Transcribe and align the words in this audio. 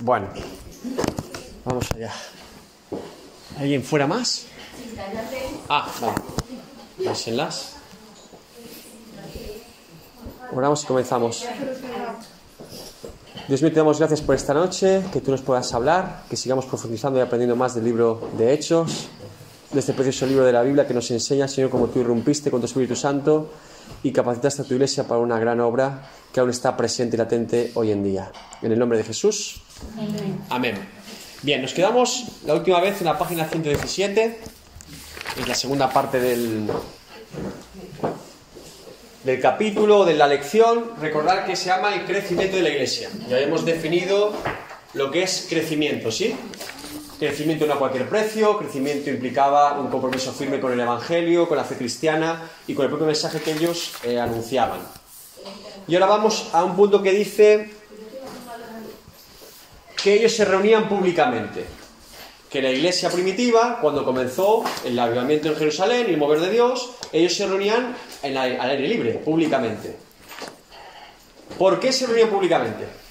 Bueno, 0.00 0.28
vamos 1.64 1.90
allá. 1.92 2.12
¿Alguien 3.58 3.82
fuera 3.82 4.06
más? 4.06 4.46
Ah, 5.68 5.90
vale. 6.00 6.14
Pásenlas. 7.04 7.76
Oramos 10.52 10.84
y 10.84 10.86
comenzamos. 10.86 11.46
Dios 13.48 13.62
mío, 13.62 13.70
te 13.70 13.78
damos 13.78 13.98
gracias 13.98 14.20
por 14.20 14.34
esta 14.34 14.52
noche, 14.52 15.02
que 15.12 15.20
tú 15.20 15.30
nos 15.30 15.40
puedas 15.40 15.72
hablar, 15.72 16.24
que 16.28 16.36
sigamos 16.36 16.66
profundizando 16.66 17.18
y 17.18 17.22
aprendiendo 17.22 17.54
más 17.54 17.74
del 17.74 17.84
libro 17.84 18.30
de 18.36 18.52
Hechos, 18.52 19.08
de 19.76 19.80
este 19.80 19.92
precioso 19.92 20.24
libro 20.24 20.42
de 20.42 20.52
la 20.52 20.62
Biblia 20.62 20.86
que 20.86 20.94
nos 20.94 21.10
enseña, 21.10 21.46
Señor, 21.46 21.68
cómo 21.68 21.88
tú 21.88 22.00
irrumpiste 22.00 22.50
con 22.50 22.60
tu 22.60 22.66
Espíritu 22.66 22.96
Santo 22.96 23.52
y 24.02 24.10
capacitaste 24.10 24.62
a 24.62 24.64
tu 24.64 24.72
iglesia 24.72 25.06
para 25.06 25.20
una 25.20 25.38
gran 25.38 25.60
obra 25.60 26.08
que 26.32 26.40
aún 26.40 26.48
está 26.48 26.74
presente 26.74 27.14
y 27.14 27.18
latente 27.18 27.72
hoy 27.74 27.90
en 27.90 28.02
día. 28.02 28.32
En 28.62 28.72
el 28.72 28.78
nombre 28.78 28.96
de 28.96 29.04
Jesús. 29.04 29.60
Amén. 29.98 30.40
Amén. 30.48 30.88
Bien, 31.42 31.60
nos 31.60 31.74
quedamos 31.74 32.24
la 32.46 32.54
última 32.54 32.80
vez 32.80 33.02
en 33.02 33.04
la 33.04 33.18
página 33.18 33.44
117, 33.44 34.38
es 35.40 35.46
la 35.48 35.54
segunda 35.54 35.92
parte 35.92 36.20
del, 36.20 36.70
del 39.24 39.40
capítulo, 39.40 40.06
de 40.06 40.14
la 40.14 40.26
lección. 40.26 40.92
Recordar 41.02 41.44
que 41.44 41.54
se 41.54 41.66
llama 41.66 41.94
el 41.94 42.06
crecimiento 42.06 42.56
de 42.56 42.62
la 42.62 42.70
iglesia. 42.70 43.10
Ya 43.28 43.38
hemos 43.40 43.66
definido 43.66 44.32
lo 44.94 45.10
que 45.10 45.22
es 45.22 45.46
crecimiento, 45.50 46.10
¿sí? 46.10 46.34
Crecimiento 47.18 47.66
no 47.66 47.74
a 47.74 47.78
cualquier 47.78 48.06
precio, 48.10 48.58
crecimiento 48.58 49.08
implicaba 49.08 49.80
un 49.80 49.88
compromiso 49.88 50.32
firme 50.32 50.60
con 50.60 50.72
el 50.72 50.80
Evangelio, 50.80 51.48
con 51.48 51.56
la 51.56 51.64
fe 51.64 51.76
cristiana 51.76 52.42
y 52.66 52.74
con 52.74 52.84
el 52.84 52.90
propio 52.90 53.06
mensaje 53.06 53.40
que 53.40 53.52
ellos 53.52 53.94
eh, 54.04 54.20
anunciaban. 54.20 54.80
Y 55.88 55.94
ahora 55.94 56.06
vamos 56.06 56.50
a 56.52 56.62
un 56.62 56.76
punto 56.76 57.02
que 57.02 57.12
dice 57.12 57.70
que 60.02 60.12
ellos 60.12 60.32
se 60.32 60.44
reunían 60.44 60.90
públicamente. 60.90 61.64
Que 62.50 62.60
la 62.60 62.70
iglesia 62.70 63.08
primitiva, 63.08 63.78
cuando 63.80 64.04
comenzó 64.04 64.62
el 64.84 64.98
avivamiento 64.98 65.48
en 65.48 65.56
Jerusalén 65.56 66.06
y 66.08 66.12
el 66.12 66.18
mover 66.18 66.40
de 66.40 66.50
Dios, 66.50 66.90
ellos 67.12 67.34
se 67.34 67.46
reunían 67.46 67.96
al 68.22 68.36
aire 68.36 68.88
libre, 68.88 69.12
públicamente. 69.12 69.96
¿Por 71.58 71.80
qué 71.80 71.92
se 71.92 72.06
reunían 72.06 72.28
públicamente? 72.28 73.05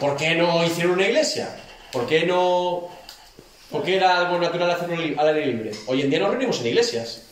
¿Por 0.00 0.16
qué 0.16 0.34
no 0.34 0.64
hicieron 0.64 0.92
una 0.92 1.06
iglesia? 1.06 1.56
¿Por 1.92 2.06
qué 2.06 2.24
no.? 2.24 2.88
¿Por 3.70 3.82
qué 3.82 3.96
era 3.96 4.18
algo 4.18 4.38
natural 4.38 4.70
hacerlo 4.70 4.96
al 5.20 5.28
aire 5.28 5.46
libre? 5.46 5.72
Hoy 5.86 6.02
en 6.02 6.10
día 6.10 6.20
nos 6.20 6.30
reunimos 6.30 6.60
en 6.60 6.68
iglesias. 6.68 7.22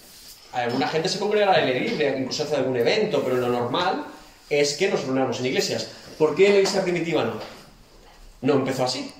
Alguna 0.53 0.89
gente 0.89 1.09
se 1.09 1.19
congrega 1.19 1.53
al 1.53 1.65
aire 1.65 1.81
libre, 1.81 2.19
incluso 2.19 2.43
hace 2.43 2.57
algún 2.57 2.77
evento, 2.77 3.23
pero 3.23 3.37
lo 3.37 3.49
normal 3.49 4.07
es 4.51 4.75
que 4.75 4.89
nos 4.89 5.05
reunamos 5.05 5.41
en 5.41 5.47
iglesias. 5.47 5.89
¿Por 6.19 6.35
qué 6.35 6.49
la 6.49 6.55
iglesia 6.57 6.83
primitiva 6.83 7.25
no? 7.25 7.35
No 8.43 8.55
empezó 8.55 8.85
así. 8.85 9.13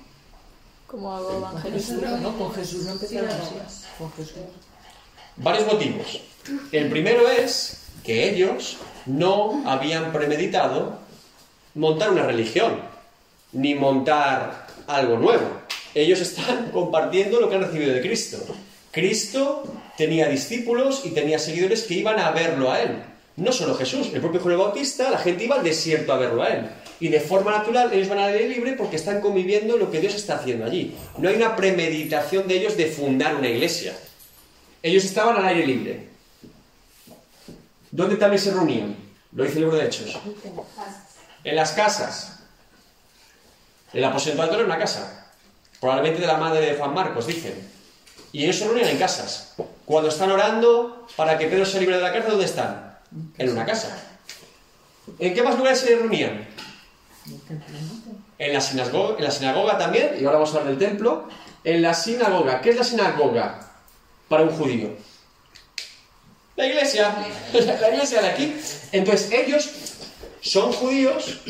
Como 0.87 1.15
algo 1.15 1.39
evangelista. 1.39 1.95
No, 2.19 2.39
con 2.39 2.55
Jesús 2.55 2.85
no 2.85 2.93
empezó 2.93 3.19
así. 3.19 3.85
Con 3.99 4.13
Jesús. 4.13 4.37
Varios 5.37 5.67
motivos. 5.67 6.21
El 6.73 6.89
primero 6.91 7.29
es 7.29 7.83
que 8.05 8.29
ellos 8.31 8.79
no 9.07 9.63
habían 9.67 10.13
premeditado 10.13 10.99
montar 11.75 12.11
una 12.11 12.23
religión, 12.23 12.81
ni 13.57 13.75
montar 13.75 14.67
algo 14.87 15.19
nuevo. 15.19 15.45
Ellos 15.95 16.21
están 16.21 16.71
compartiendo 16.73 17.41
lo 17.41 17.49
que 17.49 17.57
han 17.57 17.63
recibido 17.63 17.93
de 17.93 18.01
Cristo. 18.01 18.39
Cristo 18.93 19.65
tenía 19.97 20.29
discípulos 20.29 21.03
y 21.05 21.11
tenía 21.11 21.39
seguidores 21.39 21.83
que 21.85 21.95
iban 21.95 22.19
a 22.19 22.31
verlo 22.31 22.71
a 22.71 22.83
él. 22.83 23.03
No 23.37 23.53
solo 23.53 23.75
Jesús, 23.75 24.11
el 24.15 24.21
propio 24.21 24.41
Juan 24.41 24.53
el 24.53 24.59
Bautista, 24.59 25.11
la 25.11 25.19
gente 25.19 25.45
iba 25.45 25.57
al 25.57 25.65
desierto 25.65 26.13
a 26.13 26.17
verlo 26.17 26.43
a 26.43 26.49
él. 26.49 26.71
Y 27.01 27.09
de 27.09 27.21
forma 27.21 27.51
natural 27.51 27.93
ellos 27.93 28.09
van 28.09 28.19
al 28.19 28.33
aire 28.33 28.49
libre 28.49 28.73
porque 28.73 28.97
están 28.97 29.21
conviviendo 29.21 29.77
lo 29.77 29.91
que 29.91 30.01
Dios 30.01 30.15
está 30.15 30.37
haciendo 30.37 30.65
allí. 30.65 30.95
No 31.19 31.29
hay 31.29 31.37
una 31.37 31.55
premeditación 31.55 32.49
de 32.49 32.57
ellos 32.57 32.77
de 32.77 32.87
fundar 32.87 33.37
una 33.37 33.49
iglesia. 33.49 33.95
Ellos 34.83 35.05
estaban 35.05 35.37
al 35.37 35.47
aire 35.47 35.67
libre. 35.67 36.09
¿Dónde 37.91 38.17
también 38.17 38.43
se 38.43 38.53
reunían? 38.53 38.97
Lo 39.33 39.45
dice 39.45 39.57
el 39.57 39.65
libro 39.65 39.77
de 39.77 39.87
Hechos. 39.87 40.19
En 41.45 41.57
las 41.57 41.73
casas. 41.73 42.36
El 43.93 44.05
aposento 44.05 44.43
alto 44.43 44.57
era 44.57 44.65
una 44.65 44.79
casa. 44.79 45.33
Probablemente 45.81 46.21
de 46.21 46.27
la 46.27 46.37
madre 46.37 46.67
de 46.67 46.75
Juan 46.77 46.95
Marcos, 46.95 47.27
dicen. 47.27 47.55
Y 48.33 48.45
ellos 48.45 48.57
se 48.57 48.67
reunían 48.67 48.89
en 48.89 48.99
casas. 48.99 49.55
Cuando 49.85 50.09
están 50.09 50.31
orando 50.31 51.07
para 51.17 51.39
que 51.39 51.47
Pedro 51.47 51.65
se 51.65 51.81
libre 51.81 51.97
de 51.97 52.03
la 52.03 52.13
cárcel, 52.13 52.33
¿dónde 52.33 52.47
están? 52.47 52.99
En 53.39 53.51
una 53.51 53.65
casa. 53.65 53.97
¿En 55.19 55.33
qué 55.33 55.43
más 55.43 55.57
lugares 55.57 55.81
se 55.81 55.97
reunían? 55.97 56.47
En 58.39 58.53
la, 58.53 58.61
sinagoga, 58.61 59.17
en 59.19 59.25
la 59.25 59.31
sinagoga 59.31 59.79
también, 59.79 60.17
y 60.21 60.25
ahora 60.25 60.39
vamos 60.39 60.55
a 60.55 60.59
hablar 60.59 60.77
del 60.77 60.89
templo. 60.89 61.29
En 61.65 61.83
la 61.83 61.95
sinagoga. 61.95 62.61
¿Qué 62.61 62.71
es 62.71 62.77
la 62.77 62.85
sinagoga 62.85 63.73
para 64.29 64.43
un 64.43 64.51
judío? 64.51 64.91
La 66.57 66.67
iglesia. 66.67 67.15
La 67.53 67.91
iglesia 67.91 68.23
de 68.23 68.29
aquí. 68.29 68.57
Entonces, 68.93 69.31
ellos 69.31 69.71
son 70.41 70.73
judíos 70.73 71.41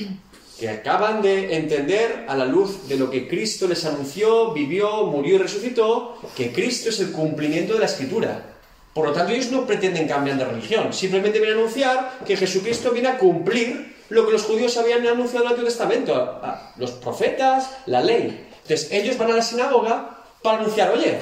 que 0.58 0.70
acaban 0.70 1.20
de 1.20 1.56
entender 1.56 2.24
a 2.28 2.36
la 2.36 2.46
luz 2.46 2.88
de 2.88 2.96
lo 2.96 3.10
que 3.10 3.28
Cristo 3.28 3.68
les 3.68 3.84
anunció, 3.84 4.52
vivió, 4.52 5.04
murió 5.04 5.34
y 5.34 5.38
resucitó, 5.38 6.18
que 6.34 6.52
Cristo 6.52 6.88
es 6.88 7.00
el 7.00 7.12
cumplimiento 7.12 7.74
de 7.74 7.80
la 7.80 7.86
escritura. 7.86 8.54
Por 8.94 9.08
lo 9.08 9.12
tanto, 9.12 9.32
ellos 9.32 9.50
no 9.50 9.66
pretenden 9.66 10.08
cambiar 10.08 10.38
de 10.38 10.46
religión, 10.46 10.92
simplemente 10.94 11.38
vienen 11.38 11.58
a 11.58 11.60
anunciar 11.60 12.18
que 12.24 12.36
Jesucristo 12.36 12.90
viene 12.92 13.08
a 13.08 13.18
cumplir 13.18 13.96
lo 14.08 14.24
que 14.24 14.32
los 14.32 14.44
judíos 14.44 14.76
habían 14.78 15.06
anunciado 15.06 15.44
en 15.44 15.48
el 15.48 15.48
Antiguo 15.48 15.68
Testamento, 15.68 16.40
los 16.76 16.92
profetas, 16.92 17.70
la 17.84 18.00
ley. 18.00 18.46
Entonces, 18.62 18.88
ellos 18.92 19.18
van 19.18 19.32
a 19.32 19.36
la 19.36 19.42
sinagoga 19.42 20.24
para 20.42 20.58
anunciar, 20.58 20.92
oye, 20.92 21.18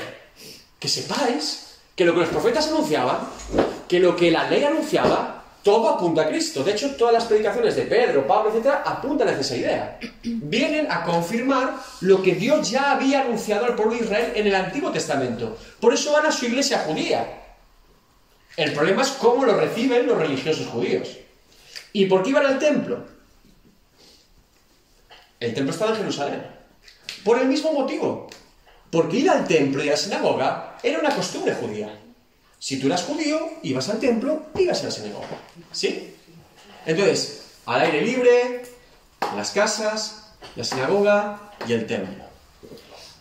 que 0.78 0.89
sepáis 0.89 1.78
que 1.97 2.05
lo 2.05 2.15
que 2.15 2.21
los 2.21 2.28
profetas 2.28 2.69
anunciaban, 2.69 3.19
que 3.89 3.99
lo 3.99 4.15
que 4.15 4.31
la 4.31 4.49
ley 4.49 4.62
anunciaba, 4.62 5.34
todo 5.64 5.88
apunta 5.88 6.22
a 6.22 6.28
Cristo. 6.28 6.62
De 6.62 6.72
hecho, 6.72 6.94
todas 6.94 7.14
las 7.14 7.25
predicaciones 7.25 7.75
de 7.75 7.82
Pedro, 7.82 8.26
Pablo, 8.26 8.52
etc., 8.54 8.66
apuntan 8.84 9.28
hacia 9.28 9.41
esa 9.41 9.56
idea. 9.56 9.98
Vienen 10.22 10.86
a 10.92 11.02
confirmar 11.02 11.75
lo 12.02 12.22
que 12.22 12.34
Dios 12.34 12.70
ya 12.70 12.92
había 12.92 13.22
anunciado 13.22 13.64
al 13.64 13.74
pueblo 13.74 13.94
de 13.94 14.04
Israel 14.04 14.32
en 14.36 14.47
el 14.47 14.54
Antiguo 14.54 14.92
Testamento. 14.92 15.56
Por 15.80 15.94
eso 15.94 16.12
van 16.12 16.26
a 16.26 16.32
su 16.32 16.44
iglesia 16.44 16.80
judía. 16.80 17.41
El 18.56 18.72
problema 18.72 19.03
es 19.03 19.08
cómo 19.12 19.47
lo 19.47 19.56
reciben 19.56 20.06
los 20.06 20.19
religiosos 20.19 20.66
judíos. 20.66 21.08
¿Y 21.94 22.06
por 22.06 22.22
qué 22.22 22.30
iban 22.30 22.44
al 22.44 22.58
templo? 22.58 23.03
El 25.41 25.54
templo 25.54 25.72
estaba 25.72 25.92
en 25.92 25.97
Jerusalén. 25.97 26.42
Por 27.24 27.38
el 27.38 27.48
mismo 27.48 27.72
motivo. 27.72 28.28
Porque 28.91 29.16
ir 29.16 29.30
al 29.30 29.47
templo 29.47 29.82
y 29.82 29.88
a 29.88 29.92
la 29.92 29.97
sinagoga 29.97 30.76
era 30.82 30.98
una 30.98 31.14
costumbre 31.16 31.54
judía. 31.54 32.03
Si 32.64 32.78
tú 32.78 32.86
eras 32.86 33.02
judío, 33.02 33.38
ibas 33.62 33.91
al 33.91 34.00
templo, 34.00 34.47
ibas 34.58 34.80
a 34.80 34.84
la 34.84 34.91
sinagoga. 34.91 35.28
¿Sí? 35.70 36.14
Entonces, 36.86 37.42
al 37.66 37.82
aire 37.82 38.00
libre, 38.00 38.62
las 39.36 39.50
casas, 39.50 40.32
la 40.56 40.64
sinagoga 40.64 41.53
y 41.69 41.74
el 41.74 41.86
templo. 41.86 42.24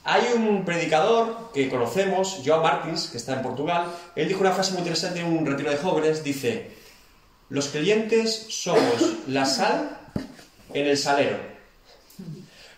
Hay 0.05 0.31
un 0.33 0.63
predicador 0.63 1.51
que 1.53 1.69
conocemos, 1.69 2.39
Joan 2.45 2.61
Martins, 2.61 3.09
que 3.09 3.17
está 3.17 3.33
en 3.33 3.41
Portugal. 3.41 3.87
Él 4.15 4.29
dijo 4.29 4.39
una 4.39 4.53
frase 4.53 4.71
muy 4.71 4.79
interesante 4.79 5.19
en 5.19 5.25
un 5.25 5.45
retiro 5.45 5.71
de 5.71 5.75
jóvenes. 5.75 6.23
Dice, 6.23 6.71
los 7.49 7.67
creyentes 7.67 8.45
somos 8.47 9.27
la 9.27 9.45
sal 9.45 9.97
en 10.73 10.87
el 10.87 10.97
salero. 10.97 11.37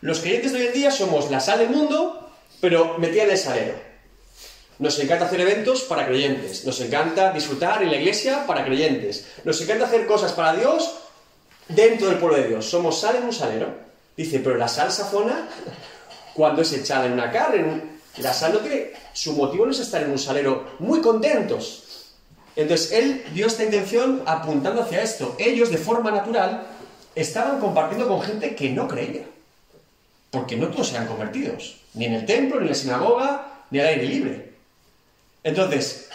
Los 0.01 0.19
creyentes 0.19 0.51
de 0.51 0.61
hoy 0.61 0.65
en 0.65 0.73
día 0.73 0.89
somos 0.89 1.29
la 1.29 1.41
sal 1.41 1.59
del 1.59 1.69
mundo, 1.69 2.27
pero 2.59 2.97
metida 2.97 3.25
en 3.25 3.29
el 3.29 3.37
salero. 3.37 3.94
Nos 4.79 4.99
encanta 4.99 5.25
hacer 5.25 5.41
eventos 5.41 5.83
para 5.83 6.05
creyentes, 6.05 6.65
nos 6.65 6.81
encanta 6.81 7.31
disfrutar 7.31 7.81
en 7.81 7.91
la 7.91 7.97
iglesia 7.97 8.45
para 8.45 8.65
creyentes, 8.65 9.25
nos 9.45 9.61
encanta 9.61 9.85
hacer 9.85 10.05
cosas 10.05 10.33
para 10.33 10.53
Dios 10.53 10.95
dentro 11.69 12.09
del 12.09 12.17
pueblo 12.17 12.37
de 12.37 12.49
Dios. 12.49 12.65
Somos 12.65 12.99
sal 12.99 13.15
en 13.15 13.23
un 13.23 13.33
salero. 13.33 13.85
Dice, 14.16 14.39
pero 14.39 14.55
la 14.55 14.67
sal 14.67 14.91
sazona 14.91 15.49
cuando 16.33 16.61
es 16.61 16.72
echada 16.73 17.05
en 17.05 17.13
una 17.13 17.31
carne. 17.31 17.95
La 18.17 18.33
sal 18.33 18.53
no 18.53 18.59
tiene... 18.59 18.91
Su 19.13 19.33
motivo 19.33 19.66
no 19.66 19.72
es 19.72 19.79
estar 19.79 20.03
en 20.03 20.11
un 20.11 20.19
salero 20.19 20.75
muy 20.79 21.01
contentos. 21.01 22.11
Entonces, 22.55 22.91
él 22.91 23.23
dio 23.33 23.47
esta 23.47 23.63
intención 23.63 24.23
apuntando 24.25 24.81
hacia 24.81 25.01
esto. 25.01 25.35
Ellos, 25.37 25.69
de 25.69 25.78
forma 25.78 26.11
natural, 26.11 26.67
estaban 27.13 27.59
compartiendo 27.59 28.07
con 28.07 28.21
gente 28.21 28.55
que 28.55 28.69
no 28.69 28.87
creía. 28.87 29.23
Porque 30.31 30.55
no 30.55 30.67
todos 30.67 30.91
eran 30.93 31.07
convertidos. 31.07 31.78
Ni 31.93 32.05
en 32.05 32.13
el 32.13 32.25
templo, 32.25 32.57
ni 32.57 32.63
en 32.63 32.69
la 32.69 32.75
sinagoga, 32.75 33.63
ni 33.71 33.79
al 33.79 33.87
aire 33.87 34.03
libre. 34.03 34.54
Entonces, 35.45 36.09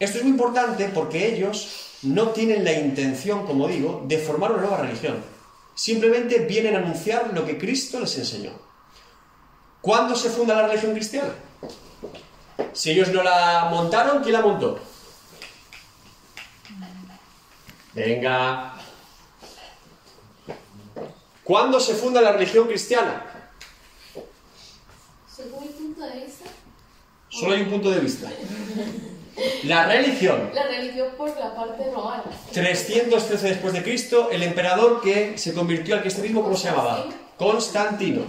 esto 0.00 0.18
es 0.18 0.24
muy 0.24 0.32
importante 0.32 0.90
porque 0.92 1.32
ellos 1.32 1.98
no 2.02 2.30
tienen 2.30 2.64
la 2.64 2.72
intención, 2.72 3.46
como 3.46 3.68
digo, 3.68 4.02
de 4.04 4.18
formar 4.18 4.50
una 4.50 4.62
nueva 4.62 4.78
religión. 4.78 5.22
Simplemente 5.76 6.40
vienen 6.40 6.74
a 6.74 6.78
anunciar 6.78 7.32
lo 7.32 7.46
que 7.46 7.56
Cristo 7.56 8.00
les 8.00 8.18
enseñó. 8.18 8.50
¿Cuándo 9.80 10.16
se 10.16 10.28
funda 10.28 10.56
la 10.56 10.66
religión 10.66 10.92
cristiana? 10.92 11.34
Si 12.72 12.90
ellos 12.90 13.10
no 13.12 13.22
la 13.22 13.68
montaron, 13.70 14.24
¿quién 14.24 14.32
la 14.32 14.40
montó? 14.40 14.80
Venga. 17.92 18.74
¿Cuándo 21.44 21.78
se 21.78 21.94
funda 21.94 22.20
la 22.20 22.32
religión 22.32 22.66
cristiana? 22.66 23.52
Según 25.32 25.60
mi 25.60 25.68
punto 25.68 26.00
de 26.00 26.24
vista, 26.24 26.50
Solo 27.34 27.54
hay 27.54 27.62
un 27.62 27.68
punto 27.68 27.90
de 27.90 27.98
vista. 27.98 28.30
La 29.64 29.86
religión. 29.86 30.50
la 30.54 30.68
religión 30.68 31.08
por 31.18 31.28
la 31.36 31.52
parte 31.54 31.90
romana. 31.92 32.22
313 32.52 33.48
después 33.48 33.72
de 33.72 33.82
Cristo, 33.82 34.30
el 34.30 34.44
emperador 34.44 35.00
que 35.02 35.36
se 35.36 35.52
convirtió 35.52 35.96
al 35.96 36.02
cristianismo, 36.02 36.42
¿cómo 36.44 36.56
se 36.56 36.68
llamaba? 36.68 37.06
Constantino. 37.36 38.22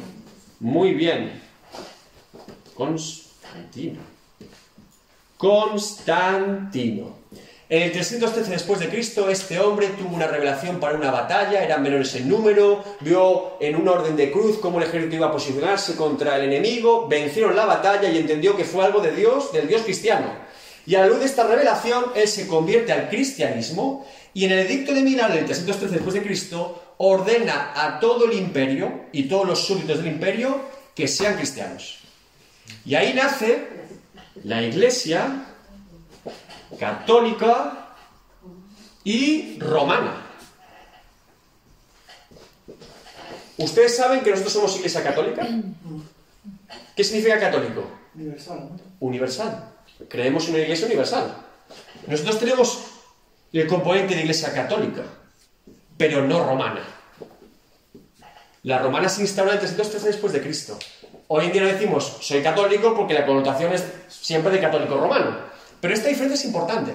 Muy 0.59 0.95
bien. 0.95 1.39
Constantino. 2.73 3.99
Constantino. 5.37 7.24
En 7.67 7.81
el 7.81 7.91
313 7.91 8.51
después 8.51 8.79
de 8.79 8.89
Cristo, 8.89 9.27
este 9.27 9.59
hombre 9.59 9.87
tuvo 9.97 10.15
una 10.15 10.27
revelación 10.27 10.79
para 10.79 10.95
una 10.95 11.09
batalla, 11.09 11.63
eran 11.63 11.81
menores 11.81 12.13
en 12.13 12.29
número, 12.29 12.83
vio 12.99 13.57
en 13.59 13.75
un 13.75 13.87
orden 13.87 14.15
de 14.15 14.31
cruz 14.31 14.59
cómo 14.59 14.77
el 14.77 14.87
ejército 14.87 15.15
iba 15.15 15.27
a 15.27 15.31
posicionarse 15.31 15.95
contra 15.95 16.35
el 16.35 16.43
enemigo, 16.43 17.07
vencieron 17.07 17.55
la 17.55 17.65
batalla 17.65 18.07
y 18.07 18.19
entendió 18.19 18.55
que 18.55 18.65
fue 18.65 18.85
algo 18.85 18.99
de 18.99 19.15
Dios, 19.15 19.51
del 19.51 19.67
Dios 19.67 19.81
cristiano. 19.81 20.27
Y 20.85 20.93
a 20.93 21.01
la 21.01 21.07
luz 21.07 21.21
de 21.21 21.25
esta 21.25 21.47
revelación, 21.47 22.05
él 22.15 22.27
se 22.27 22.45
convierte 22.45 22.91
al 22.91 23.09
cristianismo 23.09 24.05
y 24.35 24.45
en 24.45 24.51
el 24.51 24.59
edicto 24.59 24.93
de 24.93 25.01
Milán, 25.01 25.31
en 25.31 25.39
el 25.39 25.45
313 25.45 25.95
después 25.95 26.13
de 26.13 26.21
Cristo, 26.21 26.93
ordena 26.97 27.71
a 27.75 27.99
todo 27.99 28.25
el 28.25 28.37
imperio 28.37 29.05
y 29.11 29.23
todos 29.23 29.47
los 29.47 29.65
súbditos 29.65 29.97
del 29.97 30.07
imperio 30.07 30.61
que 30.93 31.07
sean 31.07 31.35
cristianos. 31.35 31.97
Y 32.85 32.93
ahí 32.93 33.11
nace 33.15 33.67
la 34.43 34.61
iglesia 34.61 35.54
católica 36.79 37.89
y 39.03 39.59
romana. 39.59 40.21
¿Ustedes 43.57 43.95
saben 43.95 44.21
que 44.21 44.31
nosotros 44.31 44.53
somos 44.53 44.75
iglesia 44.75 45.03
católica? 45.03 45.47
¿Qué 46.95 47.03
significa 47.03 47.39
católico? 47.39 47.87
Universal, 48.13 48.69
¿no? 48.69 48.79
Universal. 48.99 49.71
Creemos 50.09 50.45
en 50.47 50.55
una 50.55 50.63
iglesia 50.63 50.87
universal. 50.87 51.37
Nosotros 52.07 52.39
tenemos 52.39 52.79
el 53.53 53.67
componente 53.67 54.15
de 54.15 54.21
iglesia 54.21 54.53
católica, 54.53 55.03
pero 55.97 56.25
no 56.25 56.45
romana. 56.45 56.81
La 58.63 58.79
romana 58.79 59.07
se 59.07 59.21
instauró 59.21 59.51
en 59.51 59.55
el 59.55 59.59
313 59.59 60.07
después 60.07 60.33
de 60.33 60.41
Cristo. 60.41 60.77
Hoy 61.27 61.45
en 61.45 61.51
día 61.51 61.61
no 61.61 61.67
decimos 61.67 62.17
soy 62.21 62.41
católico 62.41 62.95
porque 62.95 63.13
la 63.13 63.25
connotación 63.25 63.73
es 63.73 63.83
siempre 64.09 64.51
de 64.51 64.59
católico 64.59 64.97
romano. 64.97 65.37
Pero 65.85 65.93
esta 65.93 66.09
diferencia 66.09 66.39
es 66.39 66.45
importante. 66.45 66.93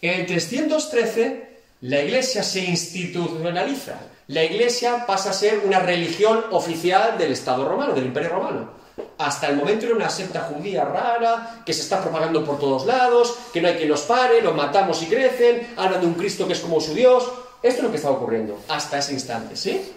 En 0.00 0.20
el 0.20 0.26
313 0.26 1.48
la 1.80 2.00
iglesia 2.00 2.44
se 2.44 2.60
institucionaliza. 2.60 3.98
La 4.28 4.44
iglesia 4.44 5.04
pasa 5.04 5.30
a 5.30 5.32
ser 5.32 5.62
una 5.66 5.80
religión 5.80 6.44
oficial 6.52 7.18
del 7.18 7.32
Estado 7.32 7.68
romano, 7.68 7.94
del 7.94 8.06
Imperio 8.06 8.28
romano. 8.28 8.70
Hasta 9.18 9.48
el 9.48 9.56
momento 9.56 9.86
era 9.86 9.96
una 9.96 10.10
secta 10.10 10.42
judía 10.42 10.84
rara, 10.84 11.64
que 11.66 11.72
se 11.72 11.82
está 11.82 12.00
propagando 12.00 12.44
por 12.44 12.60
todos 12.60 12.86
lados, 12.86 13.36
que 13.52 13.60
no 13.60 13.66
hay 13.66 13.74
quien 13.74 13.88
los 13.88 14.02
pare, 14.02 14.42
los 14.42 14.54
matamos 14.54 15.02
y 15.02 15.06
crecen, 15.06 15.74
hablan 15.76 16.00
de 16.00 16.06
un 16.06 16.14
Cristo 16.14 16.46
que 16.46 16.52
es 16.52 16.60
como 16.60 16.80
su 16.80 16.94
Dios. 16.94 17.24
Esto 17.64 17.78
es 17.78 17.82
lo 17.82 17.90
que 17.90 17.96
está 17.96 18.10
ocurriendo 18.10 18.60
hasta 18.68 18.98
ese 18.98 19.12
instante, 19.12 19.56
¿sí? 19.56 19.92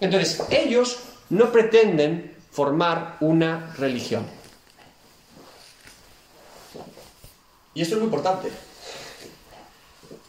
Entonces, 0.00 0.42
ellos 0.48 0.98
no 1.28 1.52
pretenden 1.52 2.38
formar 2.50 3.18
una 3.20 3.74
religión. 3.76 4.24
Y 7.74 7.82
esto 7.82 7.96
es 7.96 8.00
muy 8.00 8.06
importante, 8.06 8.50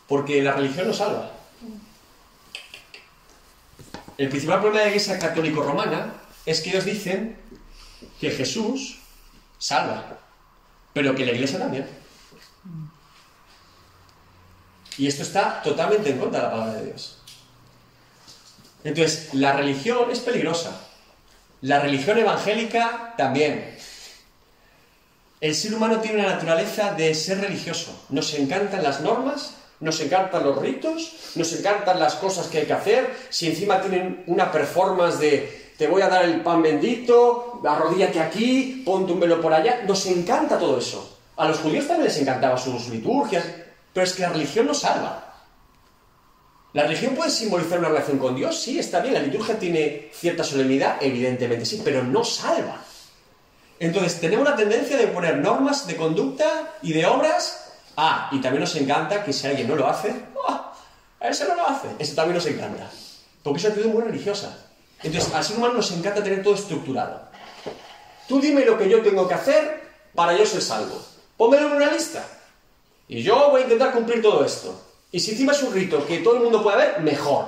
porque 0.08 0.42
la 0.42 0.54
religión 0.54 0.88
nos 0.88 0.98
salva. 0.98 1.32
El 4.18 4.30
principal 4.30 4.62
problema 4.62 4.80
de 4.80 4.86
la 4.86 4.92
Iglesia 4.92 5.20
católico-romana 5.20 6.14
es 6.46 6.62
que 6.62 6.70
ellos 6.70 6.86
dicen 6.86 7.38
que 8.20 8.32
Jesús 8.32 9.00
salva, 9.58 10.20
pero 10.94 11.16
que 11.16 11.26
la 11.26 11.34
Iglesia 11.34 11.60
también. 11.60 11.88
Y 14.98 15.08
esto 15.08 15.24
está 15.24 15.62
totalmente 15.62 16.10
en 16.10 16.18
contra 16.18 16.40
de 16.40 16.46
la 16.46 16.52
palabra 16.52 16.74
de 16.76 16.86
Dios. 16.86 17.18
Entonces, 18.84 19.34
la 19.34 19.54
religión 19.54 20.10
es 20.12 20.20
peligrosa. 20.20 20.80
La 21.62 21.80
religión 21.80 22.18
evangélica 22.18 23.14
también. 23.18 23.75
El 25.42 25.54
ser 25.54 25.74
humano 25.74 26.00
tiene 26.00 26.20
una 26.20 26.36
naturaleza 26.36 26.94
de 26.94 27.14
ser 27.14 27.42
religioso. 27.42 28.06
Nos 28.10 28.34
encantan 28.34 28.84
las 28.84 29.02
normas, 29.02 29.56
nos 29.80 30.00
encantan 30.00 30.44
los 30.44 30.58
ritos, 30.58 31.14
nos 31.36 31.52
encantan 31.54 32.00
las 32.00 32.16
cosas 32.16 32.48
que 32.48 32.60
hay 32.60 32.66
que 32.66 32.74
hacer. 32.74 33.16
Si 33.30 33.48
encima 33.48 33.82
tienen 33.82 34.24
una 34.28 34.52
performance 34.52 35.20
de 35.20 35.74
te 35.78 35.88
voy 35.88 36.02
a 36.02 36.08
dar 36.08 36.24
el 36.24 36.42
pan 36.42 36.62
bendito, 36.62 37.62
arrodíllate 37.66 38.22
aquí, 38.22 38.84
ponte 38.86 39.12
un 39.12 39.20
velo 39.20 39.42
por 39.42 39.54
allá, 39.54 39.84
nos 39.86 40.06
encanta 40.06 40.58
todo 40.58 40.78
eso. 40.78 41.20
A 41.36 41.50
los 41.50 41.60
judíos 41.60 41.86
también 41.86 42.06
les 42.08 42.18
encantaba 42.18 42.58
sus 42.58 42.88
liturgias, 42.88 43.44
pero 43.92 44.06
es 44.06 44.14
que 44.14 44.22
la 44.22 44.30
religión 44.30 44.68
nos 44.68 44.80
salva. 44.80 45.34
¿La 46.72 46.84
religión 46.84 47.14
puede 47.16 47.30
simbolizar 47.30 47.80
una 47.80 47.90
relación 47.90 48.20
con 48.20 48.36
Dios? 48.36 48.62
Sí, 48.62 48.80
está 48.80 49.00
bien. 49.02 49.14
La 49.14 49.22
liturgia 49.22 49.60
tiene 49.60 50.10
cierta 50.14 50.44
solemnidad, 50.44 50.98
evidentemente 51.02 51.66
sí, 51.66 51.82
pero 51.84 52.04
no 52.04 52.24
salva. 52.24 52.85
Entonces, 53.80 54.20
tenemos 54.20 54.48
la 54.48 54.56
tendencia 54.56 54.98
de 54.98 55.08
poner 55.08 55.38
normas 55.38 55.86
de 55.88 55.96
conducta 55.96 56.76
y 56.82 56.94
de 56.94 57.06
obras. 57.06 57.74
Ah, 57.98 58.30
y 58.32 58.40
también 58.42 58.62
nos 58.62 58.76
encanta 58.76 59.24
que 59.24 59.34
si 59.34 59.48
alguien 59.48 59.68
no 59.68 59.76
lo 59.76 59.88
hace, 59.88 60.14
¡ah! 60.48 60.74
a 61.20 61.28
ese 61.30 61.48
no 61.48 61.56
lo 61.56 61.68
hace. 61.68 61.88
Eso 62.00 62.16
también 62.16 62.36
nos 62.36 62.46
encanta. 62.46 62.90
Porque 63.44 63.60
es 63.60 63.66
una 63.66 63.74
actitud 63.74 63.94
muy 63.94 64.04
religiosa. 64.04 64.58
Entonces, 65.04 65.34
al 65.34 65.44
ser 65.44 65.58
humano 65.58 65.76
nos 65.76 65.92
encanta 65.92 66.24
tener 66.24 66.42
todo 66.42 66.56
estructurado. 66.56 67.22
Tú 68.28 68.40
dime 68.40 68.66
lo 68.66 68.78
que 68.78 68.90
yo 68.90 69.02
tengo 69.02 69.28
que 69.28 69.34
hacer 69.34 69.82
para 70.16 70.38
yo 70.38 70.46
ser 70.46 70.62
salvo. 70.62 71.00
Pónmelo 71.38 71.68
en 71.68 71.74
una 71.74 71.92
lista. 71.92 72.26
Y 73.08 73.22
yo 73.22 73.52
voy 73.52 73.62
a 73.62 73.64
intentar 73.66 73.94
cumplir 73.94 74.22
todo 74.22 74.44
esto. 74.44 74.82
Y 75.12 75.20
si 75.20 75.32
encima 75.32 75.52
es 75.52 75.62
un 75.62 75.74
rito 75.74 76.06
que 76.06 76.20
todo 76.20 76.38
el 76.38 76.44
mundo 76.44 76.64
pueda 76.64 76.78
ver, 76.78 77.02
mejor. 77.02 77.46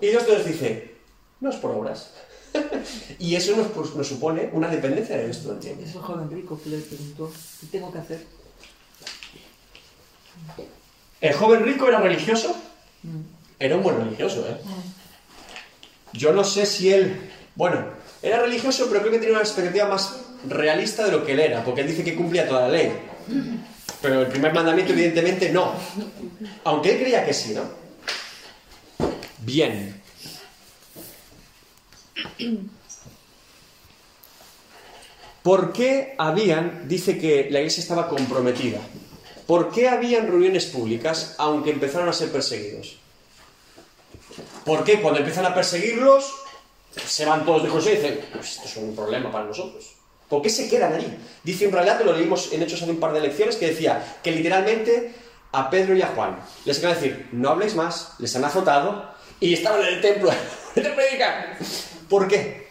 Y 0.00 0.08
Dios 0.08 0.24
te 0.24 0.42
dice, 0.44 0.94
no 1.40 1.50
es 1.50 1.56
por 1.56 1.72
obras. 1.72 2.10
y 3.18 3.34
eso 3.34 3.56
nos, 3.56 3.68
pues, 3.68 3.94
nos 3.94 4.06
supone 4.06 4.50
una 4.52 4.68
dependencia 4.68 5.16
de 5.16 5.30
esto, 5.30 5.52
¿entiendes? 5.52 5.90
Es 5.90 5.94
el 5.94 6.02
joven 6.02 6.30
rico 6.30 6.60
que 6.62 6.70
le 6.70 6.78
preguntó, 6.78 7.32
¿qué 7.60 7.66
tengo 7.66 7.92
que 7.92 7.98
hacer? 7.98 8.24
¿El 11.20 11.34
joven 11.34 11.64
rico 11.64 11.88
era 11.88 12.00
religioso? 12.00 12.56
Era 13.58 13.76
un 13.76 13.82
buen 13.82 13.96
religioso, 13.96 14.46
¿eh? 14.48 14.56
Yo 16.12 16.32
no 16.32 16.44
sé 16.44 16.66
si 16.66 16.92
él... 16.92 17.30
Bueno, 17.54 17.84
era 18.22 18.40
religioso, 18.40 18.86
pero 18.88 19.00
creo 19.00 19.12
que 19.12 19.18
tenía 19.18 19.32
una 19.32 19.40
perspectiva 19.40 19.86
más 19.86 20.16
realista 20.48 21.04
de 21.04 21.12
lo 21.12 21.24
que 21.24 21.32
él 21.32 21.40
era, 21.40 21.64
porque 21.64 21.82
él 21.82 21.88
dice 21.88 22.04
que 22.04 22.14
cumplía 22.14 22.48
toda 22.48 22.62
la 22.62 22.68
ley. 22.68 22.92
Pero 24.00 24.22
el 24.22 24.28
primer 24.28 24.54
mandamiento, 24.54 24.92
evidentemente, 24.92 25.50
no. 25.50 25.74
Aunque 26.64 26.92
él 26.92 27.00
creía 27.00 27.24
que 27.24 27.34
sí, 27.34 27.54
¿no? 27.54 27.62
Bien. 29.38 29.99
¿Por 35.42 35.72
qué 35.72 36.14
habían, 36.18 36.86
dice 36.86 37.18
que 37.18 37.48
la 37.50 37.60
iglesia 37.60 37.80
estaba 37.80 38.08
comprometida? 38.08 38.80
¿Por 39.46 39.70
qué 39.70 39.88
habían 39.88 40.26
reuniones 40.26 40.66
públicas 40.66 41.34
aunque 41.38 41.70
empezaron 41.70 42.08
a 42.08 42.12
ser 42.12 42.30
perseguidos? 42.30 42.98
¿Por 44.64 44.84
qué 44.84 45.00
cuando 45.00 45.20
empiezan 45.20 45.46
a 45.46 45.54
perseguirlos 45.54 46.36
se 46.94 47.24
van 47.24 47.44
todos 47.44 47.62
de 47.62 47.68
José 47.68 47.92
y 47.92 47.96
dicen, 47.96 48.20
pues 48.32 48.50
esto 48.52 48.68
es 48.68 48.76
un 48.76 48.94
problema 48.94 49.32
para 49.32 49.46
nosotros? 49.46 49.94
¿Por 50.28 50.42
qué 50.42 50.50
se 50.50 50.68
quedan 50.68 50.92
allí? 50.92 51.08
Dice 51.42 51.66
un 51.66 51.72
relato, 51.72 52.04
lo 52.04 52.12
leímos 52.12 52.52
en 52.52 52.62
Hechos 52.62 52.82
hace 52.82 52.90
un 52.92 53.00
par 53.00 53.12
de 53.12 53.20
lecciones, 53.20 53.56
que 53.56 53.68
decía 53.68 54.18
que 54.22 54.30
literalmente 54.30 55.12
a 55.52 55.68
Pedro 55.68 55.96
y 55.96 56.02
a 56.02 56.08
Juan 56.08 56.38
les 56.64 56.78
iban 56.78 56.92
a 56.92 56.94
decir, 56.94 57.28
no 57.32 57.48
habléis 57.50 57.74
más, 57.74 58.14
les 58.18 58.34
han 58.36 58.44
azotado 58.44 59.10
y 59.40 59.54
estaban 59.54 59.80
en 59.80 59.94
el 59.94 60.00
templo 60.00 60.30
de 60.74 60.82
predicar. 60.82 61.58
¿Por 62.10 62.26
qué? 62.26 62.66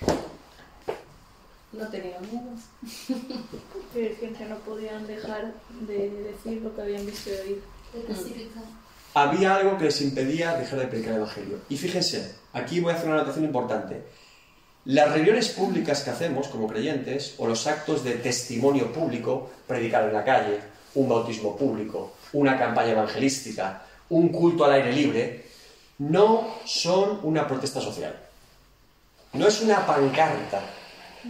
No 1.72 1.88
tenía 1.88 2.20
miedo. 2.20 2.52
Que 3.94 4.10
decían 4.10 4.36
que 4.36 4.46
no 4.46 4.58
podían 4.60 5.08
dejar 5.08 5.52
de 5.88 6.10
decir 6.10 6.62
lo 6.62 6.76
que 6.76 6.82
habían 6.82 7.06
visto 7.06 7.32
y 7.32 7.34
oído. 7.34 7.62
De 7.92 8.02
testificar. 8.02 8.64
había 9.16 9.56
algo 9.56 9.80
que 9.80 9.86
les 9.86 10.02
impedía 10.02 10.56
dejar 10.56 10.80
de 10.80 10.88
predicar 10.88 11.14
el 11.14 11.22
Evangelio. 11.22 11.58
Y 11.70 11.78
fíjense, 11.78 12.36
aquí 12.54 12.82
voy 12.82 12.92
a 12.92 12.96
hacer 12.98 13.08
una 13.08 13.16
anotación 13.16 13.46
importante. 13.46 14.04
Las 14.86 15.12
reuniones 15.12 15.50
públicas 15.50 16.04
que 16.04 16.12
hacemos 16.12 16.50
como 16.50 16.68
creyentes, 16.68 17.34
o 17.40 17.48
los 17.48 17.66
actos 17.66 18.04
de 18.04 18.16
testimonio 18.16 18.94
público, 18.94 19.50
predicar 19.66 20.08
en 20.08 20.14
la 20.14 20.24
calle, 20.24 20.60
un 20.94 21.10
bautismo 21.10 21.58
público, 21.58 22.14
una 22.34 22.60
campaña 22.60 22.92
evangelística, 22.92 23.84
un 24.10 24.30
culto 24.30 24.66
al 24.66 24.74
aire 24.74 24.94
libre, 24.94 25.46
no 25.98 26.56
son 26.66 27.22
una 27.24 27.48
protesta 27.48 27.82
social. 27.82 28.29
No 29.34 29.48
es 29.48 29.62
una 29.62 29.86
pancarta 29.86 30.62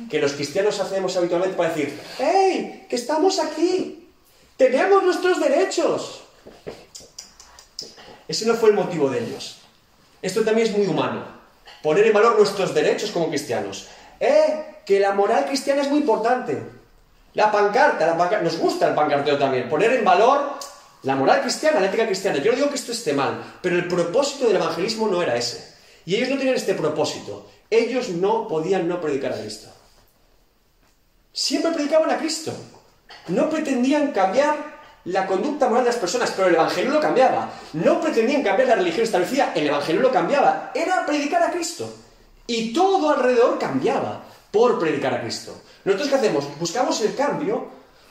que 0.09 0.19
los 0.19 0.33
cristianos 0.33 0.79
hacemos 0.79 1.15
habitualmente 1.17 1.57
para 1.57 1.69
decir, 1.69 1.99
¡Hey! 2.17 2.85
¡Que 2.89 2.95
estamos 2.95 3.39
aquí! 3.39 4.07
¡Tenemos 4.55 5.03
nuestros 5.03 5.39
derechos! 5.39 6.21
Ese 8.27 8.45
no 8.45 8.55
fue 8.55 8.69
el 8.69 8.75
motivo 8.75 9.09
de 9.09 9.19
ellos. 9.19 9.57
Esto 10.21 10.43
también 10.43 10.67
es 10.67 10.77
muy 10.77 10.87
humano. 10.87 11.39
poner 11.81 12.05
en 12.07 12.13
valor 12.13 12.37
nuestros 12.37 12.73
derechos 12.73 13.11
como 13.11 13.29
cristianos. 13.29 13.87
Eh, 14.19 14.81
que 14.85 14.99
la 14.99 15.13
moral 15.13 15.45
cristiana 15.45 15.81
es 15.81 15.89
muy 15.89 15.99
importante. 15.99 16.61
La 17.33 17.51
pancarta, 17.51 18.05
la 18.05 18.17
pancarta, 18.17 18.43
nos 18.43 18.57
gusta 18.57 18.89
el 18.89 18.95
pancarteo 18.95 19.37
también, 19.37 19.69
poner 19.69 19.93
en 19.93 20.03
valor 20.03 20.57
la 21.03 21.15
moral 21.15 21.41
cristiana, 21.41 21.79
la 21.79 21.87
ética 21.87 22.05
cristiana. 22.05 22.39
Yo 22.39 22.51
no 22.51 22.57
digo 22.57 22.69
que 22.69 22.75
esto 22.75 22.91
esté 22.91 23.13
mal, 23.13 23.59
pero 23.61 23.75
el 23.75 23.87
propósito 23.87 24.47
del 24.47 24.57
evangelismo 24.57 25.07
no 25.07 25.21
era 25.21 25.35
ese. 25.35 25.75
Y 26.05 26.15
ellos 26.15 26.29
no 26.29 26.37
tenían 26.37 26.55
este 26.55 26.73
propósito. 26.73 27.49
Ellos 27.69 28.09
no 28.09 28.47
podían 28.47 28.87
no 28.87 28.99
predicar 28.99 29.33
a 29.33 29.39
Cristo. 29.39 29.69
Siempre 31.31 31.71
predicaban 31.71 32.09
a 32.09 32.17
Cristo. 32.17 32.51
No 33.27 33.49
pretendían 33.49 34.11
cambiar 34.11 34.79
la 35.05 35.25
conducta 35.27 35.67
moral 35.67 35.83
de 35.83 35.91
las 35.91 35.99
personas, 35.99 36.31
pero 36.35 36.47
el 36.47 36.55
Evangelio 36.55 36.91
lo 36.91 36.99
cambiaba. 36.99 37.51
No 37.73 38.01
pretendían 38.01 38.43
cambiar 38.43 38.69
la 38.69 38.75
religión 38.75 39.03
establecida, 39.03 39.53
el 39.55 39.67
Evangelio 39.67 40.01
lo 40.01 40.11
cambiaba. 40.11 40.71
Era 40.73 41.05
predicar 41.05 41.43
a 41.43 41.51
Cristo. 41.51 41.93
Y 42.47 42.73
todo 42.73 43.11
alrededor 43.11 43.59
cambiaba 43.59 44.23
por 44.51 44.79
predicar 44.79 45.13
a 45.13 45.21
Cristo. 45.21 45.61
Nosotros 45.85 46.09
qué 46.09 46.15
hacemos? 46.15 46.45
Buscamos 46.59 46.99
el 47.01 47.15
cambio 47.15 47.67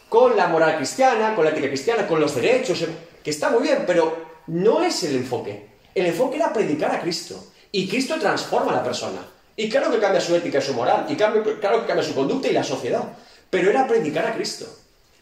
con 0.08 0.36
la 0.36 0.46
moral 0.48 0.76
cristiana, 0.76 1.34
con 1.34 1.44
la 1.44 1.50
ética 1.50 1.68
cristiana, 1.68 2.06
con 2.06 2.20
los 2.20 2.34
derechos, 2.34 2.84
que 3.22 3.30
está 3.30 3.50
muy 3.50 3.62
bien, 3.62 3.84
pero 3.86 4.42
no 4.46 4.82
es 4.82 5.02
el 5.02 5.16
enfoque. 5.16 5.68
El 5.94 6.06
enfoque 6.06 6.36
era 6.36 6.52
predicar 6.52 6.94
a 6.94 7.00
Cristo. 7.00 7.52
Y 7.72 7.88
Cristo 7.88 8.16
transforma 8.18 8.72
a 8.72 8.76
la 8.76 8.84
persona. 8.84 9.18
Y 9.58 9.68
claro 9.68 9.90
que 9.90 9.98
cambia 9.98 10.20
su 10.20 10.36
ética 10.36 10.58
y 10.58 10.62
su 10.62 10.72
moral, 10.72 11.06
y 11.08 11.16
claro 11.16 11.42
que 11.42 11.58
cambia 11.58 12.00
su 12.00 12.14
conducta 12.14 12.46
y 12.46 12.52
la 12.52 12.62
sociedad. 12.62 13.02
Pero 13.50 13.68
era 13.70 13.88
predicar 13.88 14.24
a 14.24 14.34
Cristo. 14.36 14.66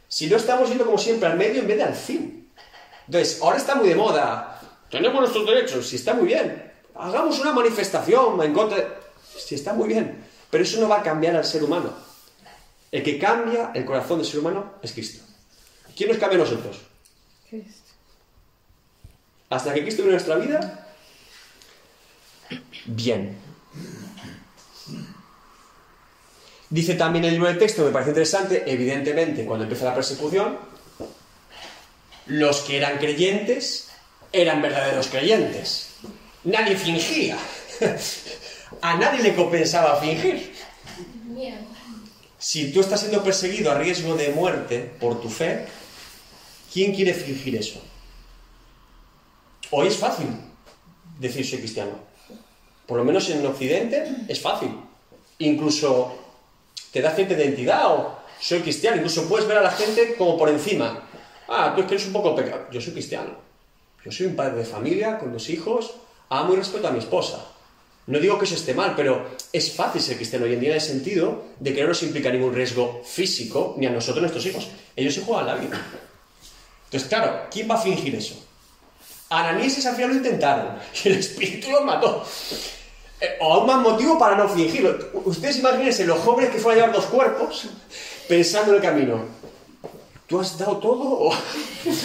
Si 0.08 0.26
no 0.26 0.36
estamos 0.36 0.68
yendo 0.68 0.84
como 0.84 0.98
siempre 0.98 1.26
al 1.26 1.38
medio 1.38 1.62
en 1.62 1.66
vez 1.66 1.78
de 1.78 1.84
al 1.84 1.94
fin. 1.94 2.50
Entonces, 3.06 3.40
ahora 3.40 3.56
está 3.56 3.76
muy 3.76 3.88
de 3.88 3.94
moda. 3.94 4.60
Tenemos 4.90 5.18
nuestros 5.18 5.46
derechos, 5.46 5.88
si 5.88 5.96
está 5.96 6.12
muy 6.12 6.26
bien. 6.26 6.70
Hagamos 6.94 7.40
una 7.40 7.54
manifestación 7.54 8.42
en 8.42 8.52
contra 8.52 8.76
de... 8.76 8.86
Si 9.38 9.54
está 9.54 9.72
muy 9.72 9.88
bien. 9.88 10.22
Pero 10.50 10.64
eso 10.64 10.80
no 10.80 10.88
va 10.90 11.00
a 11.00 11.02
cambiar 11.02 11.34
al 11.34 11.44
ser 11.46 11.64
humano. 11.64 11.94
El 12.92 13.02
que 13.02 13.18
cambia 13.18 13.70
el 13.74 13.86
corazón 13.86 14.18
del 14.18 14.26
ser 14.26 14.40
humano 14.40 14.74
es 14.82 14.92
Cristo. 14.92 15.24
¿Quién 15.96 16.10
nos 16.10 16.18
cambia 16.18 16.36
a 16.36 16.42
nosotros? 16.42 16.76
Cristo. 17.48 17.90
Hasta 19.48 19.72
que 19.72 19.80
Cristo 19.80 20.02
viene 20.02 20.18
a 20.18 20.20
nuestra 20.20 20.36
vida, 20.36 20.88
bien. 22.84 23.46
Dice 26.68 26.94
también 26.94 27.24
el 27.24 27.32
libro 27.32 27.48
de 27.48 27.54
texto, 27.54 27.84
me 27.84 27.92
parece 27.92 28.10
interesante, 28.10 28.64
evidentemente, 28.66 29.44
cuando 29.44 29.64
empieza 29.64 29.84
la 29.84 29.94
persecución, 29.94 30.58
los 32.26 32.60
que 32.62 32.76
eran 32.76 32.98
creyentes 32.98 33.88
eran 34.32 34.60
verdaderos 34.60 35.06
creyentes. 35.06 35.90
Nadie 36.44 36.76
fingía. 36.76 37.38
A 38.82 38.96
nadie 38.96 39.22
le 39.22 39.34
compensaba 39.34 40.00
fingir. 40.00 40.52
Si 42.38 42.72
tú 42.72 42.80
estás 42.80 43.00
siendo 43.00 43.22
perseguido 43.22 43.70
a 43.70 43.78
riesgo 43.78 44.14
de 44.14 44.28
muerte 44.30 44.78
por 45.00 45.20
tu 45.20 45.28
fe, 45.28 45.66
¿quién 46.72 46.94
quiere 46.94 47.14
fingir 47.14 47.56
eso? 47.56 47.82
Hoy 49.70 49.88
es 49.88 49.96
fácil 49.96 50.28
decir 51.18 51.46
soy 51.46 51.58
cristiano. 51.58 51.98
Por 52.86 52.98
lo 52.98 53.04
menos 53.04 53.28
en 53.30 53.44
Occidente 53.44 54.06
es 54.28 54.40
fácil. 54.40 54.70
Incluso 55.38 56.14
te 56.92 57.02
da 57.02 57.10
cierta 57.10 57.34
identidad 57.34 57.86
o 57.86 58.18
soy 58.40 58.60
cristiano. 58.60 58.96
Incluso 58.96 59.28
puedes 59.28 59.46
ver 59.48 59.58
a 59.58 59.62
la 59.62 59.70
gente 59.70 60.14
como 60.16 60.38
por 60.38 60.48
encima. 60.48 61.02
Ah, 61.48 61.72
tú 61.74 61.82
es 61.82 61.88
que 61.88 61.94
eres 61.94 62.06
un 62.06 62.12
poco 62.12 62.34
pecado. 62.34 62.66
Yo 62.70 62.80
soy 62.80 62.92
cristiano. 62.92 63.30
Yo 64.04 64.12
soy 64.12 64.26
un 64.26 64.36
padre 64.36 64.58
de 64.58 64.64
familia 64.64 65.18
con 65.18 65.32
dos 65.32 65.50
hijos. 65.50 65.94
Amo 66.28 66.54
y 66.54 66.56
respeto 66.56 66.88
a 66.88 66.92
mi 66.92 66.98
esposa. 66.98 67.44
No 68.06 68.20
digo 68.20 68.38
que 68.38 68.44
eso 68.44 68.54
esté 68.54 68.72
mal, 68.72 68.94
pero 68.96 69.30
es 69.52 69.72
fácil 69.72 70.00
ser 70.00 70.16
cristiano 70.16 70.44
hoy 70.44 70.54
en 70.54 70.60
día 70.60 70.70
en 70.70 70.76
el 70.76 70.80
sentido 70.80 71.42
de 71.58 71.74
que 71.74 71.82
no 71.82 71.88
nos 71.88 72.02
implica 72.04 72.30
ningún 72.30 72.54
riesgo 72.54 73.02
físico 73.04 73.74
ni 73.78 73.86
a 73.86 73.90
nosotros 73.90 74.22
ni 74.22 74.28
a 74.28 74.32
nuestros 74.32 74.46
hijos. 74.46 74.68
Ellos 74.94 75.14
se 75.14 75.22
juegan 75.22 75.46
la 75.46 75.56
vida. 75.56 75.80
Entonces, 76.84 77.08
claro, 77.08 77.48
¿quién 77.50 77.68
va 77.68 77.74
a 77.74 77.80
fingir 77.80 78.14
eso? 78.14 78.45
Ananías 79.28 79.78
y 79.78 79.82
Safira 79.82 80.08
lo 80.08 80.14
intentaron 80.14 80.78
y 81.04 81.08
el 81.08 81.18
espíritu 81.18 81.70
los 81.70 81.84
mató. 81.84 82.24
Eh, 83.20 83.38
o 83.40 83.54
aún 83.54 83.66
más 83.66 83.78
motivo 83.78 84.18
para 84.18 84.36
no 84.36 84.48
fingirlo. 84.48 84.98
Ustedes 85.24 85.58
imagínense 85.58 86.04
los 86.04 86.20
jóvenes 86.20 86.50
que 86.50 86.58
fueron 86.58 86.82
a 86.82 86.86
llevar 86.86 87.00
dos 87.00 87.10
cuerpos 87.10 87.68
pensando 88.28 88.72
en 88.72 88.76
el 88.76 88.82
camino. 88.82 89.24
¿Tú 90.26 90.40
has 90.40 90.58
dado 90.58 90.78
todo? 90.78 91.30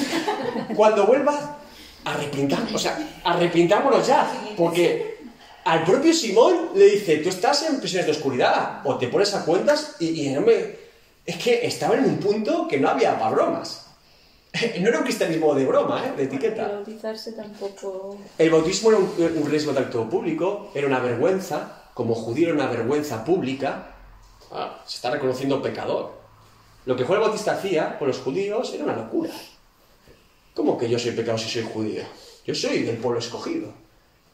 Cuando 0.75 1.05
vuelva, 1.05 1.57
arrepintamos, 2.05 2.73
o 2.73 2.79
sea, 2.79 2.97
arrepintámonos 3.23 4.05
ya. 4.07 4.31
Porque 4.55 5.19
al 5.65 5.83
propio 5.83 6.13
Simón 6.13 6.69
le 6.75 6.85
dice, 6.85 7.17
tú 7.17 7.29
estás 7.29 7.63
en 7.63 7.79
prisiones 7.79 8.05
de 8.05 8.11
oscuridad, 8.13 8.81
o 8.85 8.95
te 8.95 9.07
pones 9.07 9.33
a 9.33 9.43
cuentas 9.43 9.95
y, 9.99 10.27
y 10.27 10.29
no 10.29 10.41
me... 10.41 10.81
Es 11.25 11.37
que 11.37 11.65
estaba 11.65 11.95
en 11.95 12.05
un 12.05 12.17
punto 12.17 12.67
que 12.67 12.79
no 12.79 12.89
había 12.89 13.17
para 13.17 13.31
bromas. 13.31 13.90
No 14.81 14.89
era 14.89 14.97
un 14.97 15.03
cristianismo 15.03 15.55
de 15.55 15.65
broma, 15.65 16.05
¿eh? 16.05 16.13
de 16.17 16.23
etiqueta. 16.23 16.67
bautizarse 16.67 17.33
tampoco. 17.33 18.17
El 18.37 18.49
bautismo 18.49 18.89
era 18.91 18.99
un, 18.99 19.13
un 19.37 19.49
riesgo 19.49 19.71
de 19.73 19.79
acto 19.79 20.09
público, 20.09 20.71
era 20.73 20.87
una 20.87 20.99
vergüenza, 20.99 21.83
como 21.93 22.15
judío 22.15 22.47
era 22.47 22.55
una 22.55 22.67
vergüenza 22.67 23.23
pública, 23.23 23.91
Ah, 24.51 24.83
se 24.85 24.95
está 24.97 25.09
reconociendo 25.11 25.61
pecador. 25.61 26.11
Lo 26.85 26.95
que 26.95 27.05
Juan 27.05 27.19
el 27.19 27.25
Bautista 27.25 27.53
hacía 27.53 27.97
con 27.97 28.09
los 28.09 28.17
judíos 28.19 28.73
era 28.73 28.83
una 28.83 28.95
locura. 28.95 29.31
¿Cómo 30.53 30.77
que 30.77 30.89
yo 30.89 30.99
soy 30.99 31.11
pecador 31.11 31.39
si 31.39 31.49
soy 31.49 31.63
judío? 31.63 32.03
Yo 32.45 32.53
soy 32.53 32.83
del 32.83 32.97
pueblo 32.97 33.19
escogido. 33.19 33.73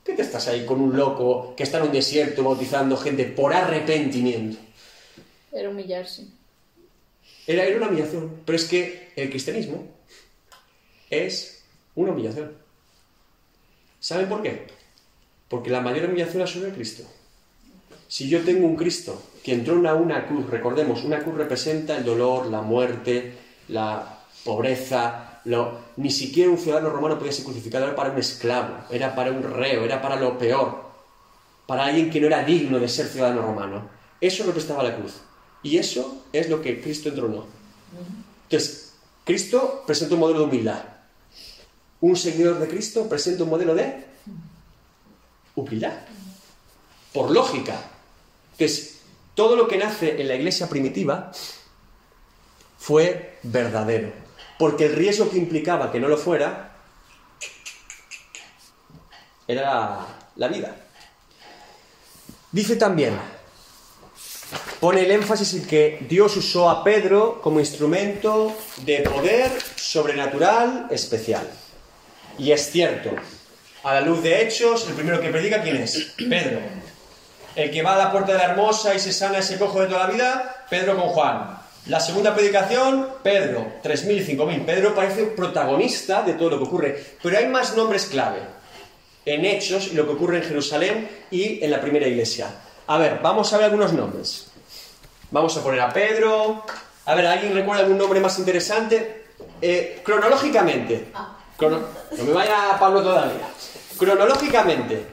¿Qué 0.04 0.14
te 0.14 0.24
estás 0.24 0.48
ahí 0.48 0.66
con 0.66 0.82
un 0.82 0.98
loco 0.98 1.54
que 1.56 1.64
está 1.64 1.78
en 1.78 1.84
un 1.84 1.92
desierto 1.92 2.44
bautizando 2.44 2.98
gente 2.98 3.26
por 3.26 3.54
arrepentimiento? 3.54 4.58
Era 5.52 5.70
humillarse. 5.70 6.26
Era, 7.46 7.66
era 7.66 7.78
una 7.78 7.90
humillación. 7.90 8.42
Pero 8.46 8.56
es 8.56 8.66
que 8.66 9.12
el 9.16 9.30
cristianismo 9.30 9.86
es 11.10 11.64
una 11.96 12.12
humillación. 12.12 12.52
¿Saben 14.00 14.30
por 14.30 14.42
qué? 14.42 14.68
Porque 15.50 15.70
la 15.70 15.82
mayor 15.82 16.06
humillación 16.10 16.40
la 16.42 16.48
sube 16.48 16.72
Cristo. 16.74 17.04
Si 18.08 18.30
yo 18.30 18.42
tengo 18.44 18.66
un 18.68 18.76
Cristo 18.76 19.22
que 19.44 19.54
entró 19.54 19.74
en 19.74 19.80
una, 19.80 19.94
una 19.96 20.28
cruz, 20.28 20.50
recordemos, 20.50 21.04
una 21.04 21.20
cruz 21.20 21.36
representa 21.36 21.98
el 21.98 22.06
dolor, 22.06 22.46
la 22.48 22.62
muerte, 22.62 23.34
la 23.70 24.20
pobreza, 24.46 25.42
lo- 25.46 25.80
ni 25.98 26.12
siquiera 26.12 26.50
un 26.50 26.58
ciudadano 26.58 26.90
romano 26.90 27.18
podía 27.18 27.32
ser 27.34 27.46
crucificado, 27.46 27.86
era 27.86 27.96
para 27.96 28.12
un 28.12 28.18
esclavo, 28.18 28.76
era 28.92 29.14
para 29.16 29.32
un 29.32 29.44
reo, 29.44 29.84
era 29.84 30.02
para 30.02 30.16
lo 30.16 30.38
peor, 30.38 30.86
para 31.66 31.86
alguien 31.86 32.10
que 32.10 32.22
no 32.22 32.28
era 32.28 32.44
digno 32.44 32.80
de 32.80 32.88
ser 32.88 33.08
ciudadano 33.08 33.42
romano. 33.42 33.90
Eso 34.22 34.46
representaba 34.46 34.84
la 34.84 34.96
cruz. 34.96 35.16
Y 35.64 35.78
eso 35.78 36.24
es 36.32 36.50
lo 36.50 36.62
que 36.62 36.82
Cristo 36.82 37.10
entronó. 37.10 37.46
Entonces, 38.44 38.94
Cristo 39.26 39.84
presenta 39.86 40.14
un 40.14 40.22
modelo 40.22 40.40
de 40.40 40.46
humildad. 40.46 40.82
Un 42.02 42.16
seguidor 42.16 42.60
de 42.60 42.68
Cristo 42.68 43.08
presenta 43.10 43.44
un 43.44 43.50
modelo 43.50 43.74
de 43.74 44.06
humildad. 45.56 45.94
Por 47.14 47.32
lógica. 47.32 47.80
Entonces, 48.52 49.00
todo 49.34 49.56
lo 49.56 49.68
que 49.68 49.78
nace 49.78 50.22
en 50.22 50.28
la 50.28 50.36
iglesia 50.36 50.68
primitiva 50.68 51.32
fue 52.78 53.40
verdadero. 53.44 54.12
Porque 54.60 54.86
el 54.86 54.96
riesgo 54.96 55.30
que 55.30 55.38
implicaba 55.38 55.92
que 55.92 56.00
no 56.00 56.08
lo 56.08 56.18
fuera 56.18 56.76
era 59.48 60.06
la 60.36 60.48
vida. 60.48 60.76
Dice 62.52 62.76
también, 62.76 63.18
pone 64.80 65.02
el 65.02 65.12
énfasis 65.12 65.54
en 65.54 65.68
que 65.68 66.06
Dios 66.08 66.38
usó 66.38 66.70
a 66.70 66.84
Pedro 66.84 67.42
como 67.42 67.60
instrumento 67.60 68.56
de 68.84 69.02
poder 69.02 69.52
sobrenatural 69.76 70.88
especial. 70.90 71.48
Y 72.38 72.52
es 72.52 72.70
cierto, 72.72 73.12
a 73.84 73.94
la 73.96 74.02
luz 74.02 74.22
de 74.22 74.42
hechos, 74.44 74.88
el 74.88 74.94
primero 74.94 75.20
que 75.20 75.30
predica, 75.30 75.62
¿quién 75.62 75.78
es? 75.78 76.14
Pedro. 76.30 76.60
El 77.56 77.72
que 77.72 77.82
va 77.82 77.96
a 77.96 77.98
la 77.98 78.12
puerta 78.12 78.34
de 78.34 78.38
la 78.38 78.46
hermosa 78.46 78.94
y 78.94 79.00
se 79.00 79.12
sana 79.12 79.40
ese 79.40 79.58
cojo 79.58 79.82
de 79.82 79.88
toda 79.88 80.08
la 80.08 80.14
vida, 80.14 80.66
Pedro 80.70 80.96
con 80.96 81.10
Juan. 81.10 81.58
La 81.88 82.00
segunda 82.00 82.36
predicación, 82.36 83.08
Pedro, 83.24 83.80
3.000, 83.84 84.38
5.000. 84.38 84.66
Pedro 84.66 84.94
parece 84.94 85.24
protagonista 85.28 86.22
de 86.22 86.34
todo 86.34 86.52
lo 86.52 86.58
que 86.58 86.64
ocurre, 86.66 87.04
pero 87.24 87.38
hay 87.38 87.48
más 87.48 87.76
nombres 87.76 88.06
clave 88.06 88.40
en 89.26 89.46
Hechos 89.46 89.88
y 89.92 89.96
lo 89.96 90.06
que 90.06 90.14
ocurre 90.14 90.38
en 90.38 90.44
Jerusalén 90.44 91.10
y 91.32 91.64
en 91.64 91.72
la 91.72 91.82
primera 91.82 92.08
iglesia. 92.08 92.50
A 92.88 92.98
ver, 92.98 93.20
vamos 93.22 93.52
a 93.54 93.58
ver 93.58 93.66
algunos 93.66 93.94
nombres. 93.94 94.48
Vamos 95.32 95.56
a 95.58 95.64
poner 95.64 95.82
a 95.82 95.92
Pedro. 95.92 96.64
A 97.06 97.16
ver, 97.16 97.26
¿alguien 97.26 97.54
recuerda 97.54 97.84
algún 97.84 97.98
nombre 97.98 98.20
más 98.20 98.38
interesante? 98.40 99.26
Eh, 99.62 100.02
cronológicamente. 100.04 101.08
Crono- 101.58 101.82
no 102.18 102.24
me 102.24 102.34
vaya 102.34 102.78
Pablo 102.80 103.02
todavía. 103.02 103.48
Cronológicamente, 103.98 105.06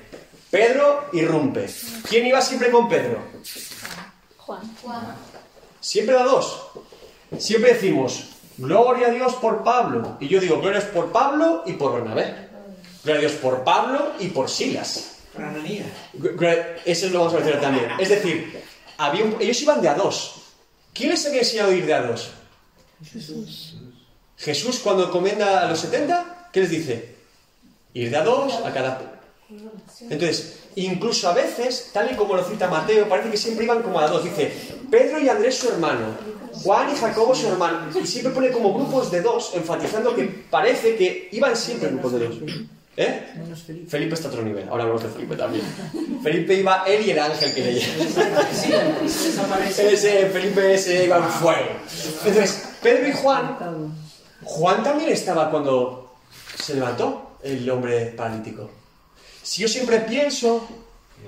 Pedro 0.50 1.06
irrumpe. 1.12 1.68
¿Quién 2.08 2.26
iba 2.26 2.40
siempre 2.40 2.70
con 2.70 2.88
Pedro? 2.88 3.18
Juan. 4.38 4.60
Juan. 4.82 5.16
Siempre 5.80 6.14
da 6.14 6.24
dos. 6.24 6.66
Siempre 7.38 7.74
decimos, 7.74 8.24
gloria 8.58 9.08
a 9.08 9.10
Dios 9.10 9.34
por 9.36 9.64
Pablo. 9.64 10.16
Y 10.20 10.28
yo 10.28 10.38
digo, 10.40 10.60
gloria 10.60 10.78
a 10.78 10.82
Dios 10.82 10.92
por 10.94 11.10
Pablo 11.12 11.62
y 11.66 11.72
por 11.74 11.94
Bernabé. 11.94 12.48
Gloria 13.02 13.18
a 13.18 13.20
Dios 13.28 13.32
por 13.40 13.64
Pablo 13.64 14.12
y 14.20 14.28
por 14.28 14.48
Silas. 14.50 15.16
Eso 16.84 17.08
lo 17.08 17.18
vamos 17.20 17.32
a 17.34 17.36
mencionar 17.36 17.60
también. 17.60 17.90
Es 17.98 18.08
decir, 18.10 18.62
había 18.98 19.24
un- 19.24 19.36
ellos 19.40 19.60
iban 19.62 19.80
de 19.82 19.88
a 19.88 19.94
dos. 19.94 20.42
¿Quién 20.92 21.10
les 21.10 21.26
había 21.26 21.40
enseñado 21.40 21.70
a 21.70 21.74
ir 21.74 21.86
de 21.86 21.94
a 21.94 22.02
dos? 22.02 22.30
Jesús 24.36 24.78
cuando 24.82 25.10
comenda 25.10 25.62
a 25.66 25.68
los 25.68 25.80
70, 25.80 26.34
¿qué 26.54 26.61
les 26.61 26.70
dice? 26.70 27.14
Ir 27.94 28.11
de 28.11 28.16
a 28.16 28.23
dos 28.23 28.54
a 28.64 28.73
cada... 28.73 29.20
Entonces, 30.08 30.61
incluso 30.76 31.28
a 31.28 31.34
veces, 31.34 31.90
tal 31.92 32.11
y 32.12 32.14
como 32.14 32.37
lo 32.37 32.44
cita 32.44 32.68
Mateo, 32.68 33.08
parece 33.08 33.30
que 33.30 33.37
siempre 33.37 33.64
iban 33.64 33.82
como 33.82 33.99
a 33.99 34.06
dos. 34.06 34.23
Dice, 34.25 34.52
Pedro 34.90 35.18
y 35.18 35.28
Andrés 35.28 35.56
su 35.56 35.68
hermano, 35.68 36.06
Juan 36.62 36.90
y 36.90 36.96
Jacobo 36.96 37.34
su 37.34 37.49
hermano. 37.49 37.90
Y 38.00 38.06
siempre 38.06 38.32
pone 38.32 38.50
como 38.50 38.73
grupos 38.73 39.11
de 39.11 39.20
dos, 39.20 39.52
enfatizando 39.54 40.14
que 40.14 40.25
parece 40.49 40.96
que 40.96 41.28
iban 41.32 41.56
siempre 41.56 41.90
grupos 41.90 42.12
de 42.12 42.28
dos. 42.28 42.37
¿Eh? 42.96 43.26
Felipe. 43.66 43.90
Felipe 43.90 44.14
está 44.14 44.28
a 44.28 44.30
otro 44.30 44.42
nivel. 44.44 44.68
Ahora 44.68 44.84
hablamos 44.84 45.02
de 45.02 45.08
Felipe 45.08 45.34
también. 45.34 45.64
Felipe 46.23 46.54
iba 46.54 46.84
él 46.87 47.04
y 47.04 47.11
el 47.11 47.18
ángel 47.18 47.52
que 47.52 47.61
leía. 47.64 47.87
Ese 49.68 50.26
Felipe 50.26 50.75
ese 50.75 51.04
iba 51.04 51.16
en 51.16 51.25
fuego. 51.25 51.70
Entonces, 52.25 52.68
Pedro 52.80 53.08
y 53.08 53.12
Juan. 53.12 53.58
Juan 54.44 54.82
también 54.84 55.11
estaba 55.11 55.50
cuando 55.50 56.03
se 56.64 56.75
levantó 56.75 57.37
el 57.42 57.68
hombre 57.68 58.06
paralítico. 58.06 58.71
Si 59.42 59.61
yo 59.62 59.68
siempre 59.68 60.00
pienso 60.00 60.66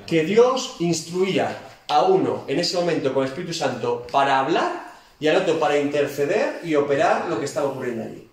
que 0.06 0.24
Dios 0.24 0.76
instruía 0.78 1.56
a 1.88 2.02
uno 2.02 2.44
en 2.48 2.58
ese 2.58 2.76
momento 2.76 3.12
con 3.12 3.22
el 3.22 3.28
Espíritu 3.28 3.52
Santo 3.52 4.06
para 4.10 4.40
hablar 4.40 4.94
y 5.20 5.28
al 5.28 5.36
otro 5.36 5.60
para 5.60 5.78
interceder 5.78 6.60
y 6.64 6.74
operar 6.74 7.26
lo 7.28 7.38
que 7.38 7.44
estaba 7.44 7.68
ocurriendo 7.68 8.04
allí. 8.04 8.28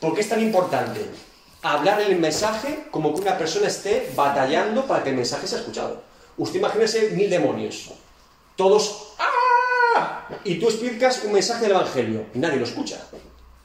¿Por 0.00 0.14
qué 0.14 0.22
es 0.22 0.28
tan 0.28 0.40
importante 0.40 1.04
hablar 1.62 2.00
el 2.00 2.18
mensaje 2.18 2.86
como 2.90 3.14
que 3.14 3.20
una 3.20 3.38
persona 3.38 3.68
esté 3.68 4.10
batallando 4.16 4.86
para 4.86 5.04
que 5.04 5.10
el 5.10 5.16
mensaje 5.16 5.46
sea 5.46 5.58
escuchado? 5.58 6.02
Usted 6.38 6.58
imagínese 6.58 7.10
mil 7.10 7.28
demonios, 7.28 7.90
todos 8.56 9.14
¡ah! 9.18 10.26
y 10.44 10.56
tú 10.56 10.68
explicas 10.68 11.22
un 11.24 11.32
mensaje 11.32 11.62
del 11.62 11.72
Evangelio, 11.72 12.26
nadie 12.34 12.56
lo 12.56 12.64
escucha, 12.64 12.98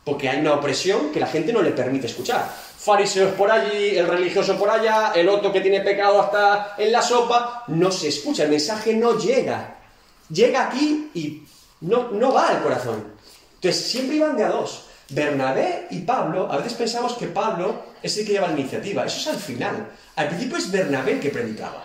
porque 0.07 0.29
hay 0.29 0.39
una 0.39 0.53
opresión 0.53 1.11
que 1.11 1.19
la 1.19 1.27
gente 1.27 1.51
no 1.51 1.61
le 1.61 1.71
permite 1.71 2.07
escuchar. 2.07 2.49
Fariseos 2.77 3.33
por 3.33 3.51
allí, 3.51 3.97
el 3.97 4.07
religioso 4.07 4.57
por 4.57 4.69
allá, 4.69 5.11
el 5.13 5.27
otro 5.27 5.51
que 5.51 5.59
tiene 5.59 5.81
pecado 5.81 6.21
hasta 6.21 6.75
en 6.77 6.93
la 6.93 7.01
sopa, 7.01 7.65
no 7.67 7.91
se 7.91 8.07
escucha, 8.07 8.43
el 8.43 8.49
mensaje 8.49 8.93
no 8.93 9.19
llega. 9.19 9.75
Llega 10.29 10.67
aquí 10.67 11.11
y 11.13 11.43
no, 11.81 12.09
no 12.11 12.31
va 12.31 12.47
al 12.47 12.63
corazón. 12.63 13.03
Entonces 13.55 13.83
siempre 13.83 14.15
iban 14.15 14.37
de 14.37 14.45
a 14.45 14.49
dos. 14.49 14.85
Bernabé 15.09 15.87
y 15.91 15.99
Pablo, 15.99 16.49
a 16.49 16.55
veces 16.55 16.75
pensamos 16.75 17.15
que 17.15 17.27
Pablo 17.27 17.83
es 18.01 18.17
el 18.17 18.25
que 18.25 18.31
lleva 18.31 18.47
la 18.47 18.57
iniciativa, 18.57 19.03
eso 19.03 19.19
es 19.19 19.27
al 19.27 19.41
final. 19.41 19.89
Al 20.15 20.29
principio 20.29 20.57
es 20.57 20.71
Bernabé 20.71 21.13
el 21.13 21.19
que 21.19 21.31
predicaba. 21.31 21.83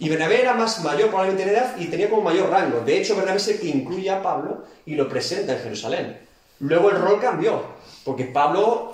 Y 0.00 0.08
Bernabé 0.08 0.40
era 0.40 0.54
más 0.54 0.82
mayor 0.82 1.06
probablemente 1.06 1.44
en 1.44 1.50
edad 1.50 1.76
y 1.78 1.86
tenía 1.86 2.10
como 2.10 2.22
mayor 2.22 2.50
rango. 2.50 2.80
De 2.80 3.00
hecho, 3.00 3.14
Bernabé 3.14 3.36
es 3.36 3.46
el 3.46 3.60
que 3.60 3.68
incluye 3.68 4.10
a 4.10 4.20
Pablo 4.20 4.64
y 4.84 4.96
lo 4.96 5.08
presenta 5.08 5.52
en 5.52 5.62
Jerusalén. 5.62 6.33
Luego 6.64 6.90
el 6.90 6.96
rol 6.96 7.20
cambió, 7.20 7.62
porque 8.04 8.24
Pablo 8.24 8.90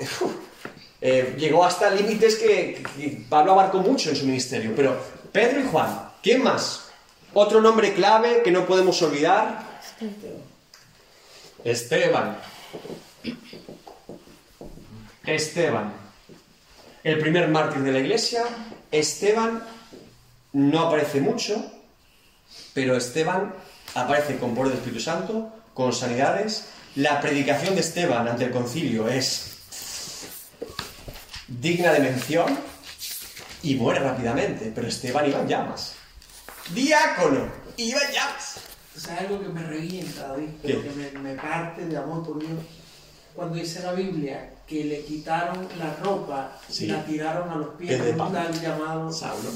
eh, 1.00 1.36
llegó 1.38 1.64
hasta 1.64 1.88
límites 1.90 2.34
que, 2.34 2.82
que 2.96 3.24
Pablo 3.28 3.52
abarcó 3.52 3.78
mucho 3.78 4.10
en 4.10 4.16
su 4.16 4.26
ministerio. 4.26 4.72
Pero 4.74 4.96
Pedro 5.30 5.60
y 5.60 5.68
Juan, 5.68 6.10
¿quién 6.20 6.42
más? 6.42 6.88
Otro 7.32 7.60
nombre 7.60 7.94
clave 7.94 8.42
que 8.42 8.50
no 8.50 8.66
podemos 8.66 9.00
olvidar. 9.02 9.80
Esteban. 11.62 12.38
Esteban. 15.24 15.92
El 17.04 17.20
primer 17.20 17.48
mártir 17.48 17.82
de 17.82 17.92
la 17.92 18.00
iglesia. 18.00 18.42
Esteban 18.90 19.62
no 20.54 20.80
aparece 20.80 21.20
mucho, 21.20 21.70
pero 22.74 22.96
Esteban 22.96 23.54
aparece 23.94 24.38
con 24.38 24.56
poder 24.56 24.70
del 24.70 24.78
Espíritu 24.78 25.00
Santo, 25.00 25.52
con 25.72 25.92
sanidades. 25.92 26.66
La 26.96 27.20
predicación 27.20 27.74
de 27.74 27.80
Esteban 27.82 28.26
ante 28.28 28.44
el 28.44 28.50
concilio 28.50 29.08
es 29.08 29.46
digna 31.48 31.92
de 31.92 32.00
mención 32.00 32.58
y 33.62 33.74
muere 33.76 34.00
rápidamente, 34.00 34.72
pero 34.74 34.88
Esteban 34.88 35.28
iba 35.28 35.40
en 35.40 35.48
llamas. 35.48 35.94
Diácono, 36.74 37.46
iba 37.76 38.00
en 38.00 38.12
llamas. 38.12 38.56
O 38.96 39.00
sea, 39.00 39.18
algo 39.18 39.40
que 39.40 39.48
me 39.48 39.62
revienta, 39.62 40.28
David, 40.28 40.48
pero 40.62 40.82
que 40.82 40.90
me, 40.90 41.10
me 41.20 41.34
parte 41.34 41.86
de 41.86 41.96
amor 41.96 42.24
por 42.26 42.38
Dios. 42.40 42.52
Cuando 43.34 43.54
dice 43.56 43.80
la 43.82 43.92
Biblia 43.92 44.50
que 44.66 44.84
le 44.84 45.04
quitaron 45.04 45.68
la 45.78 45.94
ropa 46.02 46.58
Sí. 46.68 46.84
y 46.84 46.88
la 46.88 47.04
tiraron 47.04 47.48
a 47.50 47.56
los 47.56 47.74
pies 47.76 47.92
Es 47.92 48.04
de 48.04 48.12
un 48.20 48.32
tal 48.32 48.60
llamado. 48.60 49.12
Saulo. 49.12 49.50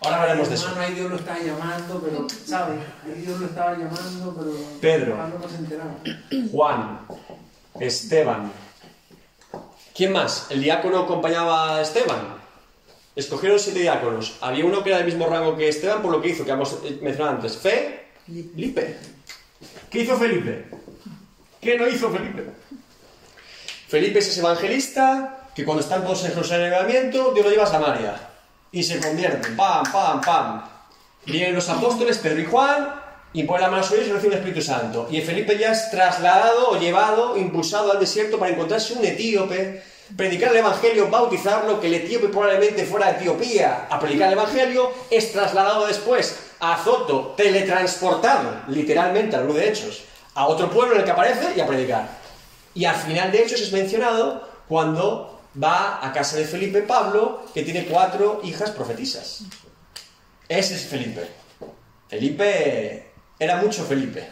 Ahora 0.00 0.16
hablaremos 0.16 0.48
de 0.48 0.54
eso. 0.54 0.68
Hermano, 0.68 0.86
ahí 0.86 0.94
Dios 0.94 1.10
lo 1.10 1.16
estaba 1.16 1.38
llamando, 1.40 2.02
pero, 2.04 2.26
¿sabes? 2.46 2.80
Ahí 3.04 3.20
Dios 3.22 3.40
lo 3.40 3.46
estaba 3.46 3.72
llamando, 3.72 4.34
pero. 4.36 4.52
Pedro. 4.80 5.16
No. 5.16 6.48
Juan, 6.52 7.00
Esteban. 7.80 8.52
¿Quién 9.94 10.12
más? 10.12 10.46
¿El 10.50 10.62
diácono 10.62 11.00
acompañaba 11.00 11.76
a 11.76 11.82
Esteban? 11.82 12.38
Escogieron 13.16 13.58
siete 13.58 13.80
diáconos. 13.80 14.36
Había 14.40 14.64
uno 14.64 14.84
que 14.84 14.90
era 14.90 14.98
del 14.98 15.06
mismo 15.06 15.26
rango 15.26 15.56
que 15.56 15.68
Esteban, 15.68 16.00
por 16.00 16.12
lo 16.12 16.22
que 16.22 16.28
hizo, 16.28 16.44
que 16.44 16.52
hemos 16.52 16.74
eh, 16.84 17.00
mencionado 17.02 17.36
antes. 17.36 17.56
Felipe. 17.56 18.96
¿Qué 19.90 20.02
hizo 20.02 20.16
Felipe? 20.16 20.66
¿Qué 21.60 21.76
no 21.76 21.88
hizo 21.88 22.10
Felipe? 22.10 22.44
Felipe 23.88 24.20
es 24.20 24.28
ese 24.28 24.40
evangelista 24.40 25.48
que 25.54 25.64
cuando 25.64 25.82
están 25.82 26.04
todos 26.04 26.24
en 26.24 26.30
Jerusalén 26.30 26.72
en 26.72 26.96
el 26.96 27.10
Dios 27.10 27.34
lo 27.34 27.50
lleva 27.50 27.64
a 27.64 27.66
Samaria. 27.66 28.27
Y 28.72 28.82
se 28.82 29.00
convierte. 29.00 29.50
Pam, 29.50 29.84
pam, 29.90 30.20
pam. 30.20 30.62
Vienen 31.26 31.54
los 31.54 31.68
apóstoles, 31.68 32.18
Pedro 32.18 32.40
y 32.40 32.44
Juan, 32.46 32.94
y 33.32 33.42
ponen 33.44 33.62
la 33.62 33.70
mano 33.70 33.82
sobre 33.82 34.00
ellos 34.02 34.10
y 34.10 34.12
reciben 34.14 34.32
el 34.32 34.38
Espíritu 34.38 34.62
Santo. 34.62 35.08
Y 35.10 35.20
Felipe 35.20 35.58
ya 35.58 35.72
es 35.72 35.90
trasladado 35.90 36.70
o 36.70 36.78
llevado, 36.78 37.36
impulsado 37.36 37.92
al 37.92 38.00
desierto 38.00 38.38
para 38.38 38.52
encontrarse 38.52 38.94
un 38.94 39.04
etíope, 39.04 39.82
predicar 40.16 40.50
el 40.52 40.58
Evangelio, 40.58 41.08
bautizarlo, 41.08 41.80
que 41.80 41.88
el 41.88 41.94
etíope 41.94 42.28
probablemente 42.28 42.84
fuera 42.84 43.12
de 43.12 43.18
Etiopía 43.18 43.86
a 43.90 44.00
predicar 44.00 44.28
el 44.28 44.38
Evangelio, 44.38 44.90
es 45.10 45.32
trasladado 45.32 45.86
después 45.86 46.38
a 46.60 46.74
Azoto, 46.74 47.34
teletransportado, 47.36 48.62
literalmente 48.68 49.36
al 49.36 49.42
libro 49.42 49.58
de 49.58 49.68
Hechos, 49.68 50.04
a 50.34 50.46
otro 50.46 50.70
pueblo 50.70 50.94
en 50.94 51.00
el 51.00 51.04
que 51.04 51.10
aparece 51.10 51.52
y 51.56 51.60
a 51.60 51.66
predicar. 51.66 52.08
Y 52.74 52.84
al 52.84 52.96
final 52.96 53.30
de 53.30 53.42
Hechos 53.42 53.60
es 53.60 53.72
mencionado 53.72 54.48
cuando 54.68 55.37
va 55.62 56.04
a 56.06 56.12
casa 56.12 56.36
de 56.36 56.44
Felipe 56.44 56.82
Pablo, 56.82 57.44
que 57.54 57.62
tiene 57.62 57.86
cuatro 57.86 58.40
hijas 58.44 58.70
profetisas. 58.70 59.42
Ese 60.48 60.74
es 60.74 60.86
Felipe. 60.86 61.28
Felipe 62.08 63.10
era 63.38 63.56
mucho 63.56 63.84
Felipe. 63.84 64.28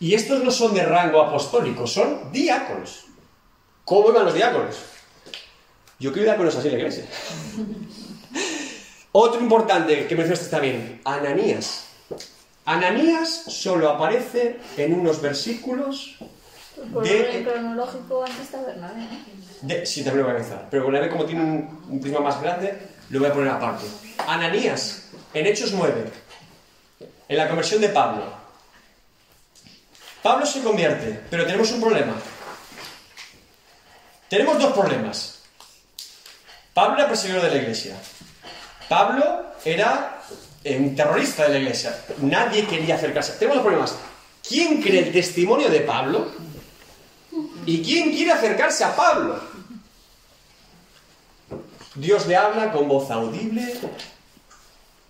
Y 0.00 0.14
estos 0.14 0.42
no 0.44 0.50
son 0.50 0.74
de 0.74 0.84
rango 0.84 1.20
apostólico, 1.20 1.86
son 1.86 2.30
diáconos. 2.32 3.04
¿Cómo 3.84 4.10
iban 4.10 4.24
los 4.26 4.34
diáconos? 4.34 4.76
Yo 5.98 6.12
quiero 6.12 6.26
diáconos 6.26 6.54
así 6.56 6.68
en 6.68 6.74
la 6.74 6.78
iglesia. 6.78 7.04
Otro 9.12 9.40
importante 9.40 10.06
que 10.06 10.14
mencionaste 10.14 10.50
también, 10.50 11.00
Ananías. 11.04 11.84
Ananías 12.64 13.44
solo 13.48 13.88
aparece 13.88 14.60
en 14.76 14.92
unos 14.92 15.22
versículos 15.22 16.16
Por 16.92 17.02
De- 17.02 17.22
orden 17.28 17.44
cronológico 17.44 18.24
antes 18.24 18.52
Bernabé. 18.52 19.08
De... 19.62 19.86
Sí, 19.86 20.02
también 20.02 20.18
lo 20.18 20.24
voy 20.24 20.32
a 20.32 20.36
analizar. 20.36 20.68
Pero 20.70 20.84
con 20.84 20.92
la 20.92 21.08
como 21.08 21.24
tiene 21.24 21.42
un, 21.88 22.00
prisma 22.00 22.20
más 22.20 22.40
grande, 22.40 22.78
lo 23.10 23.20
voy 23.20 23.28
a 23.28 23.32
poner 23.32 23.48
aparte. 23.48 23.86
Ananías, 24.26 25.10
en 25.34 25.46
Hechos 25.46 25.72
9, 25.72 26.04
en 27.28 27.36
la 27.36 27.48
conversión 27.48 27.80
de 27.80 27.88
Pablo. 27.88 28.24
Pablo 30.22 30.44
se 30.46 30.62
convierte, 30.62 31.20
pero 31.30 31.46
tenemos 31.46 31.70
un 31.70 31.80
problema. 31.80 32.14
Tenemos 34.28 34.58
dos 34.58 34.72
problemas. 34.72 35.38
Pablo 36.74 36.98
era 36.98 37.08
perseguidor 37.08 37.42
de 37.42 37.50
la 37.50 37.56
iglesia. 37.56 37.96
Pablo 38.88 39.44
era 39.64 40.20
eh, 40.64 40.76
un 40.76 40.94
terrorista 40.94 41.44
de 41.44 41.50
la 41.50 41.58
iglesia. 41.58 41.98
Nadie 42.18 42.66
quería 42.66 42.96
acercarse. 42.96 43.32
Tenemos 43.32 43.56
dos 43.56 43.64
problemas. 43.64 43.94
¿Quién 44.46 44.80
cree 44.80 45.00
el 45.00 45.12
testimonio 45.12 45.68
de 45.68 45.80
Pablo? 45.80 46.30
¿Y 47.68 47.82
quién 47.82 48.12
quiere 48.12 48.32
acercarse 48.32 48.82
a 48.82 48.96
Pablo? 48.96 49.38
Dios 51.96 52.26
le 52.26 52.34
habla 52.34 52.72
con 52.72 52.88
voz 52.88 53.10
audible 53.10 53.74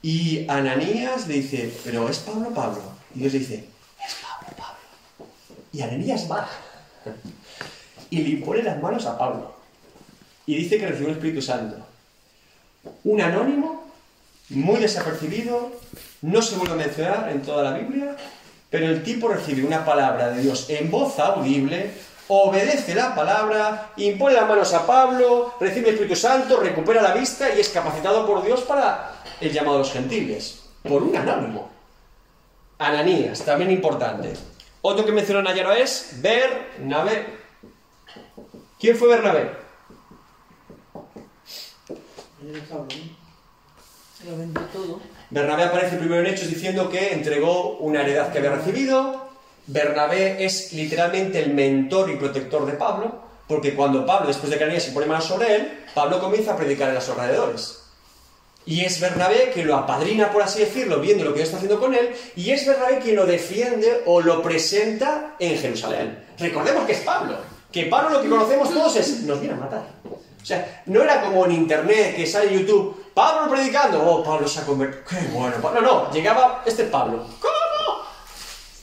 y 0.03 0.45
Ananías 0.49 1.29
le 1.29 1.35
dice, 1.35 1.73
pero 1.85 2.09
es 2.09 2.19
Pablo 2.19 2.51
Pablo. 2.51 2.83
Y 3.15 3.21
Dios 3.21 3.33
le 3.35 3.39
dice, 3.39 3.69
es 4.05 4.15
Pablo 4.17 4.57
Pablo. 4.57 5.29
Y 5.73 5.83
Ananías 5.83 6.29
va 6.29 6.49
y 8.11 8.23
le 8.23 8.31
impone 8.31 8.65
las 8.65 8.83
manos 8.83 9.07
a 9.07 9.17
Pablo. 9.17 9.55
Y 10.45 10.57
dice 10.57 10.79
que 10.79 10.89
recibió 10.89 11.11
el 11.11 11.15
Espíritu 11.15 11.41
Santo. 11.41 11.77
Un 13.05 13.21
anónimo, 13.21 13.89
muy 14.49 14.81
desapercibido, 14.81 15.81
no 16.23 16.43
se 16.43 16.57
vuelve 16.57 16.75
a 16.75 16.87
mencionar 16.87 17.31
en 17.31 17.41
toda 17.41 17.71
la 17.71 17.79
Biblia, 17.79 18.17
pero 18.69 18.87
el 18.87 19.05
tipo 19.05 19.29
recibe 19.29 19.65
una 19.65 19.85
palabra 19.85 20.31
de 20.31 20.43
Dios 20.43 20.69
en 20.71 20.91
voz 20.91 21.21
audible, 21.21 22.08
obedece 22.29 22.95
la 22.95 23.15
palabra, 23.15 23.93
impone 23.97 24.35
las 24.35 24.49
manos 24.49 24.73
a 24.75 24.87
Pablo, 24.87 25.55
recibe 25.59 25.89
el 25.89 25.95
Espíritu 25.95 26.17
Santo, 26.17 26.61
recupera 26.61 27.03
la 27.03 27.15
vista 27.15 27.55
y 27.55 27.61
es 27.61 27.69
capacitado 27.71 28.27
por 28.27 28.45
Dios 28.45 28.63
para 28.63 29.13
el 29.41 29.53
llamado 29.53 29.77
a 29.77 29.79
los 29.81 29.93
gentiles? 29.93 30.65
Por 30.83 31.03
un 31.03 31.17
anónimo. 31.17 31.71
Ananías, 32.79 33.43
también 33.43 33.71
importante. 33.71 34.35
Otro 34.83 35.05
que 35.05 35.13
menciona 35.13 35.43
Nayaro 35.43 35.73
es 35.73 36.17
Bernabé. 36.21 37.39
¿Quién 38.79 38.97
fue 38.97 39.09
Bernabé? 39.09 39.51
Bernabé 45.31 45.65
aparece 45.65 45.97
primero 45.97 46.21
en 46.21 46.27
Hechos 46.27 46.49
diciendo 46.49 46.89
que 46.89 47.13
entregó 47.13 47.79
una 47.79 48.03
heredad 48.03 48.33
que 48.33 48.39
había 48.39 48.53
recibido. 48.53 49.28
Bernabé 49.69 50.45
es 50.45 50.73
literalmente 50.73 51.43
el 51.43 51.53
mentor 51.53 52.11
y 52.11 52.17
protector 52.17 52.65
de 52.65 52.73
Pablo, 52.73 53.21
porque 53.47 53.75
cuando 53.75 54.05
Pablo, 54.07 54.27
después 54.27 54.51
de 54.51 54.59
que 54.59 54.81
se 54.81 54.93
pone 54.93 55.07
manos 55.07 55.27
sobre 55.27 55.55
él, 55.55 55.85
Pablo 55.95 56.21
comienza 56.21 56.53
a 56.53 56.57
predicar 56.57 56.89
en 56.89 56.95
los 56.95 57.09
alrededores. 57.09 57.79
Y 58.65 58.85
es 58.85 58.99
Bernabé 58.99 59.51
quien 59.53 59.67
lo 59.67 59.77
apadrina, 59.77 60.31
por 60.33 60.43
así 60.43 60.61
decirlo, 60.61 61.01
viendo 61.01 61.25
lo 61.25 61.31
que 61.31 61.39
Dios 61.39 61.49
está 61.49 61.59
haciendo 61.59 61.79
con 61.79 61.95
él, 61.95 62.15
y 62.35 62.51
es 62.51 62.67
Bernabé 62.67 62.99
quien 62.99 63.17
lo 63.17 63.27
defiende 63.27 64.03
o 64.07 64.23
lo 64.23 64.43
presenta 64.43 65.37
en 65.39 65.59
Jerusalén. 65.59 66.19
Recordemos 66.39 66.87
que 66.87 66.93
es 66.93 67.01
Pablo, 67.01 67.37
que 67.71 67.85
Pablo 67.87 68.11
lo 68.11 68.23
que 68.23 68.29
conocemos 68.29 68.73
todos 68.73 68.97
es, 68.97 69.21
nos 69.21 69.39
viene 69.39 69.55
a 69.55 69.59
matar. 69.59 69.87
O 70.43 70.47
sea, 70.47 70.83
no 70.87 71.03
era 71.03 71.21
como 71.23 71.45
en 71.45 71.53
internet 71.53 72.17
que 72.17 72.27
sale 72.27 72.55
YouTube, 72.55 73.13
Pablo 73.13 73.51
predicando, 73.51 74.03
oh, 74.03 74.25
Pablo 74.25 74.49
se 74.49 74.61
ha 74.61 74.65
convertido, 74.65 75.05
qué 75.09 75.17
bueno, 75.31 75.57
Pablo. 75.61 75.83
No, 75.83 76.05
no, 76.05 76.11
llegaba 76.11 76.63
este 76.65 76.85
Pablo, 76.85 77.27
¿cómo? 77.39 77.68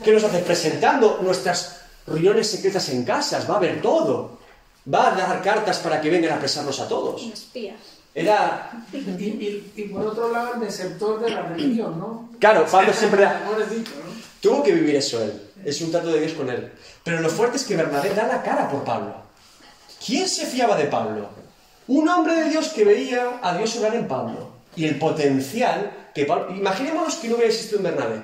¿Qué 0.03 0.11
nos 0.11 0.23
hace? 0.23 0.39
Presentando 0.39 1.19
nuestras 1.21 1.81
reuniones 2.07 2.49
secretas 2.49 2.89
en 2.89 3.03
casas, 3.05 3.49
va 3.49 3.57
a 3.57 3.59
ver 3.59 3.81
todo. 3.81 4.37
Va 4.93 5.11
a 5.13 5.15
dar 5.15 5.41
cartas 5.41 5.79
para 5.79 5.99
que 5.99 6.09
vengan 6.09 6.31
a 6.33 6.35
apresarnos 6.35 6.79
a 6.79 6.87
todos. 6.87 7.21
Espía. 7.23 7.75
Era 8.13 8.71
Y, 8.93 8.97
y- 8.97 9.71
y 9.75 9.83
por 9.83 10.05
otro 10.07 10.31
lado, 10.31 10.53
el 10.53 10.59
desertor 10.61 11.19
de 11.21 11.31
la 11.31 11.41
religión, 11.43 11.99
¿no? 11.99 12.29
Claro, 12.39 12.65
Pablo 12.69 12.93
siempre 12.93 13.25
¿no? 13.25 13.31
Tuvo 14.41 14.63
que 14.63 14.71
vivir 14.73 14.95
eso 14.95 15.21
él. 15.23 15.41
Es 15.65 15.81
un 15.81 15.91
trato 15.91 16.07
de 16.09 16.19
Dios 16.19 16.33
con 16.33 16.49
él. 16.49 16.71
Pero 17.03 17.19
lo 17.19 17.29
fuerte 17.29 17.57
es 17.57 17.63
que 17.63 17.75
Bernabé 17.75 18.13
da 18.13 18.27
la 18.27 18.43
cara 18.43 18.69
por 18.69 18.83
Pablo. 18.83 19.15
¿Quién 20.05 20.29
se 20.29 20.45
fiaba 20.45 20.77
de 20.77 20.85
Pablo? 20.85 21.27
Un 21.87 22.07
hombre 22.07 22.35
de 22.35 22.49
Dios 22.49 22.69
que 22.69 22.85
veía 22.85 23.39
a 23.41 23.57
Dios 23.57 23.75
obrar 23.77 23.95
en 23.95 24.07
Pablo. 24.07 24.49
Y 24.75 24.85
el 24.85 24.97
potencial 24.99 26.09
que 26.13 26.25
Pablo... 26.25 26.55
Imaginémonos 26.55 27.15
que 27.15 27.27
no 27.27 27.35
hubiera 27.35 27.49
existido 27.51 27.79
un 27.79 27.85
Bernabé. 27.85 28.21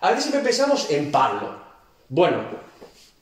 A 0.00 0.10
veces 0.10 0.24
siempre 0.24 0.42
pensamos 0.42 0.90
en 0.90 1.10
Pablo. 1.10 1.56
Bueno, 2.08 2.42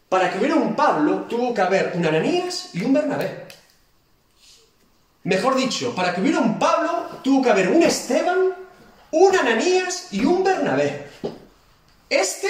para 0.09 0.31
que 0.31 0.39
hubiera 0.39 0.57
un 0.57 0.77
Pablo 0.77 1.23
tuvo 1.29 1.55
que 1.55 1.61
haber 1.61 1.93
un 1.95 2.05
Ananías 2.05 2.71
y 2.75 2.85
un 2.85 2.93
Bernabé. 2.93 3.47
Mejor 5.25 5.55
dicho, 5.55 5.95
para 5.95 6.15
que 6.15 6.21
hubiera 6.21 6.41
un 6.41 6.59
Pablo 6.59 7.21
tuvo 7.23 7.43
que 7.43 7.51
haber 7.51 7.69
un 7.69 7.83
Esteban, 7.83 8.55
un 9.13 9.37
Ananías 9.37 10.09
y 10.11 10.25
un 10.25 10.43
Bernabé. 10.43 11.07
Este 12.11 12.49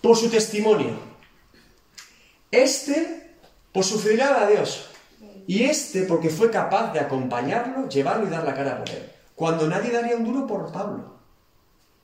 por 0.00 0.16
su 0.16 0.30
testimonio. 0.30 0.98
Este 2.50 3.36
por 3.72 3.84
su 3.84 3.98
fidelidad 3.98 4.42
a 4.42 4.46
Dios. 4.48 4.86
Y 5.46 5.64
este 5.64 6.02
porque 6.02 6.30
fue 6.30 6.50
capaz 6.50 6.92
de 6.92 7.00
acompañarlo, 7.00 7.88
llevarlo 7.88 8.26
y 8.26 8.30
dar 8.30 8.44
la 8.44 8.54
cara 8.54 8.78
por 8.78 8.88
él. 8.90 9.12
Cuando 9.34 9.68
nadie 9.68 9.92
daría 9.92 10.16
un 10.16 10.24
duro 10.24 10.46
por 10.46 10.72
Pablo. 10.72 11.18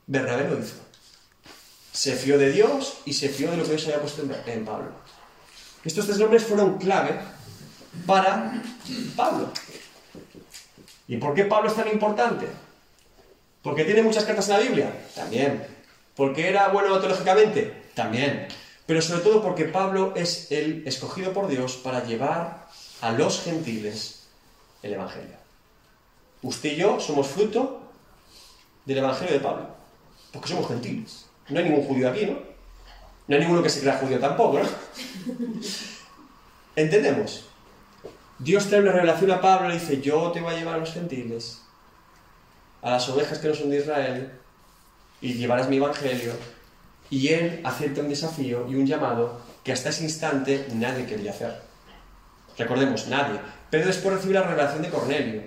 Bernabé 0.07 0.49
lo 0.49 0.59
hizo. 0.59 0.84
Se 1.95 2.17
fió 2.17 2.37
de 2.39 2.51
Dios 2.51 2.99
y 3.05 3.13
se 3.13 3.29
fió 3.29 3.53
de 3.53 3.57
lo 3.57 3.63
que 3.63 3.71
Dios 3.71 3.85
había 3.85 4.01
puesto 4.01 4.23
en 4.47 4.65
Pablo. 4.65 4.91
Estos 5.85 6.07
tres 6.07 6.19
nombres 6.19 6.45
fueron 6.45 6.77
clave 6.77 7.21
para 8.05 8.61
Pablo. 9.15 9.53
¿Y 11.07 11.19
por 11.19 11.35
qué 11.35 11.45
Pablo 11.45 11.69
es 11.69 11.77
tan 11.77 11.87
importante? 11.87 12.49
¿Porque 13.63 13.85
tiene 13.85 14.03
muchas 14.03 14.25
cartas 14.25 14.49
en 14.49 14.55
la 14.55 14.61
Biblia? 14.61 15.07
También. 15.15 15.65
¿Porque 16.17 16.49
era 16.49 16.69
bueno 16.69 16.99
teológicamente? 16.99 17.85
También. 17.95 18.49
Pero 18.87 19.01
sobre 19.01 19.23
todo 19.23 19.41
porque 19.41 19.67
Pablo 19.67 20.15
es 20.17 20.51
el 20.51 20.87
escogido 20.89 21.33
por 21.33 21.47
Dios 21.47 21.77
para 21.77 22.05
llevar 22.05 22.67
a 23.03 23.13
los 23.13 23.41
gentiles 23.41 24.25
el 24.83 24.95
Evangelio. 24.95 25.37
Usted 26.43 26.73
y 26.73 26.77
yo 26.77 26.99
somos 26.99 27.29
fruto 27.29 27.81
del 28.85 28.99
Evangelio 28.99 29.33
de 29.33 29.41
Pablo. 29.41 29.69
Porque 30.33 30.49
somos 30.49 30.67
gentiles. 30.67 31.27
No 31.49 31.59
hay 31.59 31.65
ningún 31.65 31.85
judío 31.85 32.09
aquí, 32.09 32.27
¿no? 32.27 32.39
No 33.27 33.37
hay 33.37 33.41
ninguno 33.41 33.63
que 33.63 33.71
se 33.71 33.81
crea 33.81 33.99
judío 33.99 34.19
tampoco, 34.19 34.61
¿no? 34.61 34.69
¿Entendemos? 36.77 37.47
Dios 38.39 38.67
trae 38.67 38.81
una 38.81 38.93
revelación 38.93 39.31
a 39.31 39.41
Pablo 39.41 39.71
y 39.71 39.79
dice, 39.79 40.01
yo 40.01 40.31
te 40.33 40.41
voy 40.41 40.55
a 40.55 40.59
llevar 40.59 40.75
a 40.75 40.79
los 40.79 40.93
gentiles, 40.93 41.63
a 42.83 42.91
las 42.91 43.09
ovejas 43.09 43.39
que 43.39 43.49
no 43.49 43.55
son 43.55 43.71
de 43.71 43.79
Israel, 43.79 44.33
y 45.21 45.35
llevarás 45.35 45.69
mi 45.69 45.77
evangelio. 45.77 46.33
Y 47.11 47.29
él 47.29 47.61
acepta 47.65 48.01
un 48.01 48.09
desafío 48.09 48.67
y 48.69 48.75
un 48.75 48.87
llamado 48.87 49.41
que 49.63 49.73
hasta 49.73 49.91
ese 49.91 50.05
instante 50.05 50.67
nadie 50.75 51.07
quería 51.07 51.31
hacer. 51.31 51.63
Recordemos, 52.59 53.07
nadie. 53.09 53.39
Pero 53.71 53.87
después 53.87 54.17
recibe 54.17 54.35
la 54.35 54.43
revelación 54.43 54.83
de 54.83 54.91
Cornelio. 54.91 55.43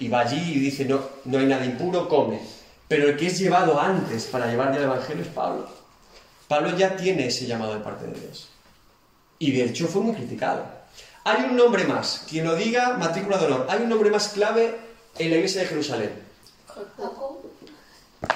Y 0.00 0.08
va 0.08 0.20
allí 0.20 0.54
y 0.54 0.60
dice, 0.60 0.84
no, 0.84 1.00
no 1.26 1.38
hay 1.38 1.46
nada 1.46 1.64
impuro, 1.64 2.08
come. 2.08 2.40
Pero 2.94 3.08
el 3.08 3.16
que 3.16 3.26
es 3.26 3.40
llevado 3.40 3.80
antes 3.80 4.26
para 4.26 4.46
llevar 4.46 4.70
ya 4.70 4.76
el 4.78 4.84
evangelio 4.84 5.24
es 5.24 5.28
Pablo. 5.30 5.68
Pablo 6.46 6.76
ya 6.78 6.94
tiene 6.94 7.26
ese 7.26 7.44
llamado 7.44 7.74
de 7.74 7.80
parte 7.80 8.06
de 8.06 8.20
Dios. 8.20 8.50
Y 9.40 9.50
de 9.50 9.64
hecho 9.64 9.88
fue 9.88 10.00
muy 10.00 10.14
criticado. 10.14 10.64
Hay 11.24 11.42
un 11.42 11.56
nombre 11.56 11.82
más, 11.88 12.24
quien 12.30 12.46
lo 12.46 12.54
diga, 12.54 12.96
matrícula 12.96 13.36
de 13.38 13.46
honor. 13.46 13.66
Hay 13.68 13.82
un 13.82 13.88
nombre 13.88 14.10
más 14.10 14.28
clave 14.28 14.76
en 15.18 15.28
la 15.30 15.36
iglesia 15.38 15.62
de 15.62 15.66
Jerusalén. 15.66 16.12
Jacob, 16.68 17.38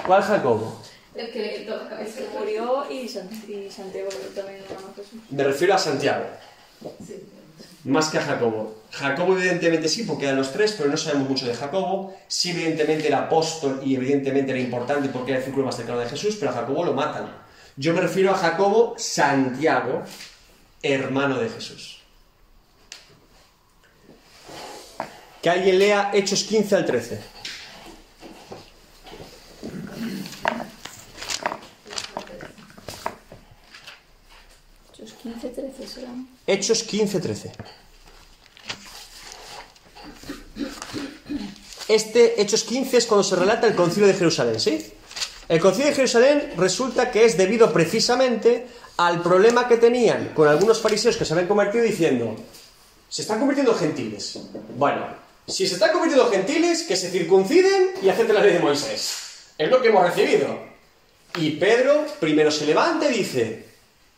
¿Cuál 0.05 0.23
Jacobo? 0.23 0.81
el 1.15 1.31
que 1.31 1.65
cabeza. 1.89 2.17
Se 2.17 2.27
murió 2.37 2.91
y, 2.91 3.07
San- 3.07 3.29
y 3.47 3.71
Santiago 3.71 4.09
que 4.09 4.35
también 4.41 4.59
lo 4.59 4.75
llama 4.75 4.91
Jesús. 4.93 5.21
Me 5.29 5.43
refiero 5.45 5.73
a 5.73 5.77
Santiago, 5.77 6.25
Sí. 7.07 7.15
Más 7.89 8.09
que 8.09 8.17
a 8.17 8.21
Jacobo. 8.21 8.75
Jacobo 8.91 9.37
evidentemente 9.37 9.87
sí, 9.87 10.03
porque 10.03 10.25
eran 10.25 10.37
los 10.37 10.51
tres, 10.51 10.73
pero 10.77 10.89
no 10.89 10.97
sabemos 10.97 11.29
mucho 11.29 11.45
de 11.45 11.53
Jacobo. 11.53 12.15
Sí, 12.27 12.51
evidentemente 12.51 13.07
era 13.07 13.19
apóstol 13.19 13.81
y 13.83 13.95
evidentemente 13.95 14.51
era 14.51 14.59
importante 14.59 15.09
porque 15.09 15.31
era 15.31 15.39
el 15.39 15.43
círculo 15.43 15.65
más 15.65 15.75
cercano 15.75 15.99
de 15.99 16.09
Jesús, 16.09 16.37
pero 16.39 16.51
a 16.51 16.55
Jacobo 16.55 16.83
lo 16.83 16.93
matan. 16.93 17.29
Yo 17.75 17.93
me 17.93 18.01
refiero 18.01 18.31
a 18.31 18.37
Jacobo 18.37 18.95
Santiago, 18.97 20.03
hermano 20.81 21.39
de 21.39 21.49
Jesús. 21.49 21.99
Que 25.41 25.49
alguien 25.49 25.79
lea 25.79 26.11
Hechos 26.13 26.43
15 26.43 26.75
al 26.75 26.85
13. 26.85 27.19
Hechos 34.91 35.13
15, 35.13 35.49
13 35.49 35.87
serán. 35.87 36.27
Hechos 36.45 36.83
15, 36.83 37.19
13. 37.21 37.51
Este 41.89 42.39
Hechos 42.39 42.63
15 42.65 42.97
es 42.97 43.05
cuando 43.07 43.23
se 43.23 43.35
relata 43.35 43.65
el 43.65 43.73
concilio 43.73 44.07
de 44.07 44.13
Jerusalén, 44.13 44.59
¿sí? 44.59 44.93
El 45.47 45.59
concilio 45.59 45.87
de 45.87 45.95
Jerusalén 45.95 46.53
resulta 46.55 47.09
que 47.09 47.25
es 47.25 47.35
debido 47.35 47.73
precisamente 47.73 48.67
al 48.97 49.23
problema 49.23 49.67
que 49.67 49.77
tenían 49.77 50.31
con 50.35 50.47
algunos 50.47 50.79
fariseos 50.79 51.17
que 51.17 51.25
se 51.25 51.33
habían 51.33 51.47
convertido 51.47 51.83
diciendo, 51.83 52.35
se 53.09 53.23
están 53.23 53.39
convirtiendo 53.39 53.71
en 53.71 53.79
gentiles. 53.79 54.37
Bueno, 54.77 55.07
si 55.47 55.65
se 55.65 55.73
están 55.73 55.91
convirtiendo 55.91 56.27
en 56.27 56.45
gentiles, 56.45 56.83
que 56.83 56.95
se 56.95 57.09
circunciden 57.09 57.93
y 58.03 58.09
acepten 58.09 58.35
la 58.35 58.43
ley 58.43 58.53
de 58.53 58.59
Moisés. 58.59 59.15
Es 59.57 59.67
lo 59.71 59.81
que 59.81 59.87
hemos 59.87 60.03
recibido. 60.03 60.59
Y 61.39 61.51
Pedro 61.51 62.05
primero 62.19 62.51
se 62.51 62.67
levanta 62.67 63.09
y 63.09 63.17
dice, 63.17 63.65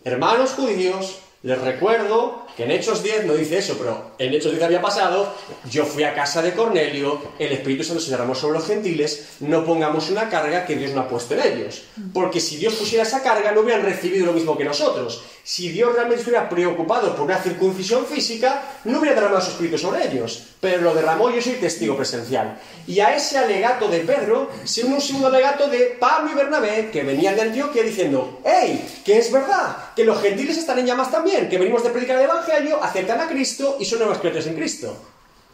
hermanos 0.03 0.51
judíos, 0.55 1.19
les 1.43 1.61
recuerdo 1.61 2.40
que 2.55 2.63
en 2.63 2.71
Hechos 2.71 3.03
10 3.03 3.25
no 3.25 3.33
dice 3.33 3.57
eso, 3.57 3.75
pero 3.77 4.11
en 4.17 4.33
Hechos 4.33 4.51
10 4.51 4.63
había 4.63 4.81
pasado, 4.81 5.33
yo 5.69 5.85
fui 5.85 6.03
a 6.03 6.13
casa 6.13 6.41
de 6.41 6.53
Cornelio, 6.53 7.21
el 7.39 7.51
Espíritu 7.51 7.83
Santo 7.83 8.01
se 8.01 8.11
derramó 8.11 8.35
sobre 8.35 8.59
los 8.59 8.67
gentiles, 8.67 9.29
no 9.39 9.65
pongamos 9.65 10.09
una 10.09 10.29
carga 10.29 10.65
que 10.65 10.75
Dios 10.75 10.91
no 10.91 11.01
ha 11.01 11.07
puesto 11.07 11.33
en 11.35 11.41
ellos. 11.41 11.83
Porque 12.13 12.39
si 12.39 12.57
Dios 12.57 12.75
pusiera 12.75 13.03
esa 13.03 13.23
carga, 13.23 13.51
no 13.51 13.61
hubieran 13.61 13.83
recibido 13.83 14.25
lo 14.25 14.33
mismo 14.33 14.57
que 14.57 14.65
nosotros. 14.65 15.23
Si 15.43 15.69
Dios 15.69 15.93
realmente 15.93 16.19
estuviera 16.19 16.47
preocupado 16.47 17.15
por 17.15 17.25
una 17.25 17.37
circuncisión 17.37 18.05
física, 18.05 18.61
no 18.83 18.99
hubiera 18.99 19.15
derramado 19.15 19.41
su 19.41 19.51
Espíritu 19.51 19.77
sobre 19.77 20.07
ellos. 20.07 20.43
Pero 20.59 20.81
lo 20.81 20.93
derramó, 20.93 21.31
yo 21.31 21.41
soy 21.41 21.53
testigo 21.53 21.95
presencial. 21.95 22.59
Y 22.85 22.99
a 22.99 23.15
ese 23.15 23.37
alegato 23.37 23.87
de 23.87 24.01
Pedro 24.01 24.49
se 24.63 24.85
un 24.85 25.01
segundo 25.01 25.27
alegato 25.27 25.67
de 25.67 25.97
Pablo 25.99 26.31
y 26.31 26.35
Bernabé, 26.35 26.89
que 26.91 27.03
venían 27.03 27.35
de 27.35 27.41
Antioquia 27.41 27.83
diciendo, 27.83 28.39
¡Hey! 28.45 29.01
Que 29.03 29.17
es 29.17 29.31
verdad, 29.31 29.93
que 29.95 30.03
los 30.03 30.21
gentiles 30.21 30.57
están 30.57 30.79
en 30.79 30.85
llamas 30.85 31.11
también, 31.11 31.49
que 31.49 31.57
venimos 31.57 31.83
de 31.83 31.89
predicar 31.89 32.17
el 32.17 32.23
Evangelio, 32.41 32.83
aceptan 32.83 33.19
a 33.19 33.27
Cristo 33.27 33.77
y 33.79 33.85
son 33.85 33.99
nuevas 33.99 34.19
criaturas 34.19 34.47
en 34.47 34.55
Cristo. 34.55 34.97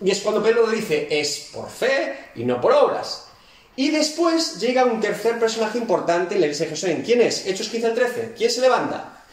Y 0.01 0.11
es 0.11 0.21
cuando 0.21 0.43
Pedro 0.43 0.67
dice, 0.69 1.07
es 1.09 1.49
por 1.53 1.69
fe 1.69 2.31
y 2.35 2.45
no 2.45 2.61
por 2.61 2.73
obras. 2.73 3.27
Y 3.75 3.91
después 3.91 4.59
llega 4.59 4.85
un 4.85 4.99
tercer 4.99 5.39
personaje 5.39 5.77
importante 5.77 6.35
en 6.35 6.41
la 6.41 6.47
iglesia 6.47 6.65
de 6.65 6.69
Jerusalén. 6.69 7.03
¿Quién 7.05 7.21
es? 7.21 7.45
Hechos 7.45 7.69
15 7.69 7.87
al 7.87 7.93
13. 7.95 8.33
¿Quién 8.35 8.49
se 8.49 8.61
levanta? 8.61 9.23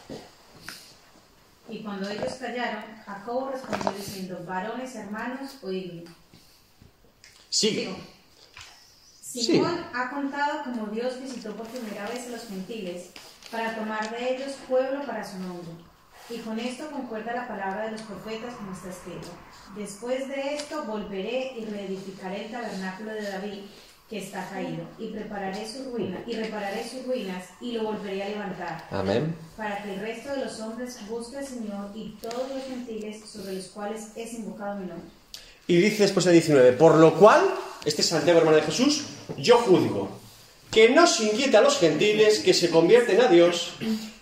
Y 1.67 1.81
cuando 1.81 2.07
ellos 2.07 2.33
callaron, 2.39 2.83
Jacobo 3.05 3.51
respondió 3.51 3.91
diciendo, 3.91 4.39
varones 4.45 4.95
hermanos, 4.95 5.51
oídme. 5.63 6.03
Sigue. 7.49 7.95
Simón 9.19 9.83
ha 9.93 10.09
contado 10.11 10.63
como 10.63 10.87
Dios 10.87 11.19
visitó 11.21 11.55
por 11.55 11.67
primera 11.67 12.07
vez 12.07 12.27
a 12.27 12.29
los 12.29 12.47
gentiles 12.47 13.07
para 13.51 13.75
tomar 13.75 14.09
de 14.11 14.35
ellos 14.35 14.53
pueblo 14.67 15.05
para 15.05 15.29
su 15.29 15.39
nombre. 15.39 15.84
Y 16.29 16.37
con 16.39 16.59
esto 16.59 16.89
concuerda 16.89 17.33
la 17.33 17.47
palabra 17.47 17.85
de 17.85 17.91
los 17.91 18.01
profetas 18.01 18.55
como 18.55 18.73
está 18.73 18.89
escrito. 18.89 19.27
Después 19.75 20.27
de 20.27 20.55
esto 20.55 20.83
volveré 20.85 21.53
y 21.57 21.65
reedificaré 21.65 22.45
el 22.45 22.51
tabernáculo 22.51 23.11
de 23.11 23.21
David 23.21 23.59
que 24.09 24.19
está 24.19 24.47
caído 24.49 24.83
y 24.99 25.07
prepararé 25.07 25.67
sus 25.67 25.91
ruinas 25.91 26.21
y 26.27 26.33
repararé 26.35 26.87
sus 26.87 27.05
ruinas 27.05 27.45
y 27.59 27.71
lo 27.71 27.83
volveré 27.83 28.23
a 28.23 28.29
levantar 28.29 28.87
Amén. 28.91 29.35
para 29.57 29.81
que 29.81 29.95
el 29.95 29.99
resto 29.99 30.29
de 30.31 30.45
los 30.45 30.59
hombres 30.59 30.97
busque 31.09 31.37
al 31.37 31.47
Señor 31.47 31.89
y 31.95 32.15
todos 32.21 32.49
los 32.49 32.63
gentiles 32.67 33.27
sobre 33.27 33.53
los 33.53 33.65
cuales 33.65 34.09
es 34.15 34.33
invocado 34.33 34.75
mi 34.75 34.87
nombre. 34.87 35.09
Y 35.67 35.77
dice 35.77 36.03
después 36.03 36.25
el 36.27 36.33
19, 36.33 36.73
por 36.73 36.95
lo 36.95 37.15
cual, 37.15 37.41
este 37.83 38.01
es 38.01 38.07
Santiago 38.07 38.39
hermano 38.39 38.57
de 38.57 38.63
Jesús, 38.63 39.05
yo 39.37 39.57
juzgo 39.57 40.09
que 40.71 40.89
no 40.89 41.07
se 41.07 41.25
inquieta 41.25 41.59
a 41.59 41.61
los 41.61 41.79
gentiles 41.79 42.39
que 42.39 42.53
se 42.53 42.69
convierten 42.69 43.21
a 43.21 43.27
Dios, 43.27 43.73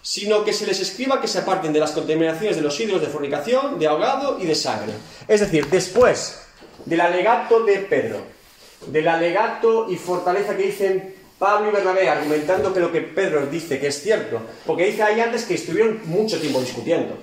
sino 0.04 0.44
que 0.44 0.52
se 0.52 0.68
les 0.68 0.82
escriba 0.82 1.22
que 1.22 1.30
se 1.30 1.40
aparten 1.40 1.72
de 1.72 1.80
las 1.80 1.92
contaminaciones 1.92 2.58
de 2.58 2.62
los 2.62 2.78
ídolos 2.78 3.02
de 3.02 3.08
fornicación, 3.08 3.80
de 3.80 3.88
ahogado 3.88 4.38
y 4.40 4.46
de 4.46 4.54
sangre. 4.54 4.94
Es 5.28 5.40
decir, 5.40 5.68
después 5.70 6.42
del 6.86 7.00
alegato 7.00 7.64
de 7.64 7.78
Pedro, 7.78 8.22
del 8.88 9.08
alegato 9.08 9.90
y 9.90 9.96
fortaleza 9.96 10.58
que 10.58 10.64
dicen 10.64 11.16
Pablo 11.40 11.70
y 11.70 11.74
Bernabé, 11.74 12.10
argumentando 12.10 12.74
que 12.74 12.82
lo 12.82 12.92
que 12.92 13.00
Pedro 13.00 13.46
dice 13.46 13.80
que 13.80 13.88
es 13.88 14.04
cierto, 14.04 14.42
porque 14.66 14.88
dice 14.88 15.04
ahí 15.04 15.22
antes 15.22 15.46
que 15.46 15.54
estuvieron 15.54 16.02
mucho 16.06 16.40
tiempo 16.40 16.60
discutiendo. 16.60 17.18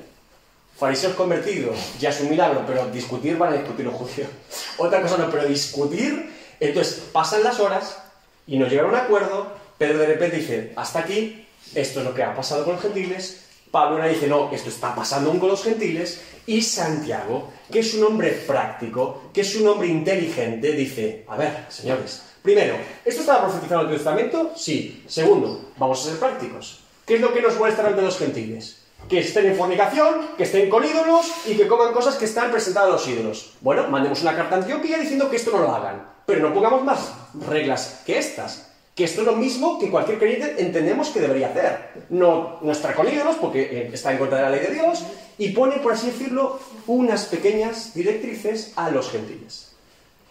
Fariseos 0.78 1.12
convertidos, 1.12 1.76
ya 1.98 2.08
es 2.08 2.20
un 2.22 2.30
milagro, 2.30 2.64
pero 2.66 2.86
discutir 2.88 3.36
van 3.36 3.52
a 3.52 3.56
discutir 3.56 3.84
los 3.84 3.94
judíos. 3.94 4.30
Otra 4.78 5.02
cosa 5.02 5.18
no, 5.18 5.30
pero 5.30 5.46
discutir. 5.46 6.30
Entonces 6.58 7.02
pasan 7.12 7.44
las 7.44 7.60
horas 7.60 7.98
y 8.46 8.58
no 8.58 8.66
llegan 8.66 8.86
a 8.86 8.88
un 8.88 8.94
acuerdo. 8.94 9.52
Pedro 9.76 9.98
de 9.98 10.06
repente 10.06 10.38
dice, 10.38 10.72
hasta 10.76 11.00
aquí, 11.00 11.46
esto 11.74 12.00
es 12.00 12.04
lo 12.04 12.14
que 12.14 12.22
ha 12.22 12.34
pasado 12.34 12.64
con 12.64 12.74
los 12.74 12.82
gentiles. 12.82 13.44
Pablo 13.70 13.96
ahora 13.96 14.08
dice, 14.08 14.26
no, 14.26 14.50
esto 14.52 14.68
está 14.68 14.94
pasando 14.94 15.30
con 15.38 15.48
los 15.48 15.62
gentiles. 15.62 16.20
Y 16.46 16.62
Santiago, 16.62 17.50
que 17.70 17.80
es 17.80 17.94
un 17.94 18.04
hombre 18.04 18.30
práctico, 18.32 19.30
que 19.32 19.42
es 19.42 19.54
un 19.56 19.68
hombre 19.68 19.88
inteligente, 19.88 20.72
dice, 20.72 21.24
a 21.28 21.36
ver, 21.36 21.66
señores, 21.68 22.22
primero, 22.42 22.74
¿esto 23.04 23.20
estaba 23.20 23.44
profetizado 23.44 23.82
en 23.82 23.88
el 23.90 23.94
Testamento? 23.94 24.52
Sí. 24.56 25.04
Segundo, 25.06 25.70
vamos 25.76 26.00
a 26.00 26.10
ser 26.10 26.18
prácticos. 26.18 26.80
¿Qué 27.06 27.14
es 27.14 27.20
lo 27.20 27.32
que 27.32 27.42
nos 27.42 27.56
muestra 27.56 27.88
ante 27.88 28.02
los 28.02 28.18
gentiles? 28.18 28.78
Que 29.08 29.20
estén 29.20 29.46
en 29.46 29.56
fornicación, 29.56 30.28
que 30.36 30.44
estén 30.44 30.68
con 30.68 30.84
ídolos 30.84 31.26
y 31.46 31.54
que 31.54 31.66
coman 31.66 31.92
cosas 31.92 32.16
que 32.16 32.24
están 32.24 32.50
presentadas 32.50 32.88
a 32.88 32.92
los 32.92 33.08
ídolos. 33.08 33.52
Bueno, 33.60 33.88
mandemos 33.88 34.22
una 34.22 34.36
carta 34.36 34.56
a 34.56 34.58
Antioquía 34.58 34.98
diciendo 34.98 35.30
que 35.30 35.36
esto 35.36 35.52
no 35.52 35.58
lo 35.58 35.74
hagan. 35.74 36.08
Pero 36.26 36.48
no 36.48 36.54
pongamos 36.54 36.84
más 36.84 37.12
reglas 37.48 38.02
que 38.04 38.18
estas. 38.18 38.69
Que 39.00 39.04
esto 39.04 39.22
es 39.22 39.26
lo 39.28 39.34
mismo 39.34 39.78
que 39.78 39.88
cualquier 39.88 40.18
creyente 40.18 40.56
entendemos 40.58 41.08
que 41.08 41.20
debería 41.20 41.46
hacer. 41.48 42.04
No, 42.10 42.58
no 42.60 42.70
estar 42.70 42.94
con 42.94 43.08
ídolos 43.08 43.36
porque 43.36 43.62
eh, 43.62 43.90
está 43.94 44.12
en 44.12 44.18
contra 44.18 44.36
de 44.36 44.44
la 44.44 44.50
ley 44.50 44.60
de 44.60 44.74
Dios 44.74 45.04
y 45.38 45.48
pone, 45.52 45.76
por 45.76 45.94
así 45.94 46.08
decirlo, 46.08 46.60
unas 46.86 47.24
pequeñas 47.24 47.94
directrices 47.94 48.74
a 48.76 48.90
los 48.90 49.10
gentiles. 49.10 49.72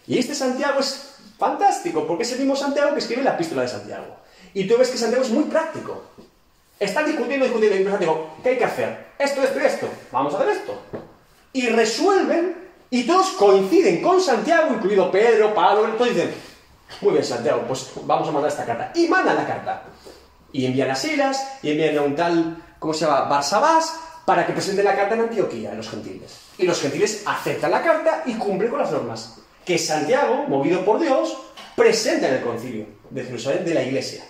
Y 0.06 0.18
este 0.18 0.36
Santiago 0.36 0.78
es 0.78 1.14
fantástico 1.36 2.06
porque 2.06 2.22
es 2.22 2.30
el 2.30 2.38
mismo 2.38 2.54
Santiago 2.54 2.92
que 2.92 3.00
escribe 3.00 3.24
la 3.24 3.32
epístola 3.32 3.62
de 3.62 3.68
Santiago. 3.70 4.06
Y 4.54 4.68
tú 4.68 4.78
ves 4.78 4.90
que 4.90 4.98
Santiago 4.98 5.24
es 5.24 5.30
muy 5.30 5.46
práctico. 5.46 6.04
Están 6.78 7.06
discutiendo, 7.06 7.46
discutiendo, 7.46 7.76
y 7.76 7.84
Santiago, 7.90 8.30
¿qué 8.40 8.50
hay 8.50 8.58
que 8.58 8.66
hacer? 8.66 9.06
Esto, 9.18 9.42
esto 9.42 9.58
y 9.58 9.64
esto. 9.64 9.88
Vamos 10.12 10.32
a 10.32 10.36
hacer 10.36 10.50
esto. 10.50 10.80
Y 11.54 11.66
resuelven, 11.70 12.54
y 12.88 13.02
todos 13.02 13.30
coinciden 13.30 14.00
con 14.00 14.20
Santiago, 14.20 14.72
incluido 14.72 15.10
Pedro, 15.10 15.52
Pablo, 15.56 15.88
todos 15.94 16.14
dicen, 16.14 16.32
muy 17.00 17.12
bien, 17.12 17.24
Santiago, 17.24 17.62
pues 17.66 17.90
vamos 18.04 18.28
a 18.28 18.32
mandar 18.32 18.50
esta 18.50 18.64
carta. 18.64 18.92
Y 18.94 19.08
mandan 19.08 19.36
la 19.36 19.46
carta. 19.46 19.82
Y 20.52 20.66
envían 20.66 20.90
a 20.90 20.96
Silas, 20.96 21.58
y 21.62 21.70
envían 21.70 21.98
a 21.98 22.02
un 22.02 22.16
tal, 22.16 22.56
¿cómo 22.78 22.92
se 22.92 23.04
llama? 23.04 23.22
Barsabás, 23.22 23.94
para 24.24 24.46
que 24.46 24.52
presente 24.52 24.82
la 24.82 24.94
carta 24.94 25.14
en 25.14 25.22
Antioquía, 25.22 25.72
a 25.72 25.74
los 25.74 25.88
gentiles. 25.88 26.38
Y 26.58 26.66
los 26.66 26.80
gentiles 26.80 27.22
aceptan 27.26 27.70
la 27.70 27.82
carta 27.82 28.22
y 28.26 28.34
cumplen 28.34 28.70
con 28.70 28.80
las 28.80 28.90
normas. 28.90 29.38
Que 29.64 29.78
Santiago, 29.78 30.44
movido 30.48 30.84
por 30.84 31.00
Dios, 31.00 31.36
presenta 31.76 32.28
en 32.28 32.34
el 32.34 32.42
concilio 32.42 32.86
de 33.08 33.24
Jerusalén 33.24 33.64
de 33.64 33.74
la 33.74 33.82
iglesia. 33.82 34.24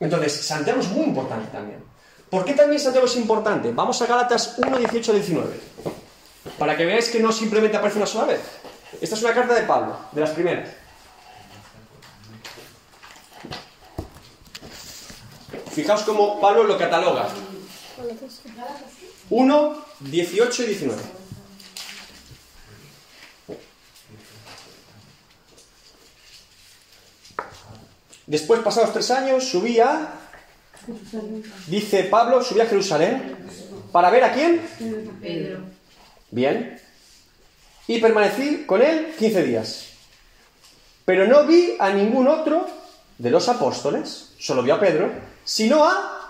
Entonces, 0.00 0.32
Santiago 0.32 0.80
es 0.80 0.88
muy 0.88 1.04
importante 1.04 1.48
también. 1.50 1.82
¿Por 2.28 2.44
qué 2.44 2.52
también 2.52 2.80
Santiago 2.80 3.06
es 3.06 3.16
importante? 3.16 3.70
Vamos 3.72 4.00
a 4.02 4.06
Gálatas 4.06 4.56
1, 4.58 4.78
18, 4.78 5.12
19. 5.12 5.60
Para 6.58 6.76
que 6.76 6.84
veáis 6.84 7.08
que 7.08 7.20
no 7.20 7.32
simplemente 7.32 7.76
aparece 7.76 7.98
una 7.98 8.06
sola 8.06 8.26
vez. 8.26 8.40
Esta 9.00 9.14
es 9.14 9.22
una 9.22 9.34
carta 9.34 9.54
de 9.54 9.62
Pablo, 9.62 9.96
de 10.12 10.20
las 10.20 10.30
primeras. 10.30 10.68
Fijaos 15.74 16.02
cómo 16.02 16.40
Pablo 16.40 16.62
lo 16.62 16.78
cataloga. 16.78 17.28
1, 19.30 19.84
18 20.00 20.62
y 20.62 20.66
19. 20.66 21.02
Después, 28.26 28.60
pasados 28.60 28.92
tres 28.92 29.10
años, 29.10 29.48
subía, 29.48 30.12
dice 31.66 32.04
Pablo, 32.04 32.42
subía 32.42 32.62
a 32.62 32.66
Jerusalén 32.66 33.36
para 33.90 34.10
ver 34.10 34.24
a 34.24 34.32
quién. 34.32 34.60
Pedro. 35.20 35.58
Bien. 36.30 36.80
Y 37.86 38.00
permanecí 38.00 38.64
con 38.64 38.80
él 38.80 39.14
15 39.18 39.42
días. 39.42 39.86
Pero 41.04 41.26
no 41.26 41.46
vi 41.46 41.74
a 41.78 41.90
ningún 41.90 42.28
otro 42.28 42.66
de 43.18 43.30
los 43.30 43.48
apóstoles, 43.48 44.34
solo 44.38 44.62
vi 44.62 44.70
a 44.70 44.80
Pedro, 44.80 45.33
sino 45.44 45.84
a... 45.84 46.20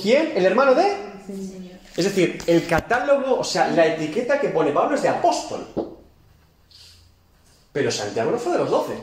¿Quién? 0.00 0.32
El 0.36 0.46
hermano 0.46 0.74
de... 0.74 1.12
Es 1.96 2.04
decir, 2.04 2.42
el 2.46 2.66
catálogo, 2.66 3.40
o 3.40 3.44
sea, 3.44 3.68
la 3.68 3.86
etiqueta 3.86 4.40
que 4.40 4.48
pone 4.48 4.72
Pablo 4.72 4.94
es 4.94 5.02
de 5.02 5.08
apóstol. 5.08 5.66
Pero 7.72 7.90
Santiago 7.90 8.30
no 8.30 8.38
fue 8.38 8.52
de 8.52 8.58
los 8.58 8.70
doce. 8.70 9.02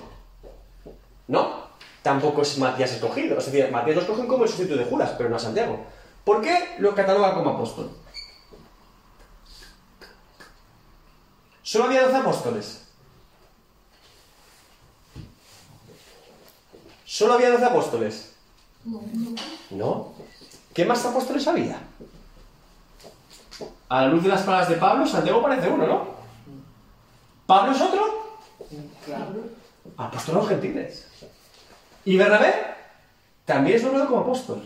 No, 1.27 1.69
tampoco 2.01 2.41
es 2.41 2.57
Matías 2.57 2.91
escogido. 2.91 3.37
Es 3.37 3.45
decir, 3.45 3.71
Matías 3.71 3.97
lo 3.97 4.01
escogen 4.01 4.27
como 4.27 4.43
el 4.43 4.49
sustituto 4.49 4.77
de 4.77 4.85
Judas, 4.85 5.11
pero 5.17 5.29
no 5.29 5.35
a 5.35 5.39
Santiago. 5.39 5.85
¿Por 6.23 6.41
qué 6.41 6.75
lo 6.79 6.95
cataloga 6.95 7.33
como 7.33 7.51
apóstol? 7.51 7.91
Solo 11.61 11.85
había 11.85 12.03
doce 12.03 12.17
apóstoles. 12.17 12.85
Solo 17.05 17.33
había 17.33 17.51
doce 17.51 17.65
apóstoles. 17.65 18.35
No. 19.71 20.13
¿Qué 20.73 20.85
más 20.85 21.05
apóstoles 21.05 21.47
había? 21.47 21.79
A 23.89 24.01
la 24.03 24.07
luz 24.07 24.23
de 24.23 24.29
las 24.29 24.41
palabras 24.43 24.69
de 24.69 24.75
Pablo, 24.75 25.05
Santiago 25.05 25.41
parece 25.41 25.69
uno, 25.69 25.85
¿no? 25.85 26.07
¿Pablo 27.45 27.71
es 27.71 27.81
otro? 27.81 28.37
Claro. 29.05 29.43
Apóstol 29.97 30.35
a 30.35 30.39
los 30.39 30.49
gentiles. 30.49 31.07
¿Y 32.05 32.15
Bernabé? 32.15 32.53
También 33.45 33.77
es 33.77 33.83
nombrado 33.83 34.07
como 34.07 34.21
apóstol. 34.21 34.61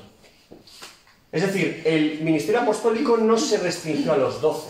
Es 1.32 1.41
decir, 1.41 1.82
el 1.86 2.21
ministerio 2.21 2.62
apostólico 2.62 3.17
no 3.17 3.38
se 3.38 3.58
restringió 3.58 4.13
a 4.13 4.17
los 4.17 4.41
doce. 4.41 4.69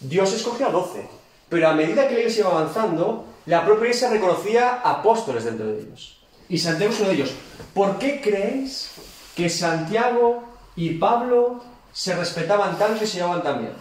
Dios 0.00 0.32
escogió 0.32 0.68
a 0.68 0.72
doce. 0.72 1.06
Pero 1.48 1.68
a 1.68 1.74
medida 1.74 2.08
que 2.08 2.14
la 2.14 2.20
iglesia 2.20 2.40
iba 2.40 2.50
avanzando, 2.50 3.26
la 3.46 3.64
propia 3.64 3.86
iglesia 3.86 4.10
reconocía 4.10 4.80
apóstoles 4.80 5.44
dentro 5.44 5.66
de 5.66 5.80
ellos. 5.82 6.15
Y 6.48 6.58
Santiago 6.58 6.92
es 6.92 7.00
uno 7.00 7.08
de 7.08 7.14
ellos. 7.14 7.30
¿Por 7.74 7.98
qué 7.98 8.20
creéis 8.20 8.92
que 9.34 9.48
Santiago 9.48 10.42
y 10.76 10.90
Pablo 10.94 11.62
se 11.92 12.14
respetaban 12.14 12.78
tanto 12.78 13.04
y 13.04 13.06
se 13.06 13.16
llevaban 13.18 13.42
tan 13.42 13.58
bien? 13.60 13.72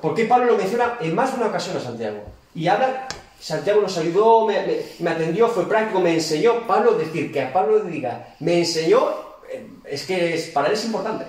¿Por 0.00 0.14
qué 0.14 0.24
Pablo 0.26 0.46
lo 0.52 0.56
menciona 0.56 0.96
en 1.00 1.14
más 1.14 1.30
de 1.32 1.38
una 1.38 1.46
ocasión 1.48 1.76
a 1.76 1.80
Santiago? 1.80 2.24
Y 2.54 2.68
habla, 2.68 3.06
Santiago 3.40 3.80
nos 3.80 3.96
ayudó, 3.96 4.46
me, 4.46 4.54
me- 4.66 4.82
me 5.00 5.10
atendió, 5.10 5.48
fue 5.48 5.68
práctico, 5.68 6.00
me 6.00 6.14
enseñó. 6.14 6.66
Pablo, 6.66 6.92
decir 6.94 7.32
que 7.32 7.42
a 7.42 7.52
Pablo 7.52 7.82
le 7.84 7.90
diga, 7.90 8.34
me 8.40 8.58
enseñó, 8.58 9.08
eh, 9.50 9.66
es 9.84 10.04
que 10.06 10.34
es, 10.34 10.46
para 10.48 10.68
él 10.68 10.74
es 10.74 10.84
importante. 10.84 11.24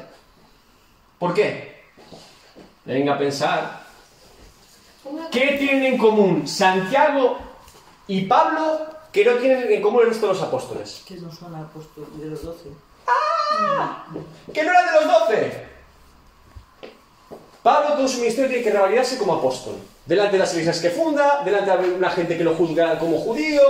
¿Por 1.20 1.34
qué? 1.34 1.76
Venga 2.84 3.16
a 3.16 3.18
pensar. 3.18 3.86
¿Qué 5.32 5.56
tienen 5.60 5.94
en 5.94 5.98
común 5.98 6.48
Santiago 6.48 7.38
y 8.08 8.22
Pablo 8.26 8.88
que 9.12 9.24
no 9.26 9.36
tienen 9.36 9.72
en 9.72 9.82
común 9.82 10.02
el 10.02 10.10
resto 10.10 10.28
de 10.28 10.34
los 10.34 10.42
apóstoles? 10.42 11.04
Que 11.08 11.16
no 11.16 11.32
son 11.32 11.56
apóstoles 11.56 12.10
de 12.20 12.26
los 12.28 12.44
doce. 12.44 12.70
que 14.54 14.64
no 14.64 14.72
eran 14.72 14.86
de 14.88 14.92
los 14.94 15.06
doce. 15.06 15.66
Pablo, 17.64 17.96
todo 17.96 18.08
su 18.08 18.20
ministerio 18.20 18.50
tiene 18.50 18.64
que 18.64 18.72
revalidarse 18.72 19.18
como 19.18 19.36
apóstol. 19.36 19.76
Delante 20.06 20.34
de 20.34 20.40
las 20.40 20.52
iglesias 20.52 20.80
que 20.80 20.92
funda, 20.92 21.42
delante 21.44 21.76
de 21.78 21.94
una 21.94 22.12
gente 22.12 22.38
que 22.38 22.44
lo 22.44 22.54
juzga 22.54 23.00
como 23.00 23.18
judío. 23.18 23.62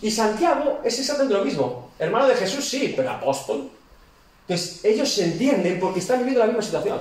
Y 0.00 0.10
Santiago 0.10 0.80
es 0.84 0.98
exactamente 1.00 1.34
lo 1.34 1.44
mismo. 1.44 1.90
Hermano 1.98 2.28
de 2.28 2.36
Jesús, 2.36 2.68
sí, 2.68 2.92
pero 2.94 3.10
apóstol. 3.10 3.70
Entonces, 4.46 4.84
ellos 4.84 5.12
se 5.12 5.24
entienden 5.24 5.80
porque 5.80 5.98
están 5.98 6.18
viviendo 6.18 6.40
la 6.40 6.46
misma 6.46 6.62
situación. 6.62 7.00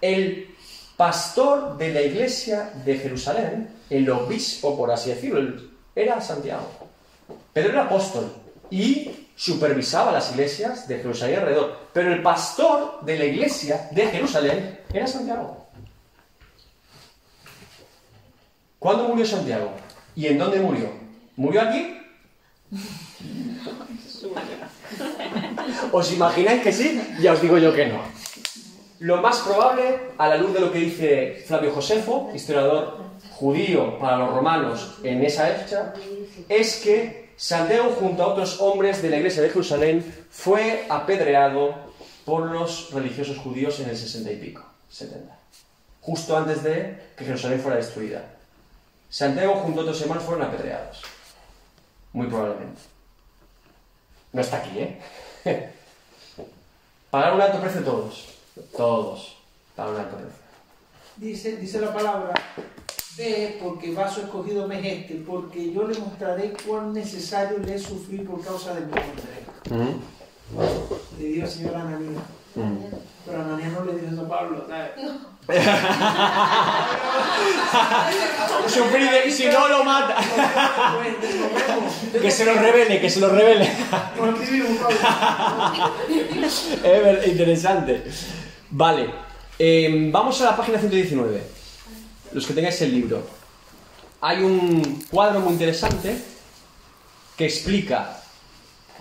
El 0.00 0.56
pastor 0.96 1.76
de 1.76 1.92
la 1.92 2.00
iglesia 2.00 2.72
de 2.84 2.96
Jerusalén, 2.96 3.77
el 3.90 4.08
obispo, 4.10 4.76
por 4.76 4.90
así 4.90 5.10
decirlo, 5.10 5.62
era 5.94 6.20
Santiago. 6.20 6.66
Pedro 7.52 7.70
era 7.70 7.84
apóstol 7.84 8.32
y 8.70 9.28
supervisaba 9.34 10.12
las 10.12 10.30
iglesias 10.32 10.88
de 10.88 10.98
Jerusalén 10.98 11.40
alrededor. 11.40 11.76
Pero 11.92 12.12
el 12.12 12.22
pastor 12.22 13.04
de 13.04 13.18
la 13.18 13.24
iglesia 13.24 13.88
de 13.92 14.06
Jerusalén 14.08 14.80
era 14.92 15.06
Santiago. 15.06 15.66
¿Cuándo 18.78 19.08
murió 19.08 19.26
Santiago? 19.26 19.72
¿Y 20.14 20.26
en 20.26 20.38
dónde 20.38 20.60
murió? 20.60 20.90
¿Murió 21.36 21.62
aquí? 21.62 21.98
¿Os 25.92 26.12
imagináis 26.12 26.62
que 26.62 26.72
sí? 26.72 27.00
Ya 27.20 27.32
os 27.32 27.40
digo 27.40 27.58
yo 27.58 27.74
que 27.74 27.86
no. 27.86 28.00
Lo 29.00 29.22
más 29.22 29.38
probable, 29.38 30.10
a 30.18 30.28
la 30.28 30.36
luz 30.36 30.52
de 30.52 30.60
lo 30.60 30.72
que 30.72 30.78
dice 30.78 31.44
Flavio 31.46 31.72
Josefo, 31.72 32.30
historiador 32.34 33.07
judío 33.38 33.98
para 34.00 34.16
los 34.18 34.34
romanos 34.34 34.98
en 35.04 35.24
esa 35.24 35.48
época, 35.48 35.94
es 36.48 36.80
que 36.82 37.30
Santiago 37.36 37.94
junto 38.00 38.24
a 38.24 38.26
otros 38.28 38.60
hombres 38.60 39.00
de 39.00 39.10
la 39.10 39.18
iglesia 39.18 39.42
de 39.42 39.50
Jerusalén 39.50 40.26
fue 40.28 40.86
apedreado 40.88 41.72
por 42.24 42.50
los 42.50 42.90
religiosos 42.92 43.38
judíos 43.38 43.78
en 43.78 43.90
el 43.90 43.96
60 43.96 44.32
y 44.32 44.36
pico, 44.36 44.64
70, 44.90 45.38
justo 46.00 46.36
antes 46.36 46.64
de 46.64 47.12
que 47.16 47.24
Jerusalén 47.24 47.60
fuera 47.60 47.76
destruida. 47.76 48.24
Santiago 49.08 49.54
junto 49.54 49.80
a 49.80 49.82
otros 49.84 50.02
hermanos 50.02 50.24
fueron 50.24 50.44
apedreados, 50.44 51.02
muy 52.12 52.26
probablemente. 52.26 52.80
No 54.32 54.40
está 54.40 54.56
aquí, 54.56 54.80
¿eh? 54.80 54.98
Pagar 57.10 57.34
un 57.34 57.40
alto 57.40 57.60
precio 57.60 57.82
todos, 57.82 58.34
todos, 58.76 59.36
pagar 59.76 59.94
un 59.94 60.00
alto 60.00 60.16
precio. 60.16 60.48
Dice, 61.16 61.56
dice 61.56 61.80
la 61.80 61.94
palabra, 61.94 62.34
ve 63.18 63.58
porque 63.62 63.92
vaso 63.92 64.22
escogido 64.22 64.66
me 64.68 64.78
es 64.78 65.00
este, 65.00 65.16
porque 65.26 65.72
yo 65.72 65.86
le 65.86 65.98
mostraré 65.98 66.54
cuán 66.66 66.92
necesario 66.92 67.58
le 67.58 67.74
es 67.74 67.82
sufrir 67.82 68.24
por 68.24 68.40
causa 68.42 68.74
de 68.74 68.82
mi 68.82 68.86
nombre. 68.86 69.10
Le 71.18 71.26
dijo 71.26 71.44
el 71.44 71.50
señor 71.50 71.74
Ananías. 71.74 72.22
Pero 73.26 73.42
Ananías 73.42 73.72
no 73.72 73.84
le 73.84 73.94
dijo 73.94 74.06
eso 74.12 74.22
a 74.22 74.28
Pablo, 74.28 74.64
¿sabes? 74.68 74.92
Sufrir 78.68 79.08
y 79.26 79.32
si 79.32 79.46
no 79.46 79.66
lo 79.68 79.82
mata. 79.84 80.16
Que 82.22 82.30
se 82.30 82.44
lo 82.44 82.54
revele, 82.54 83.00
que 83.00 83.10
se 83.10 83.18
lo 83.20 83.28
revele. 83.28 83.70
Es 86.84 87.26
interesante. 87.28 88.02
Vale, 88.70 89.10
eh, 89.58 90.08
vamos 90.10 90.40
a 90.40 90.44
la 90.46 90.56
página 90.56 90.78
119. 90.78 91.57
Los 92.32 92.46
que 92.46 92.54
tengáis 92.54 92.80
el 92.82 92.92
libro. 92.92 93.22
Hay 94.20 94.42
un 94.42 95.04
cuadro 95.10 95.40
muy 95.40 95.52
interesante 95.52 96.16
que 97.36 97.44
explica 97.44 98.20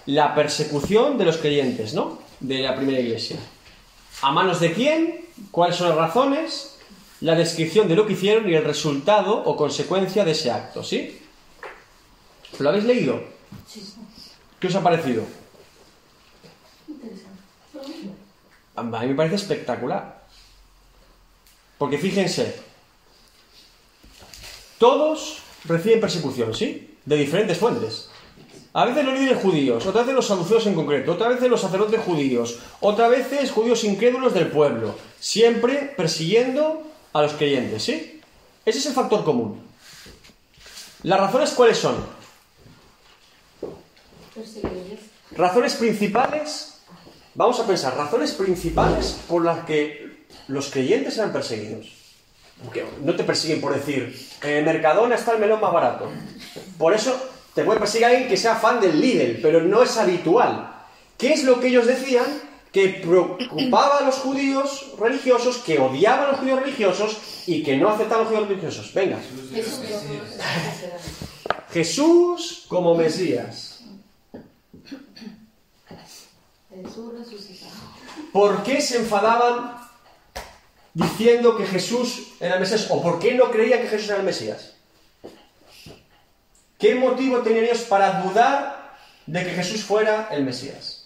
la 0.05 0.33
persecución 0.33 1.17
de 1.17 1.25
los 1.25 1.37
creyentes, 1.37 1.93
¿no? 1.93 2.19
De 2.39 2.59
la 2.59 2.75
primera 2.75 2.99
iglesia. 2.99 3.37
¿A 4.21 4.31
manos 4.31 4.59
de 4.59 4.73
quién? 4.73 5.25
¿Cuáles 5.51 5.75
son 5.75 5.89
las 5.89 5.97
razones? 5.97 6.77
La 7.21 7.35
descripción 7.35 7.87
de 7.87 7.95
lo 7.95 8.05
que 8.05 8.13
hicieron 8.13 8.47
y 8.49 8.53
el 8.53 8.63
resultado 8.63 9.43
o 9.43 9.55
consecuencia 9.57 10.23
de 10.23 10.31
ese 10.31 10.51
acto, 10.51 10.83
¿sí? 10.83 11.19
¿Lo 12.59 12.69
habéis 12.69 12.85
leído? 12.85 13.21
¿Qué 14.59 14.67
os 14.67 14.75
ha 14.75 14.83
parecido? 14.83 15.23
A 18.75 18.83
mí 18.83 19.07
me 19.07 19.15
parece 19.15 19.35
espectacular. 19.35 20.23
Porque 21.77 21.97
fíjense, 21.97 22.66
todos 24.77 25.39
reciben 25.65 25.99
persecución, 25.99 26.53
¿sí? 26.53 26.95
De 27.05 27.15
diferentes 27.15 27.57
fuentes. 27.57 28.09
A 28.73 28.85
veces 28.85 29.05
los 29.05 29.17
líderes 29.17 29.41
judíos, 29.41 29.85
otras 29.85 30.05
veces 30.05 30.15
los 30.15 30.27
saduceos 30.27 30.67
en 30.67 30.75
concreto, 30.75 31.13
otras 31.13 31.29
veces 31.29 31.49
los 31.49 31.61
sacerdotes 31.61 31.99
judíos, 32.01 32.59
otras 32.79 33.09
veces 33.09 33.51
judíos 33.51 33.83
incrédulos 33.83 34.33
del 34.33 34.47
pueblo, 34.47 34.93
siempre 35.19 35.93
persiguiendo 35.97 36.83
a 37.13 37.23
los 37.23 37.33
creyentes, 37.33 37.83
¿sí? 37.83 38.21
Ese 38.65 38.79
es 38.79 38.85
el 38.85 38.93
factor 38.93 39.23
común. 39.23 39.61
¿Las 41.03 41.19
razones 41.19 41.51
cuáles 41.51 41.77
son? 41.77 41.95
Razones 45.31 45.75
principales, 45.75 46.79
vamos 47.33 47.59
a 47.59 47.65
pensar, 47.65 47.95
razones 47.95 48.33
principales 48.33 49.17
por 49.27 49.43
las 49.43 49.65
que 49.65 50.25
los 50.47 50.69
creyentes 50.69 51.17
eran 51.17 51.33
perseguidos. 51.33 52.06
Porque 52.63 52.85
no 53.03 53.15
te 53.15 53.23
persiguen 53.23 53.61
por 53.61 53.73
decir, 53.73 54.17
en 54.41 54.57
el 54.57 54.65
Mercadona 54.65 55.15
está 55.15 55.33
el 55.33 55.39
melón 55.39 55.61
más 55.61 55.71
barato. 55.71 56.09
Por 56.77 56.93
eso 56.93 57.15
te 57.53 57.63
puede 57.63 57.79
perseguir 57.79 58.05
alguien 58.05 58.27
que 58.27 58.37
sea 58.37 58.55
fan 58.55 58.79
del 58.79 58.99
Lidl, 58.99 59.39
pero 59.41 59.61
no 59.61 59.83
es 59.83 59.97
habitual. 59.97 60.73
¿Qué 61.17 61.33
es 61.33 61.43
lo 61.43 61.59
que 61.59 61.67
ellos 61.67 61.85
decían? 61.85 62.25
Que 62.71 62.89
preocupaba 62.89 63.97
a 63.99 64.01
los 64.01 64.15
judíos 64.15 64.93
religiosos, 64.99 65.57
que 65.57 65.79
odiaban 65.79 66.25
a 66.25 66.31
los 66.31 66.39
judíos 66.39 66.59
religiosos 66.59 67.17
y 67.47 67.63
que 67.63 67.77
no 67.77 67.89
aceptaban 67.89 68.19
a 68.19 68.23
los 68.23 68.27
judíos 68.29 68.49
religiosos. 68.49 68.93
Venga, 68.93 69.17
Jesús. 69.53 69.81
Jesús 71.71 72.65
como 72.67 72.95
Mesías. 72.95 73.83
Jesús 76.69 77.13
resucitado. 77.17 77.71
¿Por 78.31 78.63
qué 78.63 78.81
se 78.81 78.97
enfadaban 78.97 79.77
diciendo 80.97 81.55
que 81.55 81.65
Jesús 81.65 82.33
era 82.39 82.55
el 82.55 82.59
Mesías? 82.59 82.87
¿O 82.89 83.01
por 83.03 83.19
qué 83.19 83.35
no 83.35 83.51
creían 83.51 83.81
que 83.81 83.87
Jesús 83.87 84.09
era 84.09 84.17
el 84.17 84.25
Mesías? 84.25 84.73
¿Qué 86.79 86.95
motivo 86.95 87.39
tenían 87.39 87.65
ellos 87.65 87.81
para 87.81 88.21
dudar 88.21 88.97
de 89.27 89.43
que 89.43 89.51
Jesús 89.51 89.83
fuera 89.83 90.27
el 90.31 90.43
Mesías? 90.43 91.03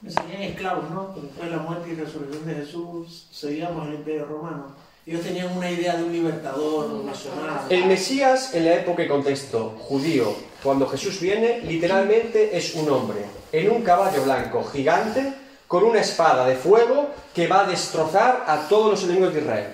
Me 0.00 0.10
seguían 0.10 0.42
esclavos, 0.42 0.90
¿no? 0.90 1.08
Porque 1.08 1.28
Después 1.28 1.50
de 1.50 1.56
la 1.56 1.62
muerte 1.62 1.90
y 1.90 1.94
resurrección 1.94 2.46
de 2.46 2.54
Jesús, 2.54 3.28
seguíamos 3.30 3.86
el 3.88 3.94
imperio 3.96 4.24
romano. 4.24 4.74
Ellos 5.06 5.22
tenían 5.22 5.54
una 5.54 5.70
idea 5.70 5.96
de 5.96 6.04
un 6.04 6.12
libertador 6.12 7.04
nacional. 7.04 7.66
El 7.68 7.84
Mesías, 7.84 8.54
en 8.54 8.64
la 8.64 8.74
época 8.76 9.02
y 9.02 9.08
contexto 9.08 9.76
judío, 9.78 10.34
cuando 10.62 10.86
Jesús 10.86 11.20
viene, 11.20 11.60
literalmente 11.60 12.56
es 12.56 12.74
un 12.74 12.88
hombre 12.88 13.20
en 13.52 13.70
un 13.70 13.82
caballo 13.82 14.22
blanco 14.24 14.64
gigante 14.64 15.34
con 15.70 15.84
una 15.84 16.00
espada 16.00 16.46
de 16.46 16.56
fuego 16.56 17.10
que 17.32 17.46
va 17.46 17.60
a 17.60 17.64
destrozar 17.64 18.42
a 18.48 18.66
todos 18.68 18.90
los 18.90 19.04
enemigos 19.04 19.32
de 19.32 19.40
Israel. 19.40 19.66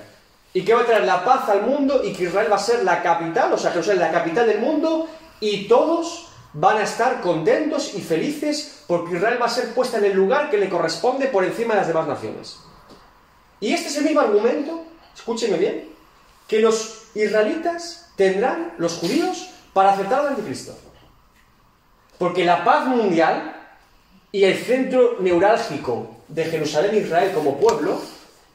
Y 0.52 0.62
que 0.62 0.74
va 0.74 0.82
a 0.82 0.84
traer 0.84 1.04
la 1.04 1.24
paz 1.24 1.48
al 1.48 1.62
mundo 1.62 2.04
y 2.04 2.12
que 2.12 2.24
Israel 2.24 2.52
va 2.52 2.56
a 2.56 2.58
ser 2.58 2.84
la 2.84 3.02
capital, 3.02 3.50
o 3.54 3.56
sea, 3.56 3.70
Jerusalén 3.70 4.00
la 4.00 4.12
capital 4.12 4.46
del 4.46 4.58
mundo 4.58 5.08
y 5.40 5.66
todos 5.68 6.28
van 6.52 6.76
a 6.76 6.82
estar 6.82 7.22
contentos 7.22 7.94
y 7.94 8.02
felices 8.02 8.84
porque 8.86 9.16
Israel 9.16 9.38
va 9.40 9.46
a 9.46 9.48
ser 9.48 9.72
puesta 9.72 9.96
en 9.96 10.04
el 10.04 10.12
lugar 10.12 10.50
que 10.50 10.58
le 10.58 10.68
corresponde 10.68 11.28
por 11.28 11.44
encima 11.44 11.72
de 11.72 11.80
las 11.80 11.88
demás 11.88 12.06
naciones. 12.06 12.58
Y 13.60 13.72
este 13.72 13.88
es 13.88 13.96
el 13.96 14.04
mismo 14.04 14.20
argumento, 14.20 14.84
escúcheme 15.14 15.56
bien, 15.56 15.88
que 16.46 16.60
los 16.60 17.04
israelitas 17.14 18.12
tendrán, 18.16 18.74
los 18.76 18.98
judíos, 18.98 19.48
para 19.72 19.94
aceptar 19.94 20.20
al 20.20 20.28
anticristo. 20.28 20.76
Porque 22.18 22.44
la 22.44 22.64
paz 22.64 22.86
mundial 22.86 23.55
y 24.32 24.44
el 24.44 24.56
centro 24.56 25.16
neurálgico 25.20 26.16
de 26.28 26.44
Jerusalén 26.44 26.94
e 26.94 26.98
Israel 26.98 27.32
como 27.32 27.58
pueblo 27.58 28.00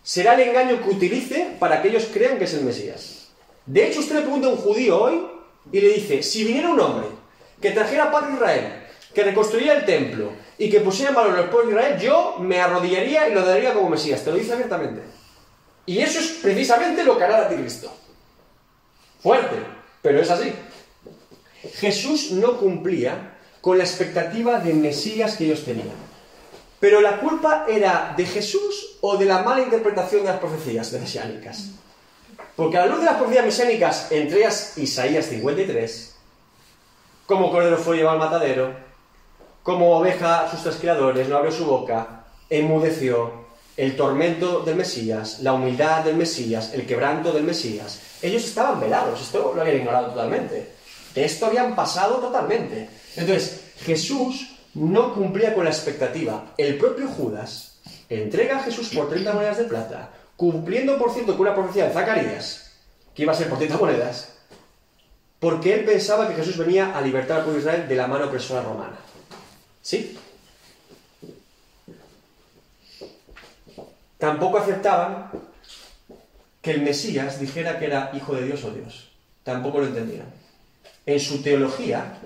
será 0.03 0.33
el 0.33 0.49
engaño 0.49 0.81
que 0.81 0.89
utilice 0.89 1.55
para 1.59 1.81
que 1.81 1.89
ellos 1.89 2.09
crean 2.11 2.37
que 2.37 2.45
es 2.45 2.53
el 2.53 2.65
Mesías. 2.65 3.29
De 3.65 3.87
hecho, 3.87 3.99
usted 3.99 4.15
le 4.15 4.21
pregunta 4.21 4.47
a 4.47 4.51
un 4.51 4.57
judío 4.57 5.01
hoy 5.01 5.27
y 5.71 5.79
le 5.79 5.93
dice, 5.93 6.23
si 6.23 6.43
viniera 6.43 6.69
un 6.69 6.79
hombre 6.79 7.07
que 7.61 7.71
trajera 7.71 8.11
paz 8.11 8.25
Israel, 8.33 8.83
que 9.13 9.23
reconstruyera 9.23 9.79
el 9.79 9.85
templo 9.85 10.31
y 10.57 10.69
que 10.69 10.79
pusiera 10.79 11.09
en 11.09 11.15
valor 11.15 11.39
el 11.39 11.49
pueblo 11.49 11.71
de 11.71 11.75
Israel, 11.75 11.99
yo 11.99 12.37
me 12.39 12.59
arrodillaría 12.59 13.27
y 13.27 13.33
lo 13.33 13.45
daría 13.45 13.73
como 13.73 13.89
Mesías. 13.89 14.23
Te 14.23 14.31
lo 14.31 14.37
dice 14.37 14.53
abiertamente. 14.53 15.01
Y 15.85 15.99
eso 15.99 16.19
es 16.19 16.39
precisamente 16.41 17.03
lo 17.03 17.17
que 17.17 17.23
hará 17.23 17.39
el 17.39 17.43
anticristo. 17.45 17.91
Fuerte, 19.21 19.57
pero 20.01 20.19
es 20.19 20.29
así. 20.29 20.53
Jesús 21.75 22.31
no 22.31 22.57
cumplía 22.57 23.37
con 23.61 23.77
la 23.77 23.83
expectativa 23.83 24.59
de 24.59 24.73
Mesías 24.73 25.35
que 25.35 25.45
ellos 25.45 25.63
tenían. 25.63 26.11
Pero 26.79 26.99
la 26.99 27.19
culpa 27.19 27.65
era 27.69 28.13
de 28.17 28.25
Jesús 28.25 28.97
o 29.01 29.15
de 29.15 29.25
la 29.25 29.43
mala 29.43 29.61
interpretación 29.61 30.23
de 30.23 30.29
las 30.29 30.39
profecías 30.39 30.91
mesiánicas. 30.93 31.69
Porque 32.55 32.77
a 32.77 32.81
la 32.81 32.87
luz 32.87 32.99
de 32.99 33.05
las 33.05 33.15
profecías 33.15 33.45
mesiánicas, 33.45 34.11
entre 34.11 34.39
ellas 34.39 34.77
Isaías 34.77 35.27
53, 35.27 36.15
como 37.27 37.51
cordero 37.51 37.77
fue 37.77 37.97
llevado 37.97 38.19
al 38.19 38.29
matadero, 38.29 38.73
como 39.63 39.95
oveja 39.95 40.49
sus 40.49 40.63
tres 40.63 41.29
no 41.29 41.37
abrió 41.37 41.51
su 41.51 41.65
boca, 41.65 42.25
enmudeció, 42.49 43.41
el 43.77 43.95
tormento 43.95 44.61
del 44.61 44.75
Mesías, 44.75 45.39
la 45.39 45.53
humildad 45.53 46.03
del 46.03 46.15
Mesías, 46.15 46.73
el 46.73 46.85
quebranto 46.85 47.31
del 47.31 47.43
Mesías. 47.43 48.01
Ellos 48.21 48.43
estaban 48.43 48.79
velados, 48.79 49.21
esto 49.21 49.53
lo 49.55 49.61
habían 49.61 49.77
ignorado 49.77 50.07
totalmente. 50.07 50.73
De 51.15 51.25
esto 51.25 51.45
habían 51.45 51.75
pasado 51.75 52.15
totalmente. 52.15 52.89
Entonces, 53.15 53.61
Jesús 53.77 54.57
no 54.73 55.13
cumplía 55.13 55.53
con 55.53 55.65
la 55.65 55.71
expectativa. 55.71 56.53
El 56.57 56.77
propio 56.77 57.07
Judas 57.07 57.79
entrega 58.09 58.57
a 58.57 58.63
Jesús 58.63 58.89
por 58.89 59.09
30 59.09 59.33
monedas 59.33 59.57
de 59.57 59.65
plata, 59.65 60.09
cumpliendo, 60.35 60.97
por 60.97 61.13
cierto, 61.13 61.33
con 61.33 61.47
una 61.47 61.55
profecía 61.55 61.87
de 61.87 61.93
Zacarías, 61.93 62.71
que 63.13 63.23
iba 63.23 63.33
a 63.33 63.35
ser 63.35 63.49
por 63.49 63.57
30 63.57 63.77
monedas, 63.77 64.33
porque 65.39 65.73
él 65.73 65.85
pensaba 65.85 66.27
que 66.27 66.35
Jesús 66.35 66.57
venía 66.57 66.95
a 66.95 67.01
libertar 67.01 67.37
al 67.37 67.43
pueblo 67.43 67.61
de 67.61 67.67
Israel 67.67 67.87
de 67.87 67.95
la 67.95 68.07
mano 68.07 68.25
opresora 68.25 68.61
romana. 68.61 68.97
¿Sí? 69.81 70.17
Tampoco 74.17 74.59
aceptaban 74.59 75.31
que 76.61 76.71
el 76.71 76.83
Mesías 76.83 77.39
dijera 77.39 77.79
que 77.79 77.85
era 77.85 78.11
hijo 78.13 78.35
de 78.35 78.43
Dios 78.43 78.63
o 78.63 78.71
Dios. 78.71 79.09
Tampoco 79.43 79.79
lo 79.79 79.87
entendían. 79.87 80.27
En 81.07 81.19
su 81.19 81.41
teología 81.41 82.19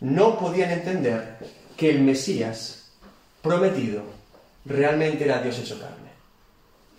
no 0.00 0.38
podían 0.38 0.70
entender 0.70 1.38
que 1.76 1.90
el 1.90 2.00
Mesías 2.00 2.90
prometido 3.42 4.02
realmente 4.64 5.24
era 5.24 5.42
Dios 5.42 5.58
hecho 5.58 5.80
carne. 5.80 6.08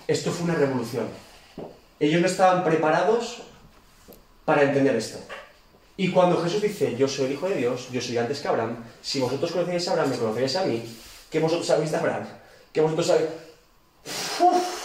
Esto 0.08 0.32
fue 0.32 0.45
una 0.45 0.56
revolución. 0.56 1.08
Ellos 2.00 2.22
no 2.22 2.28
estaban 2.28 2.64
preparados 2.64 3.41
para 4.45 4.64
entender 4.64 4.95
esto. 4.95 5.20
Y 5.97 6.12
cuando 6.12 6.41
Jesús 6.41 6.62
dice, 6.62 6.95
yo 6.95 7.08
soy 7.08 7.26
el 7.26 7.32
Hijo 7.34 7.50
de 7.50 7.56
Dios, 7.56 7.89
yo 7.91 8.00
soy 8.00 8.18
antes 8.18 8.39
que 8.39 8.47
Abraham, 8.47 8.84
si 9.02 9.20
vosotros 9.20 9.52
conocéis 9.52 9.88
a 9.88 9.91
Abraham, 9.91 10.12
me 10.12 10.18
conocéis 10.18 10.56
a 10.56 10.66
mí, 10.66 10.82
que 11.30 11.39
vosotros 11.39 11.68
sabéis 11.68 11.91
de 11.91 11.97
Abraham, 11.97 12.26
que 12.72 12.82
vosotros 12.82 13.08
sabéis... 13.08 13.30
¡Uf! 14.39 14.80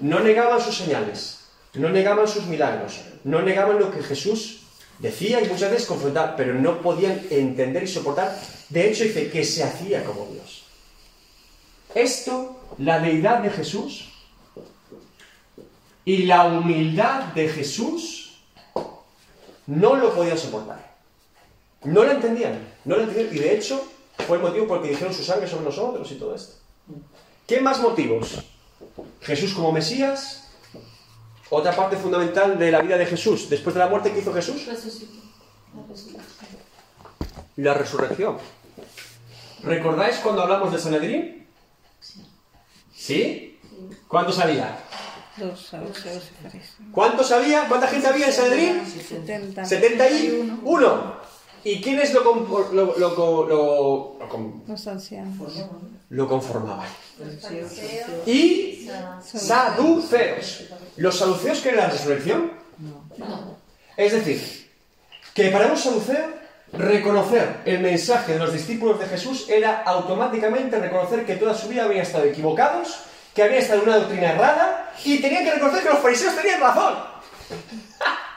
No 0.00 0.20
negaban 0.20 0.60
sus 0.60 0.76
señales, 0.76 1.46
no 1.72 1.88
negaban 1.88 2.28
sus 2.28 2.44
milagros, 2.44 3.00
no 3.24 3.40
negaban 3.40 3.78
lo 3.78 3.90
que 3.90 4.02
Jesús 4.02 4.63
decía 4.98 5.40
y 5.40 5.48
muchas 5.48 5.70
veces 5.70 5.86
confrontaba, 5.86 6.36
pero 6.36 6.54
no 6.54 6.80
podían 6.80 7.26
entender 7.30 7.82
y 7.82 7.88
soportar. 7.88 8.38
De 8.68 8.90
hecho, 8.90 9.04
dice 9.04 9.30
que 9.30 9.44
se 9.44 9.62
hacía 9.62 10.04
como 10.04 10.26
Dios. 10.26 10.64
Esto, 11.94 12.60
la 12.78 12.98
deidad 12.98 13.40
de 13.40 13.50
Jesús 13.50 14.10
y 16.04 16.24
la 16.24 16.44
humildad 16.44 17.32
de 17.34 17.48
Jesús, 17.48 18.42
no 19.66 19.96
lo 19.96 20.14
podían 20.14 20.38
soportar. 20.38 20.94
No 21.84 22.04
lo 22.04 22.10
entendían, 22.10 22.58
no 22.84 22.96
lo 22.96 23.02
entendían. 23.02 23.34
Y 23.34 23.38
de 23.38 23.56
hecho, 23.56 23.82
fue 24.26 24.38
el 24.38 24.42
motivo 24.42 24.66
por 24.66 24.78
el 24.78 24.84
que 24.84 24.90
dijeron 24.90 25.14
su 25.14 25.22
sangre 25.22 25.48
sobre 25.48 25.64
nosotros 25.64 26.10
y 26.10 26.16
todo 26.16 26.34
esto. 26.34 26.56
¿Qué 27.46 27.60
más 27.60 27.80
motivos? 27.80 28.42
Jesús 29.20 29.52
como 29.52 29.72
Mesías, 29.72 30.43
otra 31.54 31.74
parte 31.74 31.96
fundamental 31.96 32.58
de 32.58 32.70
la 32.70 32.80
vida 32.80 32.96
de 32.98 33.06
Jesús, 33.06 33.48
después 33.48 33.74
de 33.74 33.80
la 33.80 33.88
muerte 33.88 34.12
que 34.12 34.18
hizo 34.20 34.32
Jesús, 34.34 34.66
Resucitó. 34.66 35.12
La 35.74 35.82
resurrección. 35.88 36.22
la 37.56 37.74
resurrección. 37.74 38.36
¿Recordáis 39.62 40.16
cuando 40.16 40.42
hablamos 40.42 40.72
de 40.72 40.78
Sanedrín? 40.78 41.46
¿Sí? 42.94 43.58
¿Cuántos 44.08 44.38
había? 44.38 44.78
Fariseos. 45.36 46.30
¿Cuántos 46.92 47.32
había? 47.32 47.66
¿Cuánta 47.68 47.88
gente 47.88 48.06
había 48.06 48.26
en 48.26 48.32
Sanedrín? 48.32 48.86
70. 48.86 49.64
71. 49.64 51.16
¿Y 51.64 51.80
quiénes 51.80 52.12
lo, 52.12 52.22
lo, 52.72 52.96
lo, 52.98 53.46
lo- 53.48 54.18
Los 54.68 54.86
ancianos. 54.86 55.34
lo 56.10 56.28
conformaban? 56.28 56.86
Y 58.26 58.88
saduceos. 59.24 60.64
¿Los 60.96 61.18
saduceos 61.18 61.60
creen 61.60 61.76
en 61.76 61.80
la 61.84 61.90
resurrección? 61.90 62.52
Es 63.96 64.12
decir, 64.12 64.70
que 65.34 65.48
para 65.50 65.68
un 65.68 65.76
saduceo 65.76 66.26
reconocer 66.72 67.60
el 67.64 67.80
mensaje 67.80 68.32
de 68.34 68.38
los 68.40 68.52
discípulos 68.52 68.98
de 68.98 69.06
Jesús 69.06 69.48
era 69.48 69.82
automáticamente 69.82 70.78
reconocer 70.78 71.24
que 71.24 71.36
toda 71.36 71.54
su 71.54 71.68
vida 71.68 71.84
habían 71.84 72.02
estado 72.02 72.24
equivocados, 72.24 72.98
que 73.34 73.42
habían 73.42 73.60
estado 73.60 73.82
en 73.82 73.88
una 73.88 73.98
doctrina 73.98 74.32
errada 74.32 74.92
y 75.04 75.18
tenían 75.20 75.44
que 75.44 75.52
reconocer 75.52 75.82
que 75.82 75.90
los 75.90 75.98
fariseos 76.00 76.34
tenían 76.36 76.60
razón. 76.60 76.94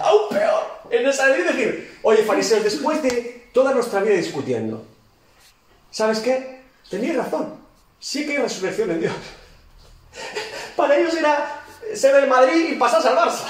Aún 0.00 0.28
peor. 0.30 0.82
En 0.90 1.06
el 1.06 1.12
Sanedrín 1.14 1.46
decir, 1.46 1.98
oye 2.02 2.22
fariseos, 2.24 2.64
después 2.64 3.02
de 3.02 3.48
toda 3.52 3.72
nuestra 3.72 4.00
vida 4.00 4.14
discutiendo, 4.14 4.84
¿sabes 5.90 6.18
qué? 6.20 6.62
Teníais 6.90 7.16
razón. 7.16 7.60
Sí 7.98 8.26
que 8.26 8.32
hay 8.32 8.38
resurrección 8.38 8.90
en 8.90 9.00
Dios. 9.00 9.14
Para 10.76 10.96
ellos 10.98 11.14
era 11.14 11.62
ser 11.94 12.14
del 12.16 12.28
Madrid 12.28 12.70
y 12.72 12.76
pasarse 12.76 13.08
al 13.08 13.16
Barça. 13.16 13.46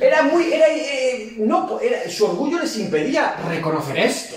Era 0.00 0.22
muy. 0.22 0.52
Era, 0.52 0.66
eh, 0.68 1.34
no, 1.38 1.78
era- 1.80 2.08
su 2.10 2.26
orgullo 2.26 2.58
les 2.58 2.76
impedía 2.76 3.36
reconocer 3.48 3.98
esto. 3.98 4.36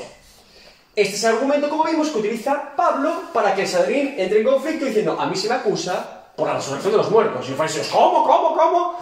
Este 0.95 1.15
es 1.15 1.23
el 1.23 1.31
argumento, 1.35 1.69
como 1.69 1.83
vimos, 1.85 2.09
que 2.09 2.19
utiliza 2.19 2.75
Pablo 2.75 3.23
para 3.33 3.53
que 3.55 3.63
el 3.63 3.67
Sanedrín 3.67 4.15
entre 4.17 4.39
en 4.39 4.45
conflicto 4.45 4.85
diciendo: 4.85 5.19
A 5.19 5.25
mí 5.27 5.35
se 5.35 5.49
me 5.49 5.55
acusa 5.55 6.23
por 6.35 6.47
la 6.47 6.55
resurrección 6.55 6.91
de 6.93 6.97
los 6.97 7.11
muertos. 7.11 7.45
Y 7.45 7.49
los 7.49 7.57
fariseos, 7.57 7.87
¿cómo, 7.87 8.23
cómo, 8.23 8.55
cómo? 8.55 8.99